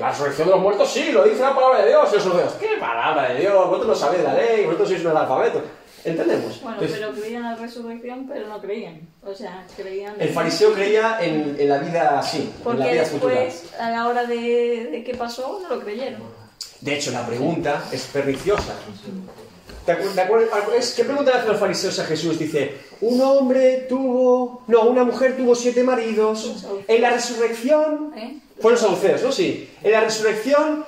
La 0.00 0.10
resurrección 0.10 0.48
de 0.48 0.54
los 0.54 0.62
muertos, 0.62 0.90
sí, 0.90 1.12
lo 1.12 1.24
dice 1.24 1.40
la 1.40 1.54
palabra 1.54 1.82
de 1.82 1.88
Dios. 1.88 2.08
Y 2.16 2.20
saduceos, 2.20 2.52
¿qué 2.54 2.68
palabra 2.80 3.28
de 3.32 3.40
Dios? 3.40 3.54
Vosotros 3.66 3.86
no 3.88 3.94
sabéis 3.94 4.24
la 4.24 4.34
ley, 4.34 4.64
vosotros 4.64 4.88
sois 4.88 5.00
un 5.04 5.10
analfabeto. 5.10 5.62
¿Entendemos? 6.02 6.62
Bueno, 6.62 6.78
Entonces, 6.80 6.98
pero 6.98 7.12
creían 7.20 7.44
en 7.44 7.50
la 7.50 7.56
resurrección, 7.56 8.26
pero 8.26 8.46
no 8.48 8.58
creían. 8.60 9.00
O 9.22 9.34
sea, 9.34 9.66
creían... 9.76 10.14
El 10.18 10.30
fariseo 10.30 10.72
creía 10.72 11.18
en, 11.20 11.56
en 11.58 11.68
la 11.68 11.76
vida 11.78 12.18
así, 12.18 12.38
en 12.38 12.46
la 12.48 12.64
Porque 12.64 12.92
vida 12.92 13.04
futura. 13.04 13.34
después, 13.40 13.74
a 13.78 13.90
la 13.90 14.06
hora 14.08 14.24
de, 14.24 14.88
de 14.90 15.04
qué 15.04 15.14
pasó, 15.14 15.60
no 15.62 15.68
lo 15.76 15.80
creyeron. 15.82 16.22
De 16.80 16.94
hecho, 16.94 17.10
la 17.10 17.26
pregunta 17.26 17.84
es 17.92 18.04
perniciosa. 18.06 18.72
¿Te 19.84 19.92
acuer- 19.92 20.14
te 20.14 20.22
acuer- 20.22 20.48
es- 20.78 20.94
¿Qué 20.94 21.04
pregunta 21.04 21.32
le 21.32 21.36
hacen 21.38 21.50
los 21.50 21.60
fariseos 21.60 21.98
a 21.98 22.04
Jesús? 22.04 22.38
Dice, 22.38 22.78
un 23.02 23.20
hombre 23.20 23.86
tuvo... 23.88 24.62
No, 24.68 24.84
una 24.84 25.04
mujer 25.04 25.36
tuvo 25.36 25.54
siete 25.54 25.82
maridos. 25.82 26.64
En 26.88 27.02
la 27.02 27.10
resurrección... 27.10 28.12
¿eh? 28.16 28.38
Fueron 28.60 28.80
saduceos, 28.80 29.22
¿no? 29.22 29.32
Sí. 29.32 29.70
En 29.82 29.92
la 29.92 30.00
resurrección, 30.00 30.84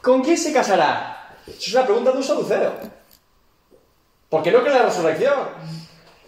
¿con 0.00 0.22
quién 0.22 0.38
se 0.38 0.52
casará? 0.52 1.36
Eso 1.46 1.58
es 1.58 1.74
una 1.74 1.84
pregunta 1.84 2.12
de 2.12 2.18
un 2.18 2.24
saduceo. 2.24 2.72
¿Por 4.28 4.42
qué 4.42 4.52
no 4.52 4.60
cree 4.60 4.72
en 4.72 4.78
la 4.78 4.86
resurrección? 4.86 5.38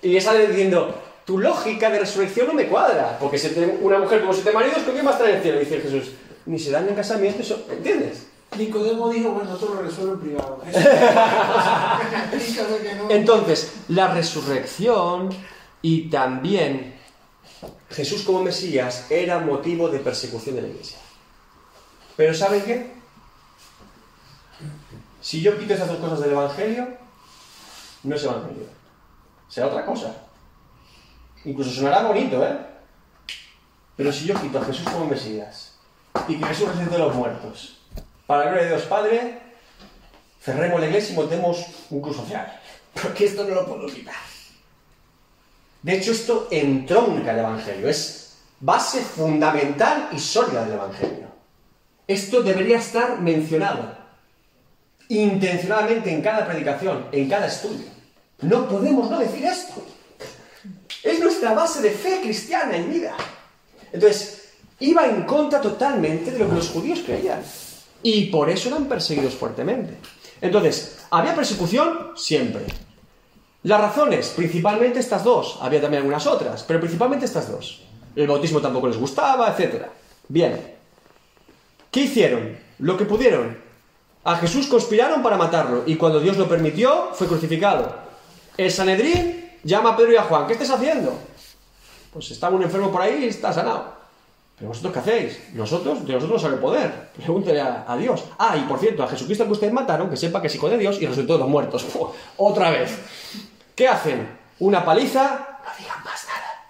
Y 0.02 0.20
sale 0.20 0.48
diciendo, 0.48 0.94
tu 1.24 1.38
lógica 1.38 1.88
de 1.88 2.00
resurrección 2.00 2.48
no 2.48 2.54
me 2.54 2.66
cuadra. 2.66 3.16
Porque 3.18 3.38
si 3.38 3.54
una 3.80 3.98
mujer 3.98 4.22
tuvo 4.22 4.32
siete 4.32 4.52
maridos, 4.52 4.78
¿con 4.78 4.94
quién 4.94 5.06
va 5.06 5.10
a 5.10 5.14
estar 5.14 5.28
en 5.28 5.36
el 5.36 5.42
cielo? 5.42 5.60
Dice 5.60 5.80
Jesús, 5.80 6.12
ni 6.46 6.58
se 6.58 6.70
dan 6.70 6.88
en 6.88 6.94
casamiento, 6.94 7.42
eso... 7.42 7.64
¿entiendes? 7.70 8.26
Nicodemo 8.58 9.08
dijo, 9.08 9.30
bueno, 9.30 9.54
esto 9.54 9.74
lo 9.74 9.82
resuelve 9.82 10.12
en 10.12 10.20
privado. 10.20 10.62
Entonces, 13.08 13.72
la 13.88 14.12
resurrección 14.12 15.30
y 15.80 16.10
también 16.10 17.00
Jesús 17.92 18.22
como 18.22 18.42
Mesías 18.42 19.06
era 19.10 19.38
motivo 19.38 19.88
de 19.88 19.98
persecución 19.98 20.56
de 20.56 20.62
la 20.62 20.68
iglesia. 20.68 20.98
Pero 22.16 22.34
¿saben 22.34 22.62
qué? 22.62 22.92
Si 25.20 25.40
yo 25.40 25.58
quito 25.58 25.74
esas 25.74 25.88
dos 25.88 25.98
cosas 25.98 26.20
del 26.20 26.32
Evangelio, 26.32 26.88
no 28.02 28.16
es 28.16 28.24
Evangelio. 28.24 28.66
Será 29.48 29.68
otra 29.68 29.84
cosa. 29.84 30.14
Incluso 31.44 31.70
sonará 31.70 32.02
bonito, 32.02 32.44
¿eh? 32.44 32.58
Pero 33.96 34.12
si 34.12 34.26
yo 34.26 34.40
quito 34.40 34.58
a 34.58 34.64
Jesús 34.64 34.88
como 34.88 35.06
Mesías 35.06 35.78
y 36.28 36.38
que 36.38 36.46
Jesús 36.46 36.68
resucitó 36.68 36.92
de 36.92 36.98
los 36.98 37.14
muertos, 37.14 37.78
para 38.26 38.44
la 38.44 38.50
gloria 38.50 38.68
de 38.68 38.76
Dios 38.76 38.88
Padre, 38.88 39.38
cerremos 40.40 40.80
la 40.80 40.86
iglesia 40.86 41.12
y 41.12 41.16
montemos 41.16 41.66
un 41.90 42.00
cruz 42.00 42.16
social. 42.16 42.60
Porque 43.02 43.26
esto 43.26 43.44
no 43.44 43.54
lo 43.54 43.66
puedo 43.66 43.86
quitar. 43.86 44.31
De 45.82 45.96
hecho, 45.96 46.12
esto 46.12 46.48
entronca 46.50 47.32
el 47.32 47.40
Evangelio. 47.40 47.88
Es 47.88 48.36
base 48.60 49.00
fundamental 49.00 50.08
y 50.12 50.18
sólida 50.18 50.64
del 50.64 50.74
Evangelio. 50.74 51.26
Esto 52.06 52.42
debería 52.42 52.78
estar 52.78 53.20
mencionado 53.20 54.02
intencionadamente 55.08 56.10
en 56.10 56.22
cada 56.22 56.46
predicación, 56.46 57.06
en 57.12 57.28
cada 57.28 57.46
estudio. 57.46 57.86
No 58.40 58.68
podemos 58.68 59.10
no 59.10 59.18
decir 59.18 59.44
esto. 59.44 59.84
Es 61.02 61.20
nuestra 61.20 61.52
base 61.52 61.82
de 61.82 61.90
fe 61.90 62.20
cristiana 62.22 62.76
y 62.76 62.84
vida. 62.84 63.14
Entonces, 63.92 64.52
iba 64.80 65.06
en 65.06 65.24
contra 65.24 65.60
totalmente 65.60 66.30
de 66.30 66.38
lo 66.38 66.48
que 66.48 66.54
los 66.54 66.70
judíos 66.70 67.00
creían. 67.04 67.42
Y 68.02 68.26
por 68.26 68.48
eso 68.50 68.68
eran 68.68 68.86
perseguidos 68.86 69.34
fuertemente. 69.34 69.96
Entonces, 70.40 70.98
¿había 71.10 71.34
persecución? 71.34 72.12
Siempre. 72.16 72.64
Las 73.64 73.80
razones, 73.80 74.28
principalmente 74.36 74.98
estas 74.98 75.22
dos. 75.22 75.58
Había 75.60 75.80
también 75.80 76.02
algunas 76.02 76.26
otras, 76.26 76.64
pero 76.64 76.80
principalmente 76.80 77.26
estas 77.26 77.50
dos. 77.50 77.82
El 78.16 78.26
bautismo 78.26 78.60
tampoco 78.60 78.88
les 78.88 78.96
gustaba, 78.96 79.54
etc. 79.56 79.86
Bien. 80.28 80.74
¿Qué 81.90 82.00
hicieron? 82.00 82.58
Lo 82.78 82.96
que 82.96 83.04
pudieron. 83.04 83.56
A 84.24 84.36
Jesús 84.36 84.66
conspiraron 84.66 85.22
para 85.22 85.36
matarlo 85.36 85.82
y 85.86 85.96
cuando 85.96 86.20
Dios 86.20 86.36
lo 86.36 86.48
permitió, 86.48 87.10
fue 87.12 87.26
crucificado. 87.26 87.94
El 88.56 88.70
Sanedrín 88.70 89.50
llama 89.64 89.90
a 89.90 89.96
Pedro 89.96 90.12
y 90.12 90.16
a 90.16 90.22
Juan. 90.22 90.46
¿Qué 90.46 90.52
estáis 90.52 90.70
haciendo? 90.70 91.12
Pues 92.12 92.30
estaba 92.30 92.54
un 92.54 92.62
enfermo 92.62 92.90
por 92.90 93.02
ahí 93.02 93.24
y 93.24 93.28
está 93.28 93.52
sanado. 93.52 94.02
¿Pero 94.56 94.68
vosotros 94.68 94.92
qué 94.92 94.98
hacéis? 94.98 95.40
Nosotros, 95.54 96.06
de 96.06 96.12
nosotros 96.12 96.42
no 96.42 96.48
sale 96.48 96.60
poder. 96.60 97.08
Pregúntele 97.16 97.60
a, 97.60 97.96
Dios. 97.98 98.24
Ah, 98.38 98.56
y 98.56 98.60
por 98.68 98.78
cierto, 98.78 99.02
a 99.02 99.08
Jesucristo 99.08 99.44
que 99.46 99.52
ustedes 99.52 99.72
mataron, 99.72 100.08
que 100.08 100.16
sepa 100.16 100.40
que 100.40 100.46
es 100.46 100.54
hijo 100.54 100.68
de 100.68 100.78
Dios 100.78 101.00
y 101.00 101.06
resucitó 101.06 101.32
de 101.34 101.40
los 101.40 101.48
muertos. 101.48 101.84
Otra 102.36 102.70
vez. 102.70 102.96
¿Qué 103.74 103.88
hacen? 103.88 104.28
Una 104.58 104.84
paliza. 104.84 105.58
No 105.64 105.70
digan 105.78 106.04
más 106.04 106.26
nada. 106.26 106.64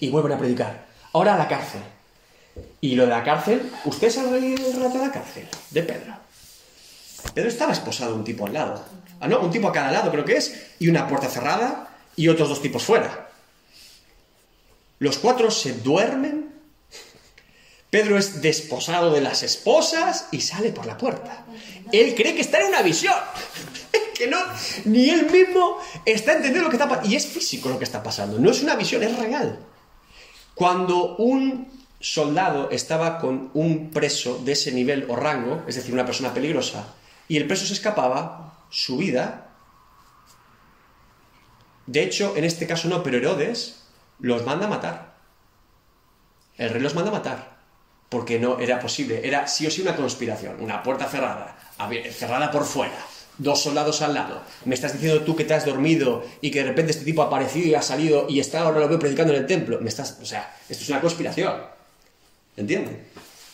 Y 0.00 0.10
vuelven 0.10 0.32
a 0.32 0.38
predicar. 0.38 0.86
Ahora 1.12 1.34
a 1.34 1.38
la 1.38 1.48
cárcel. 1.48 1.82
Y 2.80 2.94
lo 2.94 3.04
de 3.04 3.10
la 3.10 3.24
cárcel, 3.24 3.70
¿ustedes 3.84 4.18
han 4.18 4.32
leído 4.32 4.66
el 4.66 4.76
relato 4.76 4.98
de 4.98 5.06
la 5.06 5.12
cárcel? 5.12 5.48
De 5.70 5.82
Pedro. 5.82 6.14
Pedro 7.34 7.48
estaba 7.48 7.72
esposado 7.72 8.14
un 8.14 8.24
tipo 8.24 8.46
al 8.46 8.52
lado. 8.52 8.84
Ah, 9.20 9.28
no, 9.28 9.40
un 9.40 9.50
tipo 9.50 9.68
a 9.68 9.72
cada 9.72 9.90
lado 9.90 10.10
creo 10.10 10.24
que 10.24 10.36
es. 10.36 10.74
Y 10.78 10.88
una 10.88 11.08
puerta 11.08 11.28
cerrada 11.28 11.88
y 12.16 12.28
otros 12.28 12.48
dos 12.48 12.62
tipos 12.62 12.84
fuera. 12.84 13.28
Los 14.98 15.18
cuatro 15.18 15.50
se 15.50 15.72
duermen. 15.74 16.54
Pedro 17.90 18.18
es 18.18 18.42
desposado 18.42 19.12
de 19.12 19.20
las 19.20 19.42
esposas 19.42 20.28
y 20.30 20.40
sale 20.40 20.70
por 20.70 20.86
la 20.86 20.98
puerta. 20.98 21.44
Él 21.92 22.14
cree 22.14 22.34
que 22.34 22.40
está 22.40 22.60
en 22.60 22.68
una 22.68 22.82
visión. 22.82 23.14
que 24.16 24.26
no, 24.26 24.38
ni 24.86 25.10
él 25.10 25.30
mismo 25.30 25.78
está 26.04 26.32
entendiendo 26.32 26.64
lo 26.64 26.70
que 26.70 26.76
está 26.76 26.88
pasando. 26.88 27.10
Y 27.10 27.16
es 27.16 27.26
físico 27.26 27.68
lo 27.68 27.78
que 27.78 27.84
está 27.84 28.02
pasando. 28.02 28.38
No 28.38 28.50
es 28.50 28.62
una 28.62 28.76
visión, 28.76 29.02
es 29.02 29.16
real. 29.16 29.58
Cuando 30.54 31.16
un 31.16 31.68
soldado 32.00 32.70
estaba 32.70 33.18
con 33.18 33.50
un 33.54 33.90
preso 33.90 34.38
de 34.44 34.52
ese 34.52 34.72
nivel 34.72 35.06
o 35.08 35.16
rango, 35.16 35.64
es 35.66 35.74
decir, 35.74 35.92
una 35.92 36.06
persona 36.06 36.32
peligrosa, 36.32 36.94
y 37.28 37.36
el 37.36 37.46
preso 37.46 37.66
se 37.66 37.74
escapaba, 37.74 38.64
su 38.70 38.96
vida, 38.96 39.46
de 41.86 42.02
hecho, 42.02 42.34
en 42.36 42.44
este 42.44 42.66
caso 42.66 42.88
no, 42.88 43.02
pero 43.02 43.18
Herodes 43.18 43.86
los 44.18 44.44
manda 44.44 44.66
a 44.66 44.70
matar. 44.70 45.16
El 46.56 46.70
rey 46.70 46.82
los 46.82 46.94
manda 46.94 47.10
a 47.10 47.14
matar, 47.14 47.55
porque 48.08 48.38
no 48.38 48.58
era 48.60 48.80
posible, 48.80 49.20
era 49.26 49.46
sí 49.48 49.66
o 49.66 49.70
sí 49.70 49.82
una 49.82 49.96
conspiración, 49.96 50.56
una 50.60 50.82
puerta 50.82 51.08
cerrada, 51.08 51.56
cerrada 52.12 52.50
por 52.50 52.64
fuera, 52.64 52.98
dos 53.38 53.62
soldados 53.62 54.02
al 54.02 54.14
lado. 54.14 54.42
Me 54.64 54.74
estás 54.74 54.92
diciendo 54.92 55.22
tú 55.22 55.36
que 55.36 55.44
te 55.44 55.54
has 55.54 55.64
dormido 55.64 56.24
y 56.40 56.50
que 56.50 56.60
de 56.60 56.68
repente 56.68 56.92
este 56.92 57.04
tipo 57.04 57.22
ha 57.22 57.26
aparecido 57.26 57.68
y 57.68 57.74
ha 57.74 57.82
salido 57.82 58.26
y 58.28 58.40
está 58.40 58.60
ahora 58.60 58.80
lo 58.80 58.88
veo 58.88 58.98
predicando 58.98 59.34
en 59.34 59.40
el 59.40 59.46
templo. 59.46 59.80
Me 59.80 59.88
estás, 59.88 60.18
o 60.22 60.26
sea, 60.26 60.56
esto 60.68 60.84
es 60.84 60.90
una 60.90 61.00
conspiración. 61.00 61.54
¿Entienden? 62.56 63.06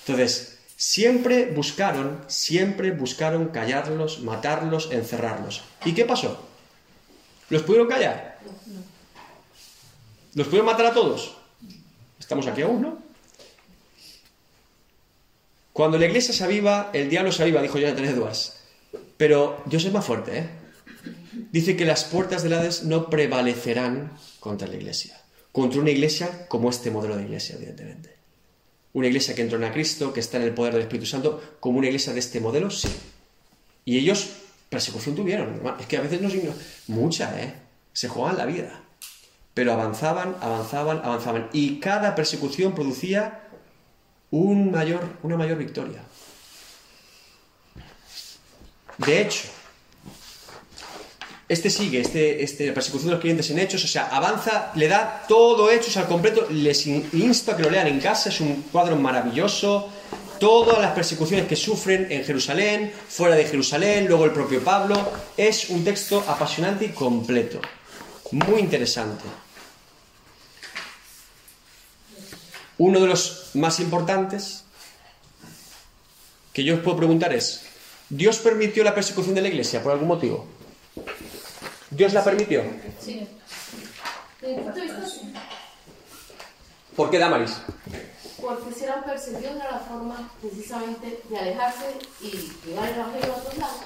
Entonces, 0.06 0.58
siempre 0.76 1.46
buscaron, 1.46 2.20
siempre 2.28 2.92
buscaron 2.92 3.48
callarlos, 3.48 4.20
matarlos, 4.20 4.90
encerrarlos. 4.92 5.62
¿Y 5.84 5.94
qué 5.94 6.04
pasó? 6.04 6.48
¿Los 7.48 7.62
pudieron 7.62 7.88
callar? 7.88 8.38
¿Los 10.34 10.46
pudieron 10.46 10.66
matar 10.66 10.86
a 10.86 10.94
todos? 10.94 11.36
Estamos 12.18 12.46
aquí 12.46 12.62
aún, 12.62 12.82
¿no? 12.82 13.01
Cuando 15.72 15.98
la 15.98 16.06
iglesia 16.06 16.34
se 16.34 16.44
aviva, 16.44 16.90
el 16.92 17.08
diablo 17.08 17.32
se 17.32 17.42
aviva, 17.42 17.62
dijo 17.62 17.78
Jonathan 17.78 18.04
Edwards. 18.04 18.56
Pero 19.16 19.62
Dios 19.66 19.84
es 19.84 19.92
más 19.92 20.04
fuerte, 20.04 20.38
¿eh? 20.38 20.50
Dice 21.50 21.76
que 21.76 21.84
las 21.84 22.04
puertas 22.04 22.42
del 22.42 22.52
Hades 22.52 22.84
no 22.84 23.08
prevalecerán 23.08 24.12
contra 24.40 24.68
la 24.68 24.76
iglesia. 24.76 25.18
Contra 25.50 25.80
una 25.80 25.90
iglesia 25.90 26.46
como 26.48 26.70
este 26.70 26.90
modelo 26.90 27.16
de 27.16 27.24
iglesia, 27.24 27.56
evidentemente. 27.56 28.16
Una 28.92 29.06
iglesia 29.06 29.34
que 29.34 29.42
entró 29.42 29.64
a 29.64 29.72
Cristo, 29.72 30.12
que 30.12 30.20
está 30.20 30.36
en 30.36 30.44
el 30.44 30.54
poder 30.54 30.74
del 30.74 30.82
Espíritu 30.82 31.06
Santo, 31.06 31.42
como 31.60 31.78
una 31.78 31.86
iglesia 31.86 32.12
de 32.12 32.20
este 32.20 32.40
modelo, 32.40 32.70
sí. 32.70 32.88
Y 33.84 33.98
ellos 33.98 34.28
persecución 34.68 35.14
tuvieron. 35.14 35.62
Es 35.78 35.86
que 35.86 35.96
a 35.96 36.00
veces 36.00 36.20
nos 36.20 36.34
ignoran. 36.34 36.58
Mucha, 36.88 37.40
¿eh? 37.40 37.54
Se 37.92 38.08
juegan 38.08 38.38
la 38.38 38.46
vida. 38.46 38.82
Pero 39.54 39.72
avanzaban, 39.72 40.36
avanzaban, 40.40 41.00
avanzaban. 41.04 41.48
Y 41.52 41.78
cada 41.80 42.14
persecución 42.14 42.74
producía 42.74 43.41
un 44.32 44.70
mayor, 44.72 45.00
una 45.22 45.36
mayor 45.36 45.58
victoria. 45.58 46.00
De 48.98 49.20
hecho, 49.20 49.44
este 51.48 51.70
sigue, 51.70 52.00
este, 52.00 52.42
este, 52.42 52.72
persecución 52.72 53.08
de 53.08 53.12
los 53.12 53.20
creyentes 53.20 53.50
en 53.50 53.58
hechos, 53.58 53.84
o 53.84 53.88
sea, 53.88 54.08
avanza, 54.08 54.72
le 54.74 54.88
da 54.88 55.24
todo 55.28 55.70
hechos 55.70 55.96
al 55.96 56.06
completo, 56.06 56.46
les 56.50 56.86
in- 56.86 57.08
insto 57.12 57.52
a 57.52 57.56
que 57.56 57.62
lo 57.62 57.70
lean 57.70 57.86
en 57.88 58.00
casa, 58.00 58.28
es 58.30 58.40
un 58.40 58.62
cuadro 58.72 58.96
maravilloso, 58.96 59.88
todas 60.38 60.78
las 60.80 60.92
persecuciones 60.92 61.46
que 61.46 61.56
sufren 61.56 62.06
en 62.10 62.24
Jerusalén, 62.24 62.92
fuera 63.08 63.34
de 63.34 63.44
Jerusalén, 63.44 64.06
luego 64.08 64.24
el 64.24 64.32
propio 64.32 64.62
Pablo, 64.64 65.12
es 65.36 65.68
un 65.70 65.84
texto 65.84 66.24
apasionante 66.26 66.86
y 66.86 66.88
completo, 66.90 67.60
muy 68.30 68.60
interesante. 68.60 69.24
Uno 72.82 72.98
de 72.98 73.06
los 73.06 73.50
más 73.54 73.78
importantes 73.78 74.64
que 76.52 76.64
yo 76.64 76.74
os 76.74 76.80
puedo 76.80 76.96
preguntar 76.96 77.32
es, 77.32 77.62
¿Dios 78.08 78.38
permitió 78.38 78.82
la 78.82 78.92
persecución 78.92 79.36
de 79.36 79.42
la 79.42 79.46
iglesia 79.46 79.80
por 79.80 79.92
algún 79.92 80.08
motivo? 80.08 80.46
¿Dios 81.90 82.12
la 82.12 82.24
permitió? 82.24 82.64
Sí. 83.00 83.24
¿Por 86.96 87.08
qué 87.08 87.20
Damaris? 87.20 87.58
Porque 88.40 88.74
si 88.74 88.82
eran 88.82 89.04
perseguidos 89.04 89.54
era 89.54 89.70
la 89.70 89.78
forma 89.78 90.32
precisamente 90.40 91.22
de 91.30 91.38
alejarse 91.38 91.86
y 92.20 92.30
llevar 92.66 92.88
el 92.88 92.96
evangelio 92.96 93.32
a 93.32 93.36
otros 93.36 93.58
lados. 93.58 93.80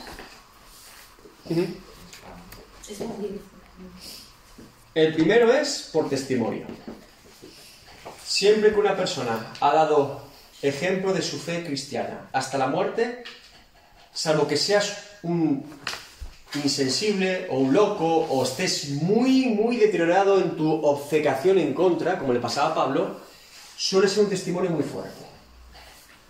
Es 2.89 3.01
muy 3.01 3.29
bien. 3.29 3.41
El 4.95 5.15
primero 5.15 5.53
es 5.53 5.91
por 5.93 6.09
testimonio. 6.09 6.65
Siempre 8.27 8.73
que 8.73 8.81
una 8.81 8.97
persona 8.97 9.53
ha 9.61 9.73
dado 9.73 10.21
ejemplo 10.61 11.13
de 11.13 11.23
su 11.23 11.39
fe 11.39 11.65
cristiana 11.65 12.29
hasta 12.33 12.59
la 12.59 12.67
muerte, 12.67 13.23
salvo 14.13 14.49
que 14.49 14.57
seas 14.57 14.97
un 15.23 15.65
insensible 16.55 17.47
o 17.51 17.59
un 17.59 17.73
loco 17.73 18.05
o 18.05 18.43
estés 18.43 18.89
muy, 18.91 19.47
muy 19.47 19.77
deteriorado 19.77 20.41
en 20.41 20.57
tu 20.57 20.85
obcecación 20.85 21.59
en 21.59 21.73
contra, 21.73 22.19
como 22.19 22.33
le 22.33 22.41
pasaba 22.41 22.71
a 22.71 22.75
Pablo, 22.75 23.21
suele 23.77 24.09
ser 24.09 24.25
un 24.25 24.31
testimonio 24.31 24.71
muy 24.71 24.83
fuerte. 24.83 25.25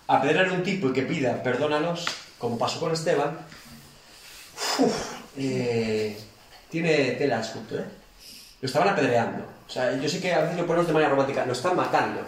Apedrear 0.07 0.49
a 0.49 0.53
un 0.53 0.63
tipo 0.63 0.89
y 0.89 0.93
que 0.93 1.01
pida 1.01 1.41
perdónanos, 1.41 2.05
como 2.37 2.59
pasó 2.59 2.79
con 2.79 2.91
Esteban, 2.93 3.39
eh, 5.35 6.15
tiene 6.69 7.11
tela 7.13 7.41
¿eh? 7.41 7.85
Lo 8.61 8.65
estaban 8.67 8.89
apedreando. 8.89 9.56
O 9.67 9.69
sea, 9.69 9.99
yo 9.99 10.07
sé 10.07 10.21
que 10.21 10.33
a 10.33 10.41
veces 10.41 10.57
lo 10.57 10.65
ponemos 10.65 10.87
de 10.87 10.93
manera 10.93 11.11
romántica, 11.11 11.45
lo 11.45 11.53
están 11.53 11.75
matando. 11.75 12.21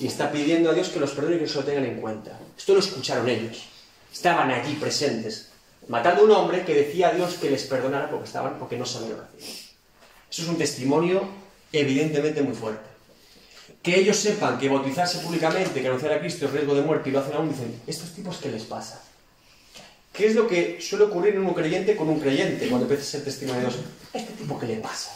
Y 0.00 0.06
está 0.06 0.30
pidiendo 0.30 0.70
a 0.70 0.74
Dios 0.74 0.88
que 0.88 1.00
los 1.00 1.12
perdone 1.12 1.36
y 1.36 1.38
que 1.40 1.48
se 1.48 1.56
lo 1.56 1.64
tengan 1.64 1.84
en 1.84 2.00
cuenta. 2.00 2.38
Esto 2.56 2.74
lo 2.74 2.80
escucharon 2.80 3.28
ellos. 3.28 3.64
Estaban 4.12 4.50
allí 4.50 4.74
presentes. 4.74 5.50
Matando 5.88 6.22
a 6.22 6.24
un 6.24 6.30
hombre 6.30 6.64
que 6.64 6.74
decía 6.74 7.08
a 7.08 7.12
Dios 7.12 7.34
que 7.34 7.50
les 7.50 7.64
perdonara 7.64 8.10
porque 8.10 8.26
estaban, 8.26 8.58
porque 8.58 8.76
no 8.76 8.86
sabían 8.86 9.18
hacían. 9.20 9.54
Eso 10.30 10.42
es 10.42 10.48
un 10.48 10.56
testimonio 10.56 11.28
evidentemente 11.72 12.42
muy 12.42 12.54
fuerte. 12.54 12.88
Que 13.82 13.98
ellos 13.98 14.16
sepan 14.16 14.58
que 14.58 14.68
bautizarse 14.68 15.18
públicamente, 15.18 15.82
que 15.82 15.88
anunciar 15.88 16.12
a 16.12 16.20
Cristo 16.20 16.46
es 16.46 16.52
riesgo 16.52 16.74
de 16.74 16.82
muerte 16.82 17.10
y 17.10 17.12
lo 17.12 17.20
hacen 17.20 17.34
aún, 17.34 17.50
dicen, 17.50 17.80
¿estos 17.86 18.12
tipos 18.12 18.38
qué 18.38 18.50
les 18.50 18.62
pasa? 18.62 19.02
¿Qué 20.12 20.26
es 20.26 20.34
lo 20.34 20.46
que 20.46 20.80
suele 20.80 21.04
ocurrir 21.04 21.34
en 21.34 21.44
un 21.44 21.52
creyente 21.52 21.96
con 21.96 22.08
un 22.08 22.20
creyente 22.20 22.68
cuando 22.68 22.86
empieza 22.86 23.02
a 23.02 23.06
ser 23.06 23.24
testimonio 23.24 23.62
de 23.62 23.68
Dios? 23.68 23.80
¿Este 24.12 24.32
tipo 24.32 24.58
qué 24.58 24.66
le 24.66 24.76
pasa? 24.76 25.10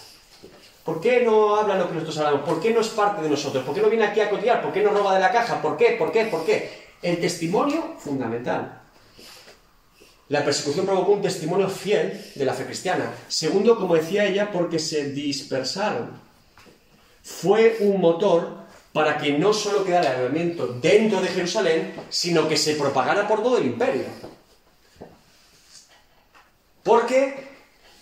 ¿Por 0.88 1.02
qué 1.02 1.20
no 1.20 1.54
habla 1.54 1.76
lo 1.76 1.86
que 1.86 1.96
nosotros 1.96 2.16
hablamos? 2.16 2.48
¿Por 2.48 2.62
qué 2.62 2.72
no 2.72 2.80
es 2.80 2.88
parte 2.88 3.20
de 3.20 3.28
nosotros? 3.28 3.62
¿Por 3.62 3.74
qué 3.74 3.82
no 3.82 3.90
viene 3.90 4.06
aquí 4.06 4.22
a 4.22 4.30
cotear? 4.30 4.62
¿Por 4.62 4.72
qué 4.72 4.80
no 4.80 4.88
roba 4.90 5.12
de 5.16 5.20
la 5.20 5.30
caja? 5.30 5.60
¿Por 5.60 5.76
qué? 5.76 5.96
¿Por 5.98 6.10
qué? 6.10 6.24
¿Por 6.24 6.46
qué? 6.46 6.88
El 7.02 7.20
testimonio, 7.20 7.96
fundamental. 7.98 8.80
La 10.28 10.42
persecución 10.42 10.86
provocó 10.86 11.12
un 11.12 11.20
testimonio 11.20 11.68
fiel 11.68 12.32
de 12.34 12.42
la 12.42 12.54
fe 12.54 12.64
cristiana. 12.64 13.12
Segundo, 13.28 13.78
como 13.78 13.96
decía 13.96 14.24
ella, 14.24 14.50
porque 14.50 14.78
se 14.78 15.10
dispersaron. 15.10 16.18
Fue 17.22 17.76
un 17.80 18.00
motor 18.00 18.60
para 18.90 19.18
que 19.18 19.36
no 19.36 19.52
solo 19.52 19.84
quedara 19.84 20.14
el 20.14 20.20
elemento 20.22 20.68
dentro 20.68 21.20
de 21.20 21.28
Jerusalén, 21.28 21.96
sino 22.08 22.48
que 22.48 22.56
se 22.56 22.76
propagara 22.76 23.28
por 23.28 23.42
todo 23.42 23.58
el 23.58 23.66
imperio. 23.66 24.04
Porque 26.82 27.47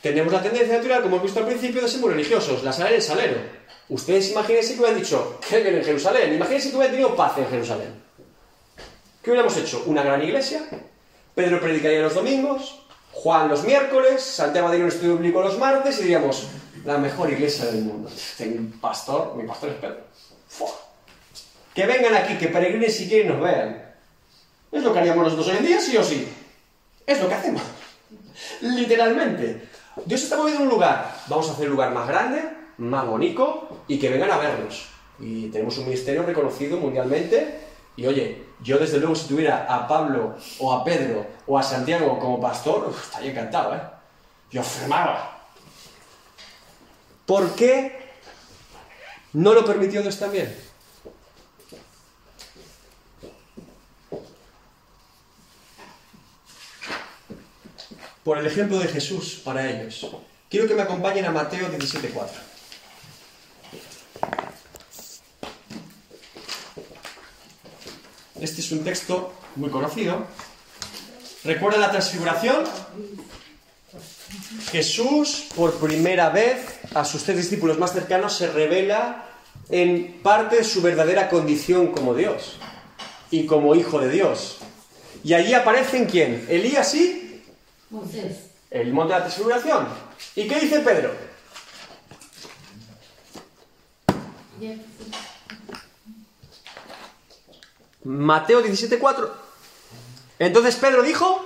tenemos 0.02 0.32
la 0.32 0.42
tendencia 0.42 0.76
natural, 0.76 1.02
como 1.02 1.16
hemos 1.16 1.24
visto 1.24 1.40
al 1.40 1.46
principio, 1.46 1.82
de 1.82 1.88
ser 1.88 2.00
muy 2.00 2.10
religiosos, 2.10 2.62
la 2.62 2.72
sala 2.72 2.90
en 2.90 3.02
salero. 3.02 3.36
Ustedes 3.88 4.30
imagínense 4.30 4.74
que 4.74 4.80
hubieran 4.80 4.98
dicho, 4.98 5.38
qué 5.48 5.60
bien 5.60 5.76
en 5.76 5.84
Jerusalén, 5.84 6.34
imagínense 6.34 6.70
que 6.70 6.76
hubieran 6.76 6.92
tenido 6.92 7.16
paz 7.16 7.38
en 7.38 7.48
Jerusalén. 7.48 7.94
¿Qué 9.22 9.30
hubiéramos 9.30 9.56
hecho? 9.56 9.82
Una 9.86 10.02
gran 10.02 10.22
iglesia, 10.22 10.62
Pedro 11.34 11.60
predicaría 11.60 12.00
los 12.00 12.14
domingos, 12.14 12.82
Juan 13.12 13.48
los 13.48 13.64
miércoles, 13.64 14.22
Santiago 14.22 14.68
daría 14.68 14.84
un 14.84 14.90
estudio 14.90 15.14
bíblico 15.14 15.42
los 15.42 15.58
martes 15.58 15.98
y 15.98 16.02
diríamos, 16.02 16.46
la 16.84 16.98
mejor 16.98 17.32
iglesia 17.32 17.66
del 17.66 17.82
mundo. 17.82 18.10
Tengo 18.36 18.58
un 18.58 18.72
pastor, 18.80 19.34
mi 19.36 19.46
pastor 19.46 19.70
es 19.70 19.76
Pedro. 19.76 19.96
¡Fua! 20.48 20.70
Que 21.74 21.86
vengan 21.86 22.14
aquí, 22.14 22.36
que 22.38 22.48
peregrinen 22.48 22.90
si 22.90 23.08
quieren 23.08 23.28
nos 23.28 23.40
vean. 23.40 23.84
Es 24.70 24.82
lo 24.82 24.92
que 24.92 24.98
haríamos 24.98 25.24
nosotros 25.24 25.48
hoy 25.48 25.56
en 25.58 25.66
día, 25.66 25.80
sí 25.80 25.96
o 25.96 26.04
sí. 26.04 26.28
Es 27.06 27.20
lo 27.20 27.28
que 27.28 27.34
hacemos. 27.34 27.62
Literalmente. 28.60 29.68
Dios 30.04 30.22
está 30.22 30.36
moviendo 30.36 30.62
un 30.62 30.68
lugar. 30.68 31.16
Vamos 31.28 31.48
a 31.48 31.52
hacer 31.52 31.66
un 31.66 31.72
lugar 31.72 31.92
más 31.92 32.06
grande, 32.06 32.42
más 32.78 33.06
bonito 33.06 33.82
y 33.88 33.98
que 33.98 34.08
vengan 34.08 34.30
a 34.30 34.38
vernos. 34.38 34.88
Y 35.18 35.48
tenemos 35.48 35.78
un 35.78 35.84
ministerio 35.84 36.22
reconocido 36.22 36.76
mundialmente. 36.78 37.60
Y 37.96 38.06
oye, 38.06 38.44
yo 38.62 38.78
desde 38.78 38.98
luego 38.98 39.14
si 39.14 39.28
tuviera 39.28 39.66
a 39.68 39.88
Pablo 39.88 40.36
o 40.58 40.72
a 40.72 40.84
Pedro 40.84 41.26
o 41.46 41.58
a 41.58 41.62
Santiago 41.62 42.18
como 42.18 42.40
pastor, 42.40 42.92
estaría 43.02 43.30
encantado, 43.30 43.74
¿eh? 43.74 43.80
Yo 44.50 44.62
firmaba. 44.62 45.32
¿Por 47.24 47.54
qué 47.54 48.06
¿No 49.36 49.52
lo 49.52 49.66
permitió 49.66 50.00
Dios 50.00 50.18
también? 50.18 50.56
Por 58.26 58.38
el 58.38 58.46
ejemplo 58.48 58.80
de 58.80 58.88
Jesús 58.88 59.40
para 59.44 59.70
ellos. 59.70 60.04
Quiero 60.50 60.66
que 60.66 60.74
me 60.74 60.82
acompañen 60.82 61.26
a 61.26 61.30
Mateo 61.30 61.68
17.4. 61.68 62.26
Este 68.40 68.60
es 68.60 68.72
un 68.72 68.82
texto 68.82 69.32
muy 69.54 69.70
conocido. 69.70 70.26
¿Recuerda 71.44 71.78
la 71.78 71.92
transfiguración? 71.92 72.64
Jesús, 74.72 75.44
por 75.54 75.74
primera 75.74 76.30
vez, 76.30 76.80
a 76.94 77.04
sus 77.04 77.22
tres 77.22 77.36
discípulos 77.36 77.78
más 77.78 77.92
cercanos, 77.92 78.36
se 78.36 78.50
revela 78.50 79.24
en 79.68 80.20
parte 80.24 80.64
su 80.64 80.82
verdadera 80.82 81.28
condición 81.28 81.92
como 81.92 82.12
Dios 82.12 82.58
y 83.30 83.46
como 83.46 83.76
hijo 83.76 84.00
de 84.00 84.10
Dios. 84.10 84.58
Y 85.22 85.34
allí 85.34 85.54
aparecen 85.54 86.06
quién? 86.06 86.44
Elías 86.50 86.92
y 86.96 87.25
Moisés. 87.90 88.50
el 88.70 88.92
monte 88.92 89.12
de 89.14 89.18
la 89.20 89.24
transfiguración. 89.26 89.86
¿Y 90.34 90.46
qué 90.48 90.60
dice 90.60 90.80
Pedro? 90.80 91.12
Mateo 98.04 98.62
17:4. 98.62 99.30
Entonces 100.38 100.76
Pedro 100.76 101.02
dijo, 101.02 101.40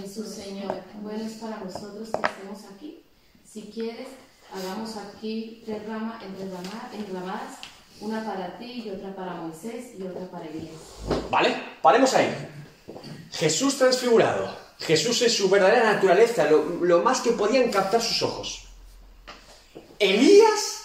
Jesús, 0.00 0.28
Señor, 0.28 0.80
bueno 1.02 1.24
es 1.24 1.34
para 1.34 1.58
nosotros 1.58 2.08
que 2.10 2.26
estemos 2.28 2.60
aquí. 2.74 3.02
Si 3.50 3.62
quieres, 3.74 4.08
hagamos 4.54 4.96
aquí 4.96 5.62
tres 5.66 5.86
ramas 5.88 6.22
enrama- 6.22 6.90
enramadas, 6.94 7.56
una 8.00 8.24
para 8.24 8.58
ti 8.58 8.84
y 8.86 8.90
otra 8.90 9.14
para 9.14 9.34
Moisés 9.34 9.92
y 9.98 10.02
otra 10.02 10.26
para 10.30 10.46
Elías. 10.46 10.74
¿vale? 11.30 11.56
Paremos 11.82 12.14
ahí. 12.14 12.32
Jesús 13.32 13.76
transfigurado. 13.76 14.67
Jesús 14.80 15.22
en 15.22 15.30
su 15.30 15.48
verdadera 15.48 15.92
naturaleza, 15.92 16.48
lo, 16.50 17.02
más 17.02 17.20
que 17.20 17.32
podían 17.32 17.70
captar 17.70 18.00
sus 18.00 18.22
ojos. 18.22 18.64
Elías 19.98 20.82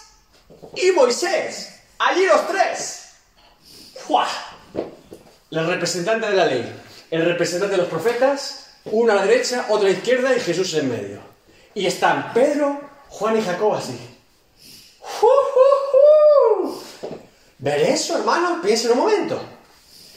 y 0.76 0.90
Moisés. 0.90 1.80
Allí 1.98 2.26
los 2.26 2.46
tres. 2.48 3.08
¡Fua! 4.06 4.26
El 5.50 5.66
representante 5.66 6.26
de 6.26 6.36
la 6.36 6.46
ley, 6.46 6.82
el 7.10 7.24
representante 7.24 7.76
de 7.76 7.82
los 7.82 7.88
profetas, 7.88 8.66
uno 8.86 9.12
a 9.12 9.16
la 9.16 9.24
derecha, 9.24 9.66
otro 9.68 9.86
a 9.86 9.90
la 9.90 9.96
izquierda 9.96 10.34
y 10.34 10.40
Jesús 10.40 10.74
en 10.74 10.90
medio. 10.90 11.20
Y 11.74 11.86
están 11.86 12.32
Pedro, 12.34 12.80
Juan 13.08 13.38
y 13.38 13.42
Jacob 13.42 13.74
así. 13.74 13.96
¡Ju, 14.98 15.28
ju, 15.52 15.60
ju! 15.92 16.82
Ver 17.58 17.80
eso, 17.82 18.18
hermano, 18.18 18.60
piensa 18.60 18.88
en 18.88 18.92
un 18.92 18.98
momento. 18.98 19.40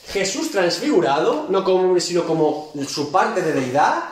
Jesús 0.09 0.51
transfigurado, 0.51 1.47
no 1.49 1.63
como 1.63 1.83
hombre, 1.83 2.01
sino 2.01 2.25
como 2.25 2.71
su 2.87 3.11
parte 3.11 3.41
de 3.41 3.53
deidad, 3.53 4.03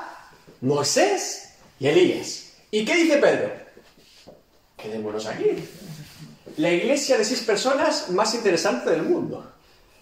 Moisés 0.62 1.54
y 1.80 1.88
Elías. 1.88 2.52
¿Y 2.72 2.84
qué 2.84 2.96
dice 2.96 3.18
Pedro? 3.18 3.52
Quedémonos 4.76 5.26
aquí. 5.26 5.68
La 6.58 6.72
iglesia 6.72 7.18
de 7.18 7.26
seis 7.26 7.42
personas 7.42 8.10
más 8.10 8.34
interesante 8.34 8.90
del 8.90 9.04
mundo. 9.04 9.52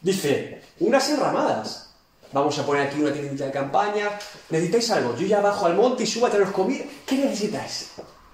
Dice, 0.02 0.62
unas 0.80 1.10
enramadas. 1.10 1.92
Vamos 2.32 2.58
a 2.58 2.66
poner 2.66 2.88
aquí 2.88 3.00
una 3.00 3.14
tiendita 3.14 3.46
de 3.46 3.52
campaña. 3.52 4.10
¿Necesitáis 4.50 4.90
algo? 4.92 5.16
Yo 5.16 5.28
ya 5.28 5.40
bajo 5.42 5.68
al 5.68 5.76
monte 5.76 6.04
y 6.04 6.08
subo 6.08 6.26
a 6.26 6.30
traeros 6.30 6.52
comida. 6.52 6.86
¿Qué 7.06 7.16
necesitáis? 7.16 7.92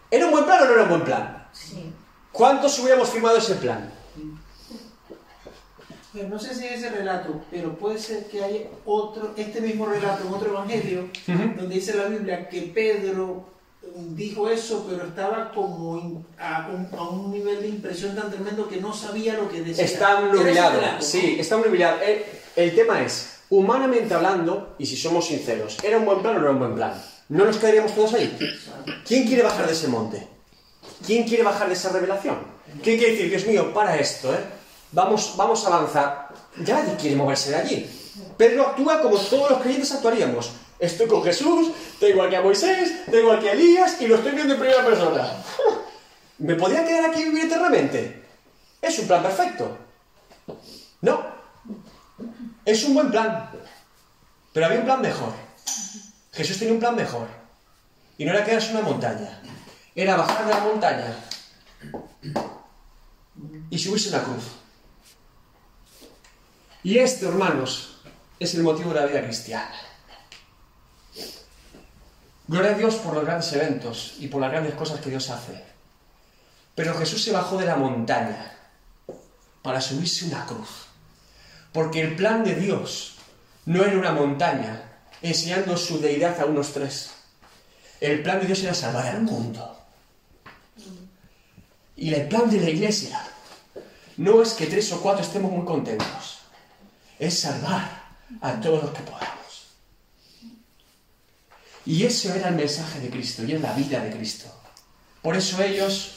¿Era 0.09 0.25
un 0.25 0.31
buen 0.31 0.45
plan 0.45 0.63
o 0.63 0.65
no 0.65 0.71
era 0.71 0.83
un 0.83 0.89
buen 0.89 1.03
plan? 1.03 1.47
Sí. 1.51 1.91
¿Cuántos 2.31 2.79
hubiéramos 2.79 3.09
firmado 3.09 3.37
ese 3.37 3.55
plan? 3.55 3.91
No 6.13 6.39
sé 6.39 6.55
si 6.55 6.65
es 6.65 6.79
ese 6.79 6.89
relato, 6.89 7.41
pero 7.51 7.77
puede 7.77 7.99
ser 7.99 8.25
que 8.25 8.43
haya 8.43 8.61
otro, 8.85 9.33
este 9.37 9.61
mismo 9.61 9.85
relato 9.85 10.27
en 10.27 10.33
otro 10.33 10.49
evangelio, 10.49 11.07
donde 11.27 11.75
dice 11.75 11.95
la 11.95 12.05
Biblia 12.05 12.49
que 12.49 12.63
Pedro 12.63 13.45
dijo 14.15 14.49
eso, 14.49 14.85
pero 14.89 15.05
estaba 15.07 15.51
como 15.51 16.23
a, 16.39 16.67
un, 16.69 16.89
a 16.97 17.09
un 17.09 17.31
nivel 17.31 17.61
de 17.61 17.67
impresión 17.69 18.15
tan 18.15 18.31
tremendo 18.31 18.67
que 18.67 18.77
no 18.77 18.93
sabía 18.93 19.35
lo 19.35 19.49
que 19.49 19.61
decía. 19.61 19.83
Está 19.85 20.19
Era 20.19 20.27
ese 20.31 20.37
nubilado. 20.43 20.79
relato, 20.79 21.05
Sí, 21.05 21.37
está 21.39 21.57
nubilado. 21.57 22.01
El, 22.01 22.23
el 22.55 22.75
tema 22.75 23.03
es, 23.03 23.41
humanamente 23.49 24.13
hablando, 24.13 24.75
y 24.79 24.85
si 24.87 24.95
somos 24.97 25.27
sinceros, 25.27 25.77
¿era 25.83 25.97
un 25.97 26.05
buen 26.05 26.21
plan 26.21 26.35
o 26.35 26.39
no 26.39 26.45
era 26.45 26.51
un 26.53 26.59
buen 26.59 26.75
plan? 26.75 26.93
¿No 27.29 27.45
nos 27.45 27.57
quedaríamos 27.57 27.93
todos 27.93 28.13
ahí? 28.15 28.35
¿Quién 29.07 29.27
quiere 29.27 29.43
bajar 29.43 29.67
de 29.67 29.73
ese 29.73 29.87
monte? 29.87 30.27
¿Quién 31.05 31.23
quiere 31.27 31.43
bajar 31.43 31.67
de 31.67 31.73
esa 31.75 31.89
revelación? 31.91 32.37
¿Quién 32.83 32.97
quiere 32.97 33.13
decir, 33.13 33.29
Dios 33.29 33.45
mío, 33.45 33.73
para 33.73 33.95
esto, 33.97 34.33
eh? 34.33 34.39
Vamos, 34.91 35.35
vamos 35.37 35.63
a 35.65 35.67
avanzar. 35.67 36.29
Ya 36.57 36.79
nadie 36.79 36.95
quiere 36.95 37.15
moverse 37.15 37.51
de 37.51 37.55
allí. 37.57 37.89
Pedro 38.37 38.67
actúa 38.67 39.01
como 39.01 39.17
todos 39.17 39.51
los 39.51 39.61
creyentes 39.61 39.91
actuaríamos. 39.91 40.51
Estoy 40.79 41.07
con 41.07 41.23
Jesús, 41.23 41.71
tengo 41.99 42.23
aquí 42.23 42.35
a 42.35 42.41
Moisés, 42.41 43.05
tengo 43.05 43.33
aquí 43.33 43.47
a 43.47 43.51
Elías 43.51 44.01
y 44.01 44.07
lo 44.07 44.15
estoy 44.15 44.31
viendo 44.31 44.53
en 44.53 44.59
primera 44.59 44.85
persona. 44.85 45.29
¿Me 46.39 46.55
podría 46.55 46.85
quedar 46.85 47.09
aquí 47.09 47.21
y 47.21 47.25
vivir 47.25 47.45
eternamente? 47.45 48.23
Es 48.81 48.97
un 48.99 49.07
plan 49.07 49.21
perfecto. 49.21 49.77
No. 51.01 51.21
Es 52.65 52.83
un 52.85 52.93
buen 52.93 53.11
plan. 53.11 53.51
Pero 54.53 54.65
había 54.65 54.79
un 54.79 54.85
plan 54.85 55.01
mejor. 55.01 55.33
Jesús 56.31 56.57
tenía 56.57 56.73
un 56.73 56.79
plan 56.79 56.95
mejor. 56.95 57.27
Y 58.17 58.25
no 58.25 58.31
era 58.31 58.45
quedarse 58.45 58.71
en 58.71 58.77
una 58.77 58.85
montaña. 58.85 59.41
Era 59.93 60.15
bajar 60.15 60.45
de 60.45 60.53
la 60.53 60.59
montaña 60.61 61.15
y 63.69 63.77
subirse 63.77 64.09
a 64.09 64.19
una 64.19 64.23
cruz. 64.23 64.58
Y 66.83 66.97
esto, 66.97 67.27
hermanos, 67.27 68.01
es 68.39 68.55
el 68.55 68.63
motivo 68.63 68.93
de 68.93 69.01
la 69.01 69.05
vida 69.05 69.23
cristiana. 69.23 69.75
Gloria 72.47 72.71
a 72.71 72.77
Dios 72.77 72.95
por 72.95 73.13
los 73.13 73.25
grandes 73.25 73.51
eventos 73.53 74.15
y 74.19 74.27
por 74.27 74.41
las 74.41 74.51
grandes 74.51 74.73
cosas 74.73 75.01
que 75.01 75.09
Dios 75.09 75.29
hace. 75.29 75.63
Pero 76.73 76.97
Jesús 76.97 77.23
se 77.23 77.31
bajó 77.31 77.57
de 77.57 77.65
la 77.65 77.75
montaña 77.75 78.57
para 79.61 79.81
subirse 79.81 80.25
una 80.25 80.45
cruz. 80.45 80.87
Porque 81.73 82.01
el 82.01 82.15
plan 82.15 82.43
de 82.43 82.55
Dios 82.55 83.17
no 83.65 83.83
era 83.83 83.99
una 83.99 84.13
montaña 84.13 84.83
enseñando 85.21 85.77
su 85.77 85.99
deidad 85.99 86.39
a 86.39 86.45
unos 86.45 86.71
tres. 86.73 87.11
El 87.99 88.23
plan 88.23 88.39
de 88.39 88.47
Dios 88.47 88.63
era 88.63 88.73
salvar 88.73 89.05
al 89.05 89.21
mundo. 89.21 89.77
Y 91.97 92.13
el 92.13 92.27
plan 92.29 92.49
de 92.49 92.61
la 92.61 92.69
iglesia 92.69 93.21
no 94.17 94.41
es 94.41 94.53
que 94.53 94.67
tres 94.67 94.91
o 94.93 95.01
cuatro 95.01 95.23
estemos 95.23 95.51
muy 95.51 95.65
contentos. 95.65 96.38
Es 97.19 97.39
salvar 97.39 98.09
a 98.41 98.59
todos 98.59 98.83
los 98.83 98.93
que 98.93 99.01
podamos. 99.03 99.67
Y 101.85 102.03
eso 102.05 102.33
era 102.33 102.49
el 102.49 102.55
mensaje 102.55 102.99
de 102.99 103.09
Cristo 103.09 103.43
y 103.43 103.53
es 103.53 103.61
la 103.61 103.73
vida 103.73 104.03
de 104.03 104.11
Cristo. 104.11 104.47
Por 105.21 105.35
eso 105.35 105.61
ellos 105.61 106.15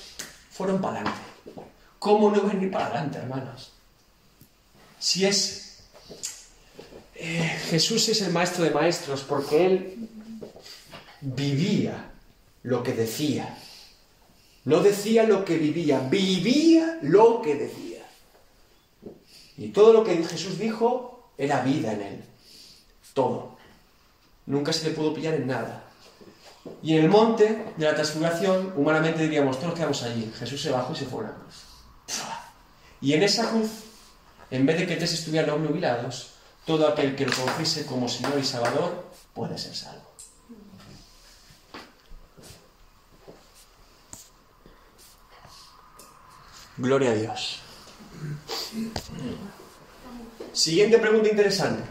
fueron 0.50 0.80
para 0.80 0.96
adelante. 0.96 1.20
¿Cómo 1.98 2.30
no 2.30 2.42
venir 2.42 2.70
para 2.70 2.86
adelante, 2.86 3.18
hermanos? 3.18 3.72
Si 4.98 5.24
es... 5.24 5.78
eh, 7.14 7.58
Jesús 7.70 8.08
es 8.08 8.20
el 8.22 8.32
maestro 8.32 8.64
de 8.64 8.70
maestros 8.70 9.22
porque 9.22 9.66
Él 9.66 10.08
vivía 11.20 12.10
lo 12.62 12.82
que 12.82 12.92
decía. 12.92 13.56
No 14.64 14.80
decía 14.80 15.24
lo 15.24 15.44
que 15.44 15.56
vivía, 15.58 16.00
vivía 16.00 16.98
lo 17.02 17.42
que 17.42 17.54
decía. 17.54 17.91
Y 19.56 19.68
todo 19.68 19.92
lo 19.92 20.04
que 20.04 20.16
Jesús 20.24 20.58
dijo 20.58 21.28
era 21.36 21.62
vida 21.62 21.92
en 21.92 22.02
Él. 22.02 22.24
Todo. 23.14 23.56
Nunca 24.46 24.72
se 24.72 24.88
le 24.88 24.94
pudo 24.94 25.14
pillar 25.14 25.34
en 25.34 25.46
nada. 25.46 25.84
Y 26.82 26.96
en 26.96 27.04
el 27.04 27.10
monte 27.10 27.72
de 27.76 27.84
la 27.84 27.94
transfiguración, 27.94 28.72
humanamente 28.76 29.22
diríamos, 29.22 29.58
todos 29.58 29.74
quedamos 29.74 30.02
allí. 30.02 30.32
Jesús 30.38 30.62
se 30.62 30.70
bajó 30.70 30.92
y 30.92 30.96
se 30.96 31.06
fue 31.06 31.24
cruz. 31.24 31.64
Y 33.00 33.14
en 33.14 33.22
esa 33.22 33.50
cruz, 33.50 33.70
en 34.50 34.64
vez 34.64 34.78
de 34.78 34.86
que 34.86 34.96
tres 34.96 35.12
estuvieran 35.12 35.50
obnubilados, 35.50 36.34
todo 36.64 36.86
aquel 36.86 37.16
que 37.16 37.26
lo 37.26 37.32
confiese 37.34 37.84
como 37.84 38.08
Señor 38.08 38.38
y 38.38 38.44
Salvador 38.44 39.06
puede 39.34 39.58
ser 39.58 39.74
salvo. 39.74 40.12
Gloria 46.76 47.10
a 47.10 47.14
Dios. 47.14 47.61
Siguiente 50.52 50.98
pregunta 50.98 51.28
interesante. 51.28 51.82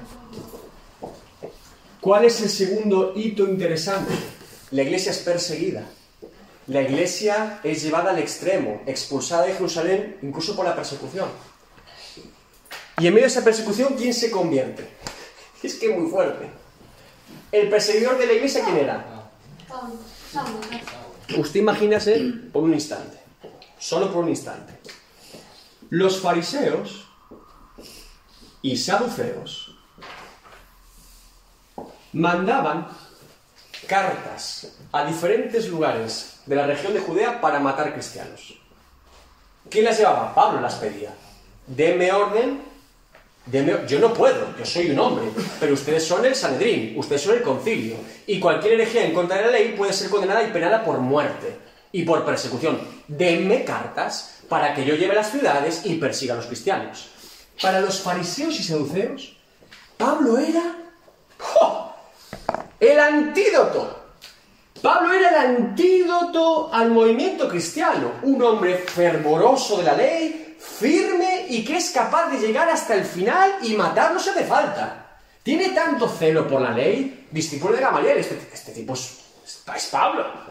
¿Cuál 1.99 2.25
es 2.25 2.41
el 2.41 2.49
segundo 2.49 3.13
hito 3.15 3.47
interesante? 3.47 4.13
La 4.71 4.83
iglesia 4.83 5.11
es 5.11 5.19
perseguida. 5.19 5.83
La 6.67 6.81
iglesia 6.81 7.59
es 7.63 7.83
llevada 7.83 8.11
al 8.11 8.19
extremo, 8.19 8.81
expulsada 8.85 9.45
de 9.45 9.53
Jerusalén 9.53 10.17
incluso 10.21 10.55
por 10.55 10.65
la 10.65 10.75
persecución. 10.75 11.29
Y 12.99 13.07
en 13.07 13.13
medio 13.13 13.25
de 13.25 13.31
esa 13.31 13.43
persecución, 13.43 13.95
¿quién 13.97 14.13
se 14.13 14.31
convierte? 14.31 14.87
Es 15.63 15.75
que 15.75 15.91
es 15.91 15.99
muy 15.99 16.09
fuerte. 16.09 16.49
¿El 17.51 17.69
perseguidor 17.69 18.17
de 18.17 18.25
la 18.25 18.33
iglesia 18.33 18.63
quién 18.63 18.77
era? 18.77 19.29
Usted 21.37 21.59
imagínase 21.59 22.33
por 22.51 22.63
un 22.63 22.73
instante, 22.73 23.17
solo 23.77 24.11
por 24.11 24.23
un 24.23 24.29
instante. 24.29 24.80
Los 25.91 26.21
fariseos 26.21 27.05
y 28.61 28.77
saduceos 28.77 29.75
mandaban 32.13 32.87
cartas 33.87 34.77
a 34.93 35.03
diferentes 35.03 35.67
lugares 35.67 36.39
de 36.45 36.55
la 36.55 36.65
región 36.65 36.93
de 36.93 37.01
Judea 37.01 37.41
para 37.41 37.59
matar 37.59 37.91
cristianos. 37.91 38.53
¿Quién 39.69 39.83
las 39.83 39.97
llevaba? 39.97 40.33
Pablo 40.33 40.61
las 40.61 40.75
pedía. 40.75 41.13
Deme 41.67 42.09
orden. 42.09 42.61
Yo 43.85 43.99
no 43.99 44.13
puedo, 44.13 44.57
yo 44.57 44.65
soy 44.65 44.91
un 44.91 44.99
hombre, 44.99 45.25
pero 45.59 45.73
ustedes 45.73 46.07
son 46.07 46.23
el 46.25 46.35
Sanedrín, 46.35 46.97
ustedes 46.97 47.23
son 47.23 47.35
el 47.35 47.41
concilio, 47.41 47.97
y 48.27 48.39
cualquier 48.39 48.75
herejía 48.75 49.03
en 49.03 49.13
contra 49.13 49.35
de 49.35 49.45
la 49.45 49.51
ley 49.51 49.75
puede 49.77 49.91
ser 49.91 50.09
condenada 50.09 50.41
y 50.41 50.53
penada 50.53 50.85
por 50.85 50.99
muerte 50.99 51.57
y 51.91 52.03
por 52.03 52.23
persecución. 52.23 52.79
Denme 53.11 53.65
cartas 53.65 54.39
para 54.47 54.73
que 54.73 54.85
yo 54.85 54.95
lleve 54.95 55.13
las 55.13 55.31
ciudades 55.31 55.81
y 55.83 55.95
persiga 55.95 56.33
a 56.33 56.37
los 56.37 56.45
cristianos. 56.45 57.09
Para 57.61 57.81
los 57.81 57.99
fariseos 57.99 58.57
y 58.57 58.63
saduceos, 58.63 59.35
Pablo 59.97 60.37
era 60.37 60.63
¡jo! 61.37 61.93
el 62.79 62.97
antídoto. 62.97 63.99
Pablo 64.81 65.11
era 65.11 65.29
el 65.29 65.35
antídoto 65.35 66.73
al 66.73 66.89
movimiento 66.91 67.49
cristiano, 67.49 68.13
un 68.23 68.41
hombre 68.41 68.77
fervoroso 68.77 69.77
de 69.77 69.83
la 69.83 69.93
ley, 69.93 70.57
firme 70.57 71.47
y 71.49 71.65
que 71.65 71.77
es 71.77 71.89
capaz 71.89 72.29
de 72.31 72.39
llegar 72.39 72.69
hasta 72.69 72.95
el 72.95 73.03
final 73.03 73.57
y 73.61 73.73
matar 73.73 74.13
no 74.13 74.21
se 74.21 74.29
hace 74.29 74.45
falta. 74.45 75.17
Tiene 75.43 75.69
tanto 75.69 76.07
celo 76.07 76.47
por 76.47 76.61
la 76.61 76.71
ley, 76.71 77.27
discípulo 77.29 77.75
de 77.75 77.81
Gamaliel, 77.81 78.19
este, 78.19 78.39
este 78.53 78.71
tipo 78.71 78.93
es, 78.93 79.19
es 79.75 79.85
Pablo. 79.87 80.50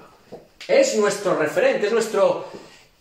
Es 0.68 0.96
nuestro 0.96 1.36
referente, 1.36 1.86
es 1.86 1.92
nuestro... 1.92 2.46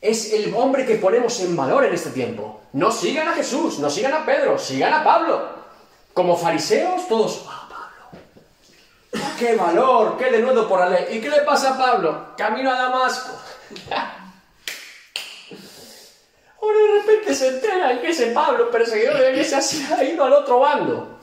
Es 0.01 0.32
el 0.32 0.53
hombre 0.55 0.86
que 0.86 0.95
ponemos 0.95 1.39
en 1.41 1.55
valor 1.57 1.84
en 1.86 1.93
este 1.93 2.12
tiempo. 2.12 2.62
No 2.74 2.89
sigan 2.91 3.28
a 3.28 3.34
Jesús, 3.34 3.80
no 3.80 3.89
sigan 3.89 4.14
a 4.14 4.26
Pedro, 4.26 4.57
sigan 4.57 4.93
a 4.93 5.03
Pablo. 5.03 5.49
Como 6.14 6.38
fariseos, 6.38 7.07
todos... 7.07 7.45
"Ah, 7.47 7.68
Pablo, 7.70 8.22
¡Qué 9.38 9.55
valor! 9.55 10.18
¡Qué 10.18 10.32
denuedo 10.32 10.68
por 10.70 10.80
la 10.80 10.89
ley! 10.89 11.18
¿Y 11.18 11.22
qué 11.22 11.30
le 11.30 11.41
pasa 11.41 11.74
a 11.74 11.78
Pablo? 11.78 12.28
Camino 12.38 12.72
a 12.72 12.76
Damasco. 12.76 13.32
Ahora 16.62 16.78
de 16.78 16.99
repente 16.99 17.34
se 17.36 17.47
enteran 17.47 17.99
que 18.01 18.10
ese 18.10 18.28
Pablo, 18.28 18.70
perseguidor 18.70 19.16
de 19.18 19.24
la 19.24 19.30
iglesia, 19.32 19.62
se 19.62 19.93
ha 19.93 20.03
ido 20.03 20.24
al 20.26 20.34
otro 20.34 20.60
bando. 20.60 21.20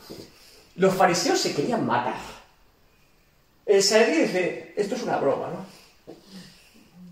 Los 0.76 0.94
fariseos 0.94 1.38
se 1.40 1.54
querían 1.54 1.86
matar. 1.86 2.16
El 3.64 3.82
Sanedrín 3.82 4.22
dice, 4.22 4.74
esto 4.76 4.94
es 4.94 5.02
una 5.02 5.16
broma, 5.18 5.48
¿no? 5.48 5.66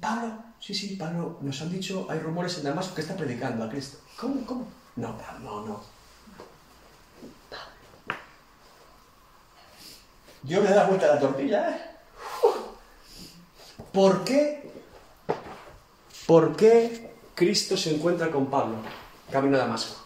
Pablo, 0.05 0.35
sí, 0.61 0.75
sí, 0.75 0.97
Pablo, 0.97 1.39
nos 1.41 1.63
han 1.63 1.73
dicho, 1.73 2.07
hay 2.11 2.19
rumores 2.19 2.59
en 2.59 2.65
Damasco 2.65 2.95
que 2.95 3.01
está 3.01 3.17
predicando 3.17 3.65
a 3.65 3.71
Cristo. 3.71 3.97
¿Cómo, 4.21 4.45
cómo? 4.45 4.69
No, 4.97 5.17
Pablo, 5.17 5.63
no, 5.63 5.67
no. 5.67 5.81
Yo 10.43 10.61
me 10.61 10.69
da 10.69 10.87
vuelta 10.87 11.07
a 11.07 11.15
la 11.15 11.21
tortilla, 11.21 11.71
¿eh? 11.71 11.81
¿Por 13.95 14.25
qué? 14.25 14.71
¿Por 16.27 16.55
qué 16.55 17.15
Cristo 17.35 17.75
se 17.79 17.95
encuentra 17.95 18.31
con 18.31 18.51
Pablo 18.51 18.77
camino 19.31 19.57
a 19.57 19.61
Damasco? 19.61 19.97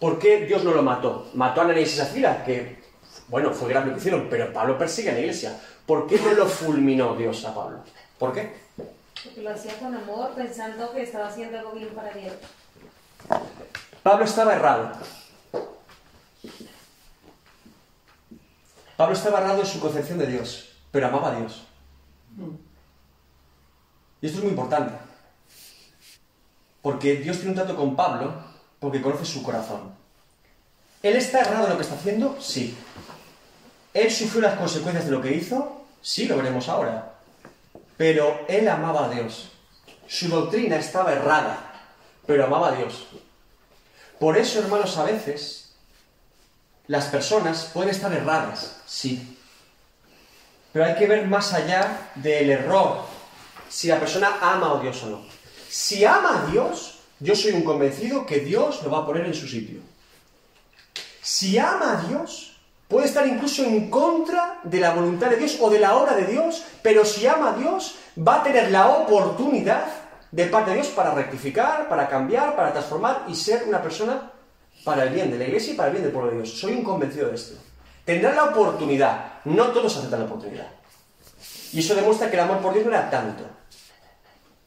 ¿Por 0.00 0.18
qué 0.18 0.44
Dios 0.44 0.64
no 0.64 0.72
lo 0.72 0.82
mató? 0.82 1.30
Mató 1.34 1.60
a 1.60 1.64
Ananías 1.64 1.92
y 1.92 1.96
Zafira, 1.98 2.42
que, 2.44 2.82
bueno, 3.28 3.52
fue 3.52 3.68
grave 3.68 3.86
lo 3.86 3.92
que 3.92 4.00
hicieron, 4.00 4.26
pero 4.28 4.52
Pablo 4.52 4.76
persigue 4.76 5.10
a 5.10 5.12
la 5.12 5.20
iglesia. 5.20 5.56
¿Por 5.86 6.08
qué 6.08 6.18
no 6.18 6.32
lo 6.32 6.46
fulminó 6.46 7.14
Dios 7.14 7.44
a 7.44 7.54
Pablo? 7.54 7.84
¿Por 8.18 8.32
qué? 8.32 8.69
Porque 9.24 9.42
lo 9.42 9.50
hacía 9.50 9.78
con 9.78 9.94
amor, 9.94 10.32
pensando 10.34 10.92
que 10.92 11.02
estaba 11.02 11.28
haciendo 11.28 11.58
algo 11.58 11.72
bien 11.72 11.90
para 11.90 12.12
Dios. 12.12 12.32
Pablo 14.02 14.24
estaba 14.24 14.54
errado. 14.54 14.92
Pablo 18.96 19.14
estaba 19.14 19.38
errado 19.40 19.60
en 19.60 19.66
su 19.66 19.80
concepción 19.80 20.18
de 20.18 20.26
Dios, 20.26 20.70
pero 20.90 21.06
amaba 21.06 21.32
a 21.32 21.34
Dios. 21.36 21.62
Y 24.20 24.26
esto 24.26 24.38
es 24.38 24.44
muy 24.44 24.52
importante. 24.52 24.94
Porque 26.82 27.16
Dios 27.16 27.36
tiene 27.36 27.50
un 27.50 27.56
trato 27.56 27.76
con 27.76 27.96
Pablo 27.96 28.34
porque 28.78 29.02
conoce 29.02 29.26
su 29.26 29.42
corazón. 29.42 29.94
¿Él 31.02 31.16
está 31.16 31.40
errado 31.40 31.64
en 31.64 31.70
lo 31.70 31.76
que 31.76 31.82
está 31.82 31.94
haciendo? 31.94 32.36
Sí. 32.40 32.76
¿Él 33.92 34.10
sufrió 34.10 34.42
las 34.42 34.58
consecuencias 34.58 35.06
de 35.06 35.10
lo 35.10 35.20
que 35.20 35.34
hizo? 35.34 35.84
Sí, 36.00 36.26
lo 36.26 36.36
veremos 36.36 36.68
ahora. 36.68 37.19
Pero 38.00 38.46
él 38.48 38.66
amaba 38.66 39.04
a 39.04 39.10
Dios. 39.10 39.50
Su 40.08 40.28
doctrina 40.28 40.76
estaba 40.76 41.12
errada, 41.12 41.70
pero 42.26 42.46
amaba 42.46 42.68
a 42.68 42.72
Dios. 42.72 43.06
Por 44.18 44.38
eso, 44.38 44.60
hermanos, 44.60 44.96
a 44.96 45.04
veces 45.04 45.74
las 46.86 47.08
personas 47.08 47.68
pueden 47.74 47.90
estar 47.90 48.10
erradas, 48.10 48.80
sí. 48.86 49.36
Pero 50.72 50.86
hay 50.86 50.94
que 50.94 51.06
ver 51.06 51.26
más 51.26 51.52
allá 51.52 52.10
del 52.14 52.48
error, 52.48 53.04
si 53.68 53.88
la 53.88 54.00
persona 54.00 54.38
ama 54.40 54.78
a 54.78 54.80
Dios 54.80 55.02
o 55.02 55.10
no. 55.10 55.26
Si 55.68 56.02
ama 56.02 56.44
a 56.44 56.50
Dios, 56.50 57.00
yo 57.18 57.36
soy 57.36 57.52
un 57.52 57.64
convencido 57.64 58.24
que 58.24 58.40
Dios 58.40 58.82
lo 58.82 58.90
va 58.90 59.00
a 59.00 59.06
poner 59.06 59.26
en 59.26 59.34
su 59.34 59.46
sitio. 59.46 59.82
Si 61.20 61.58
ama 61.58 61.98
a 61.98 62.08
Dios, 62.08 62.56
puede 62.90 63.06
estar 63.06 63.24
incluso 63.26 63.62
en 63.62 63.88
contra 63.88 64.58
de 64.64 64.80
la 64.80 64.92
voluntad 64.92 65.30
de 65.30 65.36
Dios 65.36 65.58
o 65.60 65.70
de 65.70 65.78
la 65.78 65.96
obra 65.96 66.14
de 66.16 66.26
Dios, 66.26 66.64
pero 66.82 67.04
si 67.04 67.24
ama 67.24 67.52
a 67.52 67.56
Dios, 67.56 67.94
va 68.18 68.40
a 68.40 68.42
tener 68.42 68.72
la 68.72 68.88
oportunidad 68.88 69.86
de 70.32 70.46
parte 70.46 70.70
de 70.70 70.78
Dios 70.78 70.88
para 70.88 71.14
rectificar, 71.14 71.88
para 71.88 72.08
cambiar, 72.08 72.56
para 72.56 72.72
transformar 72.72 73.24
y 73.28 73.36
ser 73.36 73.62
una 73.68 73.80
persona 73.80 74.32
para 74.82 75.04
el 75.04 75.10
bien 75.10 75.30
de 75.30 75.38
la 75.38 75.44
iglesia 75.44 75.72
y 75.72 75.76
para 75.76 75.88
el 75.88 75.92
bien 75.94 76.02
del 76.02 76.12
pueblo 76.12 76.30
de 76.32 76.38
Dios. 76.38 76.50
Soy 76.50 76.72
un 76.72 76.82
convencido 76.82 77.28
de 77.28 77.36
esto. 77.36 77.54
Tendrá 78.04 78.34
la 78.34 78.46
oportunidad, 78.46 79.34
no 79.44 79.68
todos 79.68 79.96
aceptan 79.96 80.20
la 80.20 80.26
oportunidad. 80.26 80.66
Y 81.72 81.78
eso 81.78 81.94
demuestra 81.94 82.28
que 82.28 82.36
el 82.36 82.42
amor 82.42 82.58
por 82.58 82.74
Dios 82.74 82.86
no 82.86 82.90
era 82.90 83.08
tanto. 83.08 83.44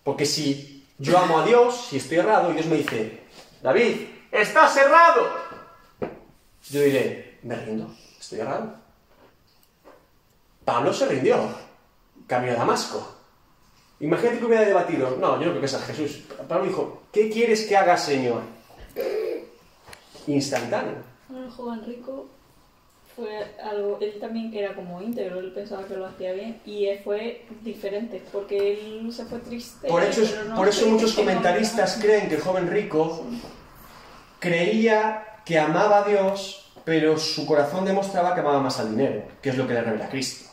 Porque 0.01 0.25
si 0.25 0.87
yo 0.97 1.17
amo 1.17 1.39
a 1.39 1.45
Dios, 1.45 1.87
si 1.89 1.97
estoy 1.97 2.19
errado, 2.19 2.51
y 2.51 2.53
Dios 2.53 2.67
me 2.67 2.77
dice, 2.77 3.23
David, 3.61 4.07
estás 4.31 4.77
errado, 4.77 5.27
yo 6.69 6.81
diré, 6.81 7.39
me 7.43 7.55
rindo, 7.55 7.93
Pablo 10.65 10.93
se 10.93 11.05
rindió, 11.07 11.37
camino 12.27 12.53
a 12.53 12.57
Damasco. 12.57 13.15
Imagínate 13.99 14.39
que 14.39 14.45
hubiera 14.45 14.65
debatido, 14.65 15.17
no, 15.19 15.39
yo 15.39 15.45
no 15.45 15.51
creo 15.51 15.61
que 15.61 15.67
sea 15.67 15.79
Jesús. 15.79 16.23
Pablo 16.47 16.65
dijo, 16.65 17.03
¿qué 17.11 17.29
quieres 17.29 17.65
que 17.65 17.77
haga, 17.77 17.97
Señor? 17.97 18.41
Instantáneo. 20.27 20.95
El 21.29 21.49
joven 21.49 21.83
rico 21.85 22.27
fue 23.15 23.55
algo, 23.63 23.97
él 24.01 24.17
también 24.19 24.53
era 24.53 24.73
como 24.73 25.01
íntegro, 25.01 25.39
él 25.39 25.51
pensaba 25.51 25.83
que 25.85 25.95
lo 25.95 26.05
hacía 26.05 26.33
bien 26.33 26.59
y 26.65 26.85
él 26.85 26.99
fue 27.03 27.45
diferente, 27.61 28.23
porque 28.31 28.73
él 28.73 29.13
se 29.13 29.25
fue 29.25 29.39
triste. 29.39 29.87
Por, 29.87 30.01
no 30.47 30.55
por 30.55 30.67
eso 30.67 30.87
muchos 30.87 31.13
comentaristas 31.13 31.99
creen 32.01 32.27
que 32.27 32.35
el 32.35 32.41
joven 32.41 32.69
rico 32.69 33.25
creía 34.39 35.41
que 35.45 35.59
amaba 35.59 35.99
a 35.99 36.09
Dios, 36.09 36.62
pero 36.85 37.17
su 37.17 37.45
corazón 37.45 37.85
demostraba 37.85 38.33
que 38.33 38.41
amaba 38.41 38.59
más 38.59 38.79
al 38.79 38.91
dinero, 38.91 39.23
que 39.41 39.49
es 39.49 39.57
lo 39.57 39.67
que 39.67 39.73
le 39.73 39.81
revela 39.81 40.09
Cristo. 40.09 40.49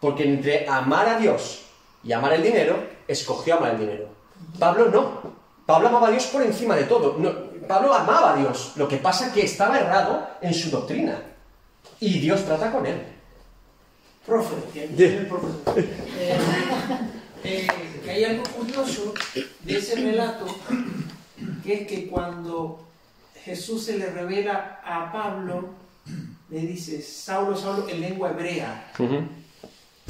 Porque 0.00 0.24
entre 0.24 0.68
amar 0.68 1.08
a 1.08 1.18
Dios 1.18 1.66
y 2.02 2.12
amar 2.12 2.32
el 2.32 2.42
dinero, 2.42 2.82
escogió 3.06 3.56
amar 3.56 3.72
el 3.72 3.80
dinero. 3.80 4.08
Pablo 4.58 4.88
no. 4.88 5.40
Pablo 5.66 5.88
amaba 5.88 6.08
a 6.08 6.10
Dios 6.10 6.26
por 6.26 6.42
encima 6.42 6.74
de 6.74 6.84
todo. 6.84 7.16
No, 7.18 7.32
Pablo 7.68 7.94
amaba 7.94 8.32
a 8.32 8.36
Dios. 8.36 8.72
Lo 8.76 8.88
que 8.88 8.96
pasa 8.96 9.26
es 9.26 9.32
que 9.32 9.42
estaba 9.42 9.78
errado 9.78 10.26
en 10.40 10.54
su 10.54 10.70
doctrina. 10.70 11.22
Y 12.00 12.18
Dios 12.18 12.44
trata 12.44 12.72
con 12.72 12.86
él. 12.86 13.00
Profe, 14.26 14.54
profesor. 15.28 15.60
Eh, 15.76 16.38
eh, 17.44 17.66
que 18.04 18.10
hay 18.10 18.24
algo 18.24 18.42
curioso 18.44 19.14
de 19.60 19.78
ese 19.78 19.96
relato, 19.96 20.46
que 21.64 21.72
es 21.74 21.86
que 21.86 22.06
cuando 22.08 22.89
Jesús 23.44 23.84
se 23.84 23.96
le 23.98 24.06
revela 24.10 24.80
a 24.84 25.10
Pablo, 25.12 25.70
le 26.50 26.60
dice, 26.60 27.00
Saulo, 27.02 27.56
Saulo, 27.56 27.88
en 27.88 28.00
lengua 28.00 28.30
hebrea, 28.30 28.92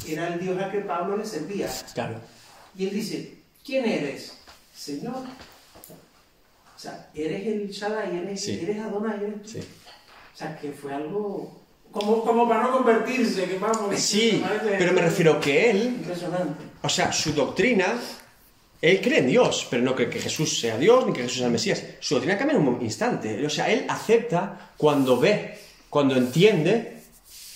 era 0.07 0.27
el 0.33 0.39
Dios 0.39 0.61
al 0.61 0.71
que 0.71 0.79
Pablo 0.79 1.17
le 1.17 1.25
servía. 1.25 1.69
Claro. 1.93 2.15
Y 2.75 2.87
él 2.87 2.93
dice, 2.93 3.37
¿quién 3.63 3.85
eres? 3.85 4.37
Señor. 4.75 5.15
O 6.75 6.79
sea, 6.79 7.09
eres 7.13 7.45
el 7.45 7.69
Shaddai, 7.69 8.17
eres, 8.17 8.43
Sí. 8.43 8.59
eres 8.61 8.79
Adonai, 8.79 9.23
eres 9.23 9.43
tú. 9.43 9.49
Sí. 9.49 9.59
O 9.59 10.37
sea, 10.37 10.57
que 10.57 10.71
fue 10.71 10.93
algo 10.93 11.61
como, 11.91 12.23
como 12.23 12.47
para 12.49 12.63
no 12.63 12.71
convertirse, 12.71 13.45
que 13.47 13.59
vamos. 13.59 13.99
Sí, 13.99 14.43
pero 14.79 14.93
me 14.93 15.01
refiero 15.01 15.39
que 15.39 15.69
él 15.69 15.83
Impresionante. 15.99 16.63
O 16.81 16.89
sea, 16.89 17.11
su 17.11 17.33
doctrina, 17.33 17.93
él 18.81 18.99
cree 19.01 19.19
en 19.19 19.27
Dios, 19.27 19.67
pero 19.69 19.83
no 19.83 19.93
cree 19.95 20.09
que 20.09 20.19
Jesús 20.19 20.59
sea 20.59 20.77
Dios 20.77 21.05
ni 21.05 21.13
que 21.13 21.21
Jesús 21.21 21.37
sea 21.37 21.45
el 21.47 21.51
Mesías. 21.53 21.83
Su 21.99 22.15
doctrina 22.15 22.37
cambia 22.37 22.57
en 22.57 22.67
un 22.67 22.81
instante. 22.81 23.45
O 23.45 23.49
sea, 23.49 23.69
él 23.69 23.85
acepta 23.87 24.71
cuando 24.77 25.19
ve, 25.19 25.59
cuando 25.89 26.15
entiende 26.15 27.03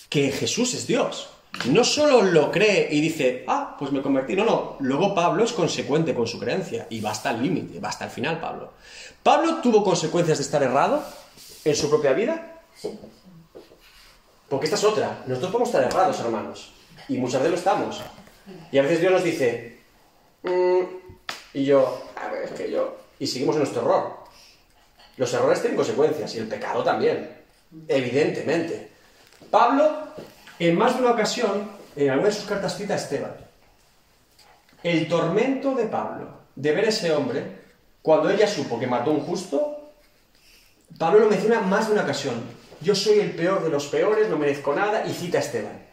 que 0.09 0.31
Jesús 0.31 0.73
es 0.75 0.85
Dios. 0.87 1.29
no 1.67 1.83
solo 1.85 2.21
lo 2.21 2.51
cree 2.51 2.89
y 2.91 2.99
dice, 2.99 3.45
ah, 3.47 3.75
pues 3.79 3.91
me 3.91 4.01
convertí, 4.01 4.35
no, 4.35 4.43
no, 4.43 4.75
luego 4.81 5.15
Pablo 5.15 5.45
es 5.45 5.53
consecuente 5.53 6.13
con 6.13 6.27
su 6.27 6.37
creencia 6.37 6.85
y 6.89 6.99
va 6.99 7.11
hasta 7.11 7.31
el 7.31 7.41
límite, 7.41 7.79
va 7.79 7.89
hasta 7.89 8.03
el 8.05 8.11
final 8.11 8.41
Pablo. 8.41 8.73
¿Pablo 9.23 9.61
tuvo 9.61 9.81
consecuencias 9.83 10.37
de 10.37 10.43
estar 10.43 10.61
errado 10.61 11.01
en 11.63 11.75
su 11.75 11.89
propia 11.89 12.11
vida? 12.11 12.61
Porque 14.49 14.65
esta 14.65 14.75
es 14.75 14.83
otra, 14.83 15.23
nosotros 15.27 15.51
podemos 15.51 15.69
estar 15.69 15.83
errados, 15.85 16.19
hermanos, 16.19 16.71
y 17.07 17.17
muchas 17.17 17.39
veces 17.41 17.51
lo 17.51 17.57
estamos. 17.57 18.01
Y 18.71 18.77
a 18.77 18.81
veces 18.83 18.99
Dios 18.99 19.11
nos 19.13 19.23
dice, 19.23 19.79
"Mm", 20.43 21.04
y 21.55 21.63
yo, 21.63 22.03
es 22.43 22.51
que 22.51 22.69
yo, 22.69 22.97
y 23.17 23.25
seguimos 23.25 23.55
en 23.55 23.61
nuestro 23.61 23.81
error. 23.81 24.17
Los 25.15 25.33
errores 25.33 25.61
tienen 25.61 25.77
consecuencias 25.77 26.35
y 26.35 26.39
el 26.39 26.49
pecado 26.49 26.83
también, 26.83 27.31
evidentemente. 27.87 28.91
Pablo, 29.49 29.89
en 30.59 30.77
más 30.77 30.95
de 30.95 31.03
una 31.03 31.13
ocasión, 31.13 31.71
en 31.95 32.09
alguna 32.09 32.27
de 32.27 32.35
sus 32.35 32.43
cartas 32.43 32.77
cita 32.77 32.93
a 32.93 32.97
Esteban. 32.97 33.33
El 34.83 35.07
tormento 35.07 35.73
de 35.75 35.85
Pablo 35.85 36.27
de 36.57 36.73
ver 36.73 36.85
a 36.85 36.89
ese 36.89 37.13
hombre, 37.13 37.45
cuando 38.01 38.29
ella 38.29 38.47
supo 38.47 38.77
que 38.77 38.87
mató 38.87 39.11
a 39.11 39.13
un 39.13 39.21
justo, 39.21 39.91
Pablo 40.99 41.21
lo 41.21 41.29
menciona 41.29 41.61
más 41.61 41.87
de 41.87 41.93
una 41.93 42.03
ocasión. 42.03 42.35
Yo 42.81 42.95
soy 42.95 43.19
el 43.19 43.31
peor 43.31 43.63
de 43.63 43.69
los 43.69 43.87
peores, 43.87 44.27
no 44.27 44.37
merezco 44.37 44.75
nada, 44.75 45.07
y 45.07 45.13
cita 45.13 45.37
a 45.37 45.41
Esteban. 45.41 45.85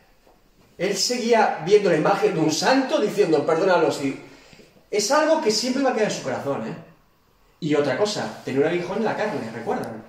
Él 0.76 0.96
seguía 0.96 1.62
viendo 1.64 1.88
la 1.88 1.96
imagen 1.96 2.34
de 2.34 2.40
un 2.40 2.50
santo 2.50 3.00
diciendo, 3.00 3.46
perdónalos, 3.46 4.02
y 4.02 4.31
es 4.92 5.10
algo 5.10 5.40
que 5.40 5.50
siempre 5.50 5.82
va 5.82 5.90
a 5.90 5.94
quedar 5.94 6.10
en 6.10 6.16
su 6.16 6.22
corazón, 6.22 6.66
¿eh? 6.68 6.76
Y 7.60 7.74
otra 7.74 7.96
cosa, 7.96 8.40
tenía 8.44 8.60
un 8.60 8.66
aguijón 8.66 8.98
en 8.98 9.04
la 9.04 9.16
carne, 9.16 9.50
¿recuerdan? 9.52 10.04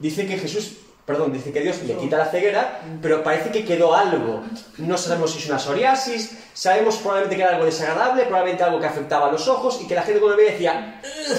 Dice 0.00 0.26
que 0.26 0.36
Jesús, 0.38 0.76
perdón, 1.06 1.32
dice 1.32 1.52
que 1.52 1.60
Dios 1.60 1.82
le 1.84 1.96
quita 1.96 2.18
la 2.18 2.26
ceguera, 2.26 2.82
pero 3.00 3.22
parece 3.22 3.50
que 3.50 3.64
quedó 3.64 3.94
algo. 3.94 4.44
No 4.76 4.98
sabemos 4.98 5.32
si 5.32 5.38
es 5.38 5.46
una 5.46 5.58
psoriasis, 5.58 6.36
sabemos 6.52 6.96
probablemente 6.96 7.36
que 7.36 7.42
era 7.42 7.52
algo 7.52 7.64
desagradable, 7.64 8.24
probablemente 8.24 8.64
algo 8.64 8.78
que 8.80 8.86
afectaba 8.86 9.28
a 9.28 9.32
los 9.32 9.48
ojos 9.48 9.80
y 9.82 9.86
que 9.86 9.94
la 9.94 10.02
gente 10.02 10.20
cuando 10.20 10.36
veía 10.36 10.52
decía, 10.52 11.00
"Ugh, 11.02 11.38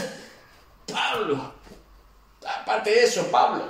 Pablo, 0.91 1.53
aparte 2.63 2.89
de 2.89 3.03
eso, 3.03 3.27
Pablo. 3.27 3.63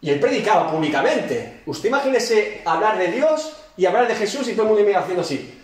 Y 0.00 0.10
él 0.10 0.20
predicaba 0.20 0.70
públicamente. 0.70 1.62
Usted 1.66 1.88
imagínese 1.88 2.62
hablar 2.64 2.98
de 2.98 3.08
Dios 3.08 3.52
y 3.76 3.86
hablar 3.86 4.08
de 4.08 4.14
Jesús 4.14 4.48
y 4.48 4.52
todo 4.52 4.62
el 4.62 4.68
mundo 4.72 4.88
iba 4.88 5.00
haciendo 5.00 5.22
así. 5.22 5.62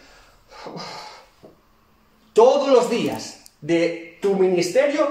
Todos 2.32 2.68
los 2.68 2.88
días 2.88 3.52
de 3.60 4.18
tu 4.22 4.34
ministerio 4.34 5.06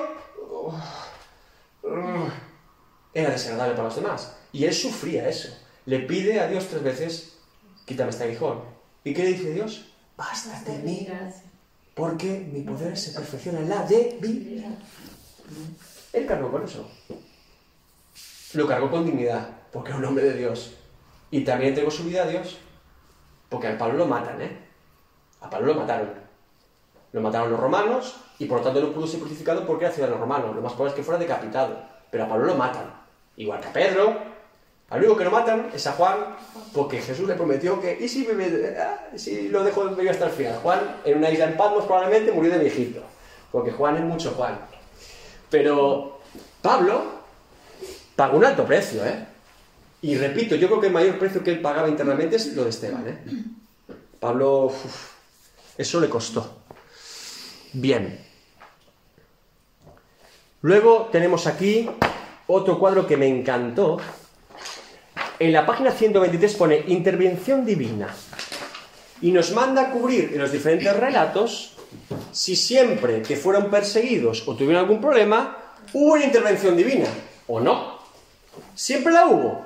era 3.14 3.30
desagradable 3.30 3.76
para 3.76 3.88
los 3.88 3.96
demás. 3.96 4.36
Y 4.52 4.66
él 4.66 4.74
sufría 4.74 5.30
eso. 5.30 5.56
Le 5.86 6.00
pide 6.00 6.40
a 6.40 6.48
Dios 6.48 6.68
tres 6.68 6.84
veces, 6.84 7.38
quítame 7.86 8.10
este 8.10 8.24
aguijón. 8.24 8.62
¿Y 9.04 9.14
qué 9.14 9.24
le 9.24 9.34
dice 9.34 9.54
Dios? 9.54 9.86
Basta 10.18 10.62
de 10.64 10.80
mí, 10.80 11.08
porque 11.96 12.48
mi 12.52 12.62
poder 12.62 12.98
se 12.98 13.12
perfecciona 13.12 13.60
en 13.60 13.70
la 13.70 13.84
debilidad. 13.84 14.78
Él 16.14 16.26
cargó 16.26 16.52
con 16.52 16.64
eso. 16.64 16.90
Lo 18.54 18.68
cargó 18.68 18.92
con 18.92 19.06
dignidad, 19.06 19.50
porque 19.72 19.90
era 19.90 19.98
un 19.98 20.06
hombre 20.06 20.26
de 20.26 20.34
Dios. 20.34 20.74
Y 21.32 21.44
también 21.44 21.70
entregó 21.70 21.90
su 21.90 22.04
vida 22.04 22.24
a 22.24 22.28
Dios, 22.28 22.58
porque 23.50 23.68
a 23.68 23.78
Pablo 23.78 24.00
lo 24.00 24.06
matan, 24.08 24.42
¿eh? 24.42 24.58
A 25.40 25.50
Pablo 25.50 25.74
lo 25.74 25.80
mataron. 25.80 26.21
Lo 27.14 27.22
mataron 27.22 27.52
los 27.52 27.60
romanos 27.60 28.16
y 28.40 28.46
por 28.46 28.60
lo 28.60 28.64
tanto 28.64 28.82
no 28.82 28.92
pudo 28.92 29.06
ser 29.06 29.20
crucificado 29.20 29.66
porque 29.66 29.86
era 29.86 29.94
ciudadano 29.94 30.20
romano. 30.20 30.54
Lo 30.54 30.62
más 30.62 30.74
probable 30.74 30.92
es 30.92 30.96
que 30.96 31.04
fuera 31.04 31.20
decapitado. 31.20 31.78
Pero 32.10 32.24
a 32.24 32.28
Pablo 32.28 32.46
lo 32.46 32.56
matan. 32.56 32.86
Igual 33.38 33.60
que 33.62 33.68
a 33.68 33.74
Pedro. 33.74 34.32
Al 34.90 35.00
único 35.00 35.18
que 35.18 35.24
no 35.24 35.32
matan 35.32 35.70
es 35.74 35.88
a 35.88 35.94
Juan, 35.94 36.36
porque 36.74 37.02
Jesús 37.02 37.26
le 37.26 37.36
prometió 37.36 37.80
que, 37.80 37.98
¿y 37.98 38.10
si, 38.10 38.28
ah, 38.78 39.10
lo 39.50 39.64
dejo 39.64 39.86
vivir 39.86 40.12
hasta 40.12 40.26
el 40.26 40.32
final? 40.32 40.60
Juan, 40.62 40.98
en 41.06 41.18
una 41.18 41.30
isla 41.30 41.46
en 41.46 41.56
Patmos, 41.56 41.86
probablemente 41.86 42.34
murió 42.34 42.52
de 42.52 42.60
viejito. 42.60 43.02
Porque 43.54 43.72
Juan 43.72 43.96
es 43.96 44.04
mucho 44.04 44.32
Juan. 44.32 44.60
Pero 45.50 46.20
Pablo 46.62 47.04
pagó 48.18 48.38
un 48.38 48.44
alto 48.44 48.66
precio, 48.66 49.06
¿eh? 49.06 49.28
Y 50.02 50.18
repito, 50.18 50.56
yo 50.56 50.68
creo 50.68 50.82
que 50.82 50.88
el 50.88 50.94
mayor 50.94 51.18
precio 51.18 51.42
que 51.42 51.52
él 51.52 51.62
pagaba 51.62 51.88
internamente 51.88 52.36
es 52.36 52.54
lo 52.54 52.64
de 52.64 52.72
Esteban, 52.72 53.08
¿eh? 53.08 53.18
Pablo, 54.20 54.74
eso 55.78 56.00
le 56.02 56.10
costó. 56.10 56.61
Bien. 57.74 58.20
Luego 60.62 61.10
tenemos 61.12 61.48
aquí 61.48 61.90
otro 62.48 62.78
cuadro 62.80 63.08
que 63.08 63.18
me 63.18 63.28
encantó. 63.28 64.00
En 65.40 65.54
la 65.54 65.66
página 65.66 65.92
123 65.92 66.56
pone 66.56 66.84
intervención 66.88 67.66
divina. 67.66 68.14
Y 69.22 69.32
nos 69.32 69.52
manda 69.52 69.84
a 69.84 69.92
cubrir 69.92 70.32
en 70.34 70.40
los 70.40 70.52
diferentes 70.52 70.96
relatos 70.96 71.78
si 72.32 72.56
siempre 72.56 73.22
que 73.22 73.36
fueron 73.36 73.70
perseguidos 73.70 74.48
o 74.48 74.56
tuvieron 74.56 74.84
algún 74.84 75.02
problema, 75.02 75.58
hubo 75.94 76.14
una 76.14 76.26
intervención 76.26 76.76
divina 76.76 77.08
o 77.48 77.60
no. 77.60 78.00
Siempre 78.76 79.14
la 79.14 79.28
hubo. 79.28 79.66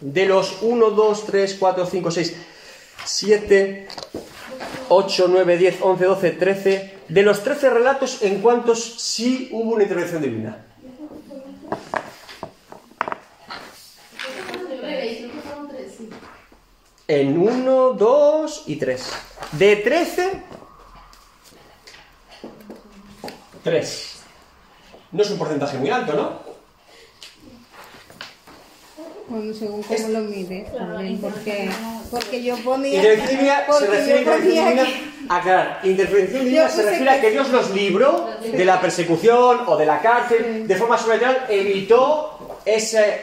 De 0.00 0.26
los 0.26 0.62
1, 0.62 0.90
2, 0.90 1.26
3, 1.26 1.56
4, 1.58 1.86
5, 1.86 2.10
6, 2.10 2.36
7, 3.04 3.88
8, 4.94 5.26
9, 5.28 5.56
10, 5.56 5.78
11, 5.80 6.04
12, 6.04 6.30
13. 6.32 6.94
De 7.08 7.22
los 7.22 7.42
13 7.42 7.70
relatos, 7.70 8.22
¿en 8.22 8.40
cuántos 8.40 8.82
sí 9.00 9.48
hubo 9.52 9.72
una 9.72 9.84
intervención 9.84 10.22
divina? 10.22 10.66
En 17.08 17.38
1, 17.38 17.92
2 17.92 18.62
y 18.66 18.76
3. 18.76 19.12
De 19.52 19.76
13, 19.76 20.42
3. 23.64 24.22
No 25.12 25.22
es 25.22 25.30
un 25.30 25.38
porcentaje 25.38 25.78
muy 25.78 25.90
alto, 25.90 26.12
¿no? 26.14 26.51
Bueno, 29.28 29.54
según 29.54 29.82
cómo 29.82 30.08
lo 30.08 30.20
mires 30.20 30.72
también, 30.72 31.18
porque, 31.18 31.70
porque 32.10 32.42
yo 32.42 32.56
ponía... 32.58 32.96
Intervención 32.96 33.38
divina 33.38 33.64
se 33.78 33.86
refiere 33.86 34.80
a. 34.80 35.36
Aclarar, 35.38 35.80
intervención 35.84 36.44
divina 36.44 36.62
Yo 36.64 36.68
se 36.74 36.82
refiere 36.82 37.10
a 37.10 37.20
que- 37.20 37.30
Dios 37.30 37.48
los 37.50 37.70
libró 37.70 38.28
de 38.42 38.64
la 38.64 38.80
persecución 38.80 39.60
o 39.66 39.76
de 39.76 39.86
la 39.86 40.00
cárcel, 40.02 40.66
de 40.66 40.76
forma 40.76 40.98
sobrenatural, 40.98 41.46
evitó 41.48 42.58
ese, 42.64 43.20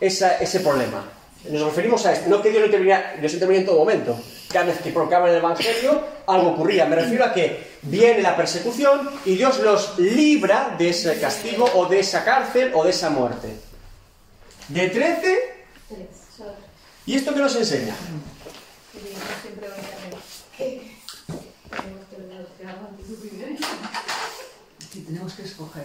esa- 0.00 0.38
ese 0.38 0.60
problema. 0.60 1.04
Nos 1.48 1.62
referimos 1.64 2.04
a 2.06 2.12
esto, 2.12 2.30
no 2.30 2.40
que 2.40 2.50
Dios 2.50 2.60
no 2.60 2.66
intervenía, 2.66 3.14
Dios 3.20 3.32
intervenía 3.34 3.60
en 3.60 3.66
todo 3.66 3.78
momento. 3.78 4.16
Cada 4.52 4.66
vez 4.66 4.78
que 4.80 4.90
proclaman 4.90 5.30
el 5.30 5.36
Evangelio, 5.36 6.00
algo 6.26 6.50
ocurría. 6.50 6.86
Me 6.86 6.96
refiero 6.96 7.24
a 7.24 7.32
que 7.32 7.72
viene 7.82 8.22
la 8.22 8.36
persecución 8.36 9.10
y 9.24 9.34
Dios 9.36 9.60
los 9.60 9.98
libra 9.98 10.74
de 10.78 10.90
ese 10.90 11.18
castigo 11.20 11.68
o 11.74 11.86
de 11.86 12.00
esa 12.00 12.24
cárcel 12.24 12.70
o 12.74 12.84
de 12.84 12.90
esa 12.90 13.10
muerte. 13.10 13.48
De 14.72 14.88
13, 14.88 15.38
Tres. 15.88 16.08
Solo. 16.34 16.54
¿y 17.04 17.16
esto 17.16 17.34
qué 17.34 17.40
nos 17.40 17.54
enseña? 17.56 17.94
Tenemos 21.68 22.06
que 22.08 22.16
ver 22.16 22.46
su 23.06 23.16
tenemos 25.04 25.34
que 25.34 25.42
escoger. 25.42 25.84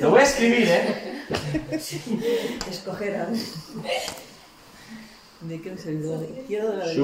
Lo 0.00 0.10
voy 0.10 0.20
a 0.20 0.22
escribir, 0.22 0.68
¿eh? 0.68 1.24
Escoger 2.70 3.16
a 3.16 3.26
¿De 5.40 5.60
qué 5.60 5.72
es 5.72 5.86
el 5.86 6.02
de 6.02 6.08
la 6.08 6.22
izquierda 6.40 6.68
o 6.68 6.70
de 6.70 6.76
la 6.78 6.86
derecha? 6.86 7.02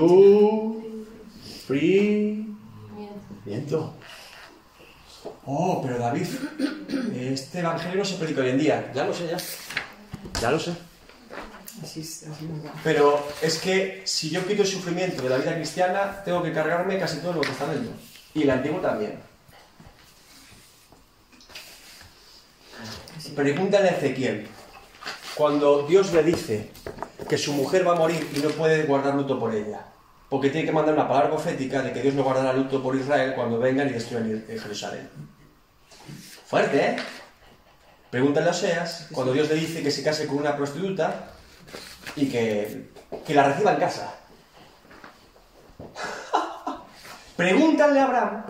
Sufrimiento. 1.58 3.94
Oh, 5.46 5.80
pero 5.82 5.98
David, 5.98 6.26
este 7.14 7.58
evangelio 7.60 7.98
no 7.98 8.04
se 8.04 8.14
predica 8.16 8.40
hoy 8.42 8.50
en 8.50 8.58
día. 8.58 8.90
Ya 8.94 9.04
lo 9.04 9.12
sé, 9.14 9.26
ya. 9.28 9.36
Ya 10.40 10.50
lo 10.50 10.58
sé. 10.58 10.72
Así, 11.82 12.00
es- 12.00 12.24
así 12.26 12.44
nos 12.44 12.64
va. 12.64 12.72
Pero 12.84 13.26
es 13.42 13.58
que 13.58 14.02
si 14.04 14.30
yo 14.30 14.46
quito 14.46 14.62
el 14.62 14.68
sufrimiento 14.68 15.22
de 15.22 15.28
la 15.30 15.38
vida 15.38 15.54
cristiana, 15.54 16.22
tengo 16.24 16.42
que 16.42 16.52
cargarme 16.52 16.98
casi 16.98 17.18
todo 17.18 17.30
el 17.30 17.36
Nuevo 17.38 17.50
Testamento. 17.50 17.90
Y 18.34 18.42
el 18.42 18.50
Antiguo 18.50 18.80
también. 18.80 19.18
Pregúntale 23.36 23.88
a 23.90 23.92
Ezequiel. 23.92 24.48
Cuando 25.34 25.86
Dios 25.86 26.12
le 26.12 26.22
dice 26.22 26.70
que 27.28 27.38
su 27.38 27.52
mujer 27.52 27.86
va 27.86 27.92
a 27.92 27.96
morir 27.96 28.28
y 28.34 28.40
no 28.40 28.48
puede 28.50 28.84
guardar 28.84 29.14
luto 29.14 29.38
por 29.38 29.54
ella, 29.54 29.86
porque 30.30 30.48
tiene 30.50 30.66
que 30.66 30.72
mandar 30.72 30.94
una 30.94 31.08
palabra 31.08 31.28
profética 31.28 31.82
de 31.82 31.92
que 31.92 32.00
Dios 32.00 32.14
no 32.14 32.22
guardará 32.22 32.52
luto 32.52 32.80
por 32.80 32.94
Israel 32.94 33.34
cuando 33.34 33.58
vengan 33.58 33.88
y 33.88 33.92
destruyan 33.92 34.44
Jerusalén. 34.46 35.10
Fuerte, 36.46 36.80
¿eh? 36.80 36.96
Pregúntale 38.10 38.46
a 38.46 38.50
Oseas, 38.50 39.08
cuando 39.12 39.32
Dios 39.32 39.48
le 39.48 39.56
dice 39.56 39.82
que 39.82 39.90
se 39.90 40.02
case 40.02 40.26
con 40.26 40.38
una 40.38 40.56
prostituta 40.56 41.32
y 42.16 42.28
que, 42.28 42.90
que 43.26 43.34
la 43.34 43.48
reciba 43.48 43.72
en 43.72 43.80
casa. 43.80 44.14
Pregúntale 47.36 48.00
a 48.00 48.04
Abraham, 48.04 48.44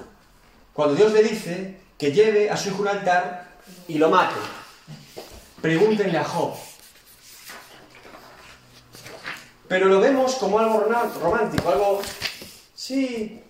cuando 0.73 0.95
Dios 0.95 1.13
le 1.13 1.23
dice 1.23 1.81
que 1.97 2.13
lleve 2.13 2.51
a 2.51 2.57
su 2.57 2.71
hijo 2.71 2.83
un 2.83 2.89
altar 2.89 3.49
y 3.89 3.99
lo 3.99 4.11
mate. 4.11 4.41
Pregúntenle 5.61 6.19
a 6.19 6.25
Job, 6.25 6.55
pero 9.71 9.87
lo 9.87 10.01
vemos 10.01 10.35
como 10.35 10.59
algo 10.59 10.81
romántico, 10.81 11.71
algo... 11.71 12.03
Sí. 12.75 13.41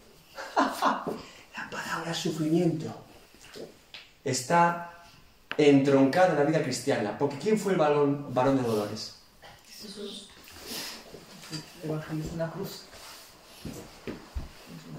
La 0.54 1.70
palabra 1.70 2.12
sufrimiento 2.12 2.94
está 4.22 5.02
entroncada 5.56 6.32
en 6.32 6.36
la 6.36 6.44
vida 6.44 6.62
cristiana, 6.62 7.16
porque 7.16 7.38
¿quién 7.38 7.58
fue 7.58 7.72
el 7.72 7.78
varón, 7.78 8.34
varón 8.34 8.58
de 8.58 8.62
dolores? 8.62 9.14
Evangelio 11.82 12.24
es 12.26 12.32
una 12.32 12.50
cruz. 12.50 12.82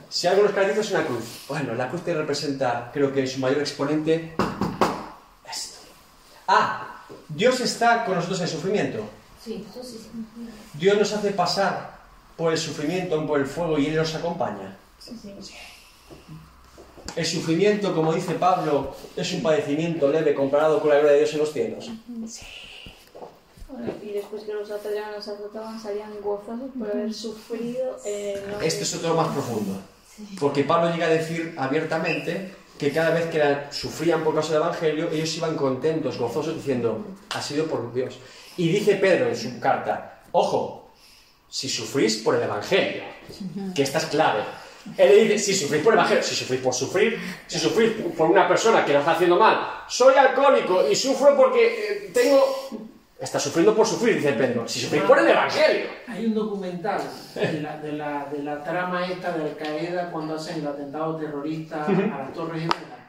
Si 0.10 0.26
algo 0.26 0.42
nos 0.42 0.54
caracteriza 0.54 0.82
es 0.82 0.92
una 0.92 1.06
cruz. 1.06 1.24
Bueno, 1.48 1.76
la 1.76 1.88
cruz 1.88 2.04
te 2.04 2.16
representa, 2.16 2.90
creo 2.92 3.14
que 3.14 3.20
en 3.20 3.28
su 3.28 3.38
mayor 3.38 3.60
exponente, 3.60 4.34
esto. 5.52 5.78
Ah, 6.48 7.04
Dios 7.30 7.60
está 7.60 8.06
con 8.06 8.16
nosotros 8.16 8.42
en 8.42 8.48
sufrimiento. 8.48 9.21
Sí, 9.44 9.66
eso 9.70 9.84
sí. 9.84 9.98
sí. 9.98 10.10
Dios 10.74 10.98
nos 10.98 11.14
hace 11.14 11.32
pasar 11.32 12.00
por 12.38 12.52
el 12.52 12.58
sufrimiento, 12.58 13.26
por 13.26 13.40
el 13.40 13.46
fuego 13.46 13.78
y 13.78 13.88
Él 13.88 13.96
nos 13.96 14.14
acompaña. 14.16 14.78
Sí, 15.00 15.18
sí. 15.22 15.34
El 17.16 17.26
sufrimiento, 17.26 17.94
como 17.94 18.14
dice 18.14 18.36
Pablo, 18.36 18.96
es 19.16 19.34
un 19.34 19.42
padecimiento 19.42 20.12
leve 20.12 20.34
comparado 20.34 20.80
con 20.80 20.90
la 20.90 20.98
gloria 20.98 21.14
de 21.14 21.20
Dios 21.20 21.34
en 21.34 21.40
los 21.40 21.52
cielos. 21.52 21.90
Bueno, 23.68 23.94
y 24.02 24.12
después 24.12 24.44
que 24.44 24.54
los 24.54 24.70
apedreaban, 24.72 25.14
los 25.14 25.28
azotaban, 25.28 25.80
salían 25.80 26.12
gozosos 26.22 26.70
por 26.78 26.90
haber 26.90 27.14
sufrido. 27.14 27.98
Eh, 28.06 28.42
no 28.50 28.62
Este 28.62 28.84
es 28.84 28.96
otro 28.96 29.16
más 29.16 29.28
profundo. 29.30 29.80
Porque 30.40 30.64
Pablo 30.64 30.92
llega 30.92 31.08
a 31.08 31.10
decir 31.10 31.56
abiertamente 31.58 32.54
que 32.78 32.92
cada 32.92 33.12
vez 33.12 33.26
que 33.28 33.42
sufrían 33.72 34.24
por 34.24 34.34
causa 34.34 34.54
del 34.54 34.64
Evangelio, 34.64 35.10
ellos 35.12 35.36
iban 35.38 35.56
contentos, 35.56 36.18
gozosos, 36.18 36.56
diciendo, 36.56 37.06
ha 37.30 37.42
sido 37.42 37.66
por 37.66 37.94
Dios. 37.94 38.18
Y 38.62 38.68
dice 38.68 38.94
Pedro 38.94 39.28
en 39.28 39.36
su 39.36 39.60
carta, 39.60 40.20
ojo, 40.34 40.92
si 41.50 41.68
sufrís 41.68 42.18
por 42.18 42.36
el 42.36 42.44
Evangelio, 42.44 43.02
que 43.74 43.82
esta 43.82 43.98
es 43.98 44.06
clave. 44.06 44.44
Él 45.00 45.10
le 45.10 45.24
dice, 45.24 45.40
si 45.40 45.56
sufrís 45.56 45.82
por 45.82 45.94
el 45.94 45.98
Evangelio, 45.98 46.22
si 46.22 46.36
sufrís 46.36 46.62
por 46.62 46.72
sufrir, 46.72 47.20
si 47.48 47.58
sufrís 47.58 47.94
por 48.16 48.30
una 48.30 48.48
persona 48.48 48.86
que 48.86 48.94
lo 48.94 49.00
está 49.00 49.14
haciendo 49.14 49.40
mal, 49.40 49.84
soy 49.88 50.14
alcohólico 50.14 50.88
y 50.88 50.96
sufro 50.96 51.36
porque 51.36 51.64
eh, 51.66 52.12
tengo... 52.14 52.68
Está 53.20 53.40
sufriendo 53.40 53.76
por 53.76 53.88
sufrir, 53.88 54.18
dice 54.18 54.34
Pedro. 54.34 54.68
Si 54.68 54.80
sufrís 54.80 55.02
por 55.06 55.18
el 55.18 55.28
Evangelio. 55.28 55.88
Hay 56.08 56.28
un 56.28 56.36
documental 56.36 57.02
de 57.34 57.62
la, 57.62 57.78
de 57.78 57.94
la, 57.94 58.26
de 58.32 58.44
la 58.44 58.64
trama 58.64 59.08
esta 59.08 59.32
de 59.32 59.44
Al 59.44 59.58
Qaeda 59.58 60.12
cuando 60.12 60.36
hacen 60.36 60.60
el 60.60 60.68
atentado 60.68 61.16
terrorista 61.16 61.84
a 61.84 61.92
las 61.92 62.34
Torres 62.34 62.62
Gemelas. 62.62 63.00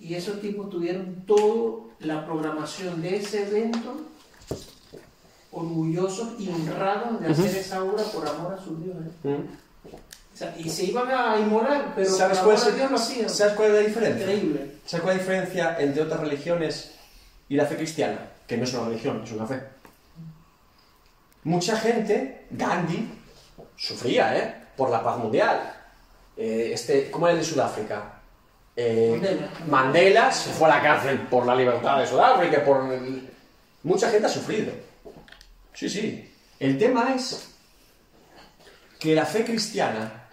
Y 0.00 0.14
esos 0.14 0.40
tipos 0.40 0.70
tuvieron 0.70 1.26
toda 1.26 1.84
la 2.00 2.24
programación 2.24 3.02
de 3.02 3.16
ese 3.16 3.42
evento 3.42 4.08
orgullosos 5.58 6.28
y 6.38 6.48
honrados 6.48 7.20
de 7.20 7.28
hacer 7.32 7.56
esa 7.56 7.82
obra 7.82 8.02
por 8.04 8.26
amor 8.28 8.54
a 8.54 8.62
sus 8.62 8.82
dioses. 8.82 9.12
¿Mm? 9.22 9.30
O 9.90 10.36
sea, 10.38 10.54
y 10.56 10.68
se 10.70 10.84
iban 10.84 11.10
a 11.10 11.38
inmolar, 11.40 11.92
pero 11.96 12.08
¿Sabes 12.10 12.38
por 12.38 12.46
cuál, 12.48 12.56
amor 12.58 12.68
es 12.68 12.74
a 12.74 12.76
Dios 12.76 12.90
lo 12.92 12.96
hacían. 12.96 13.28
¿Sabes 13.30 13.54
cuál 13.54 13.68
es 13.68 13.74
la 13.74 13.80
diferencia? 13.88 14.24
Increíble. 14.32 14.72
¿Sabes 14.86 15.02
cuál 15.02 15.16
es 15.16 15.26
la 15.26 15.32
diferencia 15.32 15.76
entre 15.80 16.02
otras 16.02 16.20
religiones 16.20 16.94
y 17.48 17.56
la 17.56 17.66
fe 17.66 17.76
cristiana? 17.76 18.18
Que 18.46 18.56
no 18.56 18.64
es 18.64 18.72
una 18.74 18.88
religión, 18.88 19.20
es 19.24 19.32
una 19.32 19.46
fe. 19.46 19.60
Mucha 21.44 21.76
gente, 21.76 22.46
Gandhi, 22.50 23.08
sufría, 23.76 24.36
¿eh? 24.38 24.54
Por 24.76 24.90
la 24.90 25.02
paz 25.02 25.18
mundial. 25.18 25.72
Eh, 26.36 26.70
este, 26.72 27.10
¿Cómo 27.10 27.26
era 27.26 27.34
el 27.34 27.40
de 27.40 27.44
Sudáfrica? 27.50 28.20
Eh, 28.76 29.10
Mandela. 29.12 29.48
Mandela 29.68 30.32
se 30.32 30.50
fue 30.50 30.68
a 30.70 30.76
la 30.76 30.82
cárcel 30.82 31.18
por 31.22 31.44
la 31.46 31.54
libertad 31.54 31.98
de 31.98 32.06
Sudáfrica, 32.06 32.64
por... 32.64 32.92
el- 32.92 33.28
Mucha 33.84 34.10
gente 34.10 34.26
ha 34.26 34.30
sufrido. 34.30 34.72
Sí, 35.78 35.88
sí. 35.88 36.28
El 36.58 36.76
tema 36.76 37.14
es 37.14 37.50
que 38.98 39.14
la 39.14 39.24
fe 39.24 39.44
cristiana, 39.44 40.28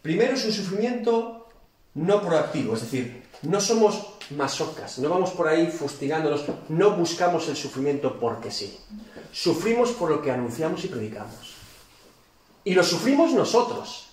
primero 0.00 0.32
es 0.32 0.46
un 0.46 0.52
sufrimiento 0.52 1.50
no 1.92 2.22
proactivo, 2.22 2.74
es 2.74 2.80
decir, 2.80 3.22
no 3.42 3.60
somos 3.60 4.14
masocas, 4.30 4.98
no 4.98 5.10
vamos 5.10 5.32
por 5.32 5.46
ahí 5.46 5.66
fustigándonos, 5.66 6.46
no 6.70 6.96
buscamos 6.96 7.50
el 7.50 7.56
sufrimiento 7.56 8.18
porque 8.18 8.50
sí. 8.50 8.78
Sufrimos 9.30 9.90
por 9.90 10.08
lo 10.10 10.22
que 10.22 10.30
anunciamos 10.30 10.82
y 10.86 10.88
predicamos. 10.88 11.54
Y 12.64 12.72
lo 12.72 12.82
sufrimos 12.82 13.34
nosotros. 13.34 14.08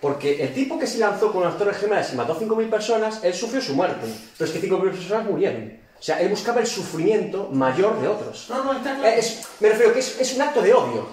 Porque 0.00 0.44
el 0.44 0.54
tipo 0.54 0.78
que 0.78 0.86
se 0.86 0.98
lanzó 0.98 1.32
con 1.32 1.42
las 1.42 1.58
Torres 1.58 1.78
Gemelas 1.78 2.12
y 2.12 2.16
mató 2.16 2.34
a 2.34 2.38
5.000 2.38 2.70
personas, 2.70 3.24
él 3.24 3.34
sufrió 3.34 3.60
su 3.60 3.74
muerte. 3.74 4.06
Pero 4.38 4.50
es 4.50 4.56
que 4.56 4.68
5.000 4.68 4.90
personas 4.90 5.24
murieron. 5.24 5.83
O 6.04 6.06
sea, 6.06 6.20
él 6.20 6.28
buscaba 6.28 6.60
el 6.60 6.66
sufrimiento 6.66 7.48
mayor 7.50 7.98
de 7.98 8.08
otros. 8.08 8.44
No, 8.50 8.62
no, 8.62 8.74
está 8.74 8.94
claro. 8.94 9.16
es- 9.16 9.40
me 9.58 9.70
refiero 9.70 9.90
que 9.94 10.00
es, 10.00 10.20
es 10.20 10.34
un 10.34 10.42
acto 10.42 10.60
de 10.60 10.74
odio. 10.74 11.06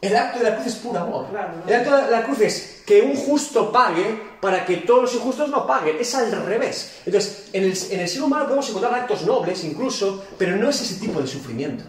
El 0.00 0.14
acto 0.16 0.38
de 0.38 0.44
la 0.48 0.54
cruz 0.54 0.68
es 0.68 0.74
puro 0.76 1.00
amor. 1.00 1.26
Claro, 1.28 1.54
El 1.66 1.74
acto 1.74 1.96
de 1.96 2.10
la 2.12 2.22
cruz 2.22 2.40
es 2.40 2.82
que 2.86 3.02
un 3.02 3.16
justo 3.16 3.72
pague 3.72 4.16
para 4.40 4.64
que 4.64 4.76
todos 4.76 5.02
los 5.02 5.14
injustos 5.16 5.48
no 5.50 5.66
paguen. 5.66 5.96
Es 5.98 6.14
al 6.14 6.30
revés. 6.46 6.98
Entonces, 7.04 7.46
en 7.52 7.64
el, 7.64 7.76
en 7.90 7.98
el 7.98 8.08
ser 8.08 8.22
humano 8.22 8.44
podemos 8.44 8.68
encontrar 8.68 8.94
actos 8.94 9.22
nobles 9.26 9.64
incluso, 9.64 10.24
pero 10.38 10.54
no 10.54 10.68
es 10.70 10.80
ese 10.82 11.00
tipo 11.00 11.20
de 11.20 11.26
sufrimiento. 11.26 11.82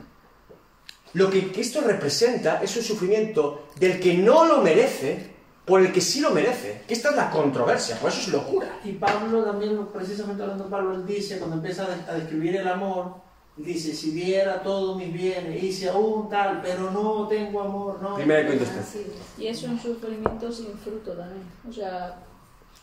Lo 1.14 1.30
que 1.30 1.52
Cristo 1.52 1.82
representa 1.82 2.62
es 2.64 2.76
un 2.78 2.82
sufrimiento 2.82 3.68
del 3.76 4.00
que 4.00 4.16
no 4.16 4.44
lo 4.46 4.64
merece 4.64 5.37
por 5.68 5.82
el 5.82 5.92
que 5.92 6.02
sí 6.02 6.22
lo 6.22 6.32
merece. 6.32 6.82
Que 6.88 6.94
esta 6.94 7.10
es 7.12 7.16
la 7.18 7.30
controversia, 7.30 8.00
por 8.00 8.10
eso 8.10 8.22
es 8.22 8.30
locura. 8.30 8.80
Y 8.84 8.94
Pablo 8.94 9.44
también, 9.44 9.86
precisamente 9.94 10.42
hablando 10.42 10.64
de 10.64 10.70
Pablo, 10.72 10.94
él 10.96 11.06
dice, 11.06 11.38
cuando 11.38 11.58
empieza 11.58 11.84
a 11.86 11.90
de- 11.90 12.12
a 12.12 12.14
describir 12.16 12.56
el 12.56 12.68
amor, 12.68 13.16
dice, 13.58 13.94
si 13.94 14.12
diera 14.12 14.62
todos 14.64 14.96
mis 14.98 15.12
bienes, 15.12 15.62
y 15.62 15.72
si 15.74 15.88
aún 15.88 16.30
tal, 16.30 16.62
pero 16.62 16.90
no 16.92 17.28
tengo 17.28 17.62
amor, 17.62 18.02
no. 18.02 18.16
Primera 18.16 18.44
Corintios 18.46 18.70
Así 18.80 19.00
es. 19.00 19.44
Y 19.44 19.48
es 19.48 19.62
un 19.64 19.80
sufrimiento 19.80 20.52
sin 20.52 20.78
fruto 20.78 21.12
también. 21.12 21.44
O 21.70 21.74
sea, 21.74 22.18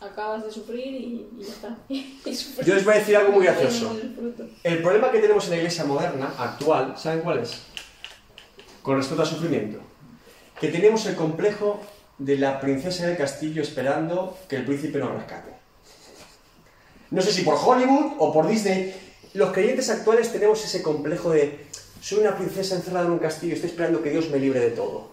acabas 0.01 0.43
de 0.43 0.51
sufrir 0.51 0.85
y, 0.93 1.27
y 1.39 1.43
ya 1.43 1.47
está. 1.53 1.77
Y. 1.89 2.19
Yo 2.65 2.75
les 2.75 2.85
voy 2.85 2.93
a 2.93 2.97
decir 2.99 3.15
algo 3.17 3.31
muy 3.31 3.45
gracioso. 3.45 3.97
El 4.63 4.81
problema 4.83 5.11
que 5.11 5.19
tenemos 5.19 5.45
en 5.45 5.49
la 5.51 5.57
iglesia 5.57 5.85
moderna, 5.85 6.33
actual, 6.37 6.93
¿saben 6.97 7.21
cuál 7.21 7.39
es? 7.39 7.63
Con 8.83 8.97
respecto 8.97 9.23
al 9.23 9.27
sufrimiento. 9.27 9.79
Que 10.59 10.67
tenemos 10.67 11.05
el 11.07 11.15
complejo 11.15 11.79
de 12.17 12.37
la 12.37 12.59
princesa 12.59 13.07
del 13.07 13.17
castillo 13.17 13.61
esperando 13.61 14.37
que 14.47 14.57
el 14.57 14.65
príncipe 14.65 14.99
nos 14.99 15.13
rescate. 15.13 15.51
No 17.11 17.21
sé 17.21 17.31
si 17.31 17.43
por 17.43 17.55
Hollywood 17.55 18.13
o 18.19 18.33
por 18.33 18.47
Disney, 18.47 18.93
los 19.33 19.51
creyentes 19.51 19.89
actuales 19.89 20.31
tenemos 20.31 20.63
ese 20.63 20.81
complejo 20.81 21.31
de 21.31 21.65
soy 22.01 22.19
una 22.19 22.35
princesa 22.35 22.75
encerrada 22.75 23.05
en 23.05 23.13
un 23.13 23.19
castillo, 23.19 23.55
estoy 23.55 23.69
esperando 23.69 24.01
que 24.01 24.11
Dios 24.11 24.29
me 24.29 24.39
libre 24.39 24.59
de 24.59 24.71
todo. 24.71 25.09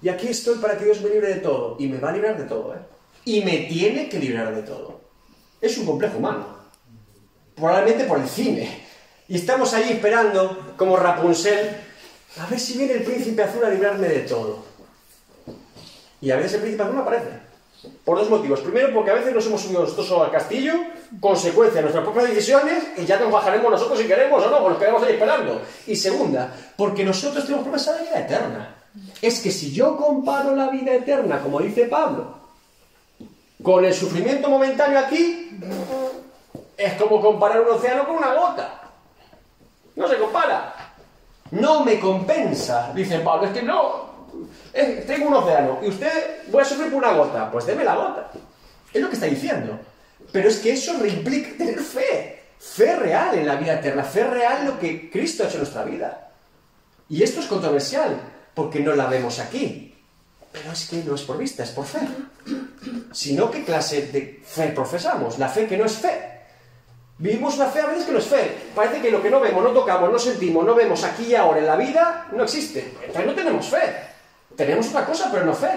Y 0.00 0.08
aquí 0.08 0.28
estoy 0.28 0.58
para 0.58 0.78
que 0.78 0.84
Dios 0.84 1.00
me 1.02 1.10
libre 1.10 1.34
de 1.34 1.40
todo. 1.40 1.76
Y 1.78 1.88
me 1.88 1.98
va 1.98 2.10
a 2.10 2.12
librar 2.12 2.38
de 2.38 2.44
todo, 2.44 2.74
¿eh? 2.74 2.78
Y 3.24 3.42
me 3.42 3.58
tiene 3.68 4.08
que 4.08 4.18
librar 4.18 4.54
de 4.54 4.62
todo. 4.62 5.00
Es 5.60 5.76
un 5.76 5.86
complejo 5.86 6.18
humano 6.18 6.58
probablemente 7.58 8.04
por 8.04 8.20
el 8.20 8.28
cine. 8.28 8.86
Y 9.28 9.36
estamos 9.36 9.74
ahí 9.74 9.90
esperando, 9.92 10.74
como 10.76 10.96
Rapunzel, 10.96 11.76
a 12.38 12.46
ver 12.46 12.58
si 12.58 12.78
viene 12.78 12.94
el 12.94 13.02
príncipe 13.02 13.42
azul 13.42 13.64
a 13.64 13.70
librarme 13.70 14.08
de 14.08 14.20
todo. 14.20 14.64
Y 16.20 16.30
a 16.30 16.36
veces 16.36 16.54
el 16.54 16.60
príncipe 16.60 16.82
azul 16.82 16.96
no 16.96 17.02
aparece. 17.02 17.48
Por 18.04 18.18
dos 18.18 18.28
motivos. 18.28 18.60
Primero, 18.60 18.92
porque 18.92 19.10
a 19.10 19.14
veces 19.14 19.32
nos 19.32 19.46
hemos 19.46 19.60
subido 19.60 19.82
nosotros 19.82 20.10
al 20.20 20.32
castillo, 20.32 20.72
consecuencia 21.20 21.76
de 21.76 21.82
nuestras 21.82 22.04
propias 22.04 22.28
decisiones, 22.28 22.84
y 22.96 23.04
ya 23.04 23.18
nos 23.20 23.30
bajaremos 23.30 23.70
nosotros 23.70 23.98
si 23.98 24.06
queremos 24.06 24.44
o 24.44 24.50
no, 24.50 24.62
porque 24.62 24.70
nos 24.70 24.78
quedamos 24.78 25.02
ahí 25.04 25.12
esperando. 25.12 25.62
Y 25.86 25.94
segunda, 25.94 26.52
porque 26.76 27.04
nosotros 27.04 27.44
tenemos 27.44 27.64
promesa 27.64 27.92
de 27.94 28.02
vida 28.02 28.20
eterna. 28.20 28.74
Es 29.22 29.40
que 29.40 29.50
si 29.50 29.72
yo 29.72 29.96
comparo 29.96 30.56
la 30.56 30.68
vida 30.70 30.94
eterna, 30.94 31.40
como 31.40 31.60
dice 31.60 31.84
Pablo, 31.84 32.38
con 33.62 33.84
el 33.84 33.94
sufrimiento 33.94 34.48
momentáneo 34.48 34.98
aquí, 34.98 35.58
es 36.76 36.92
como 36.94 37.20
comparar 37.20 37.60
un 37.60 37.70
océano 37.70 38.06
con 38.06 38.16
una 38.16 38.34
gota. 38.34 38.80
No 39.94 40.08
se 40.08 40.16
compara. 40.16 40.74
No 41.50 41.84
me 41.84 41.98
compensa, 41.98 42.92
dice 42.94 43.20
Pablo. 43.20 43.48
Es 43.48 43.52
que 43.52 43.62
no. 43.62 44.07
Eh, 44.72 45.04
tengo 45.06 45.28
un 45.28 45.34
océano 45.34 45.80
y 45.82 45.88
usted 45.88 46.42
voy 46.50 46.62
a 46.62 46.64
sufrir 46.64 46.90
por 46.90 47.02
una 47.02 47.12
gota. 47.12 47.50
Pues 47.50 47.66
deme 47.66 47.84
la 47.84 47.94
gota. 47.94 48.30
Es 48.92 49.00
lo 49.00 49.08
que 49.08 49.14
está 49.14 49.26
diciendo. 49.26 49.78
Pero 50.32 50.48
es 50.48 50.58
que 50.58 50.72
eso 50.72 51.04
implica 51.06 51.56
tener 51.56 51.80
fe. 51.80 52.42
Fe 52.58 52.96
real 52.96 53.36
en 53.36 53.46
la 53.46 53.56
vida 53.56 53.74
eterna. 53.74 54.04
Fe 54.04 54.24
real 54.24 54.60
en 54.60 54.66
lo 54.68 54.78
que 54.78 55.10
Cristo 55.10 55.42
ha 55.42 55.46
hecho 55.46 55.56
en 55.56 55.62
nuestra 55.62 55.84
vida. 55.84 56.32
Y 57.08 57.22
esto 57.22 57.40
es 57.40 57.46
controversial, 57.46 58.20
porque 58.54 58.80
no 58.80 58.94
la 58.94 59.06
vemos 59.06 59.38
aquí. 59.38 59.94
Pero 60.52 60.72
es 60.72 60.88
que 60.88 61.02
no 61.04 61.14
es 61.14 61.22
por 61.22 61.38
vista, 61.38 61.62
es 61.62 61.70
por 61.70 61.86
fe. 61.86 62.00
Sino, 63.12 63.50
¿qué 63.50 63.64
clase 63.64 64.08
de 64.08 64.42
fe 64.44 64.68
profesamos? 64.68 65.38
La 65.38 65.48
fe 65.48 65.66
que 65.66 65.76
no 65.76 65.84
es 65.84 65.92
fe. 65.92 66.38
Vivimos 67.18 67.56
una 67.56 67.66
fe 67.66 67.80
a 67.80 67.86
veces 67.86 68.04
que 68.04 68.12
no 68.12 68.18
es 68.18 68.26
fe. 68.26 68.56
Parece 68.74 69.00
que 69.00 69.10
lo 69.10 69.22
que 69.22 69.30
no 69.30 69.40
vemos, 69.40 69.62
no 69.62 69.70
tocamos, 69.70 70.10
no 70.10 70.18
sentimos, 70.18 70.64
no 70.64 70.74
vemos 70.74 71.02
aquí 71.04 71.26
y 71.26 71.34
ahora 71.34 71.58
en 71.58 71.66
la 71.66 71.76
vida, 71.76 72.28
no 72.32 72.44
existe. 72.44 72.94
Entonces 73.00 73.26
no 73.26 73.34
tenemos 73.34 73.66
fe. 73.68 74.07
Tenemos 74.58 74.88
otra 74.88 75.06
cosa, 75.06 75.28
pero 75.30 75.44
no 75.44 75.54
fe. 75.54 75.70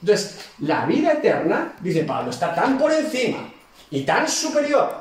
Entonces, 0.00 0.40
la 0.58 0.84
vida 0.86 1.12
eterna, 1.12 1.76
dice 1.80 2.02
Pablo, 2.02 2.32
está 2.32 2.52
tan 2.52 2.76
por 2.76 2.90
encima 2.90 3.48
y 3.92 4.02
tan 4.02 4.28
superior 4.28 4.92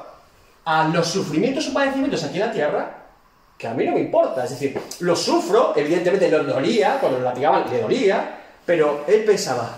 a 0.66 0.88
los 0.90 1.08
sufrimientos 1.08 1.68
o 1.68 1.74
padecimientos 1.74 2.24
aquí 2.24 2.36
en 2.36 2.48
la 2.48 2.52
tierra 2.52 2.96
que 3.58 3.68
a 3.68 3.74
mí 3.74 3.86
no 3.88 3.94
me 3.94 4.02
importa. 4.02 4.44
Es 4.44 4.52
decir, 4.52 4.80
lo 5.00 5.16
sufro, 5.16 5.74
evidentemente 5.76 6.30
lo 6.30 6.44
dolía, 6.44 7.00
cuando 7.00 7.18
lo 7.18 7.26
latigaban 7.26 7.68
le 7.72 7.82
dolía, 7.82 8.40
pero 8.68 9.04
él 9.08 9.24
pensaba, 9.26 9.78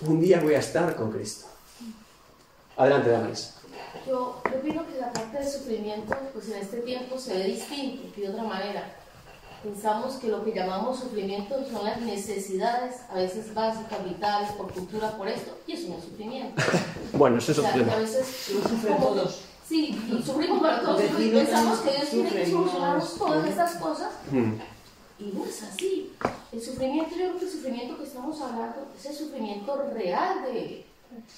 un 0.00 0.18
día 0.18 0.40
voy 0.40 0.54
a 0.54 0.60
estar 0.60 0.96
con 0.96 1.12
Cristo. 1.12 1.46
Adelante, 2.78 3.10
Damaris. 3.10 3.54
Yo, 4.06 4.40
opino 4.46 4.86
que 4.86 4.98
la 4.98 5.12
parte 5.12 5.36
del 5.36 5.46
sufrimiento, 5.46 6.16
pues 6.32 6.48
en 6.48 6.62
este 6.62 6.78
tiempo 6.78 7.18
se 7.18 7.36
ve 7.36 7.44
distinto, 7.44 8.18
de 8.18 8.30
otra 8.30 8.44
manera. 8.44 8.97
Pensamos 9.72 10.14
que 10.14 10.28
lo 10.28 10.42
que 10.42 10.52
llamamos 10.54 10.98
sufrimiento 10.98 11.54
son 11.70 11.84
las 11.84 12.00
necesidades, 12.00 13.02
a 13.10 13.14
veces 13.16 13.52
básicas, 13.52 14.02
vitales, 14.02 14.50
por 14.52 14.72
cultura, 14.72 15.14
por 15.18 15.28
esto, 15.28 15.58
y 15.66 15.72
eso 15.72 15.88
no 15.90 15.98
es 15.98 16.04
sufrimiento. 16.04 16.62
bueno, 17.12 17.36
eso 17.36 17.52
es 17.52 17.58
O 17.58 17.60
sea, 17.62 17.70
otro 17.72 17.84
que 17.84 17.90
a 17.90 17.98
veces 17.98 18.50
Lo 18.54 18.62
sufren 18.66 18.94
como- 18.94 19.06
todos. 19.08 19.40
Sí, 19.68 20.00
y 20.10 20.22
sufrimos 20.22 20.60
para 20.62 20.80
todos, 20.80 21.02
y 21.20 21.28
pensamos 21.28 21.80
que 21.80 21.90
Dios 21.96 22.08
tiene 22.08 22.30
que 22.30 22.50
solucionarnos 22.50 23.18
no, 23.18 23.26
todas 23.26 23.46
estas 23.46 23.74
cosas, 23.74 24.08
Mm. 24.30 24.52
y 25.18 25.24
no 25.34 25.44
es 25.44 25.62
así. 25.62 26.12
El 26.50 26.62
sufrimiento, 26.62 27.10
yo 27.10 27.16
creo 27.16 27.38
que 27.38 27.44
el 27.44 27.50
sufrimiento 27.50 27.98
que 27.98 28.04
estamos 28.04 28.40
hablando 28.40 28.86
es 28.98 29.04
el 29.04 29.14
sufrimiento 29.14 29.76
real 29.92 30.44
de, 30.44 30.86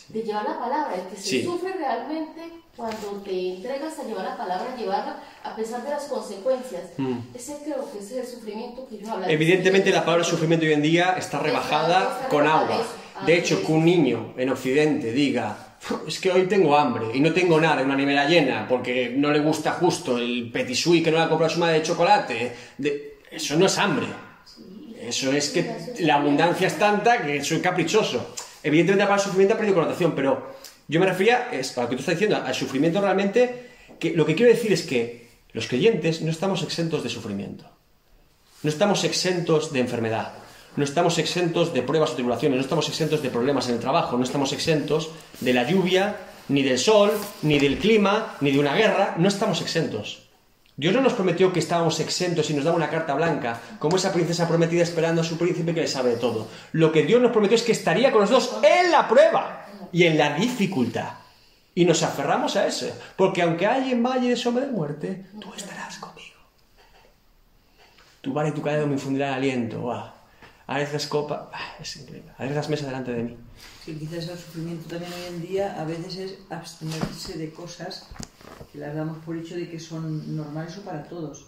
de 0.08 0.22
llevar 0.22 0.44
la 0.44 0.58
palabra, 0.58 0.94
el 0.94 1.02
que 1.08 1.16
se 1.16 1.22
Sí. 1.28 1.44
sufre 1.44 1.72
realmente 1.72 2.40
cuando 2.76 3.22
te 3.24 3.54
entregas 3.56 3.98
a 3.98 4.04
llevar 4.04 4.24
la 4.24 4.36
palabra, 4.36 4.74
llevarla 4.76 5.22
a 5.44 5.54
pesar 5.56 5.82
de 5.82 5.90
las 5.90 6.04
consecuencias. 6.04 6.82
Mm. 6.96 7.18
Ese 7.34 7.58
creo 7.64 7.90
que 7.92 7.98
ese 7.98 8.20
es 8.20 8.26
el 8.26 8.34
sufrimiento 8.38 8.86
que 8.88 8.98
yo 8.98 9.12
hablo. 9.12 9.26
Evidentemente 9.28 9.90
la 9.90 10.04
palabra 10.04 10.24
sufrimiento 10.24 10.66
hoy 10.66 10.72
en 10.72 10.82
día 10.82 11.14
está 11.18 11.38
rebajada 11.40 12.26
con 12.28 12.46
agua. 12.46 12.82
De 13.26 13.36
hecho, 13.36 13.60
que 13.64 13.70
un 13.72 13.84
niño 13.84 14.32
en 14.36 14.48
Occidente 14.48 15.12
diga, 15.12 15.76
es 16.06 16.18
que 16.20 16.30
hoy 16.32 16.46
tengo 16.46 16.76
hambre 16.76 17.06
y 17.12 17.20
no 17.20 17.32
tengo 17.34 17.60
nada, 17.60 17.82
una 17.82 17.94
nevera 17.96 18.26
llena, 18.26 18.66
porque 18.68 19.12
no 19.16 19.30
le 19.30 19.40
gusta 19.40 19.72
justo 19.72 20.16
el 20.18 20.50
petit 20.52 20.74
suisse 20.76 21.04
que 21.04 21.10
no 21.10 21.18
le 21.18 21.24
ha 21.24 21.28
comprado 21.28 21.52
su 21.52 21.60
madre 21.60 21.80
de 21.80 21.82
chocolate, 21.82 22.52
de- 22.78 23.18
eso 23.30 23.56
no 23.56 23.66
es 23.66 23.76
hambre. 23.78 24.06
Eso 25.00 25.32
es 25.32 25.50
que 25.50 25.94
la 26.00 26.16
abundancia 26.16 26.66
es 26.66 26.78
tanta 26.78 27.22
que 27.22 27.42
soy 27.44 27.60
caprichoso. 27.60 28.34
Evidentemente 28.62 29.02
la 29.02 29.08
palabra 29.08 29.24
sufrimiento 29.24 29.54
ha 29.54 29.56
perdido 29.56 29.76
connotación, 29.76 30.14
pero 30.14 30.54
yo 30.88 31.00
me 31.00 31.06
refería, 31.06 31.48
es 31.52 31.70
para 31.72 31.84
lo 31.84 31.90
que 31.90 31.96
tú 31.96 32.00
estás 32.00 32.14
diciendo, 32.16 32.36
al 32.36 32.54
sufrimiento 32.54 33.00
realmente, 33.00 33.70
que 33.98 34.12
lo 34.14 34.26
que 34.26 34.34
quiero 34.34 34.52
decir 34.52 34.72
es 34.72 34.82
que 34.82 35.28
los 35.52 35.66
creyentes 35.66 36.20
no 36.22 36.30
estamos 36.30 36.62
exentos 36.62 37.02
de 37.02 37.08
sufrimiento. 37.08 37.64
No 38.62 38.68
estamos 38.68 39.04
exentos 39.04 39.72
de 39.72 39.80
enfermedad, 39.80 40.34
no 40.76 40.84
estamos 40.84 41.18
exentos 41.18 41.72
de 41.72 41.82
pruebas 41.82 42.10
o 42.10 42.14
tribulaciones, 42.14 42.56
no 42.56 42.62
estamos 42.62 42.88
exentos 42.88 43.22
de 43.22 43.30
problemas 43.30 43.68
en 43.68 43.74
el 43.74 43.80
trabajo, 43.80 44.18
no 44.18 44.24
estamos 44.24 44.52
exentos 44.52 45.10
de 45.40 45.54
la 45.54 45.68
lluvia, 45.68 46.16
ni 46.48 46.62
del 46.62 46.78
sol, 46.78 47.12
ni 47.42 47.58
del 47.58 47.78
clima, 47.78 48.36
ni 48.40 48.50
de 48.50 48.58
una 48.58 48.74
guerra, 48.74 49.14
no 49.18 49.28
estamos 49.28 49.60
exentos. 49.62 50.29
Dios 50.80 50.94
no 50.94 51.02
nos 51.02 51.12
prometió 51.12 51.52
que 51.52 51.58
estábamos 51.58 52.00
exentos 52.00 52.48
y 52.48 52.54
nos 52.54 52.64
daba 52.64 52.74
una 52.74 52.88
carta 52.88 53.12
blanca, 53.12 53.60
como 53.78 53.98
esa 53.98 54.14
princesa 54.14 54.48
prometida 54.48 54.82
esperando 54.82 55.20
a 55.20 55.24
su 55.24 55.36
príncipe 55.36 55.74
que 55.74 55.82
le 55.82 55.86
sabe 55.86 56.12
de 56.12 56.16
todo. 56.16 56.48
Lo 56.72 56.90
que 56.90 57.02
Dios 57.02 57.20
nos 57.20 57.32
prometió 57.32 57.54
es 57.54 57.62
que 57.62 57.72
estaría 57.72 58.10
con 58.10 58.22
nosotros 58.22 58.64
en 58.64 58.90
la 58.90 59.06
prueba 59.06 59.66
y 59.92 60.04
en 60.04 60.16
la 60.16 60.32
dificultad. 60.36 61.10
Y 61.74 61.84
nos 61.84 62.02
aferramos 62.02 62.56
a 62.56 62.66
eso, 62.66 62.86
porque 63.14 63.42
aunque 63.42 63.66
hay 63.66 63.92
en 63.92 64.02
valle 64.02 64.30
de 64.30 64.36
sombra 64.36 64.64
de 64.64 64.72
muerte, 64.72 65.26
tú 65.38 65.52
estarás 65.54 65.98
conmigo. 65.98 66.38
Tu 68.22 68.32
vara 68.32 68.48
y 68.48 68.52
tu 68.52 68.62
callado 68.62 68.86
me 68.86 68.94
infundirán 68.94 69.34
aliento. 69.34 69.92
Harás 70.66 70.92
las 70.94 71.06
copas. 71.08 71.42
¡Ah! 71.52 71.74
Es 71.78 71.94
increíble. 71.96 72.32
Las 72.38 72.70
mesas 72.70 72.86
delante 72.86 73.12
de 73.12 73.22
mí. 73.22 73.36
Sí, 73.84 73.98
quizás 73.98 74.28
el 74.28 74.38
sufrimiento 74.38 74.88
también 74.88 75.12
hoy 75.12 75.26
en 75.28 75.42
día 75.42 75.78
a 75.78 75.84
veces 75.84 76.16
es 76.16 76.38
abstenerse 76.48 77.36
de 77.36 77.50
cosas 77.50 78.08
las 78.74 78.94
damos 78.94 79.18
por 79.18 79.36
hecho 79.36 79.56
de 79.56 79.68
que 79.68 79.78
son 79.78 80.36
normales 80.36 80.78
o 80.78 80.82
para 80.82 81.04
todos. 81.04 81.46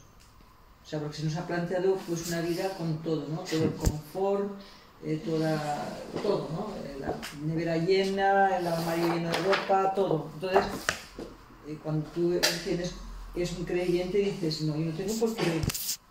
O 0.85 0.89
sea, 0.89 0.99
porque 1.01 1.19
se 1.19 1.25
nos 1.25 1.37
ha 1.37 1.47
planteado 1.47 1.97
pues 2.09 2.29
una 2.29 2.41
vida 2.41 2.69
con 2.77 2.99
todo, 3.03 3.27
¿no? 3.29 3.39
Todo 3.43 3.65
el 3.65 3.73
confort, 3.75 4.53
eh, 5.05 5.23
toda, 5.25 5.99
todo, 6.23 6.49
¿no? 6.53 6.75
Eh, 6.85 6.97
La 7.01 7.15
nevera 7.47 7.77
llena, 7.77 8.59
el 8.59 8.67
armario 8.67 9.15
lleno 9.15 9.31
de 9.31 9.39
ropa, 9.39 9.95
todo. 9.95 10.31
Entonces, 10.35 10.65
eh, 11.69 11.79
cuando 11.83 12.05
tú 12.11 12.39
tienes, 12.65 12.93
es 13.35 13.53
un 13.59 13.65
creyente 13.65 14.19
dices, 14.19 14.63
no, 14.63 14.77
yo 14.77 14.87
no 14.87 14.93
tengo 14.93 15.15
por 15.15 15.35
qué 15.35 15.61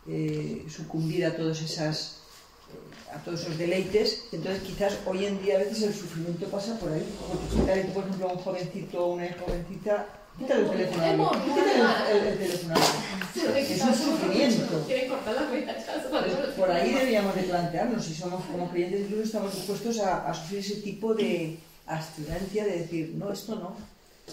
eh, 0.08 0.66
sucumbir 0.70 1.26
a 1.26 1.36
todas 1.36 1.62
esas 1.62 2.18
a 3.14 3.18
todos 3.26 3.42
esos 3.42 3.58
deleites, 3.58 4.28
entonces 4.32 4.64
quizás 4.64 5.00
hoy 5.06 5.26
en 5.26 5.42
día 5.42 5.58
a 5.58 5.60
veces 5.60 5.82
el 5.84 5.94
sufrimiento 5.94 6.46
pasa 6.48 6.80
por 6.80 6.94
ahí. 6.94 7.06
Por 7.94 8.06
ejemplo, 8.06 8.30
a 8.30 8.34
un 8.34 8.40
jovencito 8.40 9.06
o 9.06 9.14
una 9.16 9.28
jovencita, 9.34 10.08
quítale 10.38 10.62
el 10.64 10.70
teléfono. 10.90 11.32
Quítale 11.32 11.74
el, 11.76 12.18
el- 12.18 12.28
el 12.28 12.38
teléfono. 12.38 12.76
Es 13.56 13.82
un 13.82 13.96
sufrimiento. 13.96 14.86
Por 16.58 16.72
ahí 16.72 16.94
deberíamos 16.94 17.36
de 17.36 17.44
plantearnos 17.44 18.06
si 18.06 18.14
somos 18.14 18.44
como 18.46 18.70
creyentes 18.70 19.02
incluso 19.02 19.24
estamos 19.24 19.56
dispuestos 19.56 20.00
a, 20.00 20.30
a 20.30 20.34
sufrir 20.34 20.60
ese 20.60 20.76
tipo 20.82 21.14
de 21.14 21.58
abstinencia 21.88 22.66
de 22.66 22.80
decir, 22.82 23.14
no, 23.16 23.32
esto 23.32 23.56
no. 23.56 23.76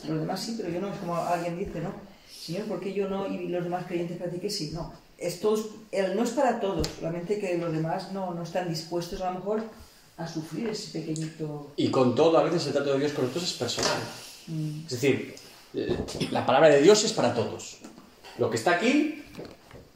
Los 0.09 0.21
demás 0.21 0.41
sí, 0.41 0.55
pero 0.57 0.69
yo 0.71 0.81
no, 0.81 0.93
es 0.93 0.99
como 0.99 1.17
alguien 1.17 1.59
dice, 1.59 1.81
¿no? 1.81 1.93
Señor, 2.31 2.65
¿por 2.67 2.81
qué 2.81 2.93
yo 2.93 3.09
no 3.09 3.27
y 3.27 3.49
los 3.49 3.65
demás 3.65 3.87
creyentes 3.87 4.19
parece 4.19 4.41
que 4.41 4.51
sí? 4.51 4.71
No. 4.73 4.93
Esto 5.17 5.55
es, 5.57 5.63
el 5.91 6.15
no 6.17 6.23
es 6.23 6.31
para 6.31 6.61
todos, 6.61 6.87
solamente 6.99 7.39
que 7.41 7.57
los 7.59 7.73
demás 7.73 8.13
no, 8.13 8.33
no 8.35 8.43
están 8.43 8.69
dispuestos 8.69 9.21
a 9.21 9.31
lo 9.33 9.39
mejor 9.41 9.63
a 10.17 10.29
sufrir 10.29 10.69
ese 10.69 10.99
pequeñito... 10.99 11.73
Y 11.77 11.91
con 11.91 12.15
todo, 12.15 12.39
a 12.39 12.45
veces 12.45 12.67
el 12.67 12.73
trato 12.73 12.93
de 12.93 13.01
Dios 13.01 13.13
con 13.13 13.25
nosotros 13.25 13.51
es 13.51 13.57
personal. 13.57 13.99
Es 14.87 14.91
decir, 14.91 15.35
la 15.73 16.47
palabra 16.47 16.69
de 16.69 16.83
Dios 16.83 17.05
es 17.05 17.13
para 17.13 17.35
todos. 17.35 17.79
Lo 18.39 18.51
que 18.51 18.57
está 18.57 18.73
aquí, 18.73 19.25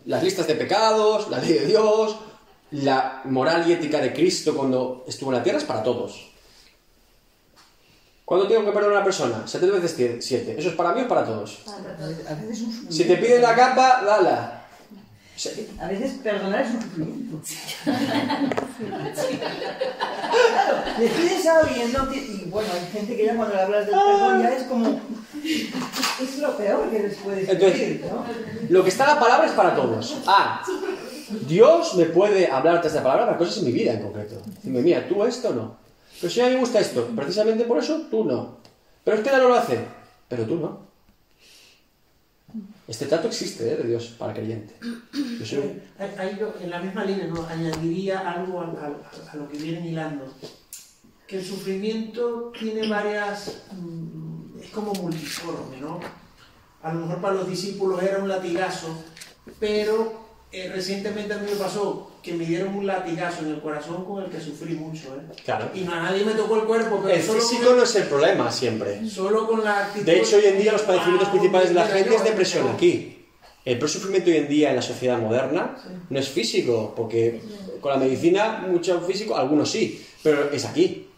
las 0.07 0.23
listas 0.23 0.47
de 0.47 0.55
pecados, 0.55 1.29
la 1.29 1.39
ley 1.39 1.53
de 1.53 1.67
Dios, 1.67 2.17
la 2.73 3.23
moral 3.25 3.69
y 3.69 3.73
ética 3.73 4.01
de 4.01 4.13
Cristo 4.13 4.55
cuando 4.57 5.05
estuvo 5.07 5.31
en 5.31 5.39
la 5.39 5.43
tierra 5.43 5.59
es 5.59 5.65
para 5.65 5.83
todos. 5.83 6.29
¿Cuándo 8.25 8.49
tengo 8.49 8.65
que 8.65 8.73
perdonar 8.73 8.97
a 8.97 8.99
una 8.99 9.05
persona? 9.05 9.43
Siete 9.47 9.67
veces 9.67 10.21
siete. 10.21 10.59
¿Eso 10.59 10.71
es 10.71 10.75
para 10.75 10.93
mí 10.95 11.03
o 11.03 11.09
para 11.09 11.25
todos? 11.25 11.59
Si 12.89 13.05
te 13.05 13.17
piden 13.17 13.43
la 13.43 13.55
capa, 13.55 14.03
dala. 14.05 14.62
A 15.81 15.89
veces 15.89 16.13
perdonar 16.23 16.63
es 16.63 16.71
un 16.75 16.83
sufrimiento. 16.83 17.41
claro, 20.41 20.83
le 20.99 21.09
pides 21.09 21.47
a 21.47 21.61
alguien, 21.61 21.93
¿no? 21.93 22.15
y 22.15 22.47
bueno, 22.49 22.69
hay 22.73 22.87
gente 22.93 23.17
que 23.17 23.27
ya 23.27 23.37
cuando 23.37 23.55
le 23.55 23.63
hablas 23.63 23.87
del 23.87 23.95
perdón 23.95 24.43
ya 24.43 24.53
es 24.55 24.63
como... 24.65 25.01
Es 25.43 26.39
lo 26.39 26.57
peor 26.57 26.91
que 26.91 26.99
les 27.01 27.17
puedes 27.17 27.49
Entonces, 27.49 27.79
decir, 27.79 28.07
¿no? 28.09 28.25
Lo 28.69 28.85
que 28.85 28.91
está 28.91 29.05
en 29.05 29.11
la 29.15 29.21
palabra 29.21 29.47
es 29.47 29.53
para 29.53 29.75
todos. 29.75 30.19
Ah, 30.27 30.63
Dios 31.49 31.95
me 31.97 32.05
puede 32.05 32.47
hablar 32.47 32.81
de 32.81 32.89
esta 32.89 33.03
palabra 33.03 33.27
para 33.27 33.39
cosas 33.39 33.59
en 33.59 33.65
mi 33.65 33.73
vida 33.73 33.95
en 33.95 34.03
concreto. 34.03 34.37
Decirme, 34.47 34.83
mira, 34.83 35.09
tú 35.09 35.25
esto 35.25 35.53
no. 35.53 35.77
Pero 36.21 36.33
si 36.33 36.41
a 36.41 36.47
mí 36.47 36.53
me 36.53 36.61
gusta 36.61 36.79
esto, 36.79 37.09
precisamente 37.17 37.65
por 37.65 37.79
eso 37.79 38.03
tú 38.11 38.25
no. 38.25 38.59
Pero 39.03 39.17
es 39.17 39.25
que 39.25 39.31
no 39.31 39.49
lo 39.49 39.55
hace. 39.55 39.79
Pero 40.29 40.45
tú 40.45 40.57
no. 40.57 40.92
Este 42.89 43.07
trato 43.07 43.29
existe 43.29 43.73
¿eh? 43.73 43.77
de 43.77 43.85
Dios 43.89 44.15
para 44.19 44.35
creyente. 44.35 44.75
Yo 45.39 45.47
soy- 45.47 45.83
ahí 46.19 46.37
yo, 46.39 46.53
en 46.61 46.71
la 46.71 46.81
misma 46.81 47.05
línea, 47.05 47.27
¿no? 47.29 47.47
añadiría 47.47 48.19
algo 48.31 48.61
a, 48.61 48.65
a- 48.67 49.31
a 49.33 49.37
lo 49.37 49.49
que 49.49 49.59
vienen 49.59 49.87
hilando. 49.87 50.33
Que 51.27 51.39
el 51.39 51.45
sufrimiento 51.45 52.53
tiene 52.59 52.89
varias. 52.89 53.63
mm, 53.73 54.59
es 54.61 54.71
como 54.71 54.93
multiforme, 54.95 55.81
¿no? 55.81 56.01
A 56.83 56.93
lo 56.93 57.01
mejor 57.07 57.21
para 57.21 57.35
los 57.35 57.49
discípulos 57.49 58.03
era 58.03 58.19
un 58.19 58.29
latigazo, 58.29 58.89
pero 59.61 60.21
eh, 60.51 60.71
recientemente 60.75 61.33
a 61.35 61.39
mí 61.39 61.47
me 61.51 61.57
pasó 61.57 62.11
que 62.23 62.33
me 62.35 62.45
dieron 62.45 62.75
un 62.77 62.87
latigazo 62.87 63.43
en 63.45 63.51
el 63.51 63.61
corazón 63.61 64.05
con 64.05 64.23
el 64.25 64.31
que 64.31 64.41
sufrí 64.41 64.75
mucho, 64.75 65.09
¿eh? 65.17 65.35
Claro. 65.45 65.71
Y 65.75 65.83
a 65.85 66.03
nadie 66.03 66.25
me 66.25 66.33
tocó 66.33 66.57
el 66.57 66.63
cuerpo, 66.65 67.01
pero 67.03 67.15
El 67.15 67.23
solo 67.23 67.41
con 67.41 67.49
físico 67.49 67.71
el- 67.71 67.77
no 67.79 67.83
es 67.83 67.97
el 67.97 68.03
problema 68.05 68.51
siempre. 68.53 69.09
Solo 69.09 69.47
con 69.49 69.65
la 69.65 69.87
actitud. 69.87 70.07
De 70.07 70.21
hecho, 70.21 70.37
hoy 70.37 70.45
en 70.47 70.59
día 70.59 70.73
los 70.73 70.83
padecimientos 70.83 71.29
principales 71.31 71.69
de 71.71 71.75
la 71.75 71.87
gente 71.87 72.15
es 72.15 72.25
depresión 72.25 72.69
aquí. 72.69 73.19
El 73.65 73.79
peor 73.79 73.91
sufrimiento 73.91 74.31
hoy 74.31 74.37
en 74.39 74.49
día 74.49 74.71
en 74.71 74.77
la 74.77 74.83
sociedad 74.83 75.19
moderna 75.19 75.77
no 76.11 76.19
es 76.19 76.29
físico, 76.29 76.93
porque 76.97 77.41
con 77.81 77.93
la 77.93 77.99
medicina 77.99 78.65
mucho 78.69 79.01
físico, 79.01 79.37
algunos 79.37 79.71
sí, 79.71 80.05
pero 80.23 80.51
es 80.51 80.65
aquí. 80.65 81.09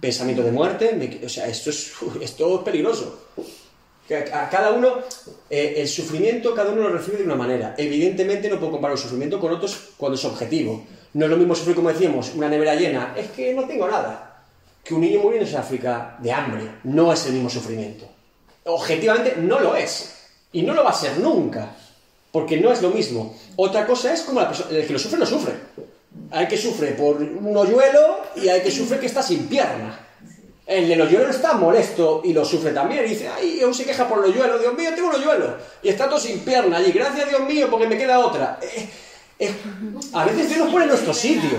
Pensamiento 0.00 0.42
de 0.42 0.50
muerte, 0.50 0.92
me- 0.96 1.24
o 1.24 1.28
sea, 1.28 1.46
esto 1.46 1.70
es, 1.70 1.92
esto 2.20 2.56
es 2.58 2.60
peligroso. 2.64 3.26
A, 4.16 4.48
cada 4.50 4.72
uno, 4.72 4.98
eh, 5.48 5.74
el 5.76 5.88
sufrimiento, 5.88 6.54
cada 6.54 6.72
uno 6.72 6.82
lo 6.82 6.90
recibe 6.90 7.18
de 7.18 7.24
una 7.24 7.36
manera. 7.36 7.74
Evidentemente 7.78 8.48
no 8.48 8.58
puedo 8.58 8.72
comparar 8.72 8.96
el 8.96 9.02
sufrimiento 9.02 9.38
con 9.38 9.52
otros 9.52 9.90
cuando 9.96 10.16
es 10.16 10.24
objetivo. 10.24 10.84
No 11.12 11.24
es 11.24 11.30
lo 11.30 11.36
mismo 11.36 11.54
sufrir, 11.54 11.76
como 11.76 11.90
decíamos, 11.90 12.32
una 12.34 12.48
nevera 12.48 12.74
llena, 12.74 13.14
es 13.16 13.30
que 13.30 13.52
no 13.54 13.64
tengo 13.64 13.88
nada. 13.88 14.44
Que 14.84 14.94
un 14.94 15.00
niño 15.00 15.20
muriendo 15.20 15.48
en 15.48 15.56
África 15.56 16.16
de 16.20 16.32
hambre, 16.32 16.62
no 16.84 17.12
es 17.12 17.26
el 17.26 17.34
mismo 17.34 17.50
sufrimiento. 17.50 18.06
Objetivamente 18.64 19.36
no 19.38 19.60
lo 19.60 19.74
es. 19.76 20.16
Y 20.52 20.62
no 20.62 20.74
lo 20.74 20.84
va 20.84 20.90
a 20.90 20.94
ser 20.94 21.18
nunca. 21.18 21.70
Porque 22.32 22.56
no 22.58 22.72
es 22.72 22.80
lo 22.82 22.90
mismo. 22.90 23.36
Otra 23.56 23.86
cosa 23.86 24.12
es 24.12 24.22
como 24.22 24.40
la 24.40 24.48
persona, 24.48 24.70
el 24.70 24.86
que 24.86 24.92
lo 24.92 24.98
sufre, 24.98 25.18
lo 25.18 25.26
sufre. 25.26 25.54
Hay 26.30 26.48
que 26.48 26.56
sufre 26.56 26.92
por 26.92 27.16
un 27.16 27.56
hoyuelo 27.56 28.20
y 28.36 28.48
hay 28.48 28.62
que 28.62 28.70
sufre 28.70 28.98
que 28.98 29.06
está 29.06 29.22
sin 29.22 29.48
pierna. 29.48 29.98
El 30.70 30.88
del 30.88 31.00
hoyuelo 31.00 31.28
está 31.30 31.54
molesto 31.54 32.22
y 32.24 32.32
lo 32.32 32.44
sufre 32.44 32.70
también. 32.70 33.04
Y 33.04 33.08
dice, 33.08 33.28
ay, 33.28 33.60
aún 33.60 33.74
se 33.74 33.84
queja 33.84 34.08
por 34.08 34.24
el 34.24 34.30
hoyuelo. 34.30 34.56
Dios 34.56 34.72
mío, 34.78 34.90
tengo 34.94 35.08
un 35.08 35.16
hoyuelo. 35.16 35.56
Y 35.82 35.88
está 35.88 36.08
todo 36.08 36.20
sin 36.20 36.38
pierna 36.40 36.76
allí. 36.76 36.92
Gracias, 36.92 37.28
Dios 37.28 37.42
mío, 37.42 37.66
porque 37.68 37.88
me 37.88 37.98
queda 37.98 38.20
otra. 38.20 38.60
Eh, 38.62 38.88
eh, 39.40 39.52
a 40.12 40.24
veces 40.24 40.48
Dios 40.48 40.60
nos 40.60 40.70
pone 40.70 40.84
en 40.84 40.90
nuestro 40.90 41.12
sitio. 41.12 41.58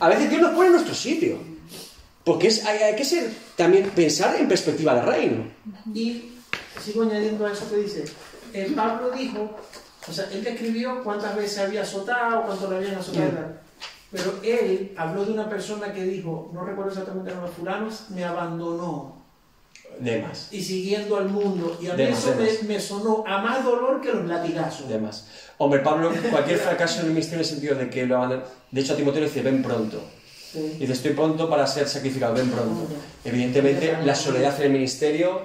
A 0.00 0.08
veces 0.08 0.30
Dios 0.30 0.40
nos 0.40 0.52
pone 0.52 0.68
en 0.68 0.72
nuestro 0.72 0.94
sitio. 0.94 1.38
Porque 2.24 2.46
es, 2.46 2.64
hay, 2.64 2.78
hay 2.78 2.96
que 2.96 3.04
ser, 3.04 3.30
también 3.56 3.90
pensar 3.90 4.34
en 4.36 4.48
perspectiva 4.48 4.94
del 4.94 5.04
reino. 5.04 5.44
Y 5.92 6.32
sigo 6.82 7.02
añadiendo 7.02 7.44
a 7.44 7.52
eso 7.52 7.68
que 7.70 7.76
dice. 7.76 8.04
eh, 8.54 8.72
Pablo 8.74 9.10
dijo, 9.10 9.54
o 10.08 10.12
sea, 10.12 10.28
él 10.32 10.42
describió 10.42 11.04
cuántas 11.04 11.36
veces 11.36 11.58
había 11.58 11.82
azotado, 11.82 12.44
cuánto 12.46 12.70
le 12.70 12.76
habían 12.78 12.94
azotado. 12.94 13.65
Pero 14.10 14.34
él 14.42 14.94
habló 14.96 15.24
de 15.24 15.32
una 15.32 15.48
persona 15.48 15.92
que 15.92 16.04
dijo, 16.04 16.50
no 16.52 16.64
recuerdo 16.64 16.90
exactamente 16.90 17.34
los 17.34 17.50
fulanos, 17.50 18.06
me 18.10 18.24
abandonó 18.24 19.16
Demás. 19.98 20.48
y 20.52 20.62
siguiendo 20.62 21.16
al 21.16 21.28
mundo. 21.28 21.76
Y 21.80 21.88
a 21.88 21.94
mí 21.94 22.04
Demas, 22.04 22.18
eso 22.20 22.34
me, 22.36 22.44
demas. 22.44 22.62
me 22.62 22.80
sonó 22.80 23.24
a 23.26 23.38
más 23.42 23.64
dolor 23.64 24.00
que 24.00 24.12
los 24.12 24.26
latigazos. 24.26 24.88
Demás. 24.88 25.26
Hombre, 25.58 25.80
Pablo, 25.80 26.12
cualquier 26.30 26.58
fracaso 26.58 27.00
en 27.00 27.06
el 27.06 27.12
ministerio 27.12 27.38
en 27.38 27.40
el 27.40 27.46
sentido 27.46 27.74
de 27.74 27.90
que 27.90 28.06
lo 28.06 28.16
abandonan. 28.16 28.44
De 28.70 28.80
hecho, 28.80 28.92
a 28.92 28.96
Timoteo 28.96 29.20
le 29.22 29.26
dice, 29.26 29.42
ven 29.42 29.62
pronto. 29.62 30.00
Sí. 30.52 30.76
Dice, 30.78 30.92
estoy 30.92 31.12
pronto 31.12 31.50
para 31.50 31.66
ser 31.66 31.88
sacrificado, 31.88 32.34
ven 32.34 32.50
pronto. 32.50 32.86
Evidentemente, 33.24 33.96
la 34.04 34.14
soledad 34.14 34.54
en 34.60 34.66
el 34.66 34.72
ministerio, 34.72 35.42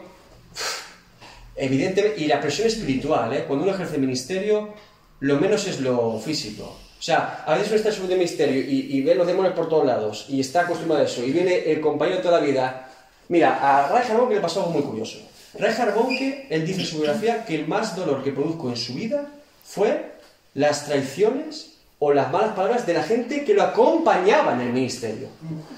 evidentemente, 1.55 2.21
y 2.21 2.27
la 2.27 2.39
presión 2.39 2.67
espiritual, 2.67 3.33
¿eh? 3.33 3.45
Cuando 3.47 3.65
uno 3.65 3.73
ejerce 3.73 3.95
el 3.95 4.01
ministerio, 4.01 4.73
lo 5.19 5.39
menos 5.39 5.67
es 5.67 5.79
lo 5.79 6.19
físico. 6.19 6.77
O 7.01 7.03
sea, 7.03 7.43
a 7.47 7.53
veces 7.55 7.69
uno 7.69 7.77
está 7.77 7.89
en 7.89 7.95
su 7.95 8.03
ministerio 8.03 8.61
y, 8.61 9.01
ve 9.01 9.15
los 9.15 9.25
demonios 9.25 9.55
por 9.55 9.67
todos 9.67 9.87
lados 9.87 10.27
y 10.29 10.39
está 10.39 10.61
acostumbrado 10.61 11.01
a 11.01 11.07
eso. 11.07 11.23
Y 11.25 11.31
viene 11.31 11.71
el 11.71 11.81
compañero 11.81 12.17
de 12.17 12.21
toda 12.23 12.39
la 12.39 12.45
vida. 12.45 12.89
Mira, 13.27 13.57
a 13.59 13.87
Ray 13.87 14.03
Bonke 14.15 14.35
le 14.35 14.39
pasó 14.39 14.59
algo 14.59 14.73
muy 14.73 14.83
curioso. 14.83 15.17
Ray 15.57 15.73
Bonke, 15.95 16.45
él 16.51 16.63
dice 16.63 16.81
en 16.81 16.85
su 16.85 16.97
biografía 16.97 17.43
que 17.43 17.55
el 17.55 17.67
más 17.67 17.95
dolor 17.95 18.23
que 18.23 18.31
produjo 18.31 18.69
en 18.69 18.77
su 18.77 18.93
vida 18.93 19.25
fue 19.65 20.11
las 20.53 20.85
traiciones 20.85 21.69
o 21.97 22.13
las 22.13 22.31
malas 22.31 22.53
palabras 22.53 22.85
de 22.85 22.93
la 22.93 23.01
gente 23.01 23.45
que 23.45 23.55
lo 23.55 23.63
acompañaba 23.63 24.53
en 24.53 24.61
el 24.61 24.69
ministerio. 24.71 25.27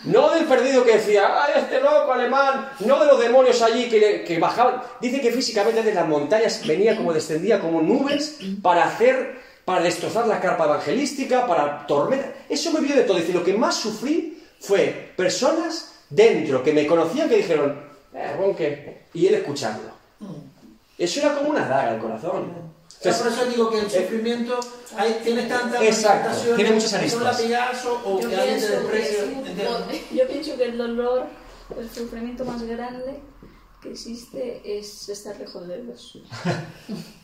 No 0.04 0.30
del 0.32 0.44
perdido 0.44 0.84
que 0.84 0.98
decía, 0.98 1.24
¡ay, 1.46 1.54
este 1.58 1.80
loco 1.80 2.12
alemán! 2.12 2.68
No 2.82 3.00
de 3.00 3.06
los 3.08 3.20
demonios 3.22 3.62
allí 3.62 3.88
que, 3.90 4.00
le- 4.00 4.24
que 4.26 4.40
bajaban. 4.40 4.82
Dice 5.00 5.22
que 5.22 5.32
físicamente 5.32 5.82
desde 5.84 5.94
las 5.96 6.08
montañas 6.08 6.62
venía 6.68 6.98
como 6.98 7.14
descendía 7.14 7.62
como 7.62 7.82
nubes 7.82 8.40
para 8.62 8.86
hacer, 8.86 9.42
para 9.66 9.84
destrozar 9.84 10.28
la 10.28 10.40
carpa 10.40 10.66
evangelística, 10.66 11.48
para 11.48 11.86
tormenta. 11.88 12.34
Eso 12.50 12.72
me 12.72 12.82
vio 12.82 12.96
de 12.96 13.04
todo. 13.04 13.18
Dice, 13.18 13.34
lo 13.34 13.44
que 13.44 13.54
más 13.54 13.76
sufrí 13.76 14.44
fue 14.60 15.14
personas 15.16 15.94
dentro 16.10 16.64
que 16.64 16.74
me 16.74 16.86
conocían 16.86 17.30
que 17.30 17.38
dijeron, 17.38 17.82
eh, 18.14 18.36
Bonke", 18.38 19.04
y 19.14 19.28
él 19.28 19.36
escucharlo. 19.36 19.92
Eso 20.98 21.20
era 21.20 21.36
como 21.36 21.50
una 21.50 21.68
daga 21.68 21.92
al 21.92 22.00
corazón. 22.00 22.74
O 22.88 23.04
sea, 23.04 23.18
por 23.18 23.28
eso 23.28 23.46
digo 23.46 23.70
que 23.70 23.80
el 23.80 23.90
sufrimiento 23.90 24.60
hay, 24.96 25.20
tiene 25.24 25.44
tantas 25.44 25.82
Exacto, 25.82 26.56
tiene 26.56 26.72
muchas 26.72 26.94
aristas. 26.94 27.86
o 28.06 28.22
Yo 28.22 28.30
que 28.30 28.36
pienso 28.38 28.68
que. 28.90 30.04
Yo 30.16 30.28
pienso 30.28 30.56
que 30.56 30.64
el 30.64 30.78
dolor, 30.78 31.26
el 31.78 31.90
sufrimiento 31.90 32.46
más 32.46 32.62
grande 32.64 33.20
que 33.82 33.92
existe 33.92 34.62
es 34.64 35.10
estar 35.10 35.38
lejos 35.38 35.68
de 35.68 35.82
Dios. 35.84 36.20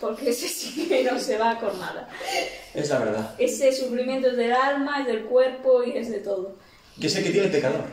Porque 0.00 0.30
ese 0.30 0.48
sí 0.48 0.86
que 0.86 1.04
no 1.04 1.18
se 1.18 1.38
va 1.38 1.58
con 1.58 1.78
nada. 1.80 2.08
Es 2.74 2.90
la 2.90 2.98
verdad. 2.98 3.34
Ese 3.38 3.72
sufrimiento 3.72 4.28
es 4.28 4.36
del 4.36 4.52
alma, 4.52 5.00
es 5.00 5.06
del 5.06 5.24
cuerpo 5.24 5.82
y 5.82 5.92
es 5.96 6.10
de 6.10 6.20
todo. 6.20 6.56
Que 7.00 7.06
es 7.06 7.16
el 7.16 7.24
que 7.24 7.30
tiene 7.30 7.46
el 7.46 7.52
pecador. 7.52 7.84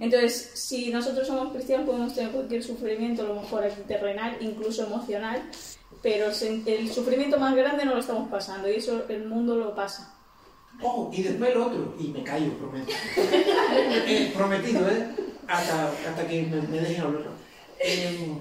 Entonces, 0.00 0.50
si 0.54 0.90
nosotros 0.90 1.26
somos 1.26 1.52
cristianos, 1.52 1.86
podemos 1.86 2.14
tener 2.14 2.32
cualquier 2.32 2.62
sufrimiento, 2.62 3.22
a 3.22 3.26
lo 3.26 3.40
mejor 3.40 3.64
aquí 3.64 3.80
terrenal, 3.86 4.36
incluso 4.40 4.84
emocional, 4.84 5.42
pero 6.02 6.26
el 6.26 6.92
sufrimiento 6.92 7.38
más 7.38 7.54
grande 7.54 7.84
no 7.84 7.94
lo 7.94 8.00
estamos 8.00 8.28
pasando 8.28 8.68
y 8.68 8.74
eso 8.74 9.04
el 9.08 9.26
mundo 9.26 9.56
lo 9.56 9.74
pasa. 9.74 10.12
Oh, 10.82 11.10
y 11.12 11.22
después 11.22 11.50
el 11.50 11.56
otro, 11.56 11.94
y 11.98 12.08
me 12.08 12.22
callo, 12.22 12.52
prometo. 12.58 12.92
Eh, 14.08 14.32
prometido, 14.36 14.86
¿eh? 14.90 15.08
Hasta, 15.48 15.88
hasta 15.88 16.28
que 16.28 16.42
me, 16.42 16.60
me 16.62 16.80
dejen 16.80 17.00
hablar. 17.00 17.22
Eh, 17.78 18.36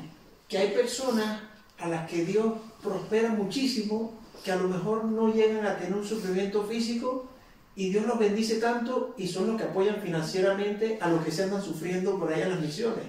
que 0.49 0.57
hay 0.57 0.67
personas 0.69 1.41
a 1.79 1.87
las 1.87 2.09
que 2.09 2.25
Dios 2.25 2.53
prospera 2.81 3.29
muchísimo, 3.29 4.13
que 4.43 4.51
a 4.51 4.55
lo 4.55 4.67
mejor 4.67 5.05
no 5.05 5.33
llegan 5.33 5.65
a 5.65 5.77
tener 5.77 5.93
un 5.93 6.05
sufrimiento 6.05 6.63
físico, 6.63 7.29
y 7.75 7.89
Dios 7.89 8.05
los 8.05 8.17
bendice 8.17 8.55
tanto 8.55 9.13
y 9.17 9.27
son 9.27 9.47
los 9.47 9.57
que 9.57 9.67
apoyan 9.67 10.01
financieramente 10.01 10.97
a 11.01 11.09
los 11.09 11.23
que 11.25 11.31
se 11.31 11.43
andan 11.43 11.61
sufriendo 11.61 12.17
por 12.17 12.31
ahí 12.31 12.41
en 12.41 12.51
las 12.51 12.61
misiones. 12.61 13.03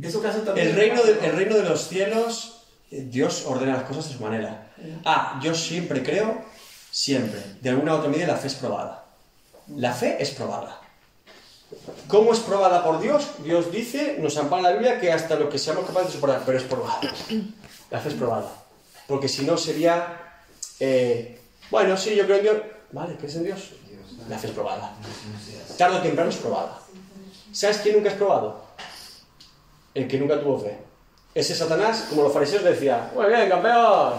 Eso 0.00 0.26
hace 0.26 0.40
también. 0.40 0.68
El 0.68 0.76
reino, 0.76 1.02
de, 1.02 1.12
el 1.26 1.36
reino 1.36 1.56
de 1.56 1.64
los 1.64 1.88
cielos, 1.88 2.62
eh, 2.90 3.06
Dios 3.10 3.44
ordena 3.46 3.74
las 3.74 3.84
cosas 3.84 4.08
de 4.08 4.14
su 4.14 4.22
manera. 4.22 4.72
Ah, 5.04 5.38
yo 5.42 5.54
siempre 5.54 6.02
creo, 6.02 6.42
siempre, 6.90 7.40
de 7.60 7.70
alguna 7.70 7.94
u 7.94 7.98
otra 7.98 8.08
medida 8.08 8.28
la 8.28 8.36
fe 8.36 8.46
es 8.46 8.54
probada. 8.54 9.04
La 9.76 9.92
fe 9.92 10.16
es 10.20 10.30
probada. 10.30 10.80
¿Cómo 12.08 12.32
es 12.32 12.40
probada 12.40 12.82
por 12.84 13.00
Dios? 13.00 13.28
Dios 13.44 13.70
dice, 13.70 14.16
nos 14.18 14.36
ampara 14.36 14.62
la 14.62 14.72
Biblia, 14.72 15.00
que 15.00 15.12
hasta 15.12 15.36
lo 15.36 15.48
que 15.48 15.58
seamos 15.58 15.86
capaces 15.86 16.08
de 16.08 16.14
soportar, 16.14 16.42
pero 16.44 16.58
es 16.58 16.64
probada. 16.64 17.00
La 17.90 18.00
fe 18.00 18.08
es 18.08 18.14
probada. 18.14 18.52
Porque 19.06 19.28
si 19.28 19.44
no 19.44 19.56
sería, 19.56 20.34
eh, 20.80 21.40
bueno, 21.70 21.96
sí, 21.96 22.14
yo 22.16 22.24
creo 22.24 22.36
en 22.38 22.42
Dios. 22.42 22.56
Vale, 22.92 23.16
¿crees 23.16 23.36
en 23.36 23.44
Dios? 23.44 23.70
La 24.28 24.38
fe 24.38 24.48
es 24.48 24.52
probada. 24.52 24.92
Tarde 25.76 25.98
o 25.98 26.02
temprano 26.02 26.30
es 26.30 26.36
probada. 26.36 26.78
¿Sabes 27.52 27.78
quién 27.78 27.96
nunca 27.96 28.10
es 28.10 28.16
probado? 28.16 28.64
El 29.94 30.06
que 30.06 30.18
nunca 30.18 30.40
tuvo 30.40 30.58
fe. 30.58 30.78
Ese 31.34 31.54
Satanás, 31.54 32.06
como 32.08 32.22
los 32.24 32.32
fariseos 32.32 32.64
decía, 32.64 33.10
muy 33.14 33.26
bien, 33.26 33.48
campeón, 33.48 34.14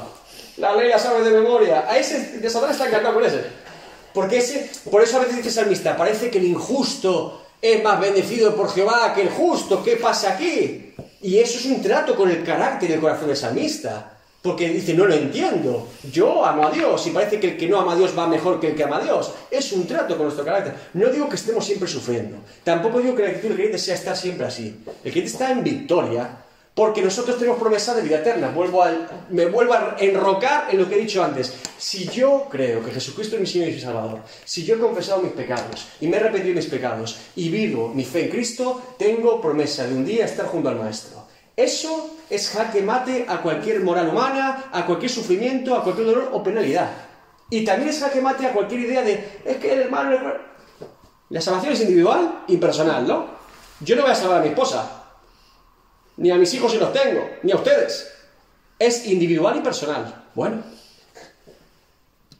la 0.57 0.75
ley 0.75 0.89
la 0.89 0.99
sabes 0.99 1.25
de 1.25 1.31
memoria. 1.31 1.85
A 1.89 1.97
ese 1.97 2.39
de 2.39 2.49
Satanás 2.49 2.75
está 2.75 2.87
encantado 2.87 3.15
con 3.15 3.25
ese. 3.25 3.43
Porque 4.13 4.37
ese, 4.37 4.69
por 4.89 5.01
eso 5.01 5.17
a 5.17 5.21
veces 5.21 5.37
dice 5.37 5.51
salmista, 5.51 5.95
parece 5.95 6.29
que 6.29 6.37
el 6.37 6.45
injusto 6.45 7.40
es 7.61 7.83
más 7.83 7.99
bendecido 7.99 8.55
por 8.55 8.71
Jehová 8.71 9.13
que 9.13 9.21
el 9.21 9.29
justo. 9.29 9.83
¿Qué 9.83 9.97
pasa 9.97 10.33
aquí? 10.33 10.93
Y 11.21 11.37
eso 11.37 11.59
es 11.59 11.65
un 11.65 11.81
trato 11.81 12.15
con 12.15 12.29
el 12.29 12.43
carácter 12.43 12.89
y 12.89 12.93
el 12.93 12.99
corazón 12.99 13.27
del 13.27 13.37
salmista. 13.37 14.17
Porque 14.41 14.69
dice, 14.69 14.95
no 14.95 15.05
lo 15.05 15.13
entiendo. 15.13 15.87
Yo 16.11 16.43
amo 16.43 16.67
a 16.67 16.71
Dios 16.71 17.05
y 17.05 17.11
parece 17.11 17.39
que 17.39 17.51
el 17.51 17.57
que 17.57 17.67
no 17.67 17.79
ama 17.79 17.93
a 17.93 17.95
Dios 17.95 18.17
va 18.17 18.25
mejor 18.25 18.59
que 18.59 18.69
el 18.69 18.75
que 18.75 18.83
ama 18.83 18.97
a 18.97 19.03
Dios. 19.03 19.31
Es 19.51 19.71
un 19.71 19.85
trato 19.85 20.17
con 20.17 20.25
nuestro 20.25 20.43
carácter. 20.43 20.73
No 20.95 21.09
digo 21.09 21.29
que 21.29 21.35
estemos 21.35 21.63
siempre 21.63 21.87
sufriendo. 21.87 22.37
Tampoco 22.63 22.99
digo 22.99 23.15
que 23.15 23.21
la 23.21 23.29
actitud 23.29 23.49
del 23.49 23.57
creyente 23.57 23.77
sea 23.77 23.93
estar 23.93 24.17
siempre 24.17 24.47
así. 24.47 24.83
El 25.03 25.11
creyente 25.11 25.31
está 25.31 25.51
en 25.51 25.63
victoria 25.63 26.37
porque 26.73 27.01
nosotros 27.01 27.37
tenemos 27.37 27.59
promesa 27.59 27.93
de 27.93 28.01
vida 28.01 28.17
eterna. 28.17 28.47
Me 29.29 29.45
vuelvo 29.47 29.73
a 29.73 29.95
enrocar 29.99 30.67
en 30.69 30.79
lo 30.79 30.87
que 30.87 30.95
he 30.95 30.99
dicho 30.99 31.23
antes. 31.23 31.53
Si 31.77 32.07
yo 32.07 32.47
creo 32.49 32.83
que 32.83 32.91
Jesucristo 32.91 33.35
es 33.35 33.41
mi 33.41 33.47
Señor 33.47 33.69
y 33.69 33.73
mi 33.73 33.79
Salvador, 33.79 34.19
si 34.45 34.63
yo 34.63 34.75
he 34.75 34.79
confesado 34.79 35.21
mis 35.21 35.33
pecados 35.33 35.87
y 35.99 36.07
me 36.07 36.17
he 36.17 36.19
arrepentido 36.19 36.49
de 36.49 36.61
mis 36.61 36.69
pecados 36.69 37.17
y 37.35 37.49
vivo 37.49 37.89
mi 37.89 38.05
fe 38.05 38.25
en 38.25 38.31
Cristo, 38.31 38.81
tengo 38.97 39.41
promesa 39.41 39.85
de 39.85 39.93
un 39.93 40.05
día 40.05 40.25
estar 40.25 40.45
junto 40.45 40.69
al 40.69 40.77
Maestro. 40.77 41.27
Eso 41.55 42.17
es 42.29 42.49
jaque 42.49 42.81
mate 42.81 43.25
a 43.27 43.41
cualquier 43.41 43.81
moral 43.81 44.09
humana, 44.09 44.69
a 44.71 44.85
cualquier 44.85 45.11
sufrimiento, 45.11 45.75
a 45.75 45.83
cualquier 45.83 46.07
dolor 46.07 46.29
o 46.31 46.41
penalidad. 46.41 46.89
Y 47.49 47.65
también 47.65 47.89
es 47.89 47.99
jaque 47.99 48.21
mate 48.21 48.45
a 48.45 48.53
cualquier 48.53 48.81
idea 48.81 49.01
de, 49.01 49.41
es 49.43 49.57
que 49.57 49.73
el 49.73 49.81
hermano... 49.81 50.11
el 50.11 50.15
hermano-". 50.17 50.51
La 51.29 51.39
salvación 51.39 51.73
es 51.73 51.81
individual 51.81 52.43
y 52.47 52.57
personal, 52.57 53.07
¿no? 53.07 53.25
Yo 53.79 53.95
no 53.95 54.01
voy 54.01 54.11
a 54.11 54.15
salvar 54.15 54.39
a 54.39 54.41
mi 54.41 54.49
esposa, 54.49 55.00
ni 56.21 56.29
a 56.29 56.35
mis 56.35 56.53
hijos 56.53 56.71
si 56.71 56.77
los 56.77 56.93
tengo, 56.93 57.27
ni 57.41 57.51
a 57.51 57.55
ustedes. 57.55 58.07
Es 58.77 59.05
individual 59.07 59.57
y 59.57 59.61
personal. 59.61 60.23
Bueno, 60.35 60.63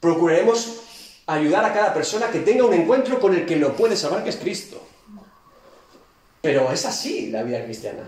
procuraremos 0.00 0.80
ayudar 1.26 1.64
a 1.64 1.72
cada 1.72 1.92
persona 1.92 2.28
que 2.30 2.40
tenga 2.40 2.64
un 2.64 2.74
encuentro 2.74 3.18
con 3.20 3.34
el 3.34 3.44
que 3.44 3.56
lo 3.56 3.76
puede 3.76 3.96
salvar, 3.96 4.22
que 4.22 4.30
es 4.30 4.36
Cristo. 4.36 4.80
Pero 6.40 6.72
es 6.72 6.84
así 6.86 7.30
la 7.30 7.42
vida 7.42 7.64
cristiana. 7.64 8.02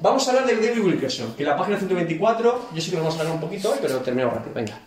Vamos 0.00 0.26
a 0.26 0.30
hablar 0.30 0.46
de 0.46 0.56
David 0.68 0.84
Wilkerson, 0.84 1.34
que 1.36 1.42
en 1.42 1.48
la 1.48 1.56
página 1.56 1.78
124, 1.78 2.68
yo 2.74 2.80
sé 2.80 2.90
que 2.90 2.96
nos 2.96 3.04
vamos 3.04 3.16
a 3.18 3.20
hablar 3.22 3.34
un 3.36 3.40
poquito 3.40 3.70
hoy, 3.70 3.78
pero 3.80 3.98
terminamos 3.98 4.34
rápido, 4.36 4.54
venga. 4.54 4.78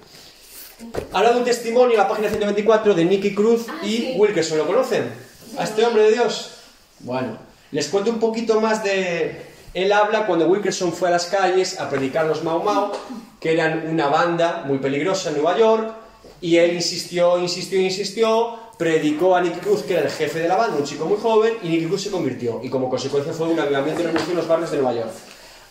Habla 1.14 1.32
de 1.32 1.38
un 1.40 1.46
testimonio 1.46 1.92
en 1.92 1.98
la 2.00 2.08
página 2.08 2.28
124 2.30 2.94
de 2.94 3.06
Nicky 3.06 3.34
Cruz 3.34 3.66
Ah, 3.70 3.80
y 3.84 3.90
sí. 3.98 4.14
Wilkerson. 4.18 4.58
¿Lo 4.58 4.68
conocen? 4.68 5.10
¿A 5.58 5.64
este 5.64 5.86
hombre 5.86 6.04
de 6.04 6.12
Dios? 6.14 6.52
Bueno, 7.00 7.38
les 7.72 7.88
cuento 7.88 8.10
un 8.12 8.20
poquito 8.20 8.60
más 8.60 8.84
de... 8.84 9.55
Él 9.76 9.92
habla 9.92 10.26
cuando 10.26 10.48
Wilkerson 10.48 10.94
fue 10.94 11.10
a 11.10 11.12
las 11.12 11.26
calles 11.26 11.82
a 11.82 11.90
predicar 11.90 12.26
los 12.26 12.44
Mau 12.46 12.64
Mau, 12.64 12.94
que 13.42 13.52
eran 13.52 13.90
una 13.90 14.08
banda 14.08 14.64
muy 14.66 14.78
peligrosa 14.78 15.30
en 15.30 15.36
Nueva 15.36 15.58
York, 15.58 15.94
y 16.40 16.56
él 16.56 16.76
insistió, 16.76 17.38
insistió, 17.38 17.82
insistió, 17.82 18.58
predicó 18.78 19.36
a 19.36 19.42
Nicky 19.42 19.60
Cruz, 19.60 19.84
que 19.84 19.96
era 19.96 20.04
el 20.04 20.10
jefe 20.10 20.40
de 20.40 20.48
la 20.48 20.56
banda, 20.56 20.78
un 20.78 20.86
chico 20.86 21.06
muy 21.06 21.18
joven, 21.18 21.56
y 21.62 21.68
Nicky 21.68 21.88
Cruz 21.88 22.04
se 22.04 22.10
convirtió, 22.10 22.62
y 22.64 22.70
como 22.70 22.90
consecuencia 22.90 23.34
fue 23.34 23.50
un 23.50 23.60
avivamiento 23.60 24.02
en 24.02 24.36
los 24.36 24.48
barrios 24.48 24.72
de 24.72 24.78
Nueva 24.78 24.94
York. 24.94 25.12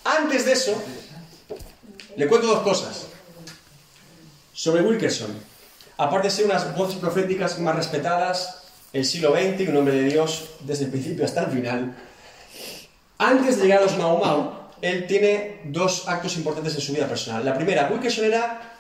Antes 0.04 0.44
de 0.44 0.52
eso, 0.52 0.74
le 2.14 2.28
cuento 2.28 2.46
dos 2.46 2.60
cosas 2.60 3.06
sobre 4.52 4.82
Wilkerson. 4.82 5.30
Aparte 5.96 6.28
de 6.28 6.34
ser 6.34 6.44
unas 6.44 6.76
voces 6.76 6.96
proféticas 6.96 7.58
más 7.58 7.74
respetadas, 7.74 8.64
el 8.92 9.06
siglo 9.06 9.32
XX, 9.32 9.66
un 9.70 9.78
hombre 9.78 9.94
de 9.94 10.10
Dios 10.10 10.50
desde 10.60 10.84
el 10.84 10.90
principio 10.90 11.24
hasta 11.24 11.44
el 11.44 11.50
final. 11.52 11.96
Antes 13.18 13.58
de 13.58 13.64
llegar 13.64 13.78
a 13.78 13.82
los 13.82 13.96
Mau 13.96 14.18
Mau, 14.18 14.52
él 14.82 15.06
tiene 15.06 15.60
dos 15.64 16.08
actos 16.08 16.36
importantes 16.36 16.74
en 16.74 16.80
su 16.80 16.92
vida 16.92 17.06
personal. 17.06 17.44
La 17.44 17.54
primera, 17.54 17.88
Wilkerson 17.90 18.24
era 18.24 18.76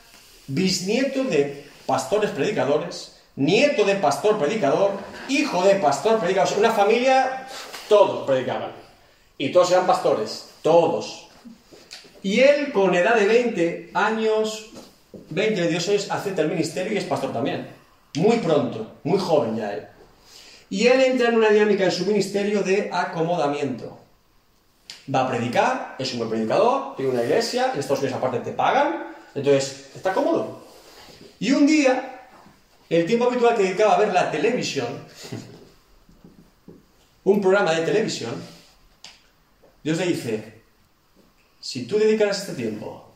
bisnieto 0.48 1.24
de 1.24 1.64
pastores 1.86 2.30
predicadores, 2.30 3.16
nieto 3.36 3.84
de 3.84 3.94
pastor 3.96 4.38
predicador, 4.38 4.92
hijo 5.28 5.62
de 5.62 5.76
pastor 5.76 6.18
predicador. 6.18 6.58
Una 6.58 6.72
familia, 6.72 7.46
todos 7.88 8.26
predicaban. 8.26 8.72
Y 9.38 9.50
todos 9.50 9.70
eran 9.70 9.86
pastores, 9.86 10.48
todos. 10.62 11.28
Y 12.22 12.40
él, 12.40 12.72
con 12.72 12.94
edad 12.94 13.16
de 13.16 13.26
20 13.26 13.90
años, 13.94 14.70
20, 15.30 15.60
22 15.60 15.88
años, 15.88 16.10
acepta 16.10 16.42
el 16.42 16.48
ministerio 16.48 16.92
y 16.92 16.96
es 16.96 17.04
pastor 17.04 17.32
también. 17.32 17.68
Muy 18.16 18.38
pronto, 18.38 18.94
muy 19.04 19.18
joven 19.18 19.56
ya 19.56 19.74
él. 19.74 19.86
Y 20.70 20.86
él 20.86 21.00
entra 21.02 21.28
en 21.28 21.36
una 21.36 21.50
dinámica 21.50 21.84
en 21.84 21.92
su 21.92 22.04
ministerio 22.06 22.62
de 22.62 22.90
acomodamiento. 22.92 24.03
Va 25.12 25.24
a 25.24 25.28
predicar, 25.28 25.96
es 25.98 26.12
un 26.12 26.18
buen 26.18 26.30
predicador, 26.30 26.96
tiene 26.96 27.12
una 27.12 27.22
iglesia, 27.22 27.72
en 27.72 27.80
Estados 27.80 28.00
Unidos 28.00 28.16
aparte 28.16 28.38
te 28.40 28.52
pagan, 28.52 29.14
entonces 29.34 29.90
está 29.94 30.12
cómodo. 30.12 30.64
Y 31.38 31.52
un 31.52 31.66
día, 31.66 32.28
el 32.88 33.04
tiempo 33.04 33.26
habitual 33.26 33.56
que 33.56 33.64
dedicaba 33.64 33.94
a 33.96 33.98
ver 33.98 34.12
la 34.14 34.30
televisión, 34.30 34.86
un 37.24 37.40
programa 37.40 37.72
de 37.72 37.84
televisión, 37.84 38.34
Dios 39.82 39.98
le 39.98 40.06
dice, 40.06 40.62
si 41.60 41.86
tú 41.86 41.98
dedicaras 41.98 42.40
este 42.40 42.54
tiempo 42.54 43.12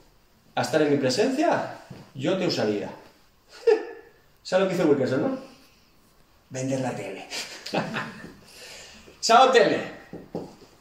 a 0.55 0.63
estar 0.63 0.83
en 0.83 0.91
mi 0.91 0.97
presencia, 0.97 1.79
yo 2.15 2.37
te 2.37 2.47
usaría. 2.47 2.91
¿Sabes 4.43 4.65
lo 4.65 4.69
que 4.69 4.75
hizo 4.75 4.89
Wilkerson, 4.89 5.23
no? 5.23 5.39
Vender 6.51 6.81
la 6.81 6.95
tele. 6.95 7.27
Chao 9.21 9.51
tele. 9.51 9.99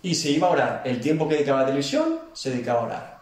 Y 0.07 0.15
se 0.15 0.29
iba 0.29 0.47
a 0.47 0.51
orar. 0.51 0.81
El 0.85 1.01
tiempo 1.01 1.27
que 1.27 1.35
dedicaba 1.35 1.59
a 1.59 1.61
la 1.63 1.67
televisión, 1.67 2.21
se 2.31 2.51
dedicaba 2.51 2.79
a 2.79 2.83
orar. 2.83 3.19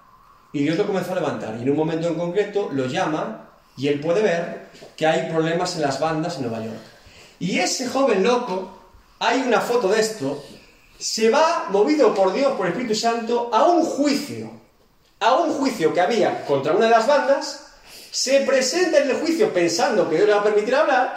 Y 0.54 0.60
Dios 0.60 0.78
lo 0.78 0.86
comenzó 0.86 1.14
a 1.14 1.16
levantar. 1.16 1.56
Y 1.58 1.64
en 1.64 1.72
un 1.72 1.78
momento 1.78 2.08
en 2.08 2.14
concreto 2.14 2.70
lo 2.72 2.86
llama 2.86 3.50
y 3.76 3.88
él 3.88 4.00
puede 4.00 4.22
ver 4.22 4.68
que 4.96 5.08
hay 5.08 5.32
problemas 5.32 5.76
en 5.76 5.82
las 5.82 6.00
bandas 6.00 6.36
en 6.36 6.44
Nueva 6.44 6.64
York. 6.64 6.78
Y 7.40 7.58
ese 7.58 7.88
joven 7.88 8.24
loco, 8.24 8.70
hay 9.18 9.42
una 9.42 9.62
foto 9.62 9.88
de 9.88 10.00
esto, 10.00 10.44
se 11.00 11.32
va, 11.32 11.70
movido 11.72 12.14
por 12.14 12.32
Dios, 12.32 12.54
por 12.54 12.68
el 12.68 12.74
Espíritu 12.74 12.94
Santo, 12.94 13.50
a 13.52 13.64
un 13.64 13.84
juicio. 13.84 14.52
A 15.22 15.34
un 15.38 15.54
juicio 15.54 15.92
que 15.92 16.02
había 16.02 16.46
contra 16.46 16.74
una 16.74 16.86
de 16.86 16.92
las 16.92 17.08
bandas, 17.08 17.66
se 18.12 18.42
presenta 18.42 19.00
en 19.00 19.10
el 19.10 19.16
juicio 19.16 19.52
pensando 19.52 20.08
que 20.08 20.18
Dios 20.18 20.28
le 20.28 20.36
va 20.36 20.42
a 20.42 20.44
permitir 20.44 20.76
hablar, 20.76 21.16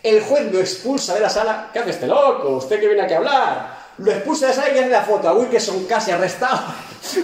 el 0.00 0.22
juez 0.22 0.52
lo 0.52 0.60
expulsa 0.60 1.14
de 1.14 1.20
la 1.20 1.28
sala. 1.28 1.70
¿Qué 1.72 1.80
hace 1.80 1.90
este 1.90 2.06
loco? 2.06 2.50
¿Usted 2.50 2.78
que 2.78 2.86
viene 2.86 3.02
aquí 3.02 3.14
a 3.14 3.18
hablar? 3.18 3.71
Lo 3.98 4.10
expulsa 4.10 4.48
de 4.48 4.54
sala 4.54 4.74
y 4.74 4.78
hace 4.78 4.88
la 4.88 5.02
foto 5.02 5.28
a 5.28 5.34
Wilkerson 5.34 5.84
casi 5.84 6.10
arrestado 6.10 6.60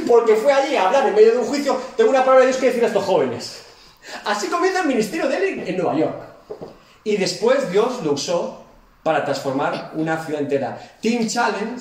porque 0.07 0.37
fue 0.37 0.53
allí 0.53 0.77
a 0.77 0.87
hablar 0.87 1.09
en 1.09 1.15
medio 1.15 1.33
de 1.33 1.39
un 1.39 1.47
juicio. 1.47 1.81
Tengo 1.97 2.11
una 2.11 2.21
palabra 2.21 2.41
de 2.41 2.47
Dios 2.47 2.61
que 2.61 2.67
decir 2.67 2.85
a 2.85 2.89
estos 2.89 3.05
jóvenes. 3.05 3.63
Así 4.25 4.49
comienza 4.49 4.81
el 4.81 4.89
ministerio 4.89 5.29
de 5.29 5.37
él 5.37 5.69
en 5.69 5.77
Nueva 5.77 5.97
York. 5.97 6.17
Y 7.05 7.17
después 7.17 7.71
Dios 7.71 8.03
lo 8.03 8.13
usó 8.13 8.65
para 9.03 9.25
transformar 9.25 9.93
una 9.95 10.23
ciudad 10.25 10.43
entera. 10.43 10.79
Team 11.01 11.27
Challenge 11.27 11.81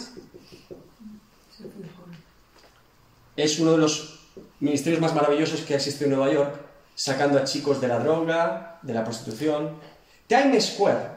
es 3.36 3.60
uno 3.60 3.72
de 3.74 3.78
los 3.78 4.20
ministerios 4.60 5.02
más 5.02 5.14
maravillosos 5.14 5.62
que 5.62 5.76
existe 5.76 6.06
en 6.06 6.12
Nueva 6.12 6.32
York, 6.32 6.56
sacando 6.96 7.38
a 7.38 7.44
chicos 7.44 7.80
de 7.82 7.88
la 7.88 8.00
droga, 8.00 8.80
de 8.82 8.94
la 8.94 9.04
prostitución. 9.04 9.80
Times 10.28 10.74
Square, 10.74 11.17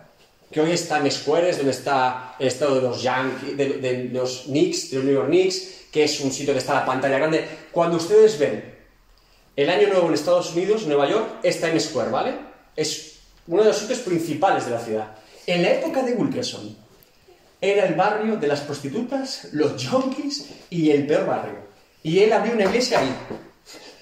que 0.51 0.61
hoy 0.61 0.73
es 0.73 0.89
Times 0.89 1.15
Square, 1.15 1.51
es 1.51 1.57
donde 1.57 1.73
está 1.73 2.35
el 2.39 2.49
estado 2.49 2.75
de 2.77 2.83
los 2.83 3.03
Yankees, 3.03 3.57
de, 3.57 3.69
de 3.79 4.05
los 4.13 4.43
Knicks, 4.47 4.91
de 4.91 4.97
los 4.97 5.05
New 5.05 5.15
York 5.15 5.29
Knicks, 5.29 5.63
que 5.93 6.05
es 6.05 6.21
un 6.21 6.33
sitio 6.33 6.53
que 6.53 6.59
está 6.59 6.75
la 6.75 6.87
pantalla 6.87 7.19
grande. 7.19 7.47
Cuando 7.71 7.97
ustedes 7.97 8.39
ven 8.39 8.75
el 9.57 9.71
Año 9.71 9.89
Nuevo 9.89 10.09
en 10.09 10.15
Estados 10.15 10.55
Unidos, 10.55 10.87
Nueva 10.87 11.09
York, 11.09 11.41
es 11.43 11.61
Times 11.61 11.85
Square, 11.85 12.11
¿vale? 12.11 12.35
Es 12.75 13.19
uno 13.47 13.63
de 13.63 13.69
los 13.69 13.79
sitios 13.79 14.01
principales 14.01 14.65
de 14.65 14.71
la 14.71 14.81
ciudad. 14.81 15.17
En 15.47 15.63
la 15.63 15.73
época 15.73 16.03
de 16.03 16.13
Wilkerson, 16.13 16.77
era 17.61 17.85
el 17.87 17.95
barrio 17.95 18.37
de 18.37 18.49
las 18.49 18.61
prostitutas, 18.61 19.49
los 19.53 19.87
junkies 19.87 20.47
y 20.71 20.91
el 20.91 21.07
peor 21.07 21.27
barrio. 21.27 21.59
Y 22.03 22.21
él 22.21 22.33
abrió 22.33 22.55
una 22.55 22.65
iglesia 22.65 23.01
ahí. 23.01 23.15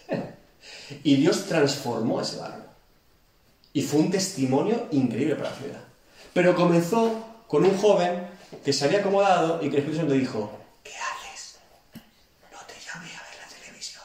Y 1.04 1.16
Dios 1.16 1.44
transformó 1.44 2.22
ese 2.22 2.38
barrio. 2.38 2.64
Y 3.74 3.82
fue 3.82 4.00
un 4.00 4.10
testimonio 4.10 4.86
increíble 4.90 5.36
para 5.36 5.50
la 5.50 5.56
ciudad. 5.56 5.87
Pero 6.38 6.54
comenzó 6.54 7.42
con 7.48 7.64
un 7.64 7.76
joven 7.76 8.28
que 8.64 8.72
se 8.72 8.84
había 8.84 9.00
acomodado 9.00 9.56
y 9.60 9.62
que 9.62 9.78
el 9.78 9.78
Espíritu 9.78 9.96
Santo 9.96 10.14
dijo, 10.14 10.56
¿qué 10.84 10.92
haces? 10.92 11.58
No 12.52 12.58
te 12.64 12.74
llamé 12.74 13.08
a 13.08 13.22
ver 13.24 13.40
la 13.42 13.58
televisión. 13.58 14.04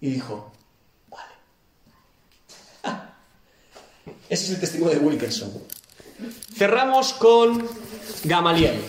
Y 0.00 0.10
dijo, 0.10 0.52
vale. 1.08 1.30
Ese 4.28 4.46
es 4.46 4.50
el 4.50 4.58
testimonio 4.58 4.98
de 4.98 5.06
Wilkerson. 5.06 5.52
Cerramos 6.56 7.12
con 7.12 7.68
Gamaliel. 8.24 8.82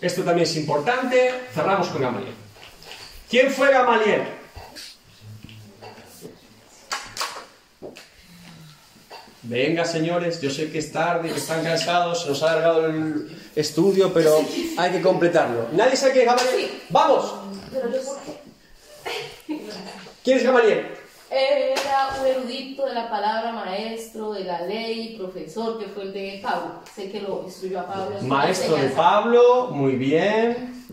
Esto 0.00 0.24
también 0.24 0.48
es 0.48 0.56
importante. 0.56 1.50
Cerramos 1.54 1.86
con 1.86 2.02
Gamaliel. 2.02 2.34
¿Quién 3.30 3.52
fue 3.52 3.70
Gamaliel? 3.70 4.26
Venga, 9.44 9.84
señores, 9.84 10.40
yo 10.40 10.48
sé 10.48 10.70
que 10.70 10.78
es 10.78 10.90
tarde, 10.90 11.28
que 11.30 11.38
están 11.38 11.62
cansados, 11.62 12.22
se 12.22 12.28
nos 12.30 12.42
ha 12.42 12.52
alargado 12.52 12.86
el 12.86 13.28
estudio, 13.54 14.10
pero 14.12 14.38
hay 14.78 14.90
que 14.92 15.02
completarlo. 15.02 15.66
¿Nadie 15.72 15.96
sabe 15.96 16.12
quién 16.12 16.28
es 16.28 16.34
Gamaliel? 16.34 16.70
¡Vamos! 16.88 17.34
¿Quién 20.24 20.38
es 20.38 20.44
Gamaliel? 20.44 20.86
Era 21.30 22.16
un 22.20 22.26
erudito 22.26 22.86
de 22.86 22.94
la 22.94 23.10
palabra, 23.10 23.52
maestro 23.52 24.32
de 24.32 24.44
la 24.44 24.62
ley, 24.62 25.16
profesor, 25.18 25.78
que 25.78 25.86
fue 25.86 26.04
el 26.04 26.12
de 26.14 26.40
Pablo. 26.42 26.76
Sé 26.94 27.10
que 27.10 27.20
lo 27.20 27.42
instruyó 27.44 27.80
a 27.80 27.86
Pablo. 27.86 28.16
Maestro 28.22 28.76
de. 28.76 28.88
Pablo, 28.90 29.68
muy 29.72 29.96
bien. 29.96 30.86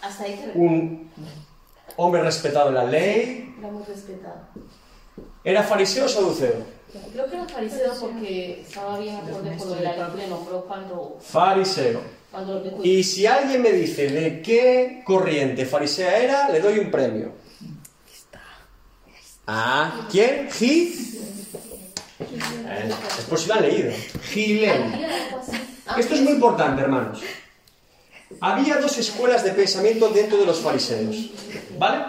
Hasta 0.00 0.24
ahí 0.24 0.34
que 0.34 0.58
Un 0.58 1.10
hombre 1.96 2.22
respetado 2.22 2.70
en 2.70 2.74
la 2.74 2.84
ley. 2.84 3.54
era 3.58 3.68
muy 3.68 3.84
respetado. 3.84 4.40
¿Era 5.44 5.62
fariseo 5.62 6.06
o 6.06 6.08
saduceo? 6.08 6.77
Creo 7.12 7.28
que 7.28 7.36
era 7.36 7.46
fariseo 7.46 7.92
porque 8.00 8.62
estaba 8.66 8.98
bien 8.98 9.16
acorde 9.16 9.56
con 9.56 9.68
lo 9.68 9.74
del 9.74 9.90
pleno, 10.14 10.42
pero 10.44 10.64
cuando, 10.64 11.18
Fariseo. 11.20 12.00
cuando 12.30 12.60
lo 12.60 12.84
Y 12.84 13.04
si 13.04 13.26
alguien 13.26 13.60
me 13.60 13.72
dice 13.72 14.08
de 14.08 14.40
qué 14.40 15.02
corriente 15.04 15.66
farisea 15.66 16.18
era, 16.18 16.48
le 16.48 16.60
doy 16.60 16.78
un 16.78 16.90
premio. 16.90 17.32
Ah, 19.46 20.06
¿quién? 20.10 20.48
¿Gi? 20.50 20.94
Eh, 22.20 22.90
Es 23.18 23.24
por 23.24 23.38
si 23.38 23.48
lo 23.48 23.54
han 23.54 23.62
leído. 23.62 23.92
Gilel. 24.30 25.06
Esto 25.96 26.14
es 26.14 26.20
muy 26.22 26.32
importante, 26.32 26.82
hermanos. 26.82 27.20
Había 28.40 28.76
dos 28.76 28.96
escuelas 28.98 29.42
de 29.44 29.52
pensamiento 29.52 30.08
dentro 30.08 30.38
de 30.38 30.46
los 30.46 30.58
fariseos. 30.60 31.30
¿Vale? 31.78 32.04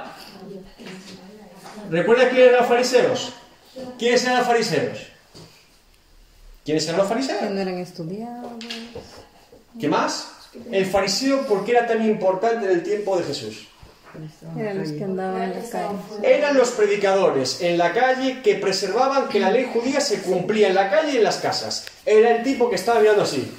¿Recuerda 1.89 2.29
quiénes 2.29 2.47
eran 2.49 2.59
los 2.59 2.67
fariseos? 2.69 3.33
¿Quiénes 3.97 4.23
eran 4.23 4.37
los 4.37 4.47
fariseos? 4.47 4.99
¿Quiénes 6.65 6.85
eran 6.87 6.97
los 6.99 7.09
fariseos? 7.09 7.51
no 7.51 7.59
eran 7.59 7.77
estudiados. 7.77 8.51
¿Qué 9.79 9.87
más? 9.87 10.29
El 10.71 10.85
fariseo, 10.85 11.45
¿por 11.47 11.63
qué 11.63 11.71
era 11.71 11.87
tan 11.87 12.03
importante 12.03 12.65
en 12.65 12.71
el 12.71 12.83
tiempo 12.83 13.17
de 13.17 13.23
Jesús? 13.23 13.67
Eran 14.57 14.79
los 14.79 14.91
que 14.91 15.03
andaban 15.03 15.43
en 15.43 15.49
la 15.51 15.69
calle. 15.69 15.97
Eran 16.23 16.57
los 16.57 16.71
predicadores 16.71 17.61
en 17.61 17.77
la 17.77 17.93
calle 17.93 18.41
que 18.41 18.55
preservaban 18.55 19.29
que 19.29 19.39
la 19.39 19.51
ley 19.51 19.69
judía 19.71 20.01
se 20.01 20.21
cumplía 20.21 20.69
en 20.69 20.75
la 20.75 20.89
calle 20.89 21.13
y 21.13 21.17
en 21.17 21.23
las 21.23 21.37
casas. 21.37 21.85
Era 22.05 22.35
el 22.35 22.43
tipo 22.43 22.69
que 22.69 22.75
estaba 22.75 22.99
mirando 22.99 23.21
así. 23.21 23.51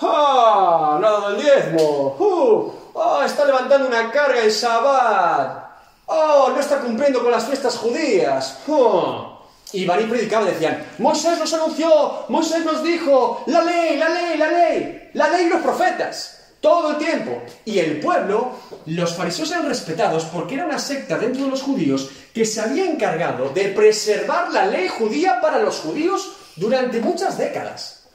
¡Ah! 0.00 0.98
¡No 1.00 1.06
ha 1.06 1.10
dado 1.10 1.36
el 1.36 1.42
diezmo! 1.42 2.16
¡Uh! 2.18 2.72
¡Ah! 2.98 3.22
Está 3.24 3.44
levantando 3.44 3.86
una 3.86 4.10
carga 4.10 4.42
en 4.42 4.50
Sabbat. 4.50 5.64
¡Oh! 6.06 6.50
No 6.52 6.58
está 6.58 6.80
cumpliendo 6.80 7.22
con 7.22 7.30
las 7.30 7.44
fiestas 7.46 7.76
judías. 7.76 8.58
¡Oh! 8.66 9.29
Y 9.72 9.84
van 9.84 10.00
y 10.00 10.04
predicaban 10.04 10.48
decían, 10.48 10.84
Moisés 10.98 11.38
nos 11.38 11.52
anunció, 11.54 12.24
Moisés 12.28 12.64
nos 12.64 12.82
dijo, 12.82 13.44
la 13.46 13.62
ley, 13.62 13.96
la 13.96 14.08
ley, 14.08 14.36
la 14.36 14.50
ley, 14.50 15.10
la 15.14 15.28
ley 15.28 15.46
y 15.46 15.48
los 15.48 15.60
profetas. 15.60 16.38
Todo 16.60 16.90
el 16.90 16.98
tiempo. 16.98 17.42
Y 17.64 17.78
el 17.78 18.00
pueblo, 18.00 18.52
los 18.86 19.14
fariseos 19.14 19.50
eran 19.50 19.68
respetados 19.68 20.24
porque 20.26 20.54
era 20.54 20.66
una 20.66 20.78
secta 20.78 21.16
dentro 21.16 21.44
de 21.44 21.50
los 21.50 21.62
judíos 21.62 22.10
que 22.34 22.44
se 22.44 22.60
había 22.60 22.84
encargado 22.84 23.48
de 23.50 23.68
preservar 23.68 24.50
la 24.52 24.66
ley 24.66 24.88
judía 24.88 25.40
para 25.40 25.58
los 25.58 25.78
judíos 25.78 26.32
durante 26.56 27.00
muchas 27.00 27.38
décadas. 27.38 28.08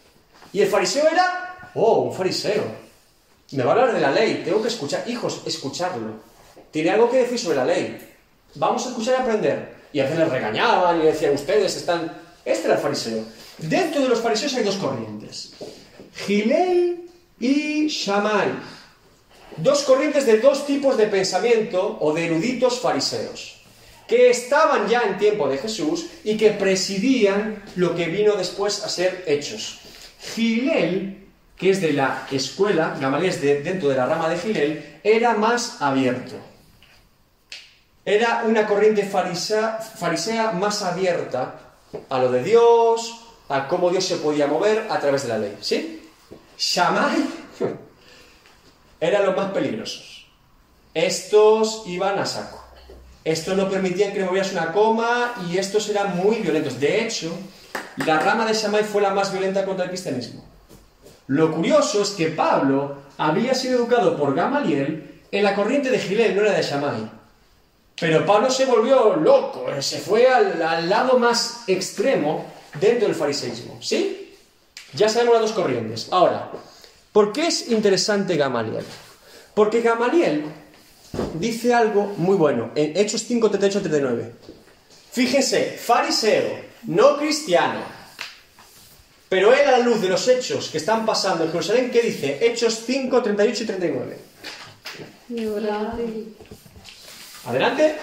Y 0.53 0.61
el 0.61 0.67
fariseo 0.67 1.07
era, 1.09 1.71
oh, 1.73 2.01
un 2.01 2.13
fariseo. 2.13 2.63
Me 3.51 3.63
va 3.63 3.71
a 3.71 3.73
hablar 3.73 3.93
de 3.93 4.01
la 4.01 4.11
ley, 4.11 4.41
tengo 4.45 4.61
que 4.61 4.67
escuchar. 4.67 5.03
Hijos, 5.07 5.41
escucharlo. 5.45 6.13
Tiene 6.71 6.91
algo 6.91 7.09
que 7.09 7.17
decir 7.17 7.39
sobre 7.39 7.57
la 7.57 7.65
ley. 7.65 7.97
Vamos 8.55 8.85
a 8.85 8.89
escuchar 8.89 9.15
y 9.17 9.21
aprender. 9.21 9.74
Y 9.95 10.01
a 10.01 10.03
veces 10.03 10.19
les 10.19 10.29
regañaban 10.29 11.01
y 11.01 11.05
decían, 11.05 11.33
ustedes 11.33 11.77
están... 11.77 12.11
Este 12.43 12.65
era 12.65 12.75
el 12.75 12.81
fariseo. 12.81 13.23
Dentro 13.59 14.01
de 14.01 14.09
los 14.09 14.19
fariseos 14.19 14.53
hay 14.55 14.65
dos 14.65 14.75
corrientes. 14.75 15.53
Gilel 16.13 17.09
y 17.39 17.87
Shammai. 17.87 18.49
Dos 19.55 19.83
corrientes 19.83 20.25
de 20.25 20.39
dos 20.39 20.67
tipos 20.67 20.97
de 20.97 21.07
pensamiento 21.07 21.97
o 22.01 22.13
de 22.13 22.25
eruditos 22.25 22.81
fariseos, 22.81 23.61
que 24.05 24.29
estaban 24.29 24.89
ya 24.89 25.03
en 25.03 25.17
tiempo 25.17 25.47
de 25.47 25.59
Jesús 25.59 26.07
y 26.25 26.35
que 26.35 26.51
presidían 26.51 27.63
lo 27.77 27.95
que 27.95 28.07
vino 28.07 28.35
después 28.35 28.83
a 28.83 28.89
ser 28.89 29.23
hechos. 29.27 29.79
Gilel, 30.19 31.25
que 31.55 31.69
es 31.69 31.79
de 31.79 31.93
la 31.93 32.27
escuela, 32.33 32.97
Gamaliel 32.99 33.29
es 33.29 33.41
de, 33.41 33.61
dentro 33.61 33.87
de 33.87 33.95
la 33.95 34.07
rama 34.07 34.27
de 34.27 34.39
Gilel, 34.39 34.99
era 35.05 35.35
más 35.35 35.81
abierto. 35.81 36.35
Era 38.05 38.43
una 38.45 38.67
corriente 38.67 39.03
farisea, 39.03 39.79
farisea 39.79 40.51
más 40.51 40.83
abierta 40.83 41.55
a 42.07 42.19
lo 42.19 42.31
de 42.31 42.43
Dios, 42.43 43.21
a 43.49 43.67
cómo 43.67 43.89
Dios 43.89 44.05
se 44.05 44.17
podía 44.17 44.45
mover 44.45 44.87
a 44.91 44.99
través 44.99 45.23
de 45.23 45.29
la 45.29 45.39
ley. 45.39 45.57
¿Sí? 45.59 46.07
Shammai 46.55 47.25
eran 48.99 49.25
los 49.25 49.35
más 49.35 49.51
peligrosos. 49.51 50.27
Estos 50.93 51.83
iban 51.87 52.19
a 52.19 52.27
saco. 52.27 52.63
Estos 53.23 53.57
no 53.57 53.69
permitían 53.69 54.13
que 54.13 54.19
le 54.19 54.25
movieras 54.25 54.51
una 54.51 54.71
coma 54.71 55.33
y 55.49 55.57
estos 55.57 55.89
eran 55.89 56.15
muy 56.15 56.37
violentos. 56.37 56.79
De 56.79 57.03
hecho, 57.03 57.35
la 57.97 58.19
rama 58.19 58.45
de 58.45 58.53
Shammai 58.53 58.83
fue 58.83 59.01
la 59.01 59.09
más 59.09 59.31
violenta 59.31 59.65
contra 59.65 59.85
el 59.85 59.89
cristianismo. 59.89 60.45
Lo 61.27 61.51
curioso 61.51 62.03
es 62.03 62.11
que 62.11 62.27
Pablo 62.27 62.97
había 63.17 63.55
sido 63.55 63.79
educado 63.79 64.15
por 64.15 64.35
Gamaliel 64.35 65.23
en 65.31 65.43
la 65.43 65.55
corriente 65.55 65.89
de 65.89 65.97
Gilel, 65.97 66.35
no 66.35 66.43
era 66.43 66.51
de 66.51 66.61
Shammai. 66.61 67.09
Pero 67.99 68.25
Pablo 68.25 68.49
se 68.49 68.65
volvió 68.65 69.15
loco, 69.15 69.67
se 69.79 69.99
fue 69.99 70.27
al, 70.27 70.61
al 70.61 70.89
lado 70.89 71.17
más 71.17 71.63
extremo 71.67 72.45
dentro 72.79 73.07
del 73.07 73.15
fariseísmo. 73.15 73.77
¿Sí? 73.81 74.35
Ya 74.93 75.09
sabemos 75.09 75.35
las 75.35 75.43
dos 75.43 75.51
corrientes. 75.53 76.07
Ahora, 76.11 76.51
¿por 77.11 77.31
qué 77.31 77.47
es 77.47 77.69
interesante 77.69 78.35
Gamaliel? 78.35 78.85
Porque 79.53 79.81
Gamaliel 79.81 80.45
dice 81.39 81.73
algo 81.73 82.13
muy 82.17 82.35
bueno 82.35 82.71
en 82.75 82.97
Hechos 82.97 83.23
5, 83.27 83.49
38, 83.49 83.79
39. 83.81 84.31
Fíjense, 85.11 85.77
fariseo, 85.77 86.59
no 86.83 87.17
cristiano, 87.17 87.79
pero 89.29 89.53
él 89.53 89.67
a 89.67 89.71
la 89.71 89.79
luz 89.79 90.01
de 90.01 90.09
los 90.09 90.27
hechos 90.27 90.69
que 90.69 90.77
están 90.77 91.05
pasando 91.05 91.45
en 91.45 91.51
Jerusalén, 91.51 91.89
¿qué 91.91 92.01
dice? 92.01 92.37
Hechos 92.41 92.83
5, 92.85 93.23
38 93.23 93.63
y 93.63 93.65
39. 93.65 94.17
Adelante. 97.45 97.95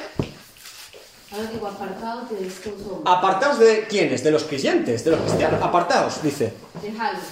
Apartaos 3.04 3.58
de 3.58 3.86
quiénes? 3.88 4.22
De 4.22 4.30
los 4.30 4.44
creyentes, 4.44 5.04
de 5.04 5.10
los 5.12 5.20
cristianos. 5.20 5.62
Apartaos, 5.62 6.22
dice. 6.22 6.52
dejadlos, 6.82 7.24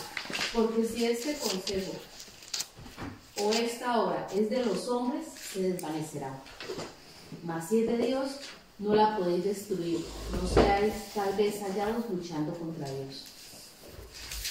porque 0.53 0.85
si 0.85 1.05
este 1.05 1.35
consejo 1.35 1.93
o 3.37 3.53
esta 3.53 4.01
obra 4.01 4.27
es 4.35 4.49
de 4.51 4.65
los 4.65 4.89
hombres, 4.89 5.27
se 5.53 5.61
desvanecerá. 5.63 6.33
Mas 7.45 7.69
si 7.69 7.81
es 7.81 7.89
de 7.89 8.07
Dios, 8.07 8.31
no 8.79 8.95
la 8.95 9.17
podéis 9.17 9.45
destruir, 9.45 10.01
no 10.33 10.49
seáis 10.49 10.95
tal 11.15 11.35
vez 11.35 11.61
hallados 11.61 12.05
luchando 12.11 12.55
contra 12.55 12.89
Dios. 12.89 13.27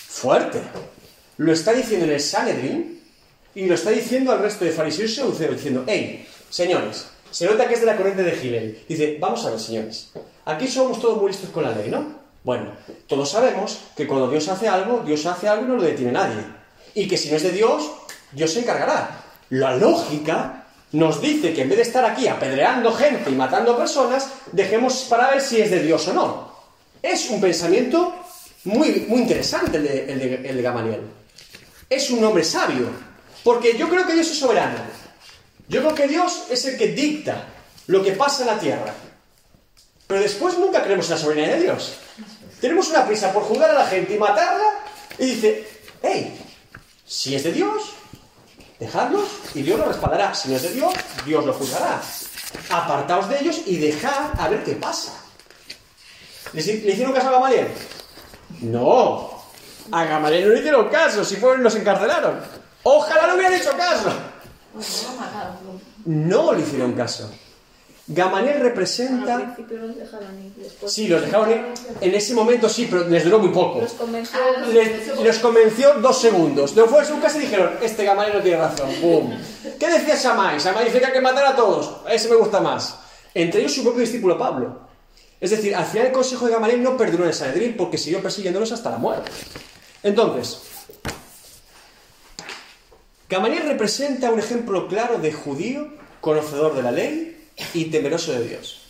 Fuerte. 0.07 0.61
Lo 1.37 1.51
está 1.51 1.73
diciendo 1.73 2.05
en 2.05 2.11
el 2.11 2.19
Sanedrín 2.19 3.01
y 3.55 3.65
lo 3.65 3.73
está 3.75 3.89
diciendo 3.91 4.31
al 4.31 4.39
resto 4.39 4.65
de 4.65 4.71
fariseos 4.71 5.11
y 5.11 5.15
saduceos, 5.15 5.55
diciendo, 5.55 5.83
hey, 5.87 6.27
señores, 6.49 7.07
se 7.31 7.45
nota 7.45 7.67
que 7.67 7.75
es 7.75 7.79
de 7.79 7.85
la 7.85 7.95
corriente 7.95 8.23
de 8.23 8.31
Gilel. 8.31 8.83
Dice, 8.87 9.17
vamos 9.19 9.45
a 9.45 9.51
ver, 9.51 9.59
señores, 9.59 10.11
aquí 10.45 10.67
somos 10.67 10.99
todos 10.99 11.19
muy 11.21 11.31
listos 11.31 11.49
con 11.49 11.63
la 11.63 11.71
ley, 11.71 11.89
¿no? 11.89 12.19
Bueno, 12.43 12.71
todos 13.07 13.29
sabemos 13.29 13.79
que 13.95 14.07
cuando 14.07 14.29
Dios 14.29 14.47
hace 14.47 14.67
algo, 14.67 15.03
Dios 15.05 15.25
hace 15.25 15.47
algo 15.47 15.65
y 15.65 15.67
no 15.67 15.75
lo 15.75 15.83
detiene 15.83 16.11
nadie. 16.11 16.43
Y 16.93 17.07
que 17.07 17.17
si 17.17 17.29
no 17.29 17.37
es 17.37 17.43
de 17.43 17.51
Dios, 17.51 17.91
Dios 18.31 18.51
se 18.51 18.61
encargará. 18.61 19.23
La 19.49 19.75
lógica 19.75 20.67
nos 20.91 21.21
dice 21.21 21.53
que 21.53 21.61
en 21.61 21.69
vez 21.69 21.77
de 21.77 21.83
estar 21.83 22.05
aquí 22.05 22.27
apedreando 22.27 22.91
gente 22.93 23.29
y 23.29 23.35
matando 23.35 23.77
personas, 23.77 24.29
dejemos 24.51 25.05
para 25.09 25.31
ver 25.31 25.41
si 25.41 25.61
es 25.61 25.69
de 25.69 25.83
Dios 25.83 26.07
o 26.07 26.13
no. 26.13 26.51
Es 27.01 27.29
un 27.29 27.39
pensamiento 27.39 28.15
muy, 28.63 29.05
muy 29.07 29.21
interesante 29.21 29.77
el, 29.77 29.83
de, 29.83 30.49
el 30.49 30.55
de 30.55 30.61
Gamaliel. 30.61 31.01
Es 31.89 32.09
un 32.09 32.23
hombre 32.23 32.43
sabio, 32.43 32.89
porque 33.43 33.77
yo 33.77 33.89
creo 33.89 34.05
que 34.05 34.13
Dios 34.13 34.29
es 34.29 34.39
soberano. 34.39 34.77
Yo 35.69 35.81
creo 35.81 35.95
que 35.95 36.07
Dios 36.07 36.45
es 36.49 36.65
el 36.65 36.77
que 36.77 36.87
dicta 36.87 37.45
lo 37.87 38.03
que 38.03 38.13
pasa 38.13 38.41
en 38.41 38.47
la 38.47 38.59
tierra. 38.59 38.93
Pero 40.07 40.21
después 40.21 40.57
nunca 40.57 40.83
creemos 40.83 41.05
en 41.05 41.11
la 41.11 41.17
soberanía 41.17 41.55
de 41.55 41.61
Dios. 41.61 41.93
Tenemos 42.59 42.89
una 42.89 43.05
prisa 43.05 43.31
por 43.31 43.43
juzgar 43.43 43.69
a 43.69 43.73
la 43.73 43.85
gente 43.85 44.15
y 44.15 44.17
matarla, 44.17 44.79
y 45.19 45.25
dice, 45.27 45.67
hey, 46.01 46.37
si 47.05 47.35
es 47.35 47.43
de 47.43 47.53
Dios, 47.53 47.93
dejadlos 48.79 49.27
y 49.53 49.61
Dios 49.61 49.79
lo 49.79 49.85
respaldará. 49.85 50.33
Si 50.33 50.49
no 50.49 50.55
es 50.55 50.63
de 50.63 50.71
Dios, 50.71 50.93
Dios 51.25 51.45
lo 51.45 51.53
juzgará. 51.53 52.01
Apartaos 52.71 53.29
de 53.29 53.39
ellos 53.39 53.61
y 53.67 53.77
dejad 53.77 54.31
a 54.39 54.49
ver 54.49 54.63
qué 54.63 54.73
pasa. 54.73 55.13
¿Le, 56.53 56.61
hicieron 56.61 57.13
caso 57.13 57.29
a 57.29 57.33
Gamaliel? 57.33 57.67
No. 58.61 59.43
A 59.91 60.05
Gamaliel 60.05 60.47
no 60.47 60.53
le 60.53 60.59
hicieron 60.59 60.89
caso, 60.89 61.23
si 61.23 61.35
fueron 61.35 61.63
los 61.63 61.75
encarcelaron. 61.75 62.39
Ojalá 62.83 63.27
no 63.27 63.35
hubieran 63.35 63.53
hecho 63.53 63.75
caso. 63.77 64.11
No 66.05 66.53
le 66.53 66.61
hicieron 66.61 66.93
caso. 66.93 67.29
Gamaliel 68.11 68.55
Al 68.55 68.61
representa... 68.61 69.37
principio 69.37 69.77
los 69.77 69.95
dejaron 69.95 70.43
ir. 70.43 70.51
Después 70.55 70.91
Sí, 70.91 71.07
los 71.07 71.21
dejaron 71.21 71.51
ir. 71.51 71.65
En 72.01 72.15
ese 72.15 72.33
momento 72.33 72.67
sí, 72.67 72.87
pero 72.89 73.07
les 73.07 73.23
duró 73.23 73.37
muy 73.37 73.49
poco. 73.49 73.81
Los 73.81 73.93
convenció. 73.93 74.39
Les, 74.73 75.19
les 75.21 75.37
convenció 75.39 75.93
dos 75.99 76.19
segundos. 76.19 76.73
Luego 76.75 76.89
fue 76.89 77.01
a 77.01 77.05
su 77.05 77.19
casa 77.19 77.37
y 77.37 77.41
dijeron, 77.41 77.71
este 77.83 78.03
Gamaliel 78.03 78.37
no 78.37 78.41
tiene 78.43 78.57
razón. 78.57 78.89
¡Bum! 79.01 79.31
¿Qué 79.79 79.91
decía 79.91 80.15
Shammai? 80.15 80.57
Shammai 80.59 80.85
dice 80.85 80.99
que 80.99 81.05
hay 81.05 81.13
que 81.13 81.21
matar 81.21 81.45
a 81.45 81.55
todos. 81.55 81.97
Ese 82.09 82.29
me 82.29 82.35
gusta 82.35 82.59
más. 82.59 82.97
Entre 83.35 83.59
ellos 83.61 83.75
su 83.75 83.83
propio 83.83 84.01
discípulo 84.01 84.37
Pablo. 84.39 84.79
Es 85.39 85.51
decir, 85.51 85.75
al 85.75 85.85
final 85.85 86.07
el 86.07 86.13
consejo 86.13 86.47
de 86.47 86.53
Gamaliel 86.53 86.81
no 86.81 86.97
perduró 86.97 87.23
en 87.25 87.29
el 87.29 87.35
Sanedrín 87.35 87.77
porque 87.77 87.99
siguió 87.99 88.21
persiguiéndolos 88.23 88.71
hasta 88.71 88.89
la 88.89 88.97
muerte. 88.97 89.29
Entonces, 90.01 90.59
Gamaliel 93.29 93.67
representa 93.67 94.31
un 94.31 94.39
ejemplo 94.39 94.87
claro 94.87 95.19
de 95.19 95.31
judío, 95.31 95.87
conocedor 96.19 96.75
de 96.75 96.81
la 96.81 96.91
ley 96.91 97.47
y 97.75 97.85
temeroso 97.85 98.31
de 98.31 98.47
Dios. 98.47 98.81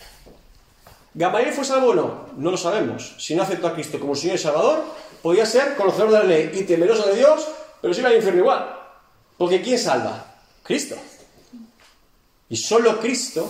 ¿Gamaliel 1.14 1.52
fue 1.52 1.66
salvo 1.66 1.90
o 1.90 1.94
no? 1.94 2.30
No 2.38 2.52
lo 2.52 2.56
sabemos. 2.56 3.16
Si 3.20 3.36
no 3.36 3.44
aceptó 3.44 3.68
a 3.68 3.74
Cristo 3.74 3.99
como 3.99 4.16
Señor 4.16 4.38
y 4.38 4.40
Salvador, 4.40 4.86
podía 5.22 5.45
ser 5.45 5.76
conocedor 5.76 6.11
de 6.11 6.20
la 6.20 6.24
ley 6.24 6.52
y 6.53 6.64
temeroso 6.64 7.06
de 7.07 7.18
Dios, 7.18 7.49
pero 7.82 7.94
se 7.94 7.99
iba 7.99 8.10
al 8.10 8.16
infierno 8.16 8.40
igual. 8.40 8.80
Porque 9.38 9.61
¿quién 9.61 9.78
salva? 9.78 10.26
Cristo. 10.64 10.95
Y 12.48 12.56
solo 12.56 12.98
Cristo 13.02 13.49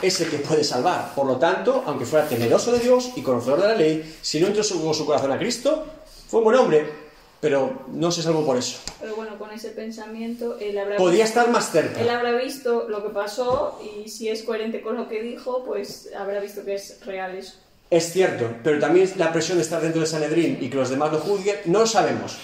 es 0.00 0.20
el 0.20 0.30
que 0.30 0.38
puede 0.38 0.62
salvar. 0.62 1.12
Por 1.16 1.26
lo 1.26 1.38
tanto, 1.38 1.82
aunque 1.86 2.06
fuera 2.06 2.28
temeroso 2.28 2.70
de 2.70 2.78
Dios 2.78 3.10
y 3.16 3.22
conocedor 3.22 3.62
de 3.62 3.68
la 3.68 3.74
ley, 3.74 4.16
si 4.22 4.38
no 4.38 4.46
entró 4.46 4.62
su, 4.62 4.94
su 4.94 5.06
corazón 5.06 5.32
a 5.32 5.38
Cristo, 5.38 5.84
fue 6.28 6.38
un 6.38 6.44
buen 6.44 6.56
hombre, 6.58 7.03
pero 7.44 7.84
no 7.92 8.10
se 8.10 8.22
salvó 8.22 8.46
por 8.46 8.56
eso. 8.56 8.78
Pero 8.98 9.16
bueno, 9.16 9.38
con 9.38 9.50
ese 9.50 9.68
pensamiento, 9.68 10.56
él 10.58 10.78
habrá, 10.78 10.96
Podía 10.96 11.24
estar 11.24 11.50
más 11.50 11.74
él 11.74 11.82
cerca. 11.82 12.16
habrá 12.16 12.32
visto 12.36 12.88
lo 12.88 13.02
que 13.02 13.10
pasó 13.10 13.78
y 14.02 14.08
si 14.08 14.30
es 14.30 14.44
coherente 14.44 14.80
con 14.80 14.96
lo 14.96 15.10
que 15.10 15.20
dijo, 15.20 15.62
pues 15.62 16.08
habrá 16.18 16.40
visto 16.40 16.64
que 16.64 16.76
es 16.76 17.04
real 17.04 17.36
eso. 17.36 17.56
Es 17.90 18.10
cierto, 18.14 18.50
pero 18.64 18.78
también 18.78 19.12
la 19.16 19.30
presión 19.30 19.58
de 19.58 19.62
estar 19.62 19.82
dentro 19.82 20.00
del 20.00 20.08
Sanedrín 20.08 20.56
y 20.58 20.70
que 20.70 20.76
los 20.76 20.88
demás 20.88 21.12
lo 21.12 21.18
juzguen, 21.18 21.56
no 21.66 21.80
lo 21.80 21.86
sabemos. 21.86 22.38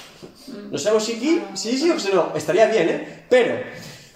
No 0.70 0.76
sabemos 0.76 1.06
si 1.06 1.14
aquí, 1.14 1.40
si 1.54 1.78
sí 1.78 1.90
o 1.90 1.98
si 1.98 2.12
no, 2.12 2.34
estaría 2.36 2.66
bien, 2.66 2.90
¿eh? 2.90 3.24
Pero, 3.30 3.54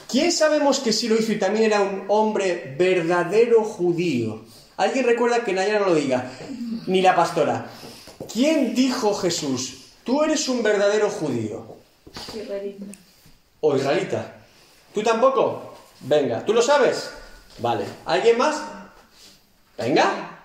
¿quién 0.07 0.31
sabemos 0.33 0.81
que 0.81 0.93
sí 0.93 1.09
lo 1.09 1.15
hizo 1.15 1.33
y 1.33 1.39
también 1.39 1.65
era 1.65 1.81
un 1.81 2.05
hombre 2.09 2.75
verdadero 2.79 3.65
judío? 3.65 4.43
¿Alguien 4.77 5.07
recuerda 5.07 5.45
que 5.45 5.55
Nayara 5.55 5.81
no 5.81 5.87
lo 5.87 5.95
diga? 5.95 6.31
Ni 6.87 7.01
la 7.01 7.17
pastora. 7.17 7.71
¿Quién 8.31 8.75
dijo 8.75 9.15
Jesús, 9.15 9.84
tú 10.05 10.23
eres 10.23 10.49
un 10.49 10.63
verdadero 10.63 11.11
judío? 11.11 11.77
Israelita. 12.35 12.85
¿O 13.61 13.77
israelita? 13.77 14.37
¿Tú 14.93 15.03
tampoco? 15.03 15.75
Venga, 16.01 16.45
¿tú 16.45 16.53
lo 16.53 16.63
sabes? 16.63 17.11
Vale. 17.59 17.85
¿Alguien 18.05 18.39
más? 18.39 18.63
Venga. 19.79 20.41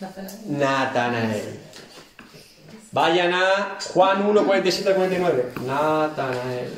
Natanael. 0.46 1.60
Vayan 2.92 3.34
a 3.34 3.78
Juan 3.92 4.26
1, 4.26 4.46
47 4.46 4.88
al 4.90 4.96
49. 4.96 5.52
Natanael. 5.66 6.72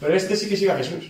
Pero 0.00 0.14
este 0.14 0.36
sí 0.36 0.48
que 0.48 0.56
sigue 0.56 0.72
a 0.72 0.76
Jesús. 0.76 1.04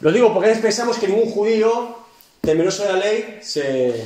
Lo 0.00 0.12
digo 0.12 0.32
porque 0.32 0.46
a 0.46 0.48
veces 0.48 0.62
pensamos 0.62 0.98
que 0.98 1.08
ningún 1.08 1.30
judío 1.30 1.96
temeroso 2.40 2.84
de 2.84 2.92
la 2.92 2.98
ley 2.98 3.38
se... 3.42 4.04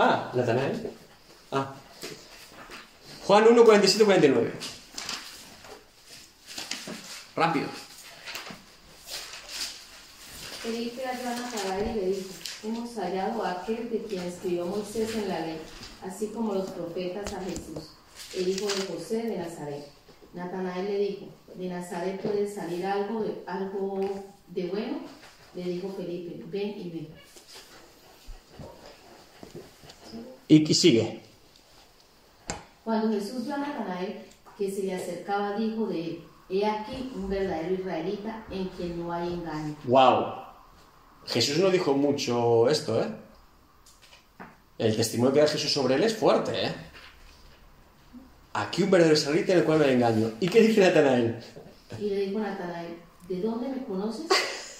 Ah, 0.00 0.30
Natanael. 0.32 0.92
Ah. 1.50 1.74
Juan 3.26 3.48
1, 3.48 3.64
47, 3.64 4.04
49. 4.04 4.52
Rápido. 7.34 7.66
Felipe 10.62 11.02
halló 11.04 11.28
a 11.28 11.34
Natanael 11.34 11.96
y 11.96 12.00
le 12.00 12.06
dijo, 12.10 12.28
hemos 12.62 12.94
hallado 12.94 13.42
a 13.42 13.50
aquel 13.50 13.90
de 13.90 14.04
quien 14.04 14.22
escribió 14.22 14.66
Moisés 14.66 15.16
en 15.16 15.28
la 15.28 15.40
ley, 15.40 15.58
así 16.06 16.28
como 16.28 16.54
los 16.54 16.70
profetas 16.70 17.32
a 17.32 17.42
Jesús, 17.42 17.96
el 18.36 18.46
hijo 18.46 18.66
de 18.66 18.94
José 18.94 19.24
de 19.24 19.38
Nazaret. 19.38 19.84
Natanael 20.32 20.86
le 20.86 20.98
dijo, 20.98 21.26
¿de 21.56 21.68
Nazaret 21.68 22.20
puede 22.20 22.48
salir 22.48 22.86
algo 22.86 23.24
de, 23.24 23.42
algo 23.48 24.00
de 24.46 24.66
bueno? 24.68 24.98
Le 25.56 25.64
dijo 25.64 25.92
Felipe, 25.96 26.44
ven 26.46 26.78
y 26.78 26.90
ve. 26.90 27.08
Y, 30.48 30.74
sigue. 30.74 31.20
Cuando 32.82 33.12
Jesús 33.12 33.44
vio 33.44 33.54
a 33.54 33.58
Natanael 33.58 34.24
que 34.56 34.70
se 34.70 34.82
le 34.82 34.94
acercaba, 34.94 35.58
dijo 35.58 35.86
de 35.86 36.04
él, 36.04 36.24
he 36.48 36.64
aquí 36.64 37.12
un 37.14 37.28
verdadero 37.28 37.74
israelita 37.74 38.46
en 38.50 38.68
quien 38.70 38.98
no 38.98 39.12
hay 39.12 39.34
engaño. 39.34 39.76
¡Wow! 39.84 40.48
Jesús 41.26 41.58
no 41.58 41.70
dijo 41.70 41.92
mucho 41.92 42.68
esto, 42.70 43.02
¿eh? 43.02 43.08
El 44.78 44.96
testimonio 44.96 45.34
que 45.34 45.40
da 45.40 45.46
Jesús 45.46 45.70
sobre 45.70 45.96
él 45.96 46.04
es 46.04 46.16
fuerte, 46.16 46.66
¿eh? 46.66 46.72
Aquí 48.54 48.82
un 48.82 48.90
verdadero 48.90 49.16
israelita 49.16 49.52
en 49.52 49.58
el 49.58 49.64
cual 49.64 49.78
no 49.80 49.84
hay 49.84 49.92
engaño. 49.92 50.32
¿Y 50.40 50.48
qué 50.48 50.62
dice 50.62 50.80
Natanael? 50.80 51.38
Y 52.00 52.08
le 52.08 52.26
dijo 52.26 52.38
Natanael, 52.38 52.96
¿de 53.28 53.40
dónde 53.42 53.68
me 53.68 53.84
conoces? 53.84 54.26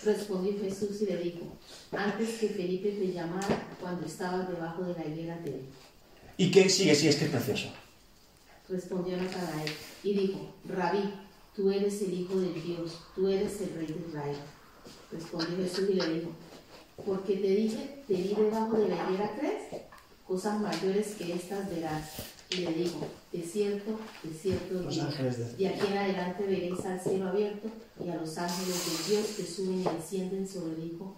Respondió 0.05 0.59
Jesús 0.59 1.03
y 1.03 1.07
le 1.07 1.17
dijo, 1.19 1.58
antes 1.93 2.39
que 2.39 2.49
Felipe 2.49 2.91
te 2.91 3.13
llamara 3.13 3.69
cuando 3.81 4.07
estabas 4.07 4.49
debajo 4.49 4.83
de 4.85 4.95
la 4.95 5.07
higuera 5.07 5.39
te 5.43 5.51
vi. 5.51 5.61
¿Y 6.37 6.51
qué 6.51 6.69
sigue? 6.69 6.95
Sí, 6.95 7.09
es 7.09 7.17
que 7.17 7.25
es 7.27 7.31
precioso. 7.31 7.69
Respondió 8.69 9.17
Natanael 9.17 9.71
y 10.05 10.13
dijo, 10.15 10.55
Rabí, 10.69 11.15
tú 11.57 11.71
eres 11.71 12.03
el 12.03 12.13
Hijo 12.15 12.39
de 12.39 12.53
Dios, 12.53 12.99
tú 13.15 13.29
eres 13.29 13.61
el 13.63 13.75
Rey 13.75 13.87
de 13.87 14.09
Israel. 14.09 14.37
Respondió 15.11 15.57
Jesús 15.57 15.89
y 15.91 15.95
le 15.95 16.15
dijo, 16.15 16.31
porque 17.05 17.37
te 17.37 17.49
dije, 17.49 18.03
te 18.07 18.15
vi 18.15 18.35
debajo 18.35 18.77
de 18.77 18.89
la 18.89 18.97
higuera, 19.09 19.33
¿crees? 19.39 19.83
Cosas 20.27 20.61
mayores 20.61 21.15
que 21.15 21.33
estas 21.33 21.71
verás. 21.71 22.11
Y 22.51 22.57
le 22.59 22.73
dijo, 22.73 23.07
de 23.33 23.43
cierto, 23.43 23.99
de 24.23 24.35
cierto, 24.35 24.79
os 24.79 24.85
Los 24.85 24.99
ángeles 25.01 25.39
de- 25.39 25.57
de 25.57 25.69
aquí 25.69 25.87
en 25.87 25.99
adelante 25.99 26.45
veréis 26.47 26.81
al 26.85 27.01
cielo 27.01 27.29
abierto 27.29 27.69
y 28.05 28.09
a 28.09 28.17
los 28.17 28.37
ángeles 28.39 29.07
de 29.07 29.15
Dios 29.15 29.27
que 29.37 29.43
suben 29.45 29.81
y 29.81 29.85
descienden 29.85 30.49
sobre 30.49 30.73
el 30.75 30.93
Hijo. 30.93 31.15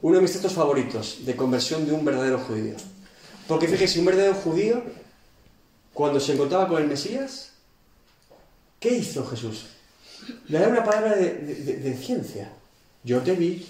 Uno 0.00 0.16
de 0.16 0.22
mis 0.22 0.32
textos 0.32 0.54
favoritos 0.54 1.18
de 1.26 1.36
conversión 1.36 1.84
de 1.86 1.92
un 1.92 2.04
verdadero 2.04 2.38
judío. 2.38 2.74
Porque 3.46 3.68
fíjese, 3.68 3.98
un 3.98 4.06
verdadero 4.06 4.34
judío, 4.34 4.82
cuando 5.92 6.20
se 6.20 6.32
encontraba 6.32 6.68
con 6.68 6.80
el 6.80 6.88
Mesías, 6.88 7.52
¿qué 8.80 8.96
hizo 8.96 9.26
Jesús? 9.26 9.66
Le 10.48 10.58
da 10.58 10.68
una 10.68 10.84
palabra 10.84 11.16
de, 11.16 11.98
ciencia. 12.00 12.52
Yo 13.04 13.20
te 13.20 13.32
vi. 13.32 13.66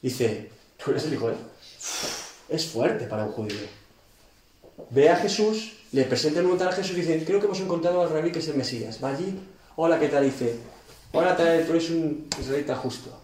Dice, 0.00 0.50
tú 0.82 0.92
eres 0.92 1.04
el 1.04 1.14
hijo. 1.14 1.30
Es 2.48 2.66
fuerte 2.66 3.06
para 3.06 3.24
un 3.24 3.32
judío. 3.32 3.58
Ve 4.90 5.08
a 5.10 5.16
Jesús, 5.16 5.72
le 5.92 6.04
presenta 6.04 6.40
el 6.40 6.46
montar 6.46 6.68
a 6.68 6.72
Jesús 6.72 6.96
y 6.96 7.00
dice, 7.00 7.24
creo 7.24 7.40
que 7.40 7.46
hemos 7.46 7.60
encontrado 7.60 8.02
al 8.02 8.10
rabí 8.10 8.30
que 8.30 8.38
es 8.38 8.48
el 8.48 8.56
Mesías. 8.56 9.02
Va 9.02 9.10
allí, 9.10 9.38
hola, 9.76 9.98
¿qué 9.98 10.08
tal? 10.08 10.24
Dice, 10.24 10.56
hola, 11.12 11.36
tal, 11.36 11.64
tú 11.66 11.72
eres 11.72 11.90
un 11.90 12.28
israelita 12.38 12.76
justo. 12.76 13.19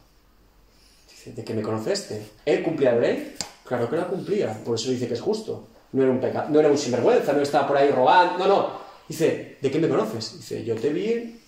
¿De 1.33 1.45
qué 1.45 1.55
me 1.55 1.63
conoceste? 1.63 2.23
¿Él 2.45 2.63
cumplía 2.63 2.93
la 2.93 3.01
ley? 3.01 3.35
Claro 3.65 3.91
que 3.91 3.97
la 3.97 4.07
cumplía, 4.07 4.59
por 4.65 4.77
eso 4.77 4.91
dice 4.91 5.09
que 5.09 5.15
es 5.15 5.21
justo. 5.21 5.69
No 5.93 6.03
era 6.03 6.11
un 6.11 6.21
pecado, 6.21 6.49
no 6.51 6.61
era 6.61 6.69
un 6.71 6.79
sinvergüenza, 6.79 7.33
no 7.33 7.43
estaba 7.43 7.67
por 7.67 7.77
ahí 7.77 7.91
robando, 7.91 8.39
no, 8.39 8.47
no. 8.47 8.73
Dice, 9.09 9.57
¿de 9.61 9.71
qué 9.71 9.79
me 9.79 9.89
conoces? 9.89 10.37
Dice, 10.37 10.65
yo 10.65 10.75
te 10.75 10.93
vi, 10.93 11.41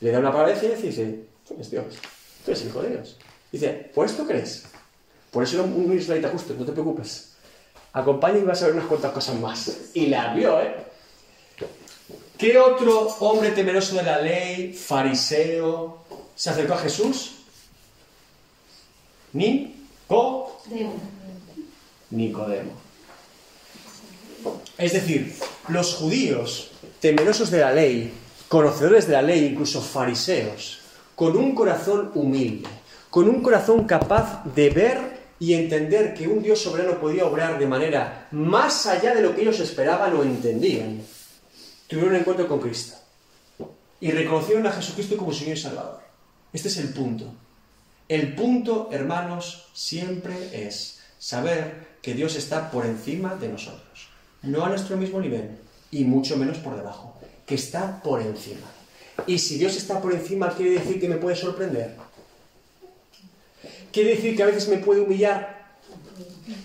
le 0.00 0.10
da 0.10 0.18
una 0.18 0.30
palabra 0.30 0.54
de 0.54 0.60
ciencia 0.60 0.84
y 0.84 0.88
dice, 0.88 1.24
tú 1.46 1.54
eres 1.54 1.70
Dios, 1.70 1.84
tú 2.44 2.50
eres 2.50 2.64
hijo 2.64 2.82
de 2.82 2.90
Dios. 2.90 3.16
Dice, 3.50 3.90
¿por 3.94 4.06
esto 4.06 4.26
crees? 4.26 4.64
Por 5.30 5.42
eso 5.42 5.56
era 5.56 5.64
un 5.64 5.92
israelita 5.96 6.28
justo, 6.28 6.54
no 6.58 6.64
te 6.64 6.72
preocupes. 6.72 7.32
Acompaña 7.92 8.38
y 8.38 8.42
vas 8.42 8.62
a 8.62 8.66
ver 8.66 8.74
unas 8.74 8.86
cuantas 8.86 9.12
cosas 9.12 9.38
más. 9.38 9.90
Y 9.94 10.06
la 10.06 10.34
vio, 10.34 10.60
¿eh? 10.60 10.74
¿Qué 12.38 12.58
otro 12.58 13.06
hombre 13.20 13.50
temeroso 13.50 13.94
de 13.96 14.02
la 14.02 14.20
ley, 14.20 14.72
fariseo, 14.72 15.98
se 16.34 16.50
acercó 16.50 16.74
a 16.74 16.78
Jesús? 16.78 17.41
Nico, 19.32 20.60
Demo. 20.66 20.94
Nicodemo. 22.10 22.72
Es 24.76 24.92
decir, 24.92 25.34
los 25.68 25.94
judíos, 25.94 26.70
temerosos 27.00 27.50
de 27.50 27.60
la 27.60 27.72
ley, 27.72 28.12
conocedores 28.48 29.06
de 29.06 29.14
la 29.14 29.22
ley, 29.22 29.46
incluso 29.46 29.80
fariseos, 29.80 30.80
con 31.14 31.36
un 31.36 31.54
corazón 31.54 32.10
humilde, 32.14 32.68
con 33.08 33.28
un 33.28 33.42
corazón 33.42 33.84
capaz 33.84 34.44
de 34.54 34.70
ver 34.70 35.22
y 35.38 35.54
entender 35.54 36.14
que 36.14 36.28
un 36.28 36.42
Dios 36.42 36.60
soberano 36.60 37.00
podía 37.00 37.24
obrar 37.24 37.58
de 37.58 37.66
manera 37.66 38.28
más 38.32 38.86
allá 38.86 39.14
de 39.14 39.22
lo 39.22 39.34
que 39.34 39.42
ellos 39.42 39.60
esperaban 39.60 40.14
o 40.14 40.22
entendían, 40.22 41.02
tuvieron 41.88 42.14
un 42.14 42.20
encuentro 42.20 42.46
con 42.46 42.60
Cristo 42.60 42.96
y 44.00 44.10
reconocieron 44.10 44.66
a 44.66 44.72
Jesucristo 44.72 45.16
como 45.16 45.32
Señor 45.32 45.56
y 45.56 45.60
Salvador. 45.60 46.00
Este 46.52 46.68
es 46.68 46.76
el 46.78 46.92
punto. 46.92 47.32
El 48.08 48.34
punto, 48.34 48.88
hermanos, 48.92 49.68
siempre 49.72 50.66
es 50.66 51.00
saber 51.18 51.92
que 52.02 52.14
Dios 52.14 52.36
está 52.36 52.70
por 52.70 52.84
encima 52.84 53.36
de 53.36 53.48
nosotros. 53.48 54.08
No 54.42 54.64
a 54.64 54.68
nuestro 54.68 54.96
mismo 54.96 55.20
nivel 55.20 55.50
y 55.90 56.04
mucho 56.04 56.36
menos 56.36 56.58
por 56.58 56.76
debajo. 56.76 57.14
Que 57.46 57.54
está 57.54 58.02
por 58.02 58.20
encima. 58.20 58.66
Y 59.26 59.38
si 59.38 59.56
Dios 59.56 59.76
está 59.76 60.00
por 60.00 60.12
encima, 60.12 60.54
quiere 60.54 60.72
decir 60.72 61.00
que 61.00 61.08
me 61.08 61.16
puede 61.16 61.36
sorprender. 61.36 61.96
Quiere 63.92 64.16
decir 64.16 64.36
que 64.36 64.42
a 64.42 64.46
veces 64.46 64.68
me 64.68 64.78
puede 64.78 65.00
humillar. 65.00 65.62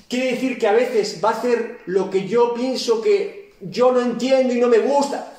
Quiere 0.07 0.31
decir 0.31 0.57
que 0.57 0.67
a 0.67 0.71
veces 0.71 1.19
va 1.23 1.29
a 1.29 1.33
hacer 1.33 1.81
lo 1.85 2.09
que 2.09 2.27
yo 2.27 2.53
pienso 2.53 3.01
que 3.01 3.53
yo 3.61 3.91
no 3.91 4.01
entiendo 4.01 4.53
y 4.53 4.59
no 4.59 4.67
me 4.67 4.79
gusta. 4.79 5.33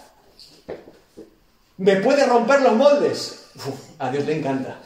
Me 1.78 1.96
puede 1.96 2.26
romper 2.26 2.60
los 2.60 2.76
moldes. 2.76 3.46
Uf, 3.56 3.74
a 3.98 4.10
Dios 4.10 4.26
le 4.26 4.38
encanta. 4.38 4.80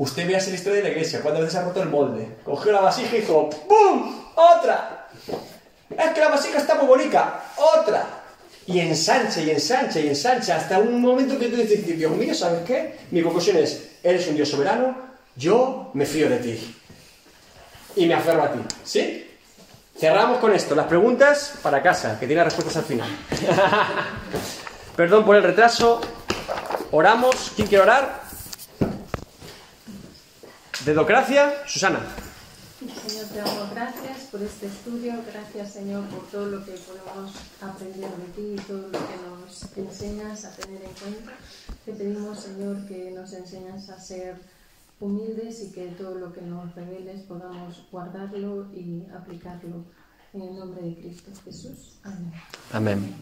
Usted 0.00 0.26
vea 0.26 0.38
la 0.38 0.54
historia 0.54 0.78
de 0.78 0.82
la 0.82 0.88
iglesia, 0.88 1.20
cuántas 1.20 1.42
veces 1.42 1.58
ha 1.58 1.62
roto 1.62 1.82
el 1.82 1.90
molde. 1.90 2.26
Cogió 2.42 2.72
la 2.72 2.80
vasija 2.80 3.14
y 3.14 3.20
dijo, 3.20 3.50
¡pum! 3.68 4.16
¡Otra! 4.34 5.08
Es 5.90 6.10
que 6.14 6.20
la 6.20 6.28
vasija 6.28 6.56
está 6.56 6.76
muy 6.76 6.86
bonita, 6.86 7.42
¡otra! 7.58 8.06
Y 8.66 8.80
ensancha 8.80 9.42
y 9.42 9.50
ensancha 9.50 10.00
y 10.00 10.08
ensancha 10.08 10.56
hasta 10.56 10.78
un 10.78 11.02
momento 11.02 11.38
que 11.38 11.48
tú 11.48 11.56
dices, 11.56 11.86
Dios 11.86 12.12
mío, 12.12 12.34
¿sabes 12.34 12.62
qué? 12.66 13.00
Mi 13.10 13.20
conclusión 13.20 13.58
es, 13.58 13.90
eres 14.02 14.26
un 14.26 14.36
Dios 14.36 14.48
soberano, 14.48 14.96
yo 15.36 15.90
me 15.92 16.06
fío 16.06 16.30
de 16.30 16.38
ti. 16.38 16.76
Y 17.96 18.06
me 18.06 18.14
aferro 18.14 18.44
a 18.44 18.52
ti. 18.52 18.60
¿Sí? 18.82 19.36
Cerramos 19.98 20.38
con 20.38 20.54
esto. 20.54 20.74
Las 20.74 20.86
preguntas 20.86 21.58
para 21.62 21.82
casa, 21.82 22.18
que 22.18 22.26
tiene 22.26 22.42
respuestas 22.42 22.74
al 22.78 22.84
final. 22.84 23.08
Perdón 24.96 25.26
por 25.26 25.36
el 25.36 25.42
retraso. 25.42 26.00
Oramos. 26.90 27.52
¿Quién 27.54 27.68
quiere 27.68 27.82
orar? 27.82 28.29
Dedocracia, 30.84 31.52
Susana. 31.66 32.00
Señor, 32.78 33.26
te 33.26 33.38
damos 33.38 33.70
gracias 33.70 34.18
por 34.30 34.40
este 34.42 34.66
estudio, 34.66 35.12
gracias 35.30 35.74
Señor 35.74 36.06
por 36.06 36.26
todo 36.28 36.46
lo 36.46 36.64
que 36.64 36.72
podemos 36.72 37.32
aprender 37.60 38.10
de 38.10 38.24
ti 38.34 38.54
y 38.54 38.66
todo 38.66 38.88
lo 38.88 38.98
que 38.98 39.16
nos 39.28 39.76
enseñas 39.76 40.46
a 40.46 40.56
tener 40.56 40.82
en 40.82 40.92
cuenta. 40.94 41.32
Te 41.84 41.92
pedimos 41.92 42.40
Señor 42.40 42.86
que 42.86 43.10
nos 43.10 43.34
enseñas 43.34 43.90
a 43.90 44.00
ser 44.00 44.36
humildes 44.98 45.62
y 45.64 45.72
que 45.72 45.88
todo 45.88 46.14
lo 46.14 46.32
que 46.32 46.40
nos 46.40 46.74
reveles 46.74 47.20
podamos 47.24 47.86
guardarlo 47.90 48.72
y 48.72 49.06
aplicarlo 49.14 49.84
en 50.32 50.40
el 50.40 50.58
nombre 50.58 50.80
de 50.80 50.94
Cristo 50.94 51.30
Jesús. 51.44 51.98
Amén. 52.02 52.32
Amén. 52.72 53.14